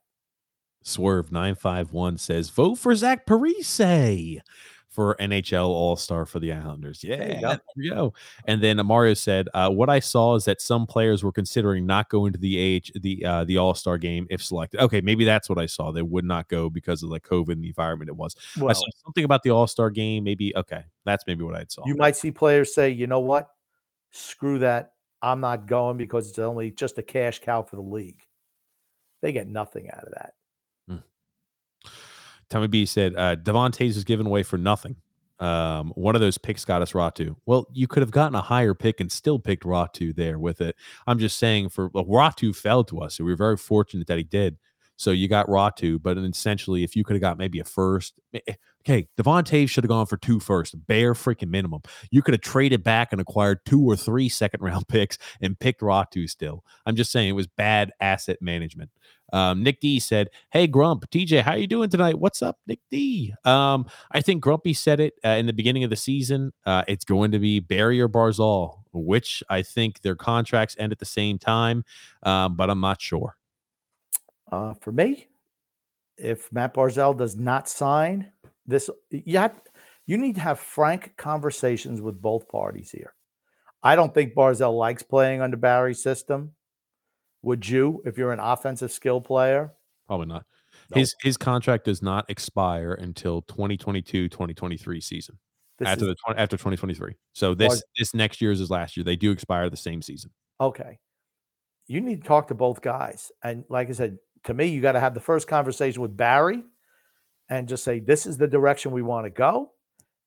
[0.82, 4.40] Swerve nine five one says vote for Zach Parise
[5.00, 7.02] for NHL All Star for the Islanders.
[7.02, 8.12] Yeah, there, there we go.
[8.44, 12.10] And then Mario said, uh, "What I saw is that some players were considering not
[12.10, 14.78] going to the AH, the uh, the All Star game if selected.
[14.82, 15.90] Okay, maybe that's what I saw.
[15.90, 18.36] They would not go because of the COVID and the environment it was.
[18.58, 20.24] Well, I saw something about the All Star game.
[20.24, 21.82] Maybe okay, that's maybe what I saw.
[21.86, 23.48] You might see players say, you know what,
[24.10, 24.92] screw that.
[25.22, 28.20] I'm not going because it's only just a cash cow for the league.
[29.22, 30.34] They get nothing out of that.
[32.50, 34.96] Tommy B said uh, Devon Toews is given away for nothing.
[35.38, 37.34] Um, one of those picks got us Räty.
[37.46, 40.76] Well, you could have gotten a higher pick and still picked Räty there with it.
[41.06, 43.16] I'm just saying for well, Räty fell to us.
[43.16, 44.58] So we were very fortunate that he did.
[44.96, 48.40] So you got Räty, but essentially, if you could have got maybe a first, eh,
[48.46, 51.80] eh, okay, Devon Toews should have gone for two first, bare freaking minimum.
[52.10, 55.80] You could have traded back and acquired two or three second round picks and picked
[55.80, 56.66] Räty still.
[56.84, 58.90] I'm just saying it was bad asset management.
[59.32, 62.18] Um, Nick D said, "Hey Grump, TJ, how are you doing tonight?
[62.18, 65.90] What's up, Nick D?" Um, I think Grumpy said it uh, in the beginning of
[65.90, 66.52] the season.
[66.64, 70.98] Uh, it's going to be Barry or Barzal, which I think their contracts end at
[70.98, 71.84] the same time,
[72.22, 73.36] um, but I'm not sure.
[74.50, 75.28] Uh, for me,
[76.16, 78.32] if Matt Barzal does not sign
[78.66, 79.50] this, you
[80.06, 83.14] you need to have frank conversations with both parties here.
[83.82, 86.52] I don't think Barzal likes playing under Barry's system.
[87.42, 89.72] Would you, if you're an offensive skill player?
[90.06, 90.44] Probably not.
[90.94, 95.38] His his contract does not expire until 2022-2023 season.
[95.78, 97.14] This after is, the after 2023.
[97.32, 99.04] So this this next year's is last year.
[99.04, 100.30] They do expire the same season.
[100.60, 100.98] Okay.
[101.86, 103.32] You need to talk to both guys.
[103.42, 106.62] And like I said, to me, you got to have the first conversation with Barry
[107.48, 109.72] and just say, this is the direction we want to go.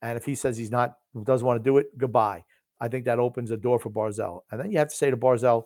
[0.02, 2.44] And if he says he's not, doesn't want to do it, goodbye.
[2.82, 4.42] I think that opens a door for Barzal.
[4.52, 5.64] And then you have to say to Barzal,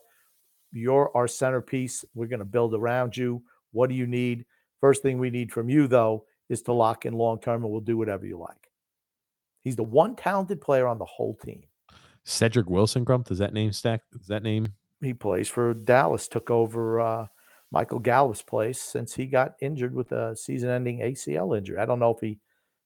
[0.72, 2.04] you're our centerpiece.
[2.14, 3.44] We're going to build around you.
[3.72, 4.46] What do you need?
[4.82, 7.82] First thing we need from you, though, is to lock in long term, and we'll
[7.82, 8.72] do whatever you like.
[9.64, 11.64] He's the one talented player on the whole team.
[12.24, 14.02] Cedric Wilson, Grump, does that name stack?
[14.12, 14.74] Does that name?
[15.02, 17.28] He plays for Dallas, took over uh,
[17.72, 21.78] Michael Gallup's place since he got injured with a season ending ACL injury.
[21.78, 22.40] I don't know if he,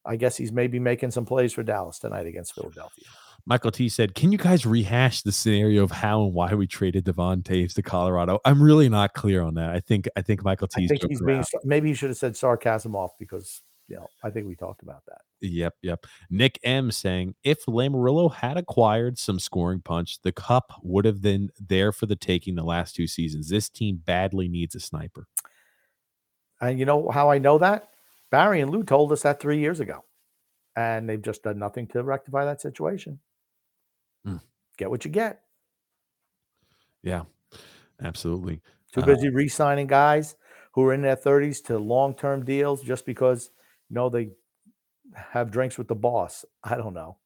[0.06, 3.06] I guess he's maybe making some plays for Dallas tonight against Philadelphia.
[3.46, 7.06] Michael T said, Can you guys rehash the scenario of how and why we traded
[7.06, 8.40] Devon Toews to Colorado?
[8.46, 9.70] I'm really not clear on that.
[9.72, 10.88] I think I think Michael T.
[11.26, 14.84] being maybe he should have said sarcasm off because you know I think we talked
[14.84, 15.22] about that.
[15.42, 16.06] Yep, yep.
[16.30, 21.50] Nick M saying if Lamoriello had acquired some scoring punch, the cup would have been
[21.60, 23.50] there for the taking the last two seasons.
[23.50, 25.28] This team badly needs a sniper.
[26.62, 27.90] And you know how I know that?
[28.30, 30.06] Barry and Lou told us that three years ago.
[30.76, 33.20] And they've just done nothing to rectify that situation.
[34.26, 34.42] Mm.
[34.78, 35.42] Get what you get.
[37.04, 37.24] Yeah,
[38.02, 38.62] absolutely.
[38.94, 40.36] Too busy uh, re-signing guys
[40.74, 43.50] who are in their 30s to long-term deals just because
[43.90, 44.30] you know they
[45.16, 46.46] have drinks with the boss.
[46.64, 47.18] I don't know.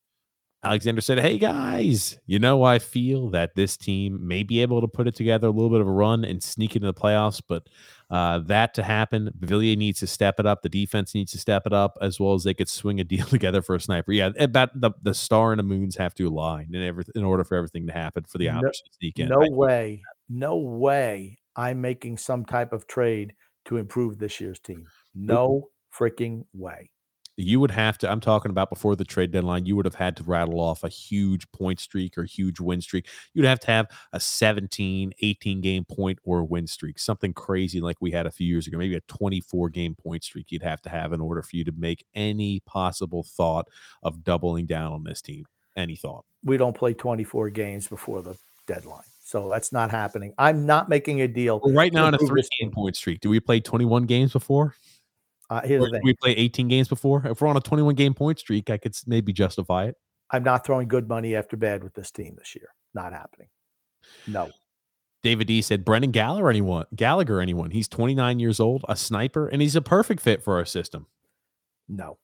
[0.64, 4.88] Alexander said, Hey guys, you know, I feel that this team may be able to
[4.88, 7.68] put it together a little bit of a run and sneak into the playoffs, but
[8.10, 10.62] uh, that to happen, Beauvillier needs to step it up.
[10.62, 13.26] The defense needs to step it up as well as they could swing a deal
[13.26, 14.12] together for a sniper.
[14.12, 17.44] Yeah, about the, the star and the moons have to align in every, in order
[17.44, 19.30] for everything to happen for the Islanders no, to sneak in.
[19.30, 23.34] No way, no way I'm making some type of trade
[23.66, 24.88] to improve this year's team.
[25.14, 26.90] No freaking way
[27.38, 30.16] you would have to i'm talking about before the trade deadline you would have had
[30.16, 33.08] to rattle off a huge point streak or huge win streak.
[33.34, 37.98] You'd have to have a 17 18 game point or win streak something crazy like
[38.00, 40.90] we had a few years ago maybe a 24 game point streak you'd have to
[40.90, 43.68] have in order for you to make any possible thought
[44.04, 46.24] of doubling down on this team any thought.
[46.44, 50.34] We don't play 24 games before the deadline so that's not happening.
[50.38, 53.22] I'm not making a deal well, right now on a three game point streak.
[53.22, 54.76] Do we play 21 games before
[55.50, 56.02] uh, here's the thing.
[56.04, 57.26] We play 18 games before.
[57.26, 59.96] If we're on a 21 game point streak, I could maybe justify it.
[60.32, 62.70] I'm not throwing good money after bad with this team this year.
[62.94, 63.48] Not happening.
[64.28, 64.50] No.
[65.24, 67.72] David D said Brendan Gallagher anyone Gallagher anyone.
[67.72, 71.08] He's 29 years old, a sniper, and he's a perfect fit for our system.
[71.88, 72.18] No.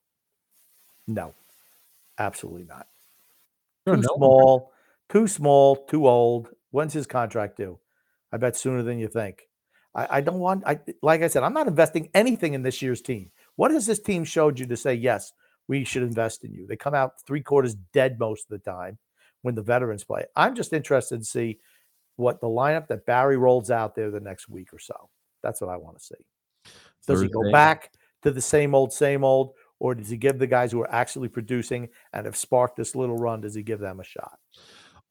[1.08, 1.34] No.
[2.18, 2.88] Absolutely not.
[3.88, 4.16] Too no.
[4.16, 4.72] small,
[5.10, 6.50] too small, too old.
[6.70, 7.80] When's his contract due?
[8.32, 9.48] I bet sooner than you think.
[9.94, 10.64] I, I don't want.
[10.66, 13.32] I like I said, I'm not investing anything in this year's team.
[13.56, 15.34] What has this team showed you to say yes?
[15.68, 16.66] We should invest in you.
[16.68, 18.98] They come out three quarters dead most of the time
[19.42, 20.26] when the veterans play.
[20.36, 21.60] I'm just interested to see
[22.16, 25.10] what the lineup that Barry rolls out there the next week or so.
[25.44, 26.74] That's what I want to see.
[27.08, 27.92] Does he go back
[28.24, 31.28] to the same old, same old, or does he give the guys who are actually
[31.28, 33.42] producing and have sparked this little run?
[33.42, 34.38] Does he give them a shot?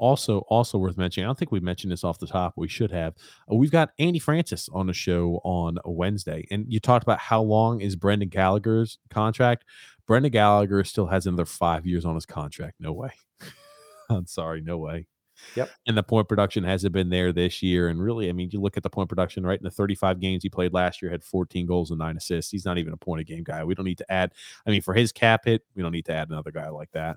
[0.01, 1.27] Also, also worth mentioning.
[1.27, 2.55] I don't think we mentioned this off the top.
[2.57, 3.15] We should have.
[3.51, 7.43] Uh, we've got Andy Francis on the show on Wednesday, and you talked about how
[7.43, 9.65] long is Brendan Gallagher's contract.
[10.07, 12.77] Brendan Gallagher still has another five years on his contract.
[12.81, 13.11] No way.
[14.11, 15.07] I'm sorry, no way.
[15.55, 15.71] Yep.
[15.87, 17.89] And the point production hasn't been there this year.
[17.89, 19.59] And really, I mean, you look at the point production, right?
[19.59, 22.51] In the 35 games he played last year, had 14 goals and nine assists.
[22.51, 23.65] He's not even a point a game guy.
[23.65, 24.33] We don't need to add.
[24.67, 27.17] I mean, for his cap hit, we don't need to add another guy like that.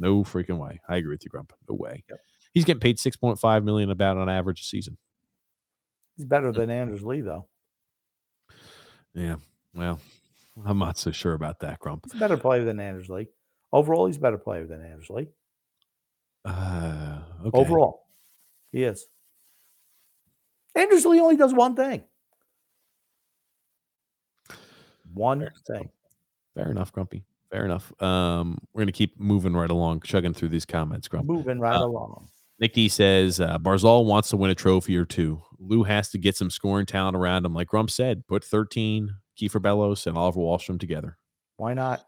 [0.00, 0.80] No freaking way.
[0.88, 1.52] I agree with you, Grump.
[1.68, 2.02] No way.
[2.08, 2.18] Yep.
[2.54, 4.96] He's getting paid 6.5 million about on average a season.
[6.16, 7.46] He's better than Anders Lee, though.
[9.14, 9.36] Yeah.
[9.74, 10.00] Well,
[10.64, 12.06] I'm not so sure about that, Grump.
[12.06, 13.28] He's a better player than Anders Lee.
[13.72, 15.28] Overall, he's a better player than Anders Lee.
[16.44, 17.58] Uh, okay.
[17.58, 18.06] Overall,
[18.72, 19.06] he is.
[20.74, 22.02] Anders Lee only does one thing.
[25.12, 25.90] One thing.
[26.54, 27.24] Fair enough, Grumpy.
[27.50, 27.92] Fair enough.
[28.02, 31.26] Um, we're gonna keep moving right along, chugging through these comments, Grump.
[31.26, 32.28] Moving right Uh, along.
[32.60, 35.42] Nick D says uh, Barzal wants to win a trophy or two.
[35.58, 37.54] Lou has to get some scoring talent around him.
[37.54, 41.16] Like Grump said, put 13, Kieffer Bellows, and Oliver Wahlstrom together.
[41.56, 42.04] Why not?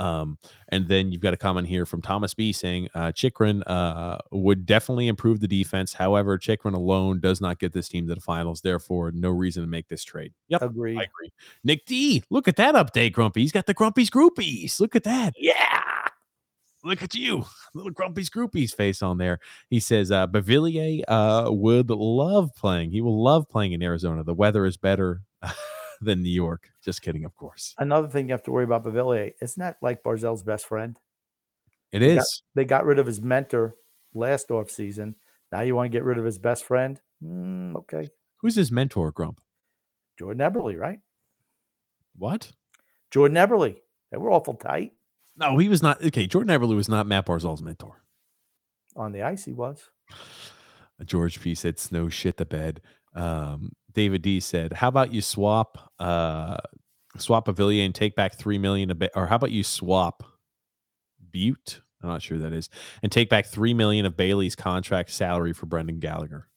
[0.00, 0.38] Um,
[0.70, 4.64] and then you've got a comment here from Thomas B saying uh, Chychrun uh, would
[4.64, 5.92] definitely improve the defense.
[5.92, 8.62] However, Chychrun alone does not get this team to the finals.
[8.62, 10.32] Therefore, no reason to make this trade.
[10.48, 10.62] Yep.
[10.62, 10.96] Agree.
[10.96, 11.32] I agree.
[11.64, 13.42] Nick D, look at that update, Grumpy.
[13.42, 14.80] He's got the Grumpy's Groupies.
[14.80, 15.34] Look at that.
[15.36, 15.82] Yeah.
[16.82, 17.44] Look at you.
[17.74, 19.38] Little Grumpy's Groupies face on there.
[19.68, 22.90] He says uh Beauvillier uh would love playing.
[22.90, 24.24] He will love playing in Arizona.
[24.24, 25.20] The weather is better
[26.06, 26.68] than New York.
[26.84, 27.74] Just kidding, of course.
[27.78, 30.98] Another thing you have to worry about Beauvillier, isn't that like Barzal's best friend?
[31.92, 33.74] It They got- They got rid of his mentor
[34.14, 35.14] last offseason.
[35.52, 37.00] Now you want to get rid of his best friend?
[37.22, 38.08] Mm, okay.
[38.38, 39.40] Who's his mentor, Grump?
[40.18, 41.00] Jordan Eberle, right?
[42.16, 42.52] What?
[43.10, 43.76] Jordan Eberle.
[44.10, 44.92] They were awful tight
[45.36, 46.04] No, he was not.
[46.04, 48.02] Okay, Jordan Eberle was not Matt Barzal's mentor.
[48.96, 49.44] on the ice.
[49.44, 49.82] He was.
[51.04, 52.80] George P said snow shit the bed.
[53.14, 56.58] Um, David D said, "How about you swap uh
[57.18, 60.22] swap Beauvillier and take back three million a bit, or how about you swap
[61.30, 61.80] Butte?
[62.02, 62.70] I'm not sure that is,
[63.02, 66.48] and take back three million of Bailey's contract salary for Brendan Gallagher.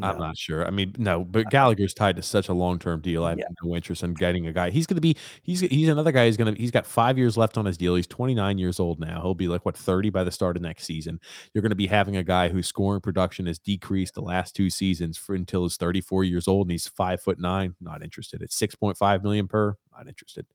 [0.00, 0.66] I'm not sure.
[0.66, 3.24] I mean, no, but Gallagher's tied to such a long term deal.
[3.24, 3.44] I have Yeah.
[3.62, 4.70] no interest in getting a guy.
[4.70, 5.16] He's going to be.
[5.42, 6.26] He's he's another guy.
[6.26, 6.60] Who's going to.
[6.60, 7.94] He's got five years left on his deal.
[7.94, 9.20] He's 29 years old now.
[9.20, 11.20] He'll be like what 30 by the start of next season.
[11.52, 14.70] You're going to be having a guy whose scoring production has decreased the last two
[14.70, 17.74] seasons for until he's 34 years old and he's five foot nine.
[17.80, 18.40] Not interested.
[18.42, 19.76] It's 6.5 million per.
[19.96, 20.46] Not interested.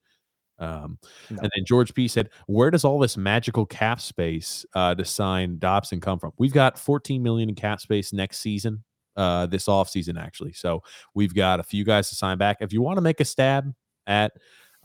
[0.60, 0.98] Um,
[1.30, 1.38] No.
[1.42, 5.58] And then George P said, "Where does all this magical cap space uh, to sign
[5.60, 6.32] Dobson come from?
[6.36, 8.82] We've got 14 million in cap space next season,
[9.18, 10.52] uh, this offseason actually.
[10.52, 10.82] So
[11.12, 12.58] we've got a few guys to sign back.
[12.60, 13.74] If you want to make a stab
[14.06, 14.32] at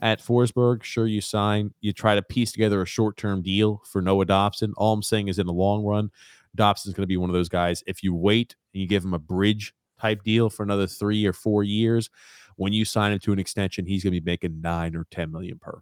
[0.00, 1.72] at Forsberg, sure you sign.
[1.80, 4.74] You try to piece together a short term deal for Noah Dobson.
[4.76, 6.10] All I'm saying is, in the long run,
[6.54, 7.82] Dobson's going to be one of those guys.
[7.86, 11.32] If you wait and you give him a bridge type deal for another three or
[11.32, 12.10] four years."
[12.56, 15.32] When you sign him to an extension, he's going to be making nine or ten
[15.32, 15.80] million per.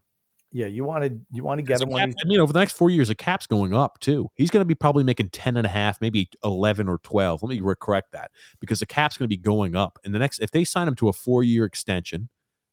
[0.53, 2.91] Yeah, you wanted you want to get him cap- I mean, over the next four
[2.91, 4.29] years, the cap's going up too.
[4.35, 7.43] He's going to be probably making 10 and a half, maybe 11 or 12.
[7.43, 9.99] Let me re- correct that because the cap's going to be going up.
[10.05, 12.29] And the next, if they sign him to a four year extension,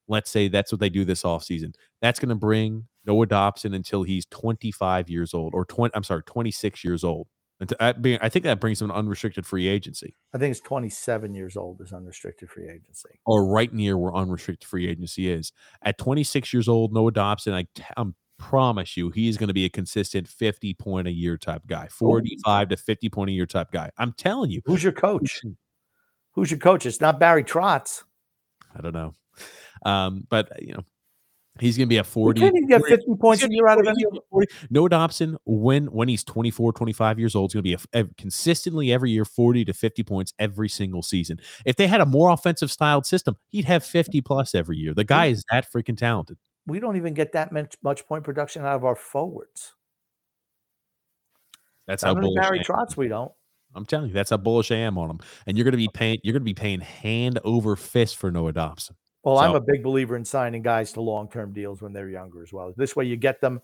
[0.10, 4.04] let's say that's what they do this offseason, that's going to bring Noah Dobson until
[4.04, 7.28] he's 25 years old or 20, I'm sorry, 26 years old.
[7.60, 10.52] And to, that being, I think that brings him an unrestricted free agency I think
[10.52, 13.10] it's 27 years old is unrestricted free agency.
[13.26, 15.52] or right near where unrestricted free agency is.
[15.84, 19.66] At 26 years old, Noah Dobson, I t- I'm promise you, he's going to be
[19.66, 23.72] a consistent 50 point a year type guy, 45 to 50 point a year type
[23.72, 23.92] guy.
[23.98, 24.62] I'm telling you.
[24.66, 25.42] Who's your coach?
[26.34, 26.86] Who's your coach?
[26.88, 28.04] It's not Barry Trotz.
[28.76, 29.14] I don't know.
[29.86, 30.84] Um, but you know,
[31.60, 32.42] he's going to be a We 40.
[32.42, 34.22] can't even get 40 50 points a year out of gonna be any.
[34.30, 38.02] 40 Noah Dobson, when when he's 24, 25 years old, is going to be a,
[38.02, 41.40] a- consistently every year 40 to 50 points every single season.
[41.66, 44.94] If they had a more offensive styled system, he'd have 50 plus every year.
[44.94, 46.38] The guy is that freaking talented.
[46.68, 49.74] We don't even get that much, much point production out of our forwards.
[51.88, 52.60] That's how bullish Barry.
[52.60, 53.32] Trotz, we don't.
[53.76, 55.20] I'm telling you, that's how bullish I am on him.
[55.48, 56.20] And you're going to be paying.
[56.24, 58.96] You're going to be paying hand over fist for Noah Dobson.
[59.24, 62.54] Well, I'm a big believer in signing guys to long-term deals when they're younger as
[62.54, 62.74] well.
[62.78, 63.62] This way, you get them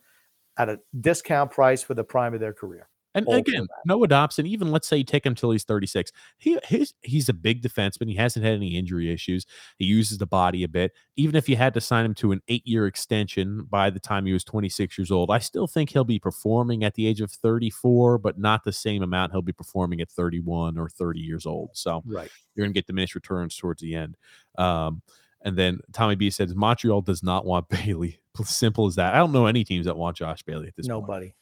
[0.57, 2.89] at a discount price for the prime of their career.
[3.13, 3.65] And for again.
[3.85, 6.11] Noah Dobson, even let's say you take him till he's 36.
[6.37, 8.09] He his, he's a big defenseman.
[8.09, 9.45] He hasn't had any injury issues.
[9.79, 10.91] He uses the body a bit.
[11.15, 14.25] Even if you had to sign him to an eight year extension by the time
[14.25, 17.31] he was 26 years old, I still think he'll be performing at the age of
[17.31, 21.69] 34, but not the same amount he'll be performing at 31 or 30 years old.
[21.73, 22.29] So Right.
[22.53, 24.17] you're going to get diminished returns towards the end.
[24.57, 25.01] Um,
[25.45, 28.19] and then Tommy B says Montreal does not want Bailey.
[28.43, 29.13] Simple as that.
[29.13, 31.01] I don't know any teams that want Josh Bailey at this point.
[31.01, 31.33] Nobody.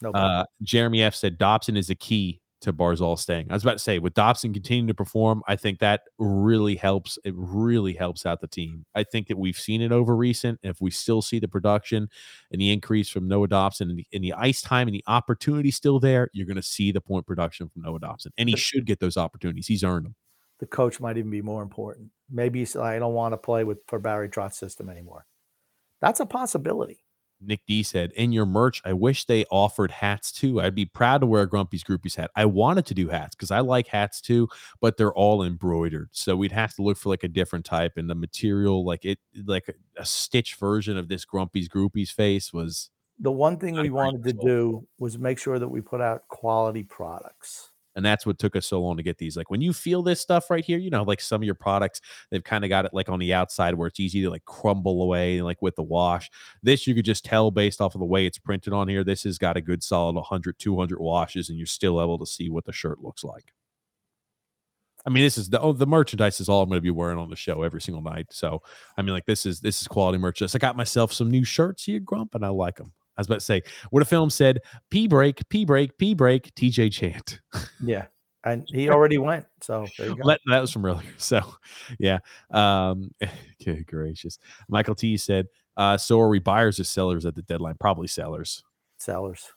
[0.00, 0.24] Nobody.
[0.24, 3.46] Uh, Jeremy F said Dobson is a key to Barzal staying.
[3.50, 7.18] I was about to say with Dobson continuing to perform, I think that really helps.
[7.24, 8.84] It really helps out the team.
[8.94, 10.60] I think that we've seen it over recent.
[10.62, 12.08] If we still see the production
[12.52, 15.70] and the increase from Noah Dobson and the, and the ice time and the opportunity
[15.70, 18.84] still there, you're going to see the point production from Noah Dobson, and he should
[18.84, 19.66] get those opportunities.
[19.66, 20.14] He's earned them.
[20.58, 22.10] the coach might even be more important.
[22.30, 25.26] Maybe I don't want to play with for Barry Trotz's system anymore.
[26.00, 27.04] That's a possibility.
[27.42, 30.60] Nick D said, in your merch, I wish they offered hats too.
[30.60, 32.30] I'd be proud to wear a Grumpy's Groupies hat.
[32.36, 34.48] I wanted to do hats because I like hats too,
[34.80, 36.10] but they're all embroidered.
[36.12, 39.18] So we'd have to look for like a different type and the material, like it,
[39.46, 43.88] like a, a stitch version of this Grumpy's Groupies face was, The one thing we
[43.90, 47.69] wanted to do was make sure that we put out quality products.
[48.00, 49.36] And that's what took us so long to get these.
[49.36, 52.00] Like when you feel this stuff right here, you know, like some of your products,
[52.30, 55.02] they've kind of got it like on the outside where it's easy to like crumble
[55.02, 56.30] away, like with the wash.
[56.62, 59.04] This you could just tell based off of the way it's printed on here.
[59.04, 62.48] This has got a good solid 100, 200 washes, and you're still able to see
[62.48, 63.52] what the shirt looks like.
[65.04, 67.18] I mean, this is the oh, the merchandise is all I'm going to be wearing
[67.18, 68.28] on the show every single night.
[68.30, 68.62] So,
[68.96, 70.54] I mean, like this is this is quality merchandise.
[70.54, 72.92] I got myself some new shirts here, Grump, and I like them.
[73.20, 76.54] I was about to say, what a film said: P break, P break, P break,
[76.54, 77.40] TJ chant.
[77.84, 78.06] Yeah.
[78.44, 79.44] And he already went.
[79.60, 80.22] So there you go.
[80.24, 81.10] Let, that was from earlier.
[81.18, 81.42] So,
[81.98, 82.20] yeah.
[82.50, 83.10] Um,
[83.64, 84.38] good gracious.
[84.70, 87.74] Michael T said, uh, so are we buyers or sellers at the deadline?
[87.78, 88.64] Probably sellers.
[88.96, 89.52] Sellers.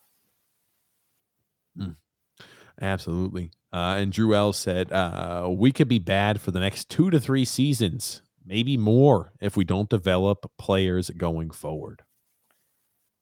[2.82, 3.52] Absolutely.
[3.72, 7.20] Uh, and Drew L said, uh, we could be bad for the next two to
[7.20, 12.04] three seasons, maybe more, if we don't develop players going forward.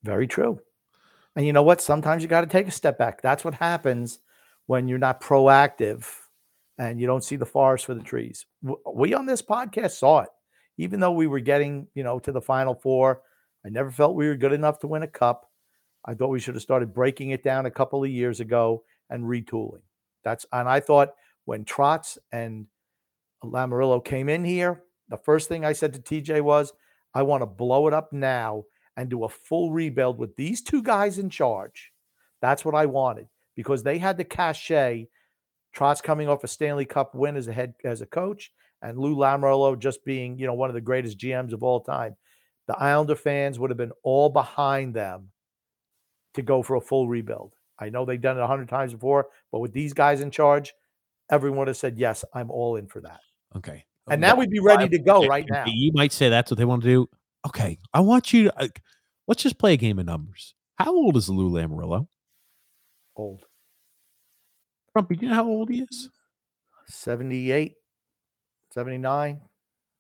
[0.04, 0.60] Very true.
[1.36, 1.82] And you know what?
[1.82, 3.22] Sometimes you got to take a step back.
[3.22, 4.20] That's what happens
[4.66, 6.06] when you're not proactive
[6.78, 8.46] and you don't see the forest for the trees.
[8.92, 10.30] We on this podcast saw it.
[10.78, 13.22] Even though we were getting, you know, to the final four,
[13.66, 15.50] I never felt we were good enough to win a cup.
[16.06, 19.24] I thought we should have started breaking it down a couple of years ago and
[19.24, 19.82] retooling.
[20.24, 21.14] That's and I thought
[21.46, 22.66] when Trotz and
[23.44, 26.74] Lamoriello came in here, the first thing I said to TJ was,
[27.14, 28.64] I want to blow it up now
[28.98, 31.92] and do a full rebuild with these two guys in charge.
[32.42, 35.08] That's what I wanted because they had the cachet.
[35.76, 39.16] Trotz coming off a Stanley Cup win as a head as a coach, and Lou
[39.16, 42.16] Lamoriello just being you know one of the greatest GMs of all time.
[42.68, 45.30] The Islander fans would have been all behind them
[46.34, 47.54] to go for a full rebuild.
[47.80, 50.74] I know they've done it a hundred times before, but with these guys in charge,
[51.30, 53.20] everyone would have said yes, I'm all in for that.
[53.56, 53.86] Okay.
[54.10, 55.64] And now we'd be ready to go right now.
[55.68, 57.10] You might say that's what they want to do.
[57.48, 57.80] Okay.
[57.94, 58.68] I want you to, uh,
[59.28, 60.54] let's just play a game of numbers.
[60.78, 62.08] How old is Lou Lamoriello?
[63.16, 63.46] Old.
[64.94, 66.10] Grumpy, do you know how old he is?
[66.88, 67.74] 78,
[68.74, 69.42] 79.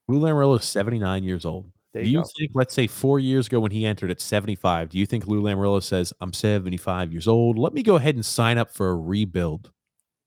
[0.07, 1.71] Lou Lamoriello is 79 years old.
[1.93, 4.89] There do you you think, let's say four years ago when he entered at 75,
[4.89, 7.57] do you think Lou Lamoriello says, I'm 75 years old.
[7.57, 9.71] Let me go ahead and sign up for a rebuild?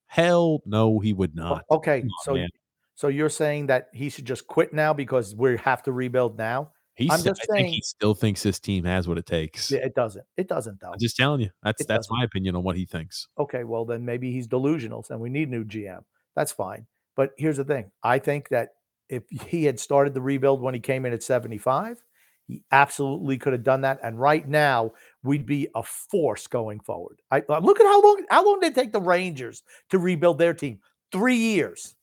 [0.06, 1.64] Hell no, he would not.
[1.70, 2.48] Okay, on, so man.
[2.94, 6.70] so you're saying that he should just quit now because we have to rebuild now?
[6.96, 9.72] He's, I'm I just think he still thinks his team has what it takes.
[9.72, 10.24] It doesn't.
[10.36, 10.92] It doesn't though.
[10.92, 11.50] I'm just telling you.
[11.62, 12.16] That's It that's doesn't.
[12.18, 13.26] my opinion on what he thinks.
[13.38, 16.02] okay, well then maybe he's delusional and we need a new GM.
[16.36, 16.86] That's fine.
[17.16, 17.90] But here's the thing.
[18.02, 18.70] I think that
[19.08, 21.98] if he had started the rebuild when he came in at 75,
[22.46, 23.98] he absolutely could have done that.
[24.02, 24.92] And right now,
[25.22, 27.20] we'd be a force going forward.
[27.30, 30.38] I uh, look at how long how long did it take the Rangers to rebuild
[30.38, 30.78] their team?
[31.10, 31.96] Three years.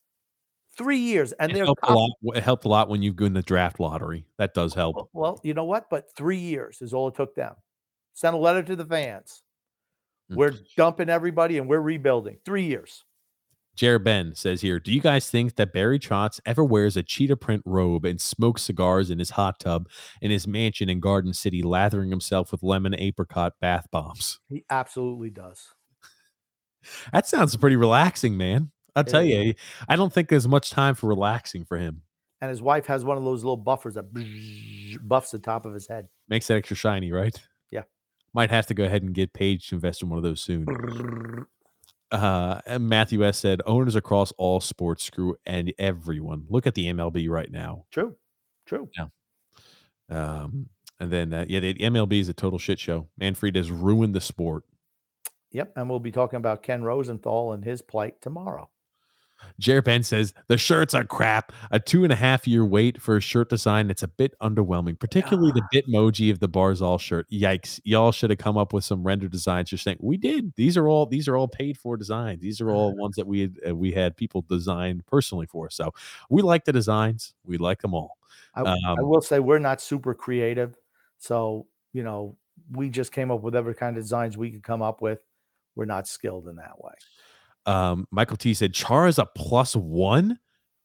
[0.82, 1.32] Three years.
[1.34, 2.12] And It they're helped a lot.
[2.36, 4.26] It helped a lot when you go in the draft lottery.
[4.38, 5.10] That does help.
[5.14, 5.90] Well- you know what?
[5.90, 7.54] But three years is all it took them.
[8.14, 9.44] Send a letter to the fans.
[10.32, 10.38] Mm.
[10.38, 12.38] We're dumping everybody and we're rebuilding.
[12.46, 13.06] Three years.
[13.76, 17.38] Jared Ben says here, do you guys think that Barry Trotz ever wears a cheetah
[17.38, 19.88] print robe and smokes cigars in his hot tub
[20.22, 24.40] in his mansion in Garden City, lathering himself with lemon apricot bath bombs?
[24.50, 25.70] He absolutely does.
[27.14, 28.72] That sounds pretty relaxing, man.
[28.96, 29.30] I'll tell is.
[29.30, 29.54] you,
[29.88, 32.02] I don't think there's much time for relaxing for him.
[32.42, 34.06] And his wife has one of those little buffers that
[35.04, 36.08] buffs the top of his head.
[36.28, 37.40] Makes it extra shiny, right?
[37.70, 37.84] Yeah.
[38.34, 40.66] Might have to go ahead and get Paige to invest in one of those soon.
[42.12, 46.46] Uh, and Matthew S said owners across all sports screw and everyone.
[46.50, 47.86] Look at the MLB right now.
[47.92, 48.16] True.
[48.66, 48.90] True.
[48.98, 49.06] Yeah.
[50.10, 50.68] Um,
[51.00, 53.08] and then uh, yeah, the MLB is a total shit show.
[53.18, 54.64] Manfred has ruined the sport.
[55.52, 58.70] Yep, and we'll be talking about Ken Rosenthal and his plight tomorrow.
[59.60, 61.52] Jared Ben says the shirts are crap.
[61.72, 63.90] A two and a half year wait for a shirt design.
[63.90, 67.30] It's a bit underwhelming, particularly the Bitmoji of the Barzal shirt.
[67.30, 67.80] Yikes!
[67.84, 69.72] Y'all should have come up with some render designs.
[69.72, 70.54] You're saying we did.
[70.56, 72.42] These are all these are all paid for designs.
[72.42, 75.70] These are all ones that we had uh, we had people design personally for.
[75.70, 75.94] So
[76.30, 77.34] we like the designs.
[77.46, 78.18] We like them all.
[78.56, 80.76] I, I Um, will say we're not super creative,
[81.20, 82.36] so you know
[82.72, 85.20] we just came up with every kind of designs we could come up with.
[85.76, 86.94] We're not skilled in that way.
[87.66, 90.40] Um, Michael T said Char is a plus one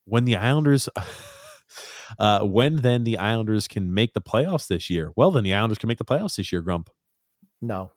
[0.04, 0.88] when the Islanders.
[2.18, 5.12] uh, when then the Islanders can make the playoffs this year?
[5.16, 6.62] Well, then the Islanders can make the playoffs this year.
[6.62, 6.90] Grump.
[7.62, 7.92] No,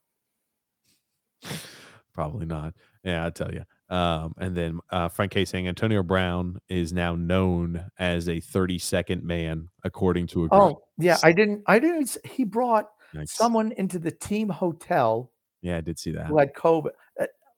[2.13, 2.73] Probably not.
[3.03, 3.63] Yeah, I tell you.
[3.89, 9.23] Um, and then uh, Frank K saying Antonio Brown is now known as a 32nd
[9.23, 10.61] man, according to a group.
[10.61, 11.63] oh yeah, I didn't.
[11.65, 12.15] I didn't.
[12.25, 13.29] He brought Yikes.
[13.29, 16.27] someone into the team hotel Yeah, I did see that.
[16.27, 16.91] who had COVID.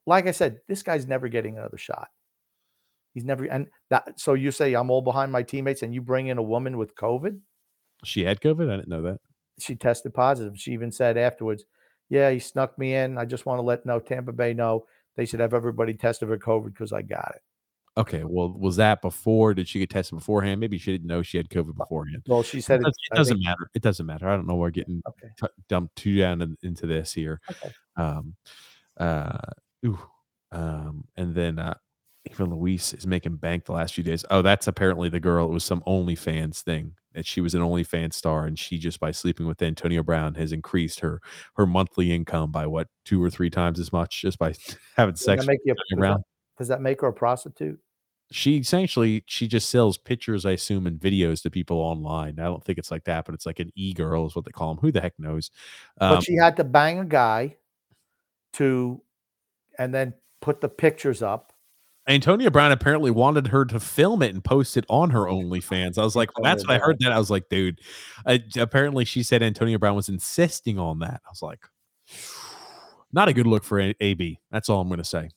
[0.06, 2.10] Like I said, this guy's never getting another shot.
[3.14, 4.20] He's never and that.
[4.20, 6.96] So you say I'm all behind my teammates, and you bring in a woman with
[6.96, 7.40] COVID.
[8.04, 8.72] She had COVID.
[8.72, 9.20] I didn't know that.
[9.60, 10.58] She tested positive.
[10.58, 11.66] She even said afterwards,
[12.10, 13.18] "Yeah, he snuck me in.
[13.18, 14.86] I just want to let know Tampa Bay know
[15.18, 17.42] they should have everybody tested for COVID because I got it."
[17.98, 18.24] Okay.
[18.24, 19.54] Well, was that before?
[19.54, 20.62] Did she get tested beforehand?
[20.62, 22.24] Maybe she didn't know she had COVID beforehand.
[22.26, 23.70] Well, she It, said does, it doesn't think- matter.
[23.76, 24.30] It doesn't matter.
[24.30, 24.56] I don't know.
[24.56, 25.28] We're getting Okay.
[25.38, 27.42] t- dumped too down in- into this here.
[27.52, 27.72] Okay.
[27.98, 28.36] Um,
[28.98, 29.38] uh,
[29.86, 30.00] ooh,
[30.52, 31.76] um, and then uh,
[32.30, 34.24] even Luis is making bank the last few days.
[34.30, 35.48] Oh, that's apparently the girl.
[35.48, 39.12] It was some OnlyFans thing that she was an OnlyFans star, and she just by
[39.12, 41.20] sleeping with Antonio Brown has increased her
[41.56, 44.54] her monthly income by what two or three times as much just by
[44.96, 45.42] having Does sex.
[45.46, 45.74] that make you?
[45.74, 46.22] with Does that,
[46.58, 47.80] does that make her a prostitute?
[48.34, 52.40] She essentially she just sells pictures, I assume, and videos to people online.
[52.40, 54.52] I don't think it's like that, but it's like an e girl is what they
[54.52, 54.82] call them.
[54.82, 55.52] Who the heck knows?
[56.00, 57.58] Um, but she had to bang a guy
[58.54, 59.02] to,
[59.82, 61.54] and then put the pictures up.
[62.08, 65.98] Antonio Brown apparently wanted her to film it and post it on her OnlyFans.
[65.98, 67.12] I was like, when that's when I heard that.
[67.12, 67.80] I was like, dude.
[68.26, 71.22] Uh, apparently, she said Antonio Brown was insisting on that.
[71.26, 71.60] I was like,
[73.12, 74.40] not a good look for A- AB.
[74.52, 75.30] That's all I'm going to say.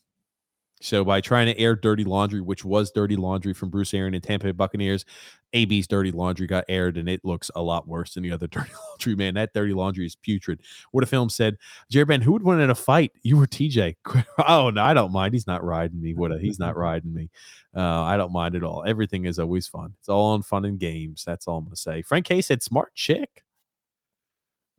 [0.85, 4.23] So by trying to air dirty laundry, which was dirty laundry from Bruce Arians and
[4.23, 5.07] Tampa Bay Buccaneers,
[5.55, 8.71] AB's dirty laundry got aired, and it looks a lot worse than the other dirty
[8.91, 9.17] laundry.
[9.17, 10.61] Man, that dirty laundry is putrid.
[10.91, 11.57] What a film said,
[11.91, 13.13] Jerry Ben, who would win in a fight?
[13.23, 13.97] You or TJ?
[14.47, 15.33] oh no, I don't mind.
[15.33, 16.13] He's not riding me.
[16.13, 16.33] What?
[16.33, 17.31] A, he's not riding me.
[17.75, 18.85] Uh, I don't mind at all.
[18.87, 19.95] Everything is always fun.
[19.99, 21.25] It's all on fun and games.
[21.25, 22.03] That's all I'm gonna say.
[22.03, 23.43] Frank K said, "Smart chick."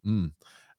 [0.06, 0.32] Mm.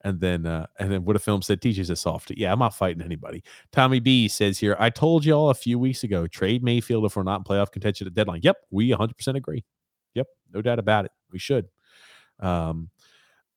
[0.07, 2.31] And then, uh, and then what a film said, TJ's a soft.
[2.36, 3.43] Yeah, I'm not fighting anybody.
[3.73, 7.25] Tommy B says here, I told y'all a few weeks ago, trade Mayfield if we're
[7.25, 8.39] not in playoff contention at deadline.
[8.44, 9.65] Yep, we 100% agree.
[10.15, 11.10] Yep, no doubt about it.
[11.33, 11.67] We should.
[12.39, 12.89] Um,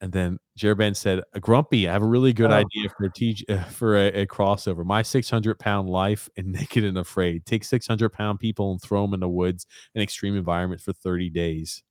[0.02, 2.56] and then Jerben said, "Grumpy, I have a really good Oh.
[2.56, 4.84] idea for a for a, a crossover.
[4.84, 7.46] My 600 pound life and naked and afraid.
[7.46, 11.30] Take 600 pound people and throw them in the woods in extreme environment for 30
[11.30, 11.84] days.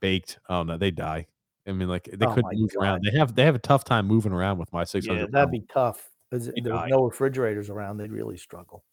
[0.00, 0.38] Baked.
[0.48, 1.26] Oh no, they die.
[1.66, 3.04] I mean, like they Oh couldn't move around.
[3.04, 5.18] They have they have a tough time moving around with my 600.
[5.20, 6.08] Yeah, that'd be tough.
[6.32, 6.88] Is They it- There was die.
[6.88, 7.98] no refrigerators around.
[7.98, 8.84] They'd really struggle.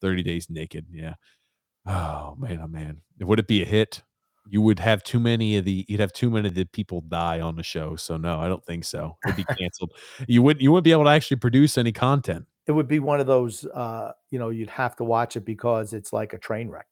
[0.00, 0.86] 30 days naked.
[0.90, 1.14] Yeah.
[1.86, 3.02] Oh man, oh man.
[3.20, 4.02] Would it be a hit?
[4.48, 7.40] You would have too many of the you'd have too many of the people die
[7.40, 7.96] on the show.
[7.96, 9.16] So no, I don't think so.
[9.24, 9.92] It'd be canceled.
[10.26, 12.46] you wouldn't you wouldn't be able to actually produce any content.
[12.66, 15.92] It would be one of those, uh, you know, you'd have to watch it because
[15.92, 16.86] it's like a train wreck.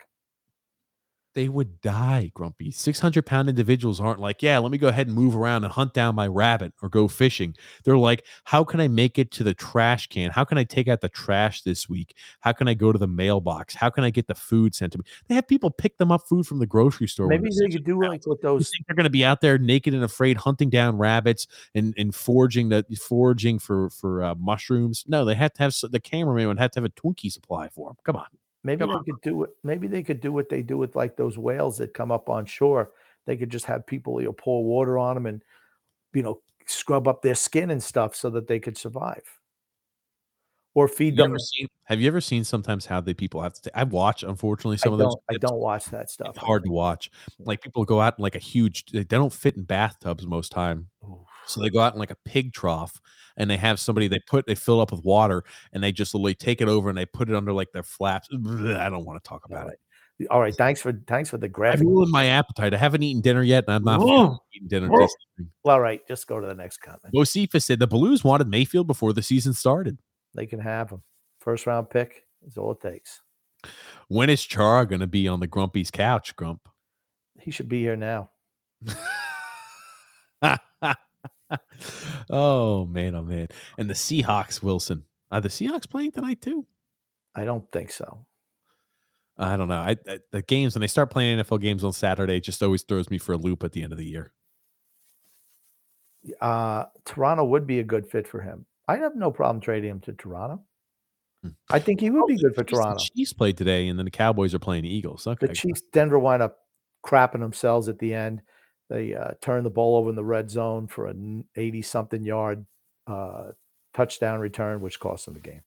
[1.39, 2.73] They would die, Grumpy.
[2.73, 5.95] 600 pound individuals aren't like, yeah, let me go ahead and move around and hunt
[5.95, 7.55] down my rabbit or go fishing.
[7.85, 10.33] They're like, how can I make it to the trash can?
[10.33, 12.17] How can I take out the trash this week?
[12.41, 13.77] How can I go to the mailbox?
[13.77, 15.05] How can I get the food sent to me?
[15.29, 17.29] They have people pick them up food from the grocery store.
[17.29, 18.71] Maybe they 600 could do like with those.
[18.71, 22.17] think they're going to be out there naked and afraid, hunting down rabbits and and
[22.17, 25.05] foraging the foraging for for uh, mushrooms?
[25.07, 27.91] No, they have to have the cameraman would have to have a Twinkie supply for
[27.91, 27.97] them.
[28.03, 28.27] Come on,
[28.65, 29.05] Maybe come they on.
[29.05, 29.51] could do it.
[29.63, 32.45] Maybe they could do what they do with like those whales that come up on
[32.45, 32.91] shore.
[33.27, 35.43] They could just have people, you know, pour water on them and,
[36.15, 39.23] you know, scrub up their skin and stuff so that they could survive.
[40.75, 41.33] Or feed You them.
[41.33, 43.63] ever seen, have you ever seen sometimes how the people have to?
[43.63, 45.15] ta- I watch unfortunately I some of those.
[45.15, 45.23] don't.
[45.29, 45.51] I clips.
[45.51, 46.29] don't watch that stuff.
[46.31, 47.11] It's hard to watch.
[47.41, 48.85] Like people go out in like a huge.
[48.87, 51.19] They don't fit in bathtubs most time, Oof.
[51.47, 53.01] so they go out in like a pig trough,
[53.39, 56.35] and they have somebody they put they fill up with water, and they just literally
[56.35, 58.29] take it over and they put it under like their flaps.
[58.33, 59.81] I don't want to talk about it.
[60.31, 60.55] All right.
[60.55, 61.87] Thanks for thanks for the graphic.
[61.87, 62.75] ruined my appetite.
[62.75, 64.03] I haven't eaten dinner yet, and I'm not
[64.53, 64.87] eating dinner.
[64.87, 65.09] Evening.
[65.65, 66.07] All right.
[66.09, 67.15] Just go to the next comment.
[67.15, 69.99] Josephus said the Blues wanted Mayfield before the season started.
[70.35, 71.03] They can have him.
[71.41, 73.23] First round pick is all it takes.
[74.09, 76.69] When is Char going to be on the Grumpy's couch, Grump?
[77.41, 78.31] He should be here now.
[82.31, 83.49] oh man, oh man.
[83.79, 85.05] And the Seahawks, Wilson.
[85.31, 86.67] Are the Seahawks playing tonight too?
[87.35, 88.25] I don't think so.
[89.37, 89.77] I don't know.
[89.79, 93.11] I, I the games when they start playing NFL games on Saturday just always throws
[93.11, 94.33] me for a loop at the end of the year.
[96.41, 98.67] Uh, Toronto would be a good fit for him.
[98.89, 100.63] I'd have no problem trading him to Toronto.
[101.43, 101.51] Hmm.
[101.71, 103.05] I think he would be good for Chiefs- the Toronto.
[103.15, 105.27] Chiefs played today, and then the Cowboys are playing the Eagles.
[105.27, 106.59] Okay, The Chiefs, Denver wind up
[107.07, 108.43] crapping themselves at the end.
[108.89, 112.65] They uh, turned the ball over in the red zone for an 80 something yard
[113.07, 113.49] uh,
[113.95, 115.63] touchdown return, which cost them the game.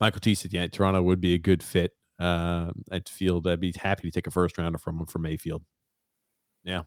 [0.00, 3.46] Michael T said, "Yeah, Toronto would be a good fit uh, at field.
[3.46, 5.62] I'd be happy to take a first rounder from him for Mayfield.
[6.64, 6.82] Yeah,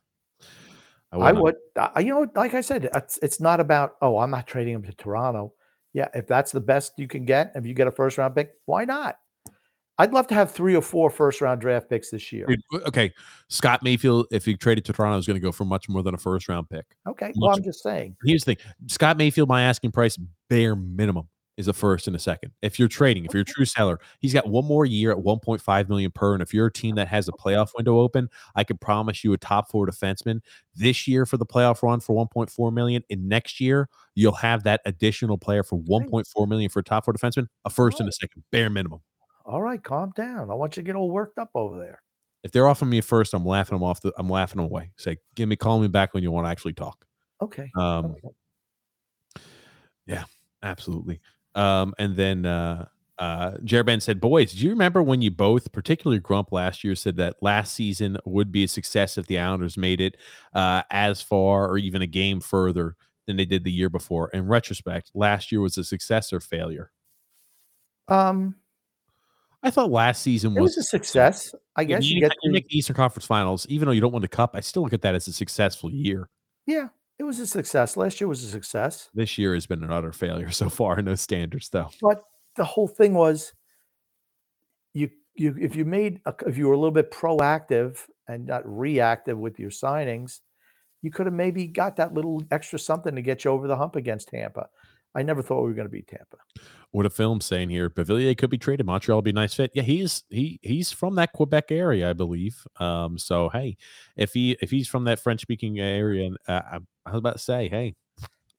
[1.12, 4.32] I wouldn't- would, I, you know, like I said, it's, it's not about, oh, I'm
[4.32, 5.54] not trading him to Toronto.
[5.94, 8.52] Yeah, if that's the best you can get, if you get a first round pick,
[8.66, 9.18] why not?
[10.02, 12.48] I'd love to have three or four first round draft picks this year.
[12.88, 13.14] Okay,
[13.50, 16.16] Scott Mayfield, if he traded to Toronto, is going to go for much more than
[16.16, 16.86] a first round pick.
[17.08, 18.16] Okay, well, I'm just saying.
[18.26, 20.18] Here's the thing: Scott Mayfield, my asking price,
[20.50, 22.52] bare minimum is a first and a second.
[22.64, 25.90] If you're trading, if you're a true seller, he's got one more year at 1.5
[25.90, 26.34] million per.
[26.34, 29.34] And if you're a team that has a playoff window open, I can promise you
[29.34, 30.40] a top four defenseman
[30.74, 33.04] this year for the playoff run for 1.4 million.
[33.12, 37.14] And next year, you'll have that additional player for 1.4 million for a top four
[37.14, 39.02] defenseman, a first and a second, bare minimum.
[39.46, 40.52] All right, calm down.
[40.52, 42.02] I want you to get all worked up over there.
[42.44, 44.02] If they're offering me first, I'm laughing them off.
[44.02, 44.92] The, I'm laughing them away.
[44.98, 47.06] Say, give me, call me back when you want to actually talk.
[47.42, 47.70] Okay.
[47.76, 48.30] Um, okay.
[50.64, 51.20] Absolutely.
[51.56, 52.86] Um, and then uh
[53.18, 57.18] uh Jerben said, Boys, do you remember when you both, particularly Grump last year, said
[57.18, 60.18] that last season would be a success if the Islanders made it
[60.54, 62.96] uh as far or even a game further
[63.28, 64.30] than they did the year before?
[64.30, 66.92] In retrospect, last year was a success or failure.
[68.08, 68.56] Um,
[69.64, 71.54] I thought last season was, was a success.
[71.76, 74.12] I guess you, you get to, make the Eastern Conference Finals, even though you don't
[74.12, 74.52] win the cup.
[74.56, 76.30] I still look at that as a successful year.
[76.66, 77.96] yeah, it was a success.
[77.96, 79.10] Last year was a success.
[79.14, 81.90] This year has been an utter failure so far in those standards, though.
[82.02, 82.24] But
[82.56, 83.54] the whole thing was
[84.94, 88.64] you you if you made a, if you were a little bit proactive and not
[88.66, 90.40] reactive with your signings,
[91.02, 93.96] you could have maybe got that little extra something to get you over the hump
[93.96, 94.68] against Tampa.
[95.16, 96.38] I never thought we were going to beat Tampa.
[96.92, 97.90] what a film saying here.
[97.90, 98.86] Beauvillier could be traded.
[98.86, 99.72] Montreal would be a nice fit.
[99.74, 102.66] Yeah, he's he he's from that Quebec area, I believe.
[102.80, 103.78] Um, so hey,
[104.16, 107.40] if he if he's from that French speaking area, uh, I, I was about to
[107.40, 107.96] say, hey,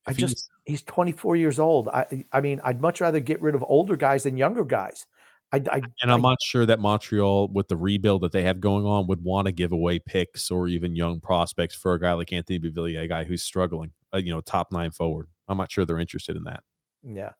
[0.06, 1.89] I just he's- he's 24 years old.
[1.89, 5.06] I I mean, I'd much rather get rid of older guys than younger guys.
[5.55, 8.58] I, I and I'm I- not sure that Montreal, with the rebuild that they have
[8.60, 12.12] going on, would want to give away picks or even young prospects for a guy
[12.14, 15.28] like Anthony Beauvillier, a guy who's struggling, uh, you know, top nine forward.
[15.52, 16.62] I'm not sure they're interested in that.
[17.05, 17.31] Yeah.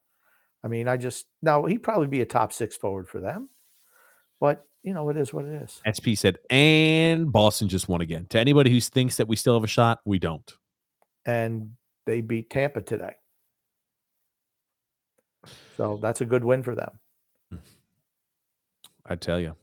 [0.65, 3.49] I mean, I just now he'd probably be a top six forward for them.
[4.41, 5.81] But you know, it is what it is.
[5.87, 8.27] SP said, and Boston just won again.
[8.31, 10.53] To anybody who thinks that we still have a shot, we don't.
[11.25, 11.73] And
[12.07, 13.15] they beat Tampa today.
[15.77, 16.91] So that's a good win for them.
[17.51, 17.57] Hmm.
[19.07, 19.57] I tell you,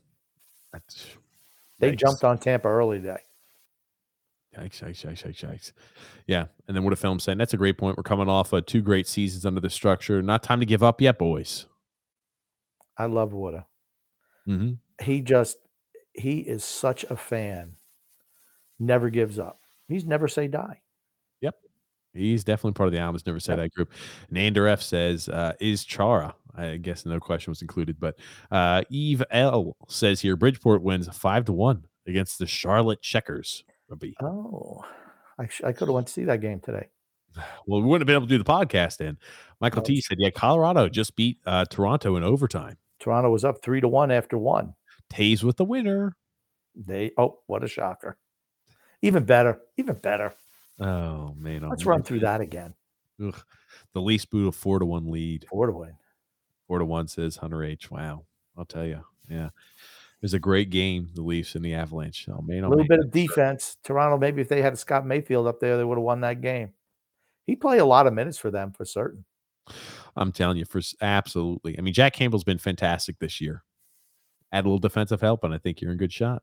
[1.78, 3.20] They jumped on Tampa early today.
[4.58, 5.72] Yikes, yikes, yikes, yikes, yikes.
[6.26, 6.46] Yeah.
[6.66, 7.38] And then what a film saying.
[7.38, 7.96] That's a great point.
[7.96, 10.22] We're coming off uh, two great seasons under the structure.
[10.22, 11.66] Not time to give up yet, boys.
[12.98, 13.62] I love Wood.
[14.46, 15.58] hmm He just
[16.12, 17.76] he is such a fan.
[18.80, 19.60] Never gives up.
[19.88, 20.80] He's never say die.
[21.40, 21.54] Yep.
[22.12, 23.58] He's definitely part of the Almas Never Say Yep.
[23.58, 23.92] That group.
[24.32, 26.34] Nander F says, uh, is Chara?
[26.56, 28.18] I guess no question was included, but
[28.50, 33.64] uh, Eve L says here Bridgeport wins five to one against the Charlotte Checkers.
[33.90, 34.08] Rabbi.
[34.22, 34.84] Oh,
[35.38, 36.88] I, sh- I could have went to see that game today.
[37.66, 39.16] Well, we wouldn't have been able to do the podcast then.
[39.60, 42.76] Michael Oh, T said, yeah, Colorado just beat uh, Toronto in overtime.
[42.98, 44.74] Toronto was up three to one after one.
[45.12, 46.16] Toews with the winner.
[46.74, 48.16] They oh, what a shocker!
[49.02, 50.34] Even better, even better.
[50.80, 51.64] Oh, man.
[51.64, 51.90] oh, Let's man.
[51.90, 52.74] run through that again.
[53.24, 53.40] Ugh.
[53.92, 55.46] The Leafs boot a four to one lead.
[55.48, 55.94] Four to win.
[56.66, 57.90] Four to one says Hunter H.
[57.90, 58.24] Wow.
[58.56, 59.04] I'll tell you.
[59.28, 59.50] Yeah.
[60.20, 62.28] It was a great game, the Leafs and the Avalanche.
[62.30, 62.62] Oh, man.
[62.62, 63.78] A Oh, little bit of defense.
[63.82, 66.74] Toronto, maybe if they had Scott Mayfield up there, they would have won that game.
[67.46, 69.24] He played a lot of minutes for them for certain.
[70.16, 71.78] I'm telling you, for absolutely.
[71.78, 73.64] I mean, Jack Campbell's been fantastic this year.
[74.52, 76.42] Add a little defensive help, and I think you're in good shot.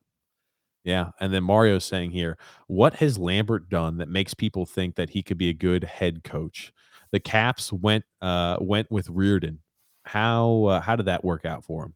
[0.83, 1.09] Yeah.
[1.19, 5.21] And then Mario's saying here, what has Lambert done that makes people think that he
[5.21, 6.71] could be a good head coach?
[7.11, 9.57] The Caps went uh went with Reirden.
[10.05, 11.93] How uh, how did that work out for him?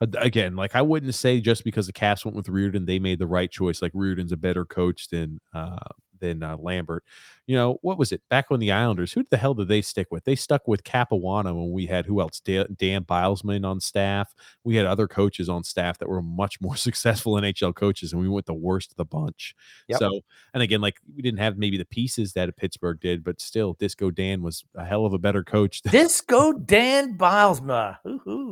[0.00, 3.18] Uh, Again, like I wouldn't say just because the Caps went with Reirden, they made
[3.18, 3.82] the right choice.
[3.82, 5.78] Like Reirden's a better coach than uh
[6.22, 7.04] than uh, Lambert.
[7.46, 9.12] You know what was it back when the Islanders?
[9.12, 10.24] Who the hell did they stick with?
[10.24, 12.40] They stuck with Capuano when we had who else?
[12.40, 14.32] Dan, Dan Bylsma on staff.
[14.62, 18.28] We had other coaches on staff that were much more successful NHL coaches, and we
[18.28, 19.54] went the worst of the bunch.
[19.88, 19.98] Yep.
[19.98, 20.20] So,
[20.54, 24.10] and again, like we didn't have maybe the pieces that Pittsburgh did, but still, Disco
[24.10, 25.82] Dan was a hell of a better coach.
[25.82, 27.98] Than, Disco Dan Bylsma.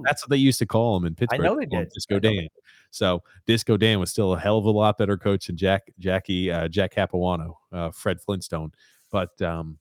[0.05, 1.41] That's what they used to call him in Pittsburgh.
[1.41, 1.91] I know they did.
[1.95, 2.49] Disco Dan.
[2.91, 6.51] So Disco Dan was still a hell of a lot better coach than Jack Jackie
[6.51, 8.73] uh, Jack Capuano, uh, Fred Flintstone.
[9.11, 9.79] But um,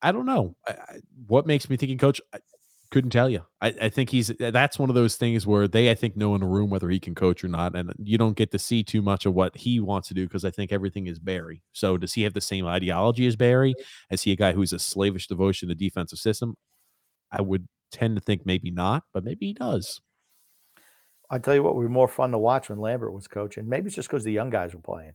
[0.00, 2.20] I don't know I, I, what makes me thinking, Coach.
[2.32, 2.38] I
[2.90, 3.42] couldn't tell you.
[3.62, 6.42] I, I think he's that's one of those things where they I think know in
[6.42, 9.00] a room whether he can coach or not, and you don't get to see too
[9.00, 11.62] much of what he wants to do because I think everything is Barry.
[11.72, 13.74] So does he have the same ideology as Barry?
[14.10, 16.56] Is he a guy who's a slavish devotion to defensive system?
[17.30, 20.00] I would tend to think maybe not, but maybe he does.
[21.32, 23.66] I tell you what, we were more fun to watch when Lambert was coaching.
[23.66, 25.14] Maybe it's just because the young guys were playing.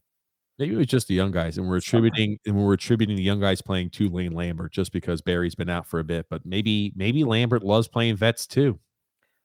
[0.57, 3.39] Maybe it was just the young guys, and we're attributing and we're attributing the young
[3.39, 6.25] guys playing to Lane Lambert just because Barry's been out for a bit.
[6.31, 8.79] But maybe maybe Lambert loves playing vets too.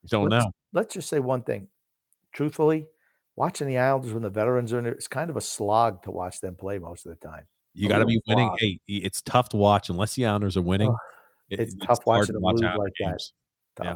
[0.08, 0.52] Don't let's, know.
[0.72, 1.68] Let's just say one thing.
[2.32, 2.86] Truthfully,
[3.36, 6.10] watching the Islanders when the veterans are in there, it's kind of a slog to
[6.10, 7.44] watch them play most of the time.
[7.74, 8.48] You got to be winning.
[8.48, 8.60] flawed.
[8.60, 10.94] Hey, it's tough to watch unless the Islanders are winning.
[11.50, 13.20] It- it's tough watching to them watch like that.
[13.76, 13.86] Tough.
[13.86, 13.94] Yeah.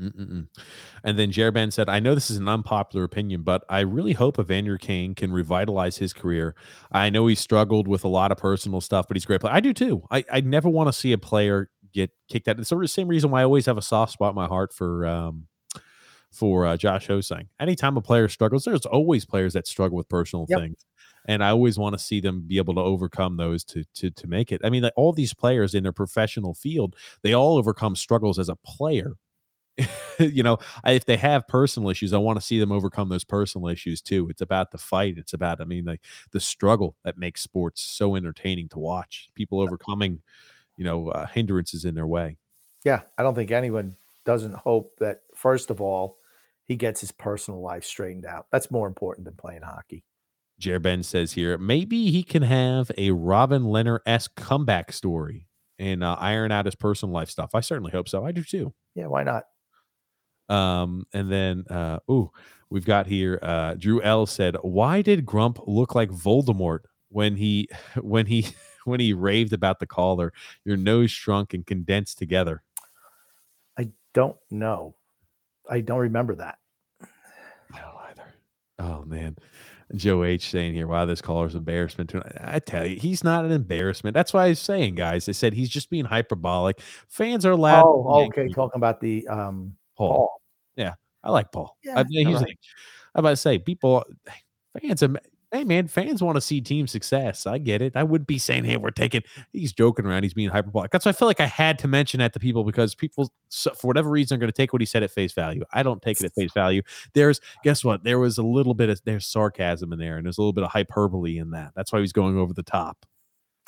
[0.00, 0.48] Mm-mm-mm.
[1.04, 4.38] And then Jerben said, I know this is an unpopular opinion, but I really hope
[4.40, 6.56] Evander Kane can revitalize his career.
[6.90, 9.54] I know he struggled with a lot of personal stuff, but he's a great player.
[9.54, 10.02] I do too.
[10.10, 12.58] I, I never want to see a player get kicked out.
[12.58, 15.06] It's the same reason why I always have a soft spot in my heart for
[15.06, 15.46] um
[16.32, 17.48] for uh, Josh Ho-Sang.
[17.60, 20.60] Anytime a player struggles, there's always players that struggle with personal Yep.
[20.60, 20.84] things.
[21.26, 24.26] And I always want to see them be able to overcome those to to to
[24.26, 24.60] make it.
[24.64, 28.48] I mean, like all these players in their professional field, they all overcome struggles as
[28.50, 29.14] a player
[30.18, 33.24] you know, I, if they have personal issues, I want to see them overcome those
[33.24, 34.28] personal issues too.
[34.30, 35.18] It's about the fight.
[35.18, 39.30] It's about, I mean, like the struggle that makes sports so entertaining to watch.
[39.34, 40.22] People overcoming,
[40.76, 42.36] you know, uh, hindrances in their way.
[42.84, 46.18] Yeah, I don't think anyone doesn't hope that first of all
[46.64, 48.46] he gets his personal life straightened out.
[48.50, 50.04] That's more important than playing hockey.
[50.58, 56.04] Jer Ben says here, maybe he can have a Robin Lehner esque comeback story and
[56.04, 57.50] uh, iron out his personal life stuff.
[57.54, 58.24] I certainly hope so.
[58.24, 58.72] I do too.
[58.94, 59.44] Yeah, why not?
[60.48, 62.30] Um, and then uh ooh,
[62.70, 67.68] we've got here uh Drew L said, Why did Grump look like Voldemort when he
[68.00, 68.46] when he
[68.84, 70.32] when he raved about the caller?
[70.64, 72.62] Your nose shrunk and condensed together.
[73.78, 74.94] I don't know.
[75.68, 76.58] I don't remember that.
[77.00, 78.34] I don't either.
[78.78, 79.36] Oh man.
[79.94, 82.10] Joe H saying here, wow, this caller's embarrassment.
[82.10, 84.14] tonight." I tell you, he's not an embarrassment.
[84.14, 85.26] That's why I was saying, guys.
[85.26, 86.80] They said he's just being hyperbolic.
[87.08, 88.48] Fans are be Oh, okay.
[88.48, 90.16] Talking about the um Paul.
[90.16, 90.40] Paul.
[91.24, 91.76] I like Paul.
[91.82, 92.34] Yeah, I, he's right.
[92.34, 92.58] like,
[93.14, 94.04] I'm about to say, people,
[94.80, 95.02] fans,
[95.52, 97.46] hey man, fans want to see team success.
[97.46, 97.96] I get it.
[97.96, 99.22] I wouldn't be saying, hey, we're taking.
[99.52, 100.24] He's joking around.
[100.24, 100.90] He's being hyperbolic.
[100.90, 103.72] That's why I feel like I had to mention that to people because people, so,
[103.72, 105.64] for whatever reason, are going to take what he said at face value.
[105.72, 106.82] I don't take it at face value.
[107.14, 108.04] There's, guess what?
[108.04, 110.64] There was a little bit of there's sarcasm in there, and there's a little bit
[110.64, 111.72] of hyperbole in that.
[111.74, 113.06] That's why he's going over the top.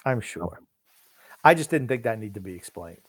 [0.05, 0.61] I'm sure.
[1.43, 3.01] I just didn't think that needed to be explained.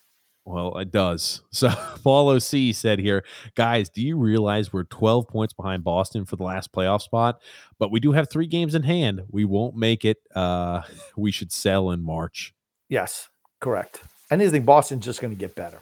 [0.47, 1.41] Well, it does.
[1.51, 1.69] So
[2.05, 6.43] Paul OC said here, guys, do you realize we're 12 points behind Boston for the
[6.43, 7.41] last playoff spot?
[7.79, 9.23] But we do have three games in hand.
[9.29, 10.19] We won't make it.
[10.33, 10.83] Uh,
[11.17, 12.53] we should sell in March.
[12.87, 13.27] Yes,
[13.59, 14.01] correct.
[14.31, 15.81] And I think Boston's just going to get better.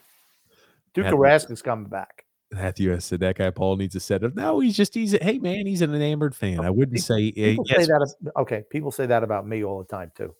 [0.95, 2.25] Tuukka Rask coming back.
[2.51, 5.23] Matthew has said that guy Paul needs a set of no, he's just he's a,
[5.23, 6.61] hey man, he's an enamored fan.
[6.61, 8.31] I wouldn't say uh, People yes, say that.
[8.37, 10.33] Okay, people say that about me all the time too.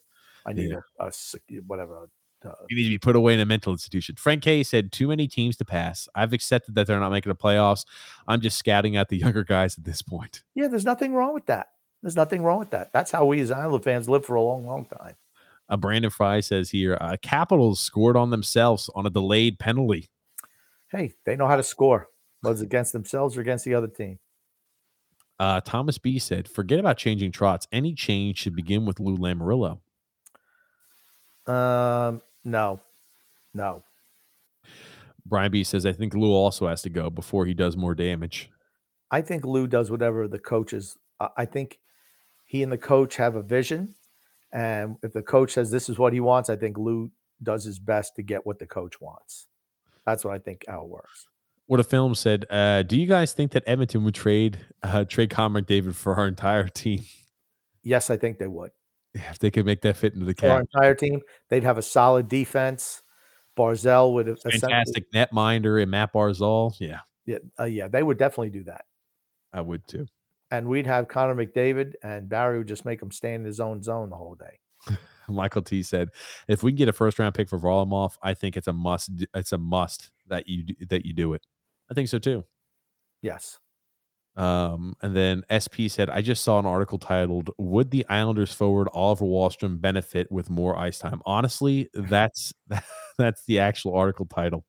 [0.46, 0.80] I need Yeah.
[0.98, 2.08] a, a whatever.
[2.68, 4.16] You need to be put away in a mental institution.
[4.16, 6.08] Frank K said too many teams to pass.
[6.14, 7.84] I've accepted that they're not making the playoffs.
[8.28, 10.42] I'm just scouting out the younger guys at this point.
[10.54, 11.68] yeah, there's nothing wrong with that.
[12.02, 12.92] There's nothing wrong with that.
[12.92, 15.14] That's how we as Islander fans live for a long, long time.
[15.68, 20.08] Uh, Brandon Fry says here, uh, Capitals scored on themselves on a delayed penalty.
[20.88, 22.08] Hey, they know how to score,
[22.42, 24.20] whether it's against themselves or against the other team.
[25.40, 27.66] Uh, Thomas B said, forget about changing Trotz.
[27.72, 29.80] Any change should begin with Lou Lamoriello.
[31.46, 32.80] Um, no,
[33.52, 33.82] no.
[35.26, 38.48] Brian B says, I think Lou also has to go before he does more damage.
[39.10, 40.96] I think Lou does whatever the coaches.
[41.20, 41.78] I I think
[42.44, 43.94] he and the coach have a vision,
[44.52, 47.10] and if the coach says this is what he wants, I think Lou
[47.42, 49.46] does his best to get what the coach wants.
[50.04, 51.26] That's what I think how it works.
[51.66, 55.30] What a film said, uh, do you guys think that Edmonton would trade uh, trade
[55.30, 57.04] Connor David for our entire team?
[57.82, 58.70] Yes, I think they would.
[59.30, 60.68] If they could make that fit into the For our cap.
[60.74, 63.02] entire team, they'd have a solid defense.
[63.56, 66.74] Barzal would have Fantastic netminder and Matt Barzal.
[66.78, 68.84] Yeah, Yeah, uh, yeah, they would definitely do that.
[69.52, 70.06] I would too.
[70.50, 73.82] and we'd have Connor McDavid, and Barry would just make him stay in his own
[73.82, 74.96] zone the whole day.
[75.28, 76.10] Michael T said,
[76.46, 79.10] "If we can get a first round pick for Varlamov, I think it's a must.
[79.34, 81.46] It's a must that you that you do it.
[81.90, 82.44] I think so too."
[83.22, 83.58] Yes.
[84.36, 88.88] Um, and then SP said, "I just saw an article titled "Would the Islanders forward
[88.92, 92.52] Oliver Wahlstrom benefit with more ice time?" Honestly, that's
[93.18, 94.64] that's the actual article title.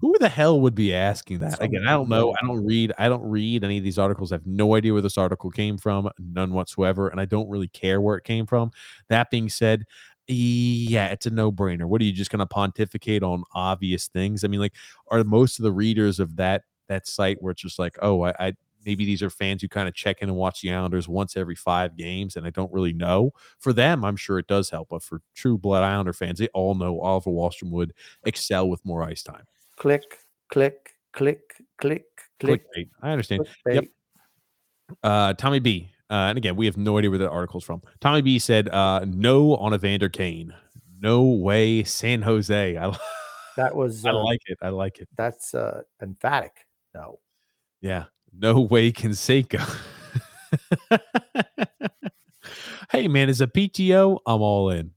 [0.00, 1.62] Who the hell would be asking that?
[1.62, 2.32] Again, I don't know.
[2.32, 2.92] I don't read.
[2.98, 4.32] I don't read any of these articles.
[4.32, 7.68] I have no idea where this article came from, none whatsoever, and I don't really
[7.68, 8.72] care where it came from.
[9.08, 9.84] That being said,
[10.26, 11.84] yeah, it's a no-brainer.
[11.84, 14.44] What are you just going to pontificate on obvious things?
[14.44, 14.74] I mean, like,
[15.10, 18.34] are most of the readers of that that site where it's just like, oh, I,
[18.38, 18.52] I
[18.84, 21.54] maybe these are fans who kind of check in and watch the Islanders once every
[21.54, 23.32] five games, and I don't really know.
[23.58, 26.74] For them, I'm sure it does help, but for true blood Islander fans, they all
[26.74, 29.44] know Oliver Wahlstrom would excel with more ice time.
[29.76, 30.18] Click,
[30.50, 31.40] click, click,
[31.78, 32.04] click,
[32.38, 32.64] click.
[32.76, 32.88] Clickbait.
[33.02, 33.48] I understand.
[33.66, 33.84] Yep.
[35.02, 35.90] Uh, Tommy B.
[36.10, 37.82] Uh, and again, we have no idea where the article's from.
[38.00, 40.54] Tommy B said, uh, "No on Evander Kane.
[41.00, 42.76] No way, San Jose.
[42.76, 42.96] I,
[43.56, 44.04] That was.
[44.04, 44.58] I uh, like it.
[44.62, 45.08] I like it.
[45.16, 46.66] That's uh, emphatic.
[46.94, 47.18] No.
[47.80, 48.04] Yeah.
[48.32, 49.78] No way can Canseco.
[52.90, 54.92] hey man, as a PTO, I'm all in.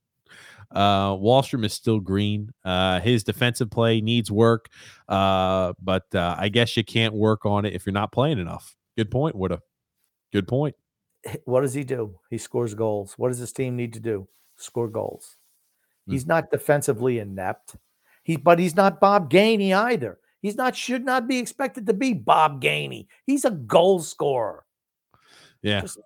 [0.72, 2.52] Uh Wahlstrom is still green.
[2.64, 4.70] Uh his defensive play needs work.
[5.08, 8.76] Uh, but uh, I guess you can't work on it if you're not playing enough.
[8.98, 9.62] Good point, Woulda.
[10.34, 10.76] Good point.
[11.46, 12.20] What does he do?
[12.30, 13.14] He scores goals.
[13.18, 14.28] What does this team need to do?
[14.56, 15.38] Score goals.
[16.06, 16.14] Hmm.
[16.14, 17.76] He's not defensively inept.
[18.24, 20.20] He, but he's not Bob Gainey either.
[20.42, 23.08] He's not should not be expected to be Bob Gainey.
[23.26, 24.66] He's a goal scorer.
[25.62, 25.82] Yeah.
[25.82, 26.00] Just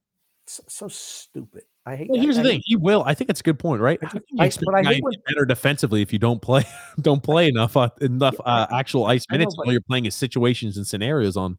[0.48, 1.64] so, so stupid.
[1.85, 2.10] I hate.
[2.10, 2.61] Well, I- here's the I thing.
[2.66, 3.03] He will.
[3.06, 4.00] I think it's a good point, right?
[4.01, 6.42] I How just- can you I- but I hate when- better defensively if you don't
[6.42, 6.64] play
[7.01, 10.06] don't play enough uh, enough uh, actual ice I know, minutes but- while you're playing
[10.06, 11.58] his situations and scenarios on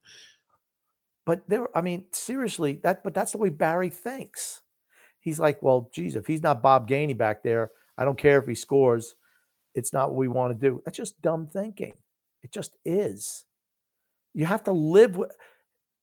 [1.27, 4.61] But there, I mean, seriously, that but that's the way Barry thinks.
[5.21, 8.47] He's like, well, geez, if he's not Bob Gainey back there, I don't care if
[8.49, 9.15] he scores.
[9.75, 10.83] It's not what we want to do.
[10.85, 11.93] That's just dumb thinking.
[12.43, 13.45] It just is.
[14.35, 15.31] You have to live with.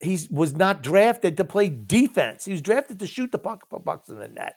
[0.01, 2.45] He was not drafted to play defense.
[2.45, 4.55] He was drafted to shoot the puck, put pucks in the net.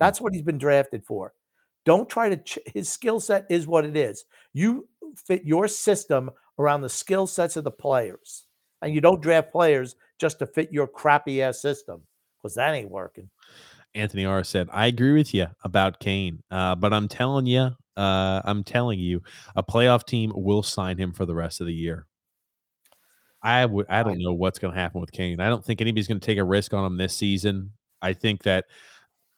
[0.00, 1.34] That's what he's been drafted for.
[1.84, 2.36] Don't try to.
[2.36, 4.24] Ch- his skill set is what it is.
[4.52, 4.88] You
[5.26, 8.46] fit your system around the skill sets of the players,
[8.80, 12.02] and you don't draft players just to fit your crappy ass system
[12.42, 13.28] because that ain't working.
[13.94, 18.40] Anthony R said, I agree with you about Kane, uh, but I'm telling you, uh,
[18.44, 19.22] I'm telling you,
[19.56, 22.06] a playoff team will sign him for the rest of the year.
[23.42, 25.40] I would, I don't know what's going to happen with Kane.
[25.40, 27.72] I don't think anybody's going to take a risk on him this season.
[28.00, 28.66] I think that,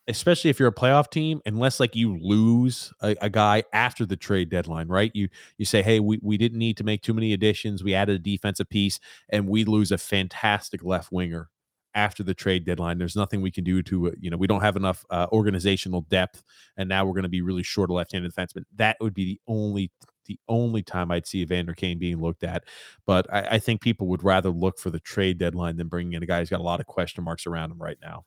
[0.07, 4.17] especially if you're a playoff team, unless like you lose a, a guy after the
[4.17, 5.11] trade deadline, right?
[5.15, 7.83] You you say, hey, we we didn't need to make too many additions.
[7.83, 9.01] We added a defensive piece,
[9.31, 11.49] and we lose a fantastic left winger
[11.95, 12.99] after the trade deadline.
[12.99, 16.03] There's nothing we can do to, uh, you know, we don't have enough uh, organizational
[16.03, 16.43] depth,
[16.77, 18.65] and now we're going to be really short of left-handed defenseman.
[18.77, 19.91] That would be the only
[20.27, 22.65] the only time I'd see Evander Kane being looked at.
[23.07, 26.23] But I, I think people would rather look for the trade deadline than bringing in
[26.23, 28.25] a guy who's got a lot of question marks around him right now.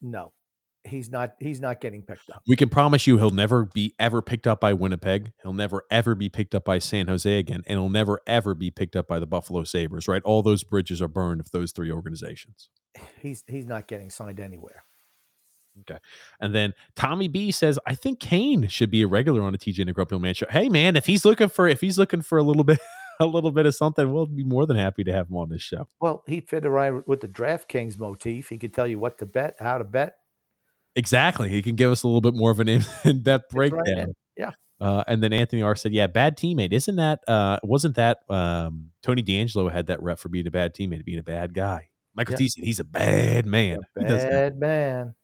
[0.00, 0.32] No,
[0.84, 1.34] he's not.
[1.40, 2.42] He's not getting picked up.
[2.46, 5.32] We can promise you he'll never be ever picked up by Winnipeg.
[5.42, 8.70] He'll never ever be picked up by San Jose again, and he'll never ever be
[8.70, 10.08] picked up by the Buffalo Sabres.
[10.08, 10.22] Right?
[10.22, 12.68] All those bridges are burned if those three organizations.
[13.20, 14.84] He's he's not getting signed anywhere.
[15.80, 15.98] Okay.
[16.40, 19.88] And then Tommy B says, I think Kane should be a regular on a TJ
[19.88, 20.46] Negropio Man show.
[20.48, 22.78] Hey man, if he's looking for if he's looking for a little bit
[23.20, 25.62] a little bit of something, we'll be more than happy to have him on this
[25.62, 25.88] show.
[26.00, 28.48] Well, he'd fit right with the DraftKings motif.
[28.48, 30.16] He could tell you what to bet, how to bet.
[30.96, 31.48] Exactly.
[31.48, 34.14] He can give us a little bit more of an in- in-depth Fits right breakdown.
[34.36, 34.52] Yeah.
[34.80, 36.72] Uh, and then Anthony R said, "Yeah, bad teammate.
[36.72, 37.20] Isn't that?
[37.28, 41.18] Uh, wasn't that um, Tony DeAngelo had that rep for being a bad teammate, being
[41.18, 41.88] a bad guy?
[42.14, 42.48] Michael Yeah.
[42.48, 43.80] Said he's a bad man.
[43.96, 44.08] That.
[44.08, 45.14] Bad man.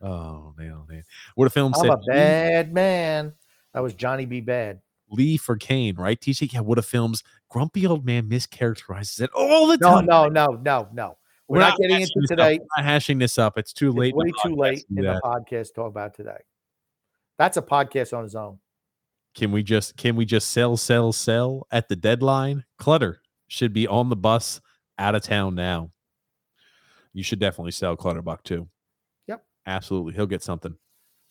[0.00, 1.02] Oh man, oh, man.
[1.34, 1.90] What a film I'm said.
[1.90, 3.32] a bad man.
[3.72, 4.40] That was Johnny B.
[4.40, 4.80] Bad.
[5.10, 6.20] Lee for Kane, right?
[6.20, 10.06] TC, yeah, what a film's grumpy old man mischaracterizes it all the No, time.
[10.06, 11.16] No, no, no, no, no.
[11.48, 12.58] We're, not, getting into today.
[12.58, 13.58] We're not hashing this up.
[13.58, 14.14] It's too late.
[14.16, 16.38] It's in way too late in the podcast to talk about today.
[17.38, 18.58] That's a podcast on its own.
[19.34, 22.64] Can we just can we just sell, sell, sell at the deadline?
[22.78, 24.60] Clutter should be on the bus
[24.98, 25.90] out of town now.
[27.12, 28.68] You should definitely sell Clutterbuck too.
[29.26, 29.44] Yep.
[29.66, 30.14] Absolutely.
[30.14, 30.76] He'll get something.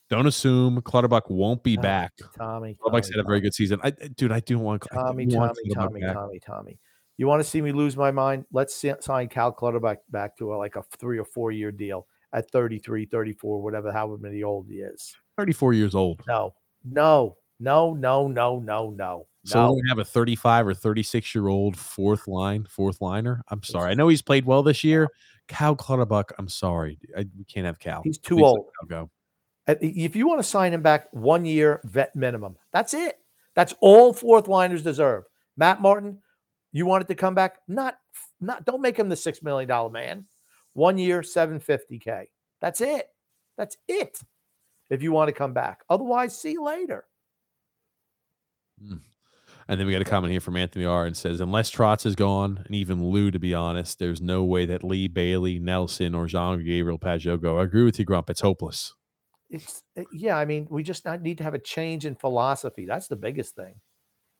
[0.09, 2.11] Don't assume Clutterbuck won't be back.
[2.37, 2.75] Tommy.
[2.75, 3.79] Clutterbuck's Tommy, had a very good season.
[3.83, 6.01] I, dude, I do want I do Tommy, want Tommy, Tommy.
[6.01, 6.79] Tommy, Tommy.
[7.17, 8.45] You want to see me lose my mind?
[8.51, 12.49] Let's sign Cal Clutterbuck back to a, like a three or four year deal at
[12.49, 15.15] 33, 34, whatever, however many old he is.
[15.37, 16.21] 34 years old.
[16.27, 19.27] No, no, no, no, no, no, no.
[19.45, 19.73] So No.
[19.73, 23.43] we're have a 35 or 36 year old fourth line, fourth liner.
[23.49, 23.91] I'm sorry.
[23.91, 25.09] I know he's played well this year.
[25.47, 26.97] Cal Clutterbuck, I'm sorry.
[27.15, 28.01] I, we can't have Cal.
[28.03, 28.65] He's too Please old.
[28.87, 29.09] Go.
[29.67, 32.55] If you want to sign him back, one year vet minimum.
[32.71, 33.17] That's it.
[33.55, 35.25] That's all fourth liners deserve.
[35.57, 36.19] Matt Martin,
[36.73, 37.59] you want it to come back?
[37.67, 37.97] Not,
[38.41, 38.65] not.
[38.65, 40.25] Don't make him the six million dollar man.
[40.73, 42.27] One year, seven fifty k.
[42.59, 43.07] That's it.
[43.57, 44.19] That's it.
[44.89, 47.05] If you want to come back, otherwise, see you later.
[49.67, 51.05] And then we got a comment here from Anthony R.
[51.05, 54.65] and says, unless Trotz is gone, and even Lou, to be honest, there's no way
[54.65, 57.59] that Lee, Bailey, Nelson, or Jean Gabriel Pageau go.
[57.59, 58.29] I agree with you, Grump.
[58.29, 58.93] It's hopeless.
[59.49, 60.37] It's uh, yeah.
[60.37, 62.85] I mean, we just not need to have a change in philosophy.
[62.85, 63.75] That's the biggest thing.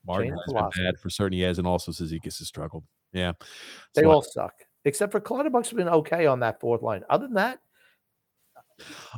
[0.06, 1.38] Martin has been bad for certain.
[1.38, 2.84] He has, and also Cizikas has struggled.
[3.14, 3.34] Yeah.
[3.96, 4.54] They So all suck,
[4.86, 7.04] except for Clutterbuck's been okay on that fourth line.
[7.10, 7.60] Other than that,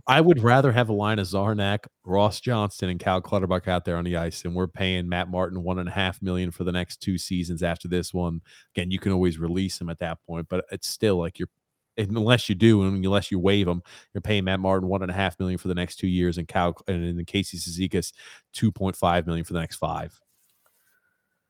[0.08, 3.98] I would rather have a line of Czarnik, Ross Johnston, and Cal Clutterbuck out there
[3.98, 6.72] on the ice, and we're paying Matt Martin one and a half million for the
[6.72, 8.42] next two seasons after this one.
[8.76, 11.50] Again, you can always release him at that point, but it's still like you're
[11.98, 13.82] unless you do and unless you waive him,
[14.14, 16.48] you're paying Matt Martin one and a half million for the next two years, and
[16.48, 18.12] Cal and in Casey Cizikas
[18.54, 20.20] two point five million for the next five.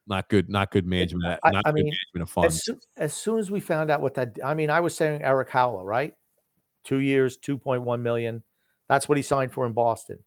[0.07, 1.39] Not good, not good management.
[1.43, 2.55] I- not I good mean, management of funds.
[2.55, 5.21] as soon, as soon as we found out what that, I mean, I was saying
[5.23, 6.13] Erik Haula, right?
[6.83, 8.43] Two years, two point one million.
[8.87, 10.19] That's what he signed for in Boston.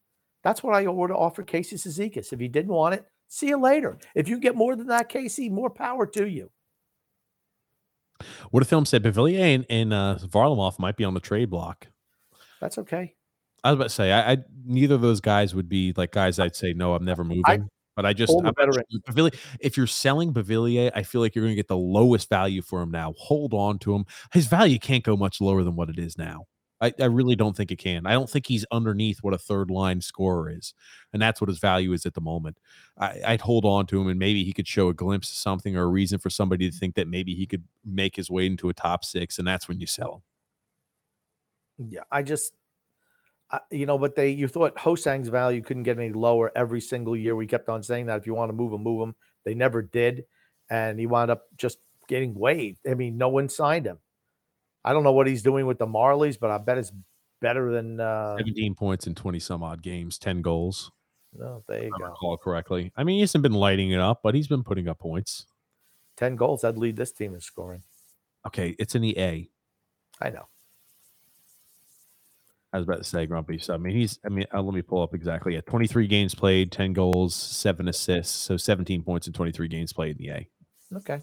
[0.43, 2.33] That's what I would offered Casey Cizikas.
[2.33, 3.99] If he didn't want it, see you later.
[4.15, 6.51] If you get more than that, Casey, more power to you.
[8.51, 11.87] What a film said Beauvillier and, and uh, Varlamov might be on the trade block.
[12.61, 13.15] That's okay.
[13.63, 16.39] I was about to say, I, I neither of those guys would be like guys
[16.39, 17.69] I'd say no, I'm never moving.
[17.99, 19.31] But I just sure.
[19.59, 22.81] If you're selling Beauvillier, I feel like you're going to get the lowest value for
[22.81, 23.13] him now.
[23.19, 24.07] Hold on to him.
[24.33, 26.47] His value can't go much lower than what it is now.
[26.81, 28.07] I, I really don't think it can.
[28.07, 30.75] I don't think he's underneath what a third line scorer is,
[31.13, 32.59] and that's what his value is at the moment.
[32.97, 35.77] I, I'd hold on to him, and maybe he could show a glimpse of something
[35.77, 38.69] or a reason for somebody to think that maybe he could make his way into
[38.69, 40.23] a top six, and that's when you sell
[41.79, 41.91] him.
[41.91, 42.53] Yeah, I just,
[43.71, 47.35] You know, but they, you thought Ho-Sang's value couldn't get any lower every single year.
[47.35, 49.15] We kept on saying that if you want to move him, move him.
[49.45, 50.25] They never did,
[50.69, 51.79] and he wound up just
[52.09, 52.81] getting waived.
[52.87, 53.99] I mean, no one signed him.
[54.85, 56.93] I don't know what he's doing with the Marlies, but I bet it's
[57.41, 58.01] better than.
[58.01, 60.91] Uh, 17 points in 20 some odd games, 10 goals.
[61.35, 62.05] no, there you I go.
[62.07, 62.93] recall correctly.
[62.97, 65.47] I mean, he hasn't been lighting it up, but he's been putting up points.
[66.17, 66.65] Ten goals.
[66.65, 67.83] I'd lead this team in scoring.
[68.47, 69.49] Okay, it's in the A.
[70.21, 70.49] I know.
[72.73, 73.59] I was about to say Grumpy.
[73.59, 74.19] So I mean, he's.
[74.25, 75.55] I mean, uh, let me pull up exactly.
[75.55, 80.19] Yeah, 23 games played, 10 goals, seven assists, so 17 points in 23 games played
[80.19, 80.49] in the A.
[80.97, 81.21] Okay.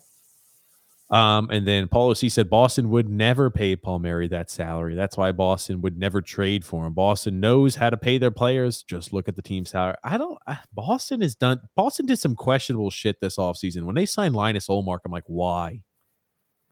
[1.11, 4.95] Um, and then Paulo C said Boston would never pay Palmieri that salary.
[4.95, 6.93] That's why Boston would never trade for him.
[6.93, 8.81] Boston knows how to pay their players.
[8.81, 9.97] Just look at the team salary.
[10.03, 10.39] I don't.
[10.47, 11.59] I, Boston has done.
[11.75, 13.83] Boston did some questionable shit this offseason.
[13.83, 15.81] When they signed Linus Ullmark, I'm like, why?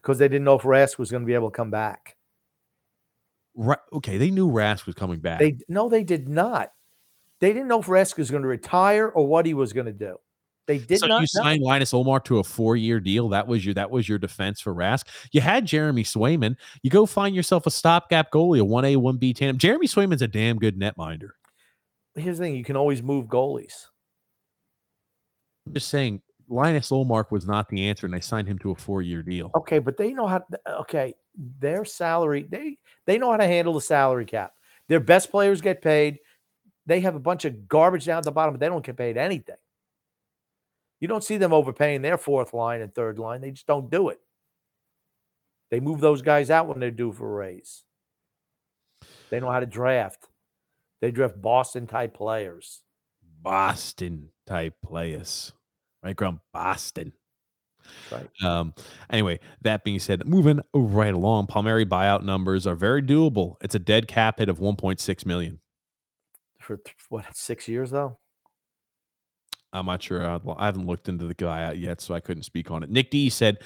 [0.02, 2.16] Because they didn't know if Rask was going to be able to come back.
[3.56, 5.40] Ra- okay, they knew Rask was coming back.
[5.40, 6.72] They no, they did not.
[7.40, 9.94] They didn't know if Rask was going to retire or what he was going to
[9.94, 10.18] do.
[10.66, 11.22] They did so not.
[11.22, 11.44] you know.
[11.44, 13.30] signed Linus Ullmark to a four-year deal.
[13.30, 15.06] That was your that was your defense for Rask.
[15.32, 16.56] You had Jeremy Swayman.
[16.84, 19.58] You go find yourself a stopgap goalie, a one A, one B tandem.
[19.58, 21.32] Jeremy Swayman's a damn good netminder.
[22.16, 23.88] Here's the thing: you can always move goalies.
[25.68, 28.76] I'm just saying, Linus Ullmark was not the answer, and they signed him to a
[28.76, 29.52] four-year deal.
[29.56, 30.44] Okay, but they know how.
[30.66, 31.14] Uh, okay,
[31.60, 34.54] their salary they they know how to handle the salary cap.
[34.90, 36.20] Their best players get paid.
[36.86, 39.18] They have a bunch of garbage down at the bottom, but they don't get paid
[39.18, 39.56] anything.
[41.00, 43.42] You don't see them overpaying their fourth line and third line.
[43.42, 44.20] They just don't do it.
[45.72, 47.84] They move those guys out when they're due for a raise.
[49.30, 50.28] They know how to draft.
[51.02, 52.82] They draft Boston type players.
[53.42, 55.52] Boston type players,
[56.04, 56.16] right?
[56.16, 57.14] Grump Boston.
[58.12, 58.28] Right.
[58.44, 58.74] Um,
[59.10, 63.56] anyway, that being said, moving right along, Palmieri buyout numbers are very doable.
[63.62, 65.60] It's a dead cap hit of 1.6 million.
[66.60, 68.20] For what six years though?
[69.74, 70.24] I'm not sure.
[70.24, 72.92] I haven't looked into the guy out yet, so I couldn't speak on it.
[72.92, 73.58] Nick D said,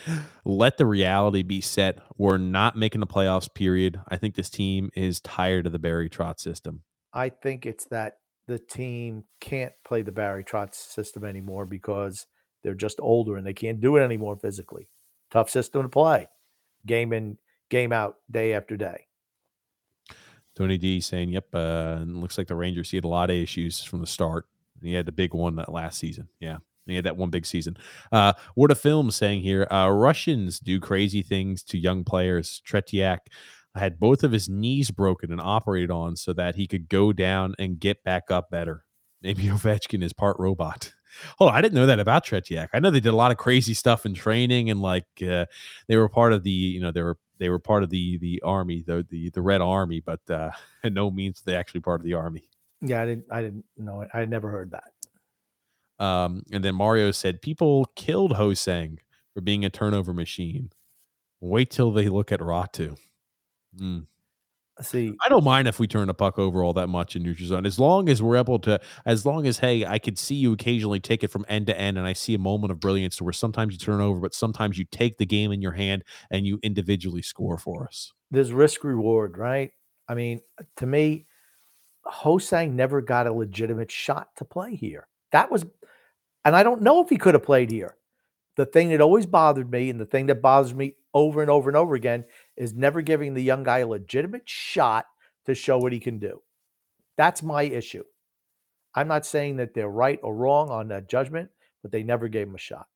[0.45, 1.99] "Let the reality be set.
[2.17, 3.53] We're not making the playoffs.
[3.53, 3.99] Period.
[4.07, 6.81] I think this team is tired of the Barry Trotz system.
[7.13, 12.25] I think it's that the team can't play the Barry Trotz system anymore because
[12.63, 14.87] they're just older and they can't do it anymore physically.
[15.31, 16.27] Tough system to play,
[16.85, 17.37] game in,
[17.69, 19.05] game out, day after day.
[20.55, 23.83] Tony D saying, "Yep, uh, looks like the Rangers he had a lot of issues
[23.83, 24.45] from the start.
[24.81, 26.29] He had the big one that last season.
[26.39, 27.77] Yeah, he had that one big season.
[28.11, 29.67] Uh, what a film saying here.
[29.69, 32.61] Uh, Russians do crazy things to young players.
[32.65, 33.19] Tretiak
[33.77, 37.55] had both of his knees broken and operated on so that he could go down
[37.59, 38.83] and get back up better.
[39.21, 40.93] Maybe Ovechkin is part robot.
[41.39, 42.67] Oh, I didn't know that about Tretiak.
[42.73, 45.47] I know they did a lot of crazy stuff in training and like uh,
[45.87, 48.41] they were part of the, you know, they were they were part of the the
[48.43, 50.51] army, the the the Red Army, but uh,
[50.83, 52.47] no means they actually part of the army.
[52.81, 53.25] Yeah, I didn't.
[53.31, 54.01] I didn't know.
[54.01, 54.09] it.
[54.13, 56.03] I never heard that.
[56.03, 58.99] Um, and then Mario said people killed Ho-Sang
[59.33, 60.71] for being a turnover machine.
[61.41, 62.95] Wait till they look at Räty.
[63.77, 63.99] Hmm.
[64.81, 67.47] See, I don't mind if we turn the puck over all that much in neutral
[67.47, 70.53] zone, as long as we're able to, as long as hey, I could see you
[70.53, 73.33] occasionally take it from end to end, and I see a moment of brilliance where
[73.33, 76.59] sometimes you turn over, but sometimes you take the game in your hand and you
[76.61, 78.13] individually score for us.
[78.29, 79.71] there's risk reward, right?
[80.07, 80.41] I mean,
[80.77, 81.25] to me,
[82.05, 85.07] Ho-Sang never got a legitimate shot to play here.
[85.31, 85.65] That was,
[86.45, 87.95] and I don't know if he could have played here.
[88.57, 91.69] The thing that always bothered me, and the thing that bothers me over and over
[91.69, 95.05] and over again, is never giving the young guy a legitimate shot
[95.45, 96.41] to show what he can do.
[97.17, 98.03] That's my issue.
[98.95, 101.49] I'm not saying that they're right or wrong on that judgment,
[101.81, 102.87] but they never gave him a shot.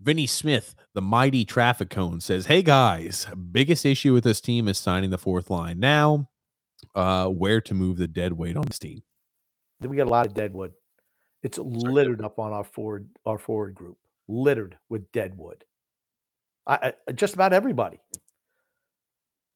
[0.00, 4.78] Vinny Smith, the mighty traffic cone, says, Hey guys, biggest issue with this team is
[4.78, 5.78] signing the fourth line.
[5.78, 6.28] Now,
[6.94, 9.02] uh, where to move the dead weight on this team?
[9.80, 10.72] Then we got a lot of deadwood.
[11.42, 13.96] It's littered up on our forward our forward group,
[14.32, 15.64] littered with deadwood.
[16.66, 18.00] I, I just about everybody.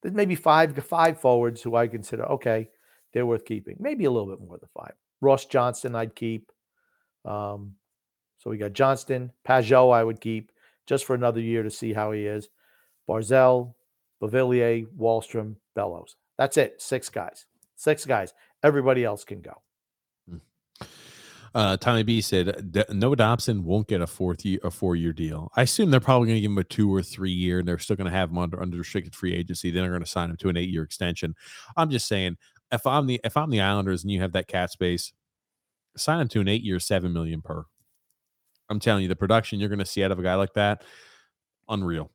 [0.02, 2.68] There's maybe five five forwards who I consider okay,
[3.12, 3.76] they're worth keeping.
[3.78, 4.92] Maybe a little bit more than five.
[5.20, 6.52] Ross Johnston, I'd keep.
[7.24, 7.74] Um,
[8.38, 10.52] so we got Johnston, Pageau, I would keep
[10.86, 12.48] just for another year to see how he is.
[13.08, 13.74] Barzal,
[14.22, 16.16] Beauvillier, Wahlstrom, Bellows.
[16.38, 16.80] That's it.
[16.80, 17.46] Six guys.
[17.76, 18.34] Six guys.
[18.62, 19.62] Everybody else can go.
[21.57, 25.15] Uh, Tommy B said "D- Noah Dobson won't get a fourth year, a four year
[25.15, 25.51] deal.
[25.57, 27.78] I assume they're probably going to give him a two or three year, and they're
[27.78, 29.70] still going to have him under under restricted free agency.
[29.70, 31.35] Then they're going to sign him to an eight year extension.
[31.75, 32.36] I'm just saying,
[32.70, 35.15] if I'm the if I'm the Islanders and you have that cap space,
[35.97, 37.65] sign him to an eight year, seven million per.
[38.68, 40.85] I'm telling you, the production you're going to see out of a guy like that,
[41.70, 42.10] unreal.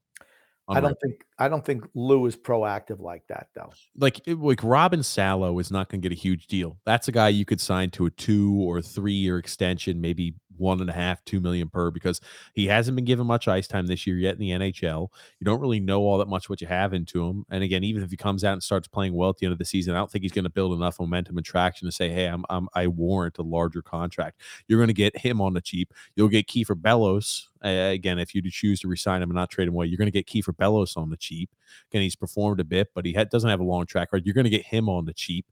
[0.77, 3.71] I don't think I don't think Lou is proactive like that though.
[3.97, 6.77] like like Robin Salo is not going to get a huge deal.
[6.85, 10.81] That's a guy you could sign to a two or three year extension, maybe one
[10.81, 12.21] and a half, two million per, because
[12.53, 15.09] he hasn't been given much ice time this year yet in the NHL.
[15.39, 17.45] You don't really know all that much what you have into him.
[17.49, 19.59] And again, even if he comes out and starts playing well at the end of
[19.59, 22.09] the season, I don't think he's going to build enough momentum and traction to say,
[22.09, 25.61] "Hey, I'm, I'm I warrant a larger contract." You're going to get him on the
[25.61, 25.93] cheap.
[26.15, 29.67] You'll get Kieffer Bellows uh, again if you choose to resign him and not trade
[29.67, 29.87] him away.
[29.87, 31.49] You're going to get Kieffer Bellows on the cheap.
[31.91, 34.25] Again, he's performed a bit, but he ha- doesn't have a long track record.
[34.25, 35.45] You're going to get him on the cheap.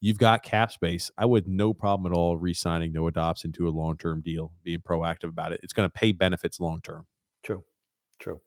[0.00, 1.10] You've got cap space.
[1.16, 5.30] I would no problem at all re-signing Noah Dobson to a long-term deal, being proactive
[5.30, 5.60] about it.
[5.62, 7.06] It's going to pay benefits long term.
[7.42, 7.64] True.
[8.20, 8.40] True.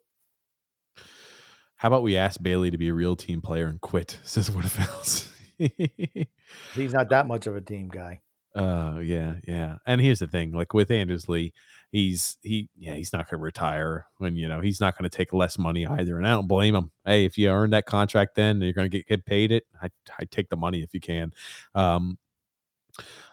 [1.77, 4.19] How about we ask Bailey to be a real team player and quit?
[4.23, 5.29] Says what else?
[5.57, 8.21] He's not that much of a team guy.
[8.55, 9.75] Uh yeah, yeah.
[9.85, 11.53] And here's the thing, like with Anders Lee,
[11.91, 15.57] he's he yeah, he's not gonna retire when you know he's not gonna take less
[15.57, 16.17] money either.
[16.17, 16.91] And I don't blame him.
[17.05, 19.65] Hey, if you earn that contract then you're gonna get, get paid it.
[19.81, 21.31] I I take the money if you can.
[21.75, 22.17] Um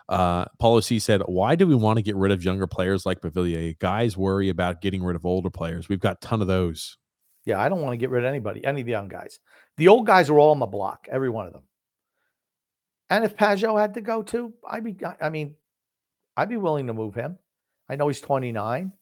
[0.09, 3.20] uh Paulo C said, Why do we want to get rid of younger players like
[3.20, 3.78] Beauvillier?
[3.78, 5.89] Guys worry about getting rid of older players.
[5.89, 6.99] We've got a ton of those.
[7.45, 9.39] Yeah, I don't want to get rid of anybody, any of the young guys.
[9.77, 11.62] The old guys are all on the block, every one of them.
[13.10, 15.55] And if Pageau had to go too, I'd be, I mean,
[16.36, 17.39] I'd be willing to move him.
[17.89, 18.93] I know he's 29,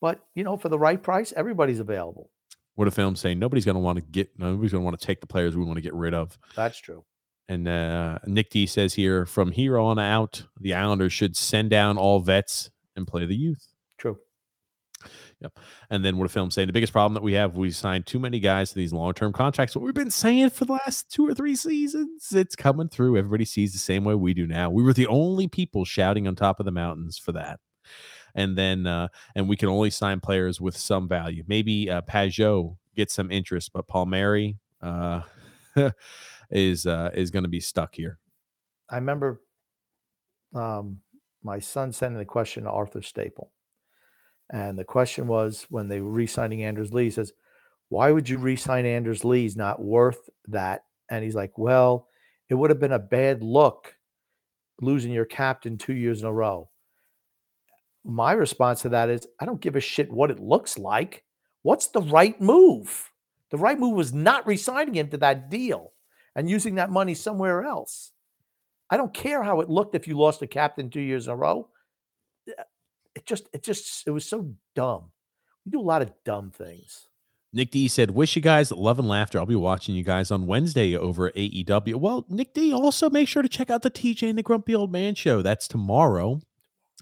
[0.00, 2.30] but you know, for the right price, everybody's available.
[2.74, 5.20] What if a film saying nobody's gonna want to get nobody's gonna want to take
[5.20, 6.38] the players we want to get rid of.
[6.54, 7.04] That's true.
[7.48, 11.96] And uh, Nick D says here, from here on out, the Islanders should send down
[11.96, 13.66] all vets and play the youth.
[15.40, 15.50] True.
[15.90, 18.18] And then what a film saying the biggest problem that we have, we signed too
[18.18, 19.76] many guys to these long term contracts.
[19.76, 23.16] What we've been saying for the last two or three seasons, it's coming through.
[23.16, 24.70] Everybody sees the same way we do now.
[24.70, 27.60] We were the only people shouting on top of the mountains for that.
[28.34, 31.44] And then, uh, and we can only sign players with some value.
[31.46, 35.22] Maybe uh, Pageau gets some interest, but Palmieri uh,
[36.50, 38.18] is uh, is going to be stuck here.
[38.90, 39.40] I remember
[40.54, 40.98] um,
[41.42, 43.50] my son sending the question to Arthur Staple.
[44.50, 47.32] And the question was when they were re signing Anders Lee, he says,
[47.88, 49.42] Why would you re sign Anders Lee?
[49.42, 50.84] He's not worth that.
[51.10, 52.08] And he's like, Well,
[52.48, 53.94] it would have been a bad look
[54.80, 56.70] losing your captain two years in a row.
[58.04, 61.24] My response to that is, I don't give a shit what it looks like.
[61.62, 63.10] What's the right move?
[63.50, 65.92] The right move was not re signing him to that deal
[66.34, 68.12] and using that money somewhere else.
[68.90, 71.36] I don't care how it looked if you lost a captain two years in a
[71.36, 71.68] row.
[73.18, 75.10] It just, it just, it was so dumb.
[75.66, 77.08] We do a lot of dumb things.
[77.52, 79.38] Nick D said, Wish you guys love and laughter.
[79.38, 81.96] I'll be watching you guys on Wednesday over at AEW.
[81.96, 84.92] Well, Nick D, also make sure to check out the TJ and the Grumpy Old
[84.92, 85.42] Man show.
[85.42, 86.40] That's tomorrow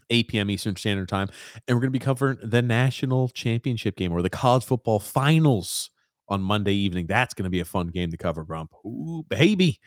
[0.09, 0.51] 8 p.m.
[0.51, 1.29] Eastern Standard Time.
[1.69, 5.91] And we're going to be covering the national championship game or the college football finals
[6.29, 7.07] on Monday evening.
[7.07, 8.73] That's going to be a fun game to cover, Grump.
[8.85, 9.81] Ooh, baby.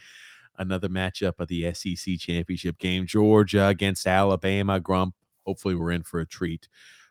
[0.58, 3.06] Another matchup of the SEC championship game.
[3.08, 4.80] Georgia against Alabama.
[4.80, 5.16] Grump.
[5.46, 6.68] Hopefully, we're in for a treat.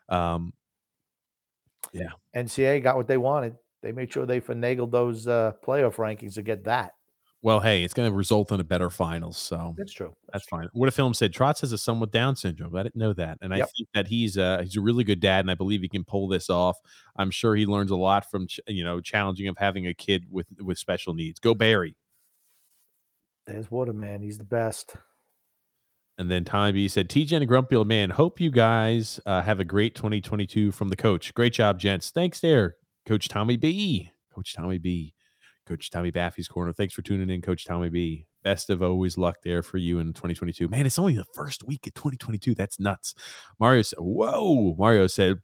[0.07, 0.53] Um,
[1.93, 2.09] yeah.
[2.35, 3.55] NCA got what they wanted.
[3.81, 6.93] They made sure they finagled those uh, playoff rankings to get that.
[7.41, 9.37] Well, hey, it's going to result in a better finals.
[9.37, 10.13] So That's true.
[10.33, 10.67] That's fine.
[10.73, 12.75] What a film said Trotz has a son with Down syndrome.
[12.75, 15.41] I didn't know that, and I think that he's a he's a really good dad,
[15.41, 16.77] and I believe he can pull this off.
[17.15, 20.25] I'm sure he learns a lot from ch- you know challenging of having a kid
[20.29, 21.39] with with special needs.
[21.39, 21.95] Go Barry,
[23.47, 24.21] There's Waterman.
[24.21, 24.97] He's the best.
[26.19, 28.09] And then Tommy B said TJ and Grumpy Old Man.
[28.09, 31.33] Hope you guys uh, have a great 2022 from the coach.
[31.33, 32.11] Great job, gents.
[32.11, 32.75] Thanks there,
[33.07, 34.11] Coach Tommy B.
[34.35, 35.13] Coach Tommy B.
[35.65, 36.73] Coach Tommy Baffy's corner.
[36.73, 38.25] Thanks for tuning in, Coach Tommy B.
[38.43, 40.67] Best of always luck there for you in 2022.
[40.67, 42.53] Man, it's only the first week of 2022.
[42.53, 43.15] That's nuts.
[43.57, 44.75] Mario said, Whoa.
[44.77, 45.37] Mario said,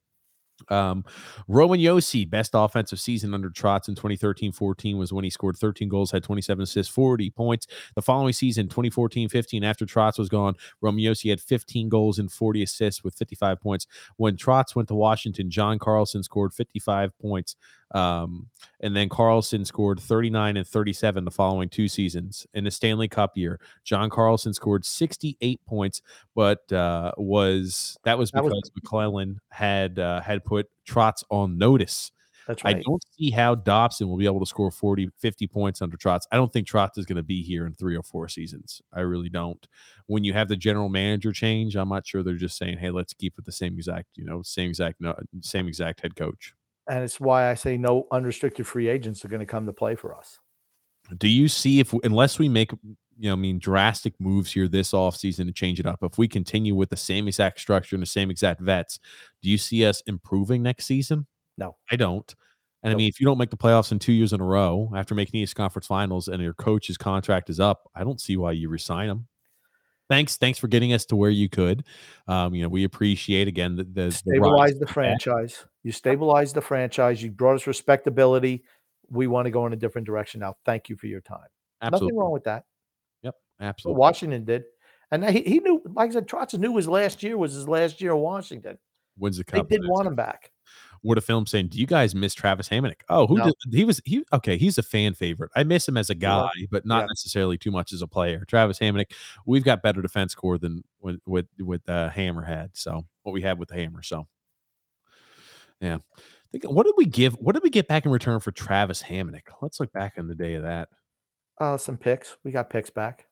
[0.69, 1.05] um,
[1.47, 5.89] Roman Josi, best offensive season under Trotz in 2013 14 was when he scored 13
[5.89, 7.67] goals, had 27 assists, 40 points.
[7.95, 12.31] The following season, 2014 15, after Trotz was gone, Roman Josi had 15 goals and
[12.31, 13.87] 40 assists with 55 points.
[14.17, 17.55] When Trotz went to Washington, John Carlson scored 55 points.
[17.93, 18.49] Um,
[18.81, 22.45] and then Carlson scored 39 and 37 the following two seasons.
[22.53, 26.01] In the Stanley Cup year, John Carlson scored 68 points,
[26.35, 31.57] but uh, was that was That was- because MacLellan had uh, had put Trotz on
[31.57, 32.11] notice.
[32.47, 32.75] That's right.
[32.75, 36.21] I don't see how Dobson will be able to score 40, 50 points under Trotz.
[36.31, 38.83] I don't think Trotz is going to be here in three or four seasons.
[38.93, 39.67] I really don't.
[40.05, 43.13] When you have the general manager change, I'm not sure they're just saying, "Hey, let's
[43.13, 46.53] keep it the same exact, you know, same exact, no, same exact head coach."
[46.87, 49.95] And it's why I say no unrestricted free agents are going to come to play
[49.95, 50.39] for us.
[51.17, 52.71] Do you see if unless we make
[53.17, 56.27] you know, I mean, drastic moves here this offseason to change it up, if we
[56.27, 58.99] continue with the same exact structure and the same exact vets,
[59.41, 61.25] do you see us improving next season?
[61.57, 61.77] No.
[61.89, 62.33] I don't.
[62.83, 64.91] And I mean, if you don't make the playoffs in two years in a row
[64.95, 68.51] after making East Conference Finals and your coach's contract is up, I don't see why
[68.51, 69.27] you resign him.
[70.07, 71.83] Thanks, thanks for getting us to where you could.
[72.27, 74.93] Um, you know, we appreciate again the, the, the Stabilize the bat.
[74.93, 75.65] franchise.
[75.85, 77.21] You stabilized the franchise.
[77.21, 78.63] You brought us respectability.
[79.11, 80.55] We want to go in a different direction now.
[80.65, 81.45] Thank you for your time.
[81.83, 82.63] Absolutely, Nothing wrong with that.
[83.21, 83.99] Yep, But absolutely.
[83.99, 84.63] Washington did.
[85.11, 88.01] And he, he knew, like I said, Trotz knew his last year was his last
[88.01, 88.79] year in Washington.
[89.19, 90.51] Wins the They didn't want him back.
[91.03, 93.01] what a film saying do you guys miss travis Hamonic?
[93.07, 93.43] oh who No.
[93.45, 96.49] did he was he okay he's a fan favorite i miss him as a guy
[96.57, 96.65] Yeah.
[96.71, 97.05] but not Yeah.
[97.09, 99.11] necessarily too much as a player travis Hamonic,
[99.45, 103.41] we've got better defense core than with with with uh, hammer had so what we
[103.43, 104.27] had with the hammer so
[105.81, 105.97] yeah
[106.51, 109.41] Think, what did we give what did we get back in return for travis Hamonic?
[109.61, 110.89] let's look back in the day of that
[111.59, 112.37] Uh, some picks.
[112.43, 113.25] We got picks back.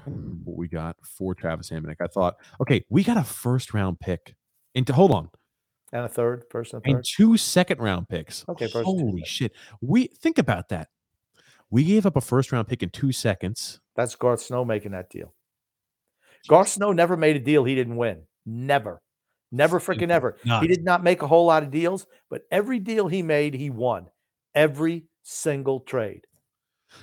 [0.00, 1.96] I don't remember what we got for travis Hamonic.
[2.00, 4.34] i thought okay we got a first round pick
[4.74, 5.30] and hold on
[5.92, 8.44] And a third, first and and two second round picks.
[8.48, 9.52] Okay, first Holy shit.
[9.80, 10.88] We think about that.
[11.70, 13.80] We gave up a first round pick in two seconds.
[13.94, 15.32] That's Garth Snow making that deal.
[16.48, 18.22] Garth Snow never made a deal he didn't win.
[18.44, 19.00] Never.
[19.52, 20.38] Never freaking ever.
[20.44, 20.62] None.
[20.62, 23.70] He did not make a whole lot of deals, but every deal he made, he
[23.70, 24.08] won.
[24.54, 26.26] Every single trade.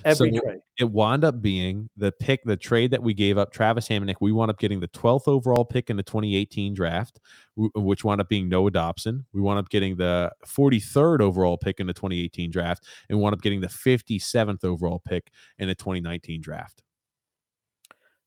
[0.04, 0.60] Every So trade.
[0.78, 4.16] It wound up being the pick, the trade that we gave up, Travis Hamonic.
[4.20, 7.20] We wound up getting the 12th overall pick in the 2018 draft,
[7.56, 9.26] which wound up being Noah Dobson.
[9.32, 13.42] We wound up getting the 43rd overall pick in the 2018 draft and wound up
[13.42, 16.82] getting the 57th overall pick in the 2019 draft.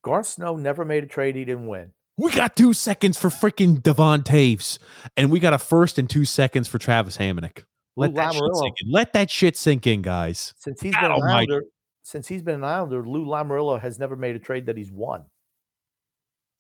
[0.04, 1.92] Garth Snow never made a trade he didn't win.
[2.18, 4.80] We got two seconds for freaking Devon Toews,
[5.16, 7.64] and we got a first and two seconds for Travis Hamonic.
[7.96, 8.92] Let Lou that shit sink in.
[8.92, 10.54] Let that shit sink in, guys.
[10.58, 11.24] Since he's God been an.
[11.24, 11.64] Islander,
[12.02, 15.26] since he's been an Islander, Lou Lamoriello has never made a trade that he's won.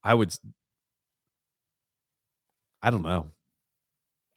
[0.04, 0.32] I would.
[2.84, 3.32] I don't know.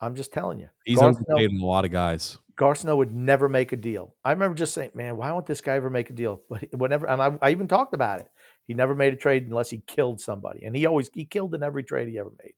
[0.00, 0.70] I'm just telling you.
[0.86, 2.39] He's Garth Snow- overpaid on a lot of guys.
[2.57, 4.15] Garth Snow would never make a deal.
[4.24, 7.07] I remember just saying, "Man, why won't this guy ever make a deal?" But whenever,
[7.07, 8.31] and I, I even talked about it.
[8.70, 11.62] He never made a trade unless he killed somebody, and he always he killed in
[11.65, 12.52] every trade he ever made,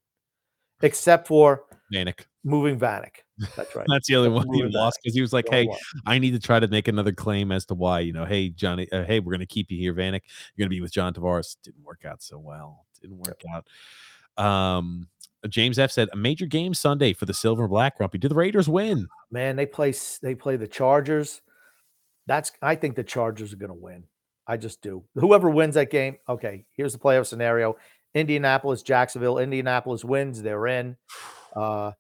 [0.82, 2.28] except for Manic.
[2.44, 3.22] moving Vanek.
[3.56, 3.86] That's right.
[3.88, 5.66] That's the only one he lost because he was like, "Hey.
[6.04, 8.92] I need to try to make another claim as to why, you know, hey Johnny,
[8.92, 10.20] uh, hey, we're going to keep you here, Vanek.
[10.54, 11.56] You're going to be with John Tavares.
[11.62, 12.84] Didn't work out so well.
[13.00, 14.44] Didn't work out.
[14.44, 15.08] Um,
[15.48, 18.18] James F said a major game Sunday for the Silver and Black Grumpy.
[18.18, 19.08] Do the Raiders win?
[19.30, 21.40] man, they play they play the Chargers.
[22.26, 24.04] That's I think the Chargers are going to win.
[24.46, 25.04] I just do.
[25.14, 26.64] Whoever wins that game, okay.
[26.72, 27.76] Here's the playoff scenario:
[28.14, 29.38] Indianapolis, Jacksonville.
[29.38, 30.96] Indianapolis wins, they're in.
[31.54, 31.92] Uh,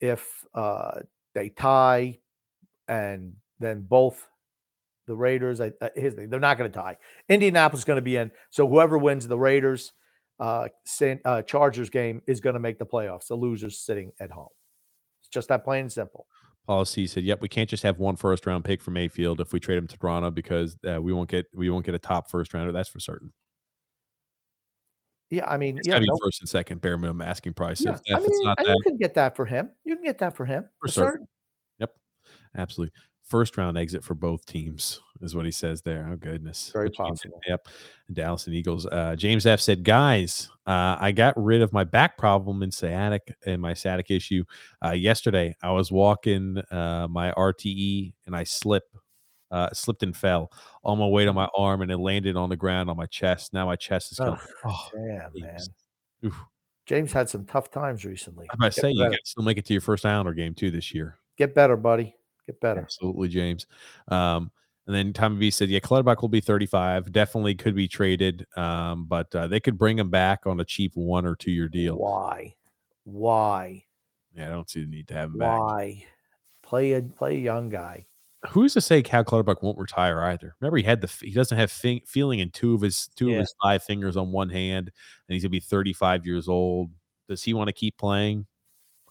[0.00, 1.00] if uh,
[1.34, 2.18] they tie,
[2.88, 4.28] and then both
[5.06, 6.96] the Raiders, I, uh, they're not going to tie.
[7.28, 8.30] Indianapolis is going to be in.
[8.50, 9.92] So whoever wins, the Raiders.
[10.38, 13.28] uh, San, uh, Chargers game is going to make the playoffs.
[13.28, 14.48] The loser's sitting at home.
[15.20, 16.26] It's just that plain and simple.
[16.66, 19.60] Policy said, "Yep, we can't just have one first round pick for Mayfield if we
[19.60, 22.52] trade him to Toronto because uh, we won't get we won't get a top first
[22.54, 22.72] rounder.
[22.72, 23.32] That's for certain.
[25.30, 27.80] Yeah, I mean, It's yeah, be no- first and second bare minimum asking price.
[27.84, 27.96] yeah.
[28.06, 29.70] If, I mean, not and that, you can get that for him.
[29.84, 31.12] You can get that for him For for certain.
[31.12, 31.28] certain.
[31.80, 31.90] Yep,
[32.56, 32.92] absolutely.
[33.26, 36.08] First round exit for both teams is what he says there.
[36.12, 37.40] Oh goodness, Very possible.
[37.48, 37.66] Yep,
[38.12, 38.86] Dallas and Eagles.
[38.86, 43.34] Uh, James F said, "Guys, uh, I got rid of my back problem and sciatic
[43.44, 44.44] and my sciatic issue
[44.84, 45.56] uh, yesterday.
[45.62, 48.94] I was walking uh, my RTE and I slipped,
[49.50, 50.52] uh, slipped and fell.
[50.82, 53.52] All my weight on my arm and it landed on the ground on my chest.
[53.52, 54.38] Now my chest is Oh,
[54.92, 55.58] Damn, man.
[55.58, 55.70] James.
[56.24, 56.44] Oof.
[56.86, 58.46] James had some tough times recently.
[58.60, 61.18] To say you can still make it to your first Islander game too this year.
[61.36, 62.15] Get better, buddy.
[62.46, 62.80] Get better.
[62.80, 63.66] Absolutely, James.
[64.08, 64.50] Um,
[64.86, 67.10] and then Tommy B said, "Yeah, Clutterbuck will be 35.
[67.10, 70.92] Definitely could be traded, um, but uh, they could bring him back on a cheap
[70.94, 71.96] one or two year deal.
[71.96, 72.54] Why?
[73.04, 73.84] Why?
[74.34, 75.58] Yeah, I don't see the need to have him back.
[75.58, 76.04] Why?
[76.62, 78.06] Play a play a young guy.
[78.50, 80.54] Who's to say Cal Clutterbuck won't retire either?
[80.60, 83.36] Remember, he had the he doesn't have feeling in two of his two Yeah.
[83.36, 84.92] of his five fingers on one hand,
[85.28, 86.90] and he's gonna be 35 years old.
[87.28, 88.46] Does he want to keep playing?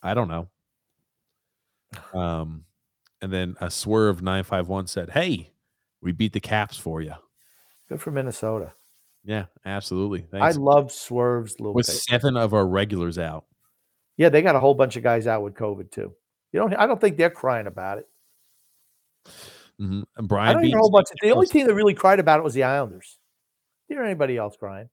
[0.01, 0.47] I don't know.
[2.14, 2.64] Um,
[3.25, 5.51] and then a swerve 951 said, "Hey,
[5.99, 7.15] we beat the Caps for you."
[7.89, 8.73] Good for Minnesota.
[9.23, 10.27] Yeah, absolutely.
[10.31, 12.05] I love Swerve's little with face.
[12.05, 13.45] seven of our regulars out.
[14.17, 16.13] Yeah, they got a whole bunch of guys out with COVID too.
[16.51, 16.75] You don't.
[16.75, 18.07] I don't think they're crying about it.
[19.81, 20.03] Mhm.
[20.17, 21.07] And I don't know a whole bunch.
[21.19, 23.17] The only team that really cried about it was the Islanders.
[23.89, 24.87] Didn't hear anybody else crying.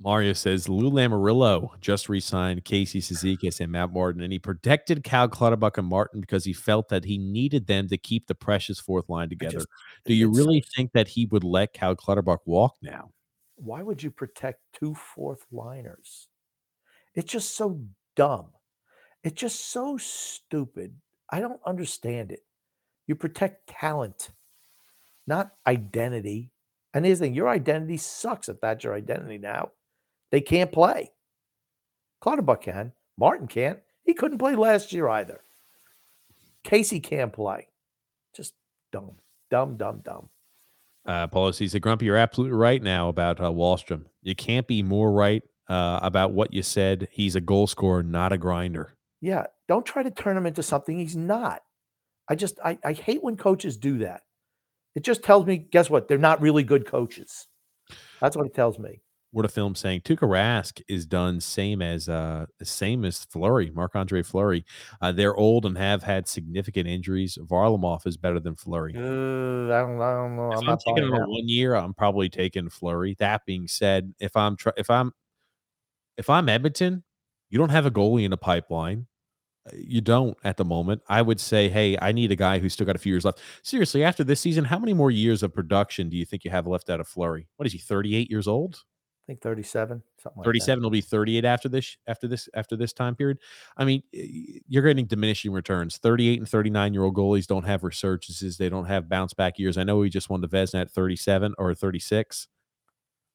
[0.00, 5.28] Mario says Lou Lamoriello just re-signed Casey Cizikas and Matt Martin, and he protected Cal
[5.28, 9.08] Clutterbuck and Martin because he felt that he needed them to keep the precious fourth
[9.08, 9.54] line together.
[9.58, 9.68] just-
[10.04, 13.10] Do you really think that he would let Cal Clutterbuck walk now?
[13.56, 16.28] Why would you protect two fourth liners?
[17.14, 18.52] It's just so dumb.
[19.24, 20.94] It's just so stupid.
[21.28, 22.44] I don't understand it.
[23.08, 24.30] You protect talent,
[25.26, 26.52] not identity.
[26.94, 29.72] And here's the thing: your identity sucks if that's your identity now.
[30.30, 31.10] They can't play.
[32.20, 32.92] Clutterbuck can.
[33.16, 33.80] Martin can't.
[34.04, 35.42] He couldn't play last year either.
[36.64, 37.68] Casey can't play.
[38.34, 38.54] Just
[38.92, 39.16] dumb,
[39.50, 40.28] dumb, dumb, dumb.
[41.06, 44.04] Uh, Policy said, Grumpy, you're absolutely right now about uh, Wahlstrom.
[44.22, 47.08] You can't be more right uh, about what you said.
[47.10, 48.94] He's a goal scorer, not a grinder.
[49.20, 51.62] Yeah, don't try to turn him into something he's not.
[52.28, 54.22] I just I, I hate when coaches do that.
[54.94, 56.08] It just tells me, guess what?
[56.08, 57.46] They're not really good coaches.
[58.20, 59.00] That's what it tells me.
[59.30, 63.94] What a film saying Tuukka Rask is done same as uh same as Fleury, Marc
[63.94, 64.64] Andre Fleury.
[65.02, 67.36] Uh, they're old and have had significant injuries.
[67.42, 68.94] Varlamov is better than Fleury.
[68.96, 70.48] Uh, I don't I don't know.
[70.52, 71.28] if I'm I'm, not taking buying on that.
[71.28, 73.16] one year, I'm probably taking Fleury.
[73.18, 75.12] That being said, if I'm try- if I'm
[76.16, 77.04] if I'm Edmonton,
[77.50, 79.06] you don't have a goalie in the pipeline.
[79.66, 81.02] Uh, You don't at the moment.
[81.06, 83.40] I would say, hey, I need a guy who's still got a few years left.
[83.62, 86.66] Seriously, after this season, how many more years of production do you think you have
[86.66, 87.46] left out of Fleury?
[87.56, 87.78] What is he?
[87.78, 88.82] 38 years old?
[89.28, 90.48] I think 37, something like that.
[90.48, 93.38] 37 will be 38 after this after this after this time period
[93.76, 98.56] i mean you're getting diminishing returns 38 and 39 year old goalies don't have resurgences
[98.56, 101.54] they don't have bounce back years i know he just won the Vezina at 37
[101.58, 102.48] or 36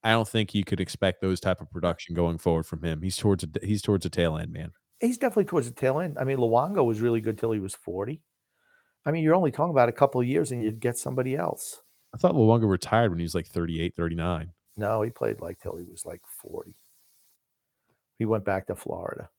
[0.04, 3.18] i don't think you could expect those type of production going forward from him he's
[3.18, 4.72] towards a, he's towards a tail end man
[5.04, 6.18] He's definitely towards the tail end.
[6.18, 8.22] I mean, Luongo was really good till he was 40.
[9.06, 11.82] I mean, you're only talking about a couple of years and you'd get somebody else.
[12.14, 15.78] i thought Luongo retired when he was like 38 39 No, he played like till
[15.78, 16.76] he was like 40.
[18.20, 19.30] He went back to Florida.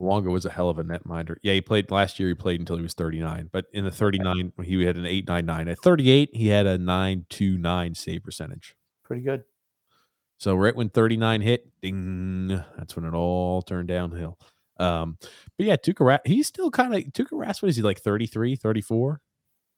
[0.00, 1.36] Luongo was a hell of a netminder.
[1.42, 2.28] Yeah, he played last year.
[2.28, 3.50] He played until he was 39.
[3.52, 5.68] But in the 39, he had an 899.
[5.68, 8.74] At 38, he had a 929 save percentage.
[9.04, 9.44] Pretty good.
[10.38, 14.38] So right when 39 hit, ding, that's when it all turned downhill.
[14.78, 15.18] Um,
[15.58, 18.56] but yeah, Tuukka Rask, he's still kind of Tuukka Rask, what is he like 33,
[18.56, 19.20] 34?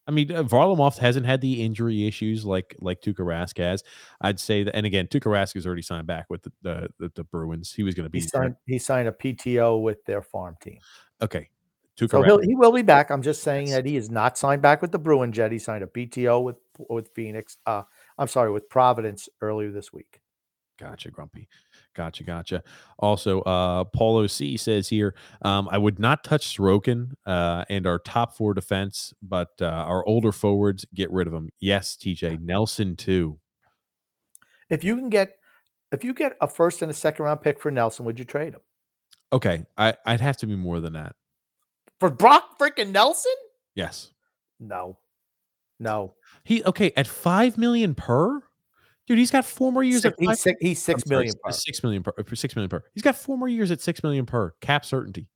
[0.06, 3.84] I mean, uh, Varlamov hasn't had the injury issues like like Tuukka Rask has.
[4.20, 7.12] I'd say that, and again, Tuukka Rask has already signed back with the the, the,
[7.14, 7.72] the Bruins.
[7.72, 10.78] He was going to be He signed he signed a PTO with their farm team.
[11.20, 11.48] okay.
[11.97, 13.10] Tuukka So Rask, he will be back.
[13.10, 13.76] I'm just saying Yes.
[13.76, 15.52] that he is not signed back with the Bruins yet.
[15.52, 16.56] He signed a PTO with
[16.89, 17.58] with Phoenix.
[17.66, 17.82] Uh,
[18.18, 20.20] I'm sorry, with Providence earlier this week.
[20.81, 21.48] Gotcha, Grumpy.
[21.94, 22.62] Gotcha, gotcha.
[22.98, 27.98] Also, uh, Paulo C says here, um, I would not touch Sorokin uh, and our
[27.98, 31.50] top four defense, but uh, our older forwards, get rid of them.
[31.60, 33.38] Yes, TJ Nelson too.
[34.70, 35.36] If you can get
[35.90, 38.54] if you get a first and a second round pick for Nelson, would you trade
[38.54, 38.60] him
[39.30, 41.14] Okay, I, I'd have to be more than that.
[42.00, 43.32] for Brock freaking Nelson?
[43.74, 44.12] Yes,
[44.60, 44.96] No,
[45.78, 46.14] no.
[46.44, 48.42] he okay at five million per.
[49.12, 50.00] Dude, he's got four more years.
[50.00, 51.34] Six, at he's five- six, he's I'm six sorry, million.
[51.44, 51.52] per.
[51.52, 52.12] Six million per.
[52.18, 52.82] uh, Six million per.
[52.94, 55.28] He's got four more years at six million per cap certainty.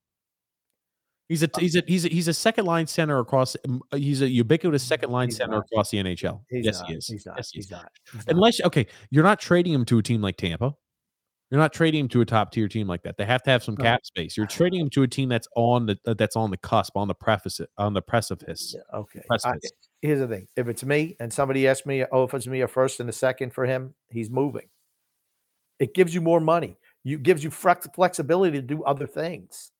[1.29, 3.55] He's a he's a he's a, he's a second line center across.
[3.69, 5.67] um, He's a ubiquitous second line He's center not.
[5.71, 6.41] across the NHL.
[6.49, 6.89] He's yes, not.
[6.89, 7.07] he is.
[7.07, 7.37] He's not.
[7.37, 7.93] Yes, he he's not.
[8.13, 8.35] He's not.
[8.37, 10.75] Unless okay, you're not trading him to a team like Tampa.
[11.51, 13.17] You're not trading him to a top tier team like that.
[13.19, 14.37] They have to have some cap space.
[14.37, 17.07] You're trading him to a team that's on the uh, that's on the cusp, on
[17.09, 18.75] the preface, on the precipice.
[18.77, 19.21] Yeah, okay.
[19.21, 19.71] I- precipice.
[20.07, 22.69] Here's the thing: if it's me and somebody asks me, oh, if it's me a
[22.69, 24.69] first and a second for him, he's moving.
[25.79, 26.79] It gives you more money.
[27.05, 29.73] You gives you flex- flexibility to do other things.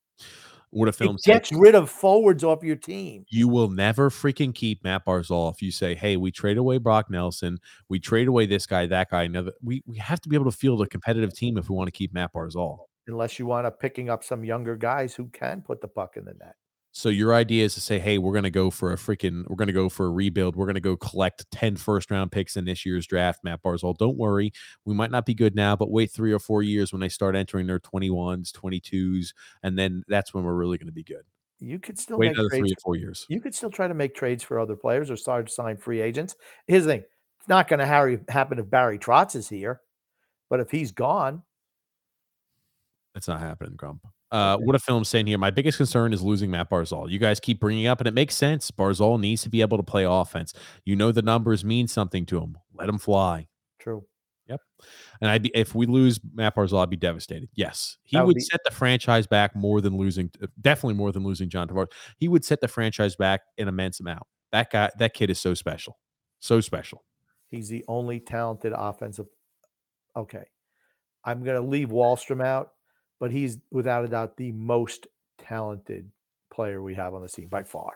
[0.69, 1.33] What a film It said.
[1.33, 3.25] gets rid of forwards off your team.
[3.29, 7.09] You will never freaking keep Matt Barzal if you say, "Hey, we trade away Brock
[7.09, 7.57] Nelson,
[7.87, 10.55] we trade away this guy, that guy." Another, we we have to be able to
[10.57, 12.79] field a competitive team if we want to keep Matt Barzal.
[13.07, 16.25] Unless you want to picking up some younger guys who can put the puck in
[16.25, 16.55] the net.
[16.97, 19.55] So your idea is to say, "Hey, we're going to go for a freaking, we're
[19.55, 20.55] going to go for a rebuild.
[20.55, 23.95] We're going to go collect 10 first round picks in this year's draft." Matt Barzal,
[23.95, 24.51] don't worry,
[24.83, 27.35] we might not be good now, but wait three or four years when they start
[27.35, 29.27] entering their 21s, 22s,
[29.61, 31.21] and then that's when we're really going to be good.
[31.59, 33.27] You could still Wait make another three or four years.
[33.29, 36.01] You could still try to make trades for other players or start to sign free
[36.01, 36.35] agents.
[36.65, 37.03] Here's the thing:
[37.37, 39.81] it's not going to happen if Barry Trotz is here,
[40.49, 41.43] but if he's gone,
[43.13, 44.01] It's not happening, Grump.
[44.31, 45.37] Uh, what a film saying here.
[45.37, 47.09] My biggest concern is losing Matt Barzal.
[47.09, 48.69] You guys keep bringing up, and it makes sense.
[48.71, 50.53] Barzal needs to be able to play offense.
[50.83, 52.57] You know the numbers mean something to him.
[52.73, 53.47] Let him fly.
[53.79, 54.05] true.
[54.49, 54.61] Yep.
[55.19, 57.49] And I'd be if we lose Matt Barzal, I'd be devastated.
[57.55, 61.11] Yes, he would would be- set the franchise back more than losing, uh, definitely more
[61.11, 61.87] than losing John Tavares.
[62.17, 64.23] He would set the franchise back an immense amount.
[64.53, 65.97] That guy, that kid is so special,
[66.39, 67.03] so special.
[67.49, 69.27] He's the only talented offensive.
[70.15, 70.45] Okay.
[71.25, 72.69] I'm going to leave Wahlstrom out,
[73.19, 76.09] but he's without a doubt the most talented
[76.51, 77.91] player we have on the scene by far.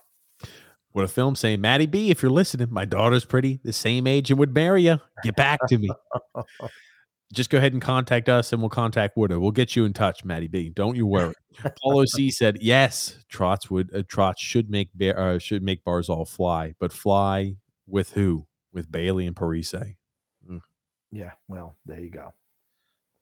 [0.94, 4.30] What a film saying, Maddie B, if you're listening, my daughter's pretty, the same age
[4.30, 5.00] and would marry you.
[5.24, 5.90] Get back to me.
[7.34, 9.40] Just go ahead and contact us and we'll contact Woodard.
[9.40, 10.68] We'll get you in touch, Maddie B.
[10.68, 11.34] Don't you worry.
[11.82, 16.28] Paulo C said, yes, Trotz would uh, Trotz should make Bear, uh, should make Barzal
[16.28, 17.56] fly, but fly
[17.88, 18.46] with who?
[18.74, 19.96] With Bailey and Parise.
[21.14, 21.32] Yeah.
[21.48, 22.34] Well, there you go.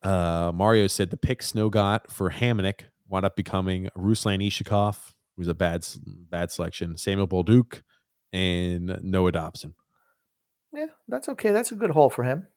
[0.02, 4.98] Uh, Mario said the pick Snow got for Hamonic wound up becoming Ruslan Iskhakov,
[5.36, 5.86] who's a bad
[6.30, 7.82] bad selection, Samuel Bolduc,
[8.32, 9.74] and Noah Dobson.
[10.74, 10.86] Yeah.
[11.08, 11.52] That's okay.
[11.52, 12.48] That's a good haul for him.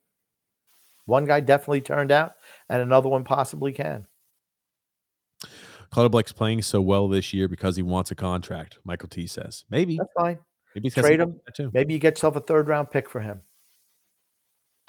[1.06, 2.34] One guy definitely turned out,
[2.68, 4.06] and another one possibly can.
[5.90, 8.78] Clutterbuck's playing so well this year because he wants a contract.
[8.84, 10.38] Michael T says maybe, That's fine.
[10.74, 11.20] maybe Trade him.
[11.20, 11.70] to do with that too.
[11.74, 13.40] Maybe you get yourself a third round pick for him.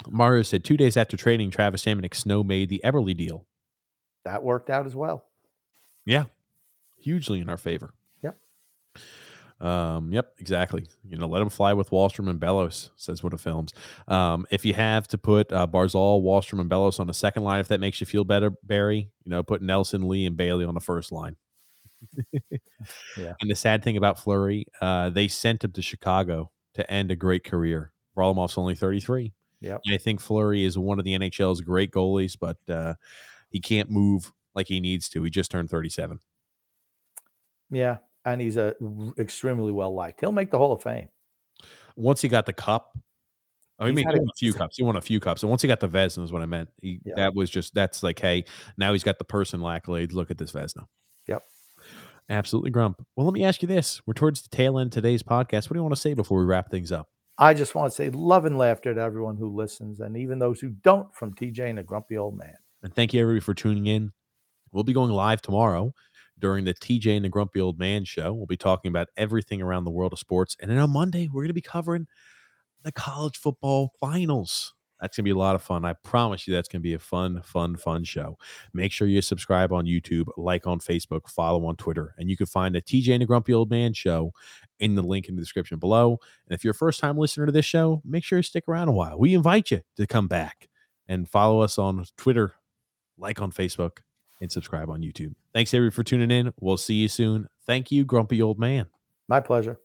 [0.08, 3.46] Mario said two days after trading Travis Hamonic, Snow made the Eberle deal.
[4.24, 5.24] That worked out as well.
[6.06, 6.24] Yeah,
[6.96, 7.94] hugely in our favor.
[8.22, 8.36] Yep.
[9.60, 10.86] Um, yep, exactly.
[11.08, 13.72] You know, let him fly with Wahlstrom and Bellows, says what it films.
[14.08, 17.60] Um, if you have to put uh, Barzal, Wahlstrom, and Bellows on the second line,
[17.60, 20.74] if that makes you feel better, Barry, you know, put Nelson, Lee, and Bailey on
[20.74, 21.36] the first line.
[23.16, 23.32] Yeah.
[23.40, 27.16] And the sad thing about Fleury, uh, they sent him to Chicago to end a
[27.16, 27.92] great career.
[28.16, 29.32] Varlamov's only 33.
[29.64, 29.80] Yep.
[29.90, 32.94] I think Fleury is one of the NHL's great goalies, but uh,
[33.50, 35.22] he can't move like he needs to.
[35.22, 36.20] He just turned 37.
[37.70, 37.98] Yeah.
[38.24, 38.74] And he's a
[39.18, 40.20] extremely well liked.
[40.20, 41.08] He'll make the Hall of Fame.
[41.96, 42.96] once he got the cup,
[43.78, 44.76] I He's mean, he a- won a few cups.
[44.76, 46.68] He won a few cups, and once he got the Vezina is what I meant.
[46.80, 47.14] He Yeah.
[47.16, 48.44] that was just that's like, hey,
[48.78, 50.12] now he's got the personal accolades.
[50.12, 50.86] Look at this Vezina.
[51.26, 51.42] Yep.
[52.30, 53.04] Absolutely, Grump.
[53.16, 55.64] Well, let me ask you this: We're towards the tail end of today's podcast.
[55.68, 57.08] What do you want to say before we wrap things up?
[57.38, 60.60] I just want to say love and laughter to everyone who listens and even those
[60.60, 62.54] who don't from TJ and the grumpy old man.
[62.82, 64.12] And thank you everybody for tuning in.
[64.72, 65.94] We'll be going live tomorrow
[66.38, 68.32] during the TJ and the Grumpy Old Man show.
[68.32, 70.56] We'll be talking about everything around the world of sports.
[70.60, 72.06] And then on Monday, we're going to be covering
[72.82, 74.74] the college football finals.
[75.00, 75.84] That's going to be a lot of fun.
[75.84, 78.38] I promise you that's going to be a fun, fun, fun show.
[78.72, 82.14] Make sure you subscribe on YouTube, like on Facebook, follow on Twitter.
[82.18, 84.32] And you can find the TJ and the Grumpy Old Man show
[84.84, 86.18] in the link in the description below.
[86.46, 88.88] And if you're a first time listener to this show, make sure you stick around
[88.88, 89.18] a while.
[89.18, 90.68] We invite you to come back
[91.08, 92.54] and follow us on Twitter,
[93.18, 93.98] like on Facebook,
[94.40, 95.34] and subscribe on YouTube.
[95.52, 96.52] Thanks everybody for tuning in.
[96.60, 97.48] We'll see you soon.
[97.66, 98.86] Thank you, Grumpy Old Man.
[99.26, 99.78] My pleasure.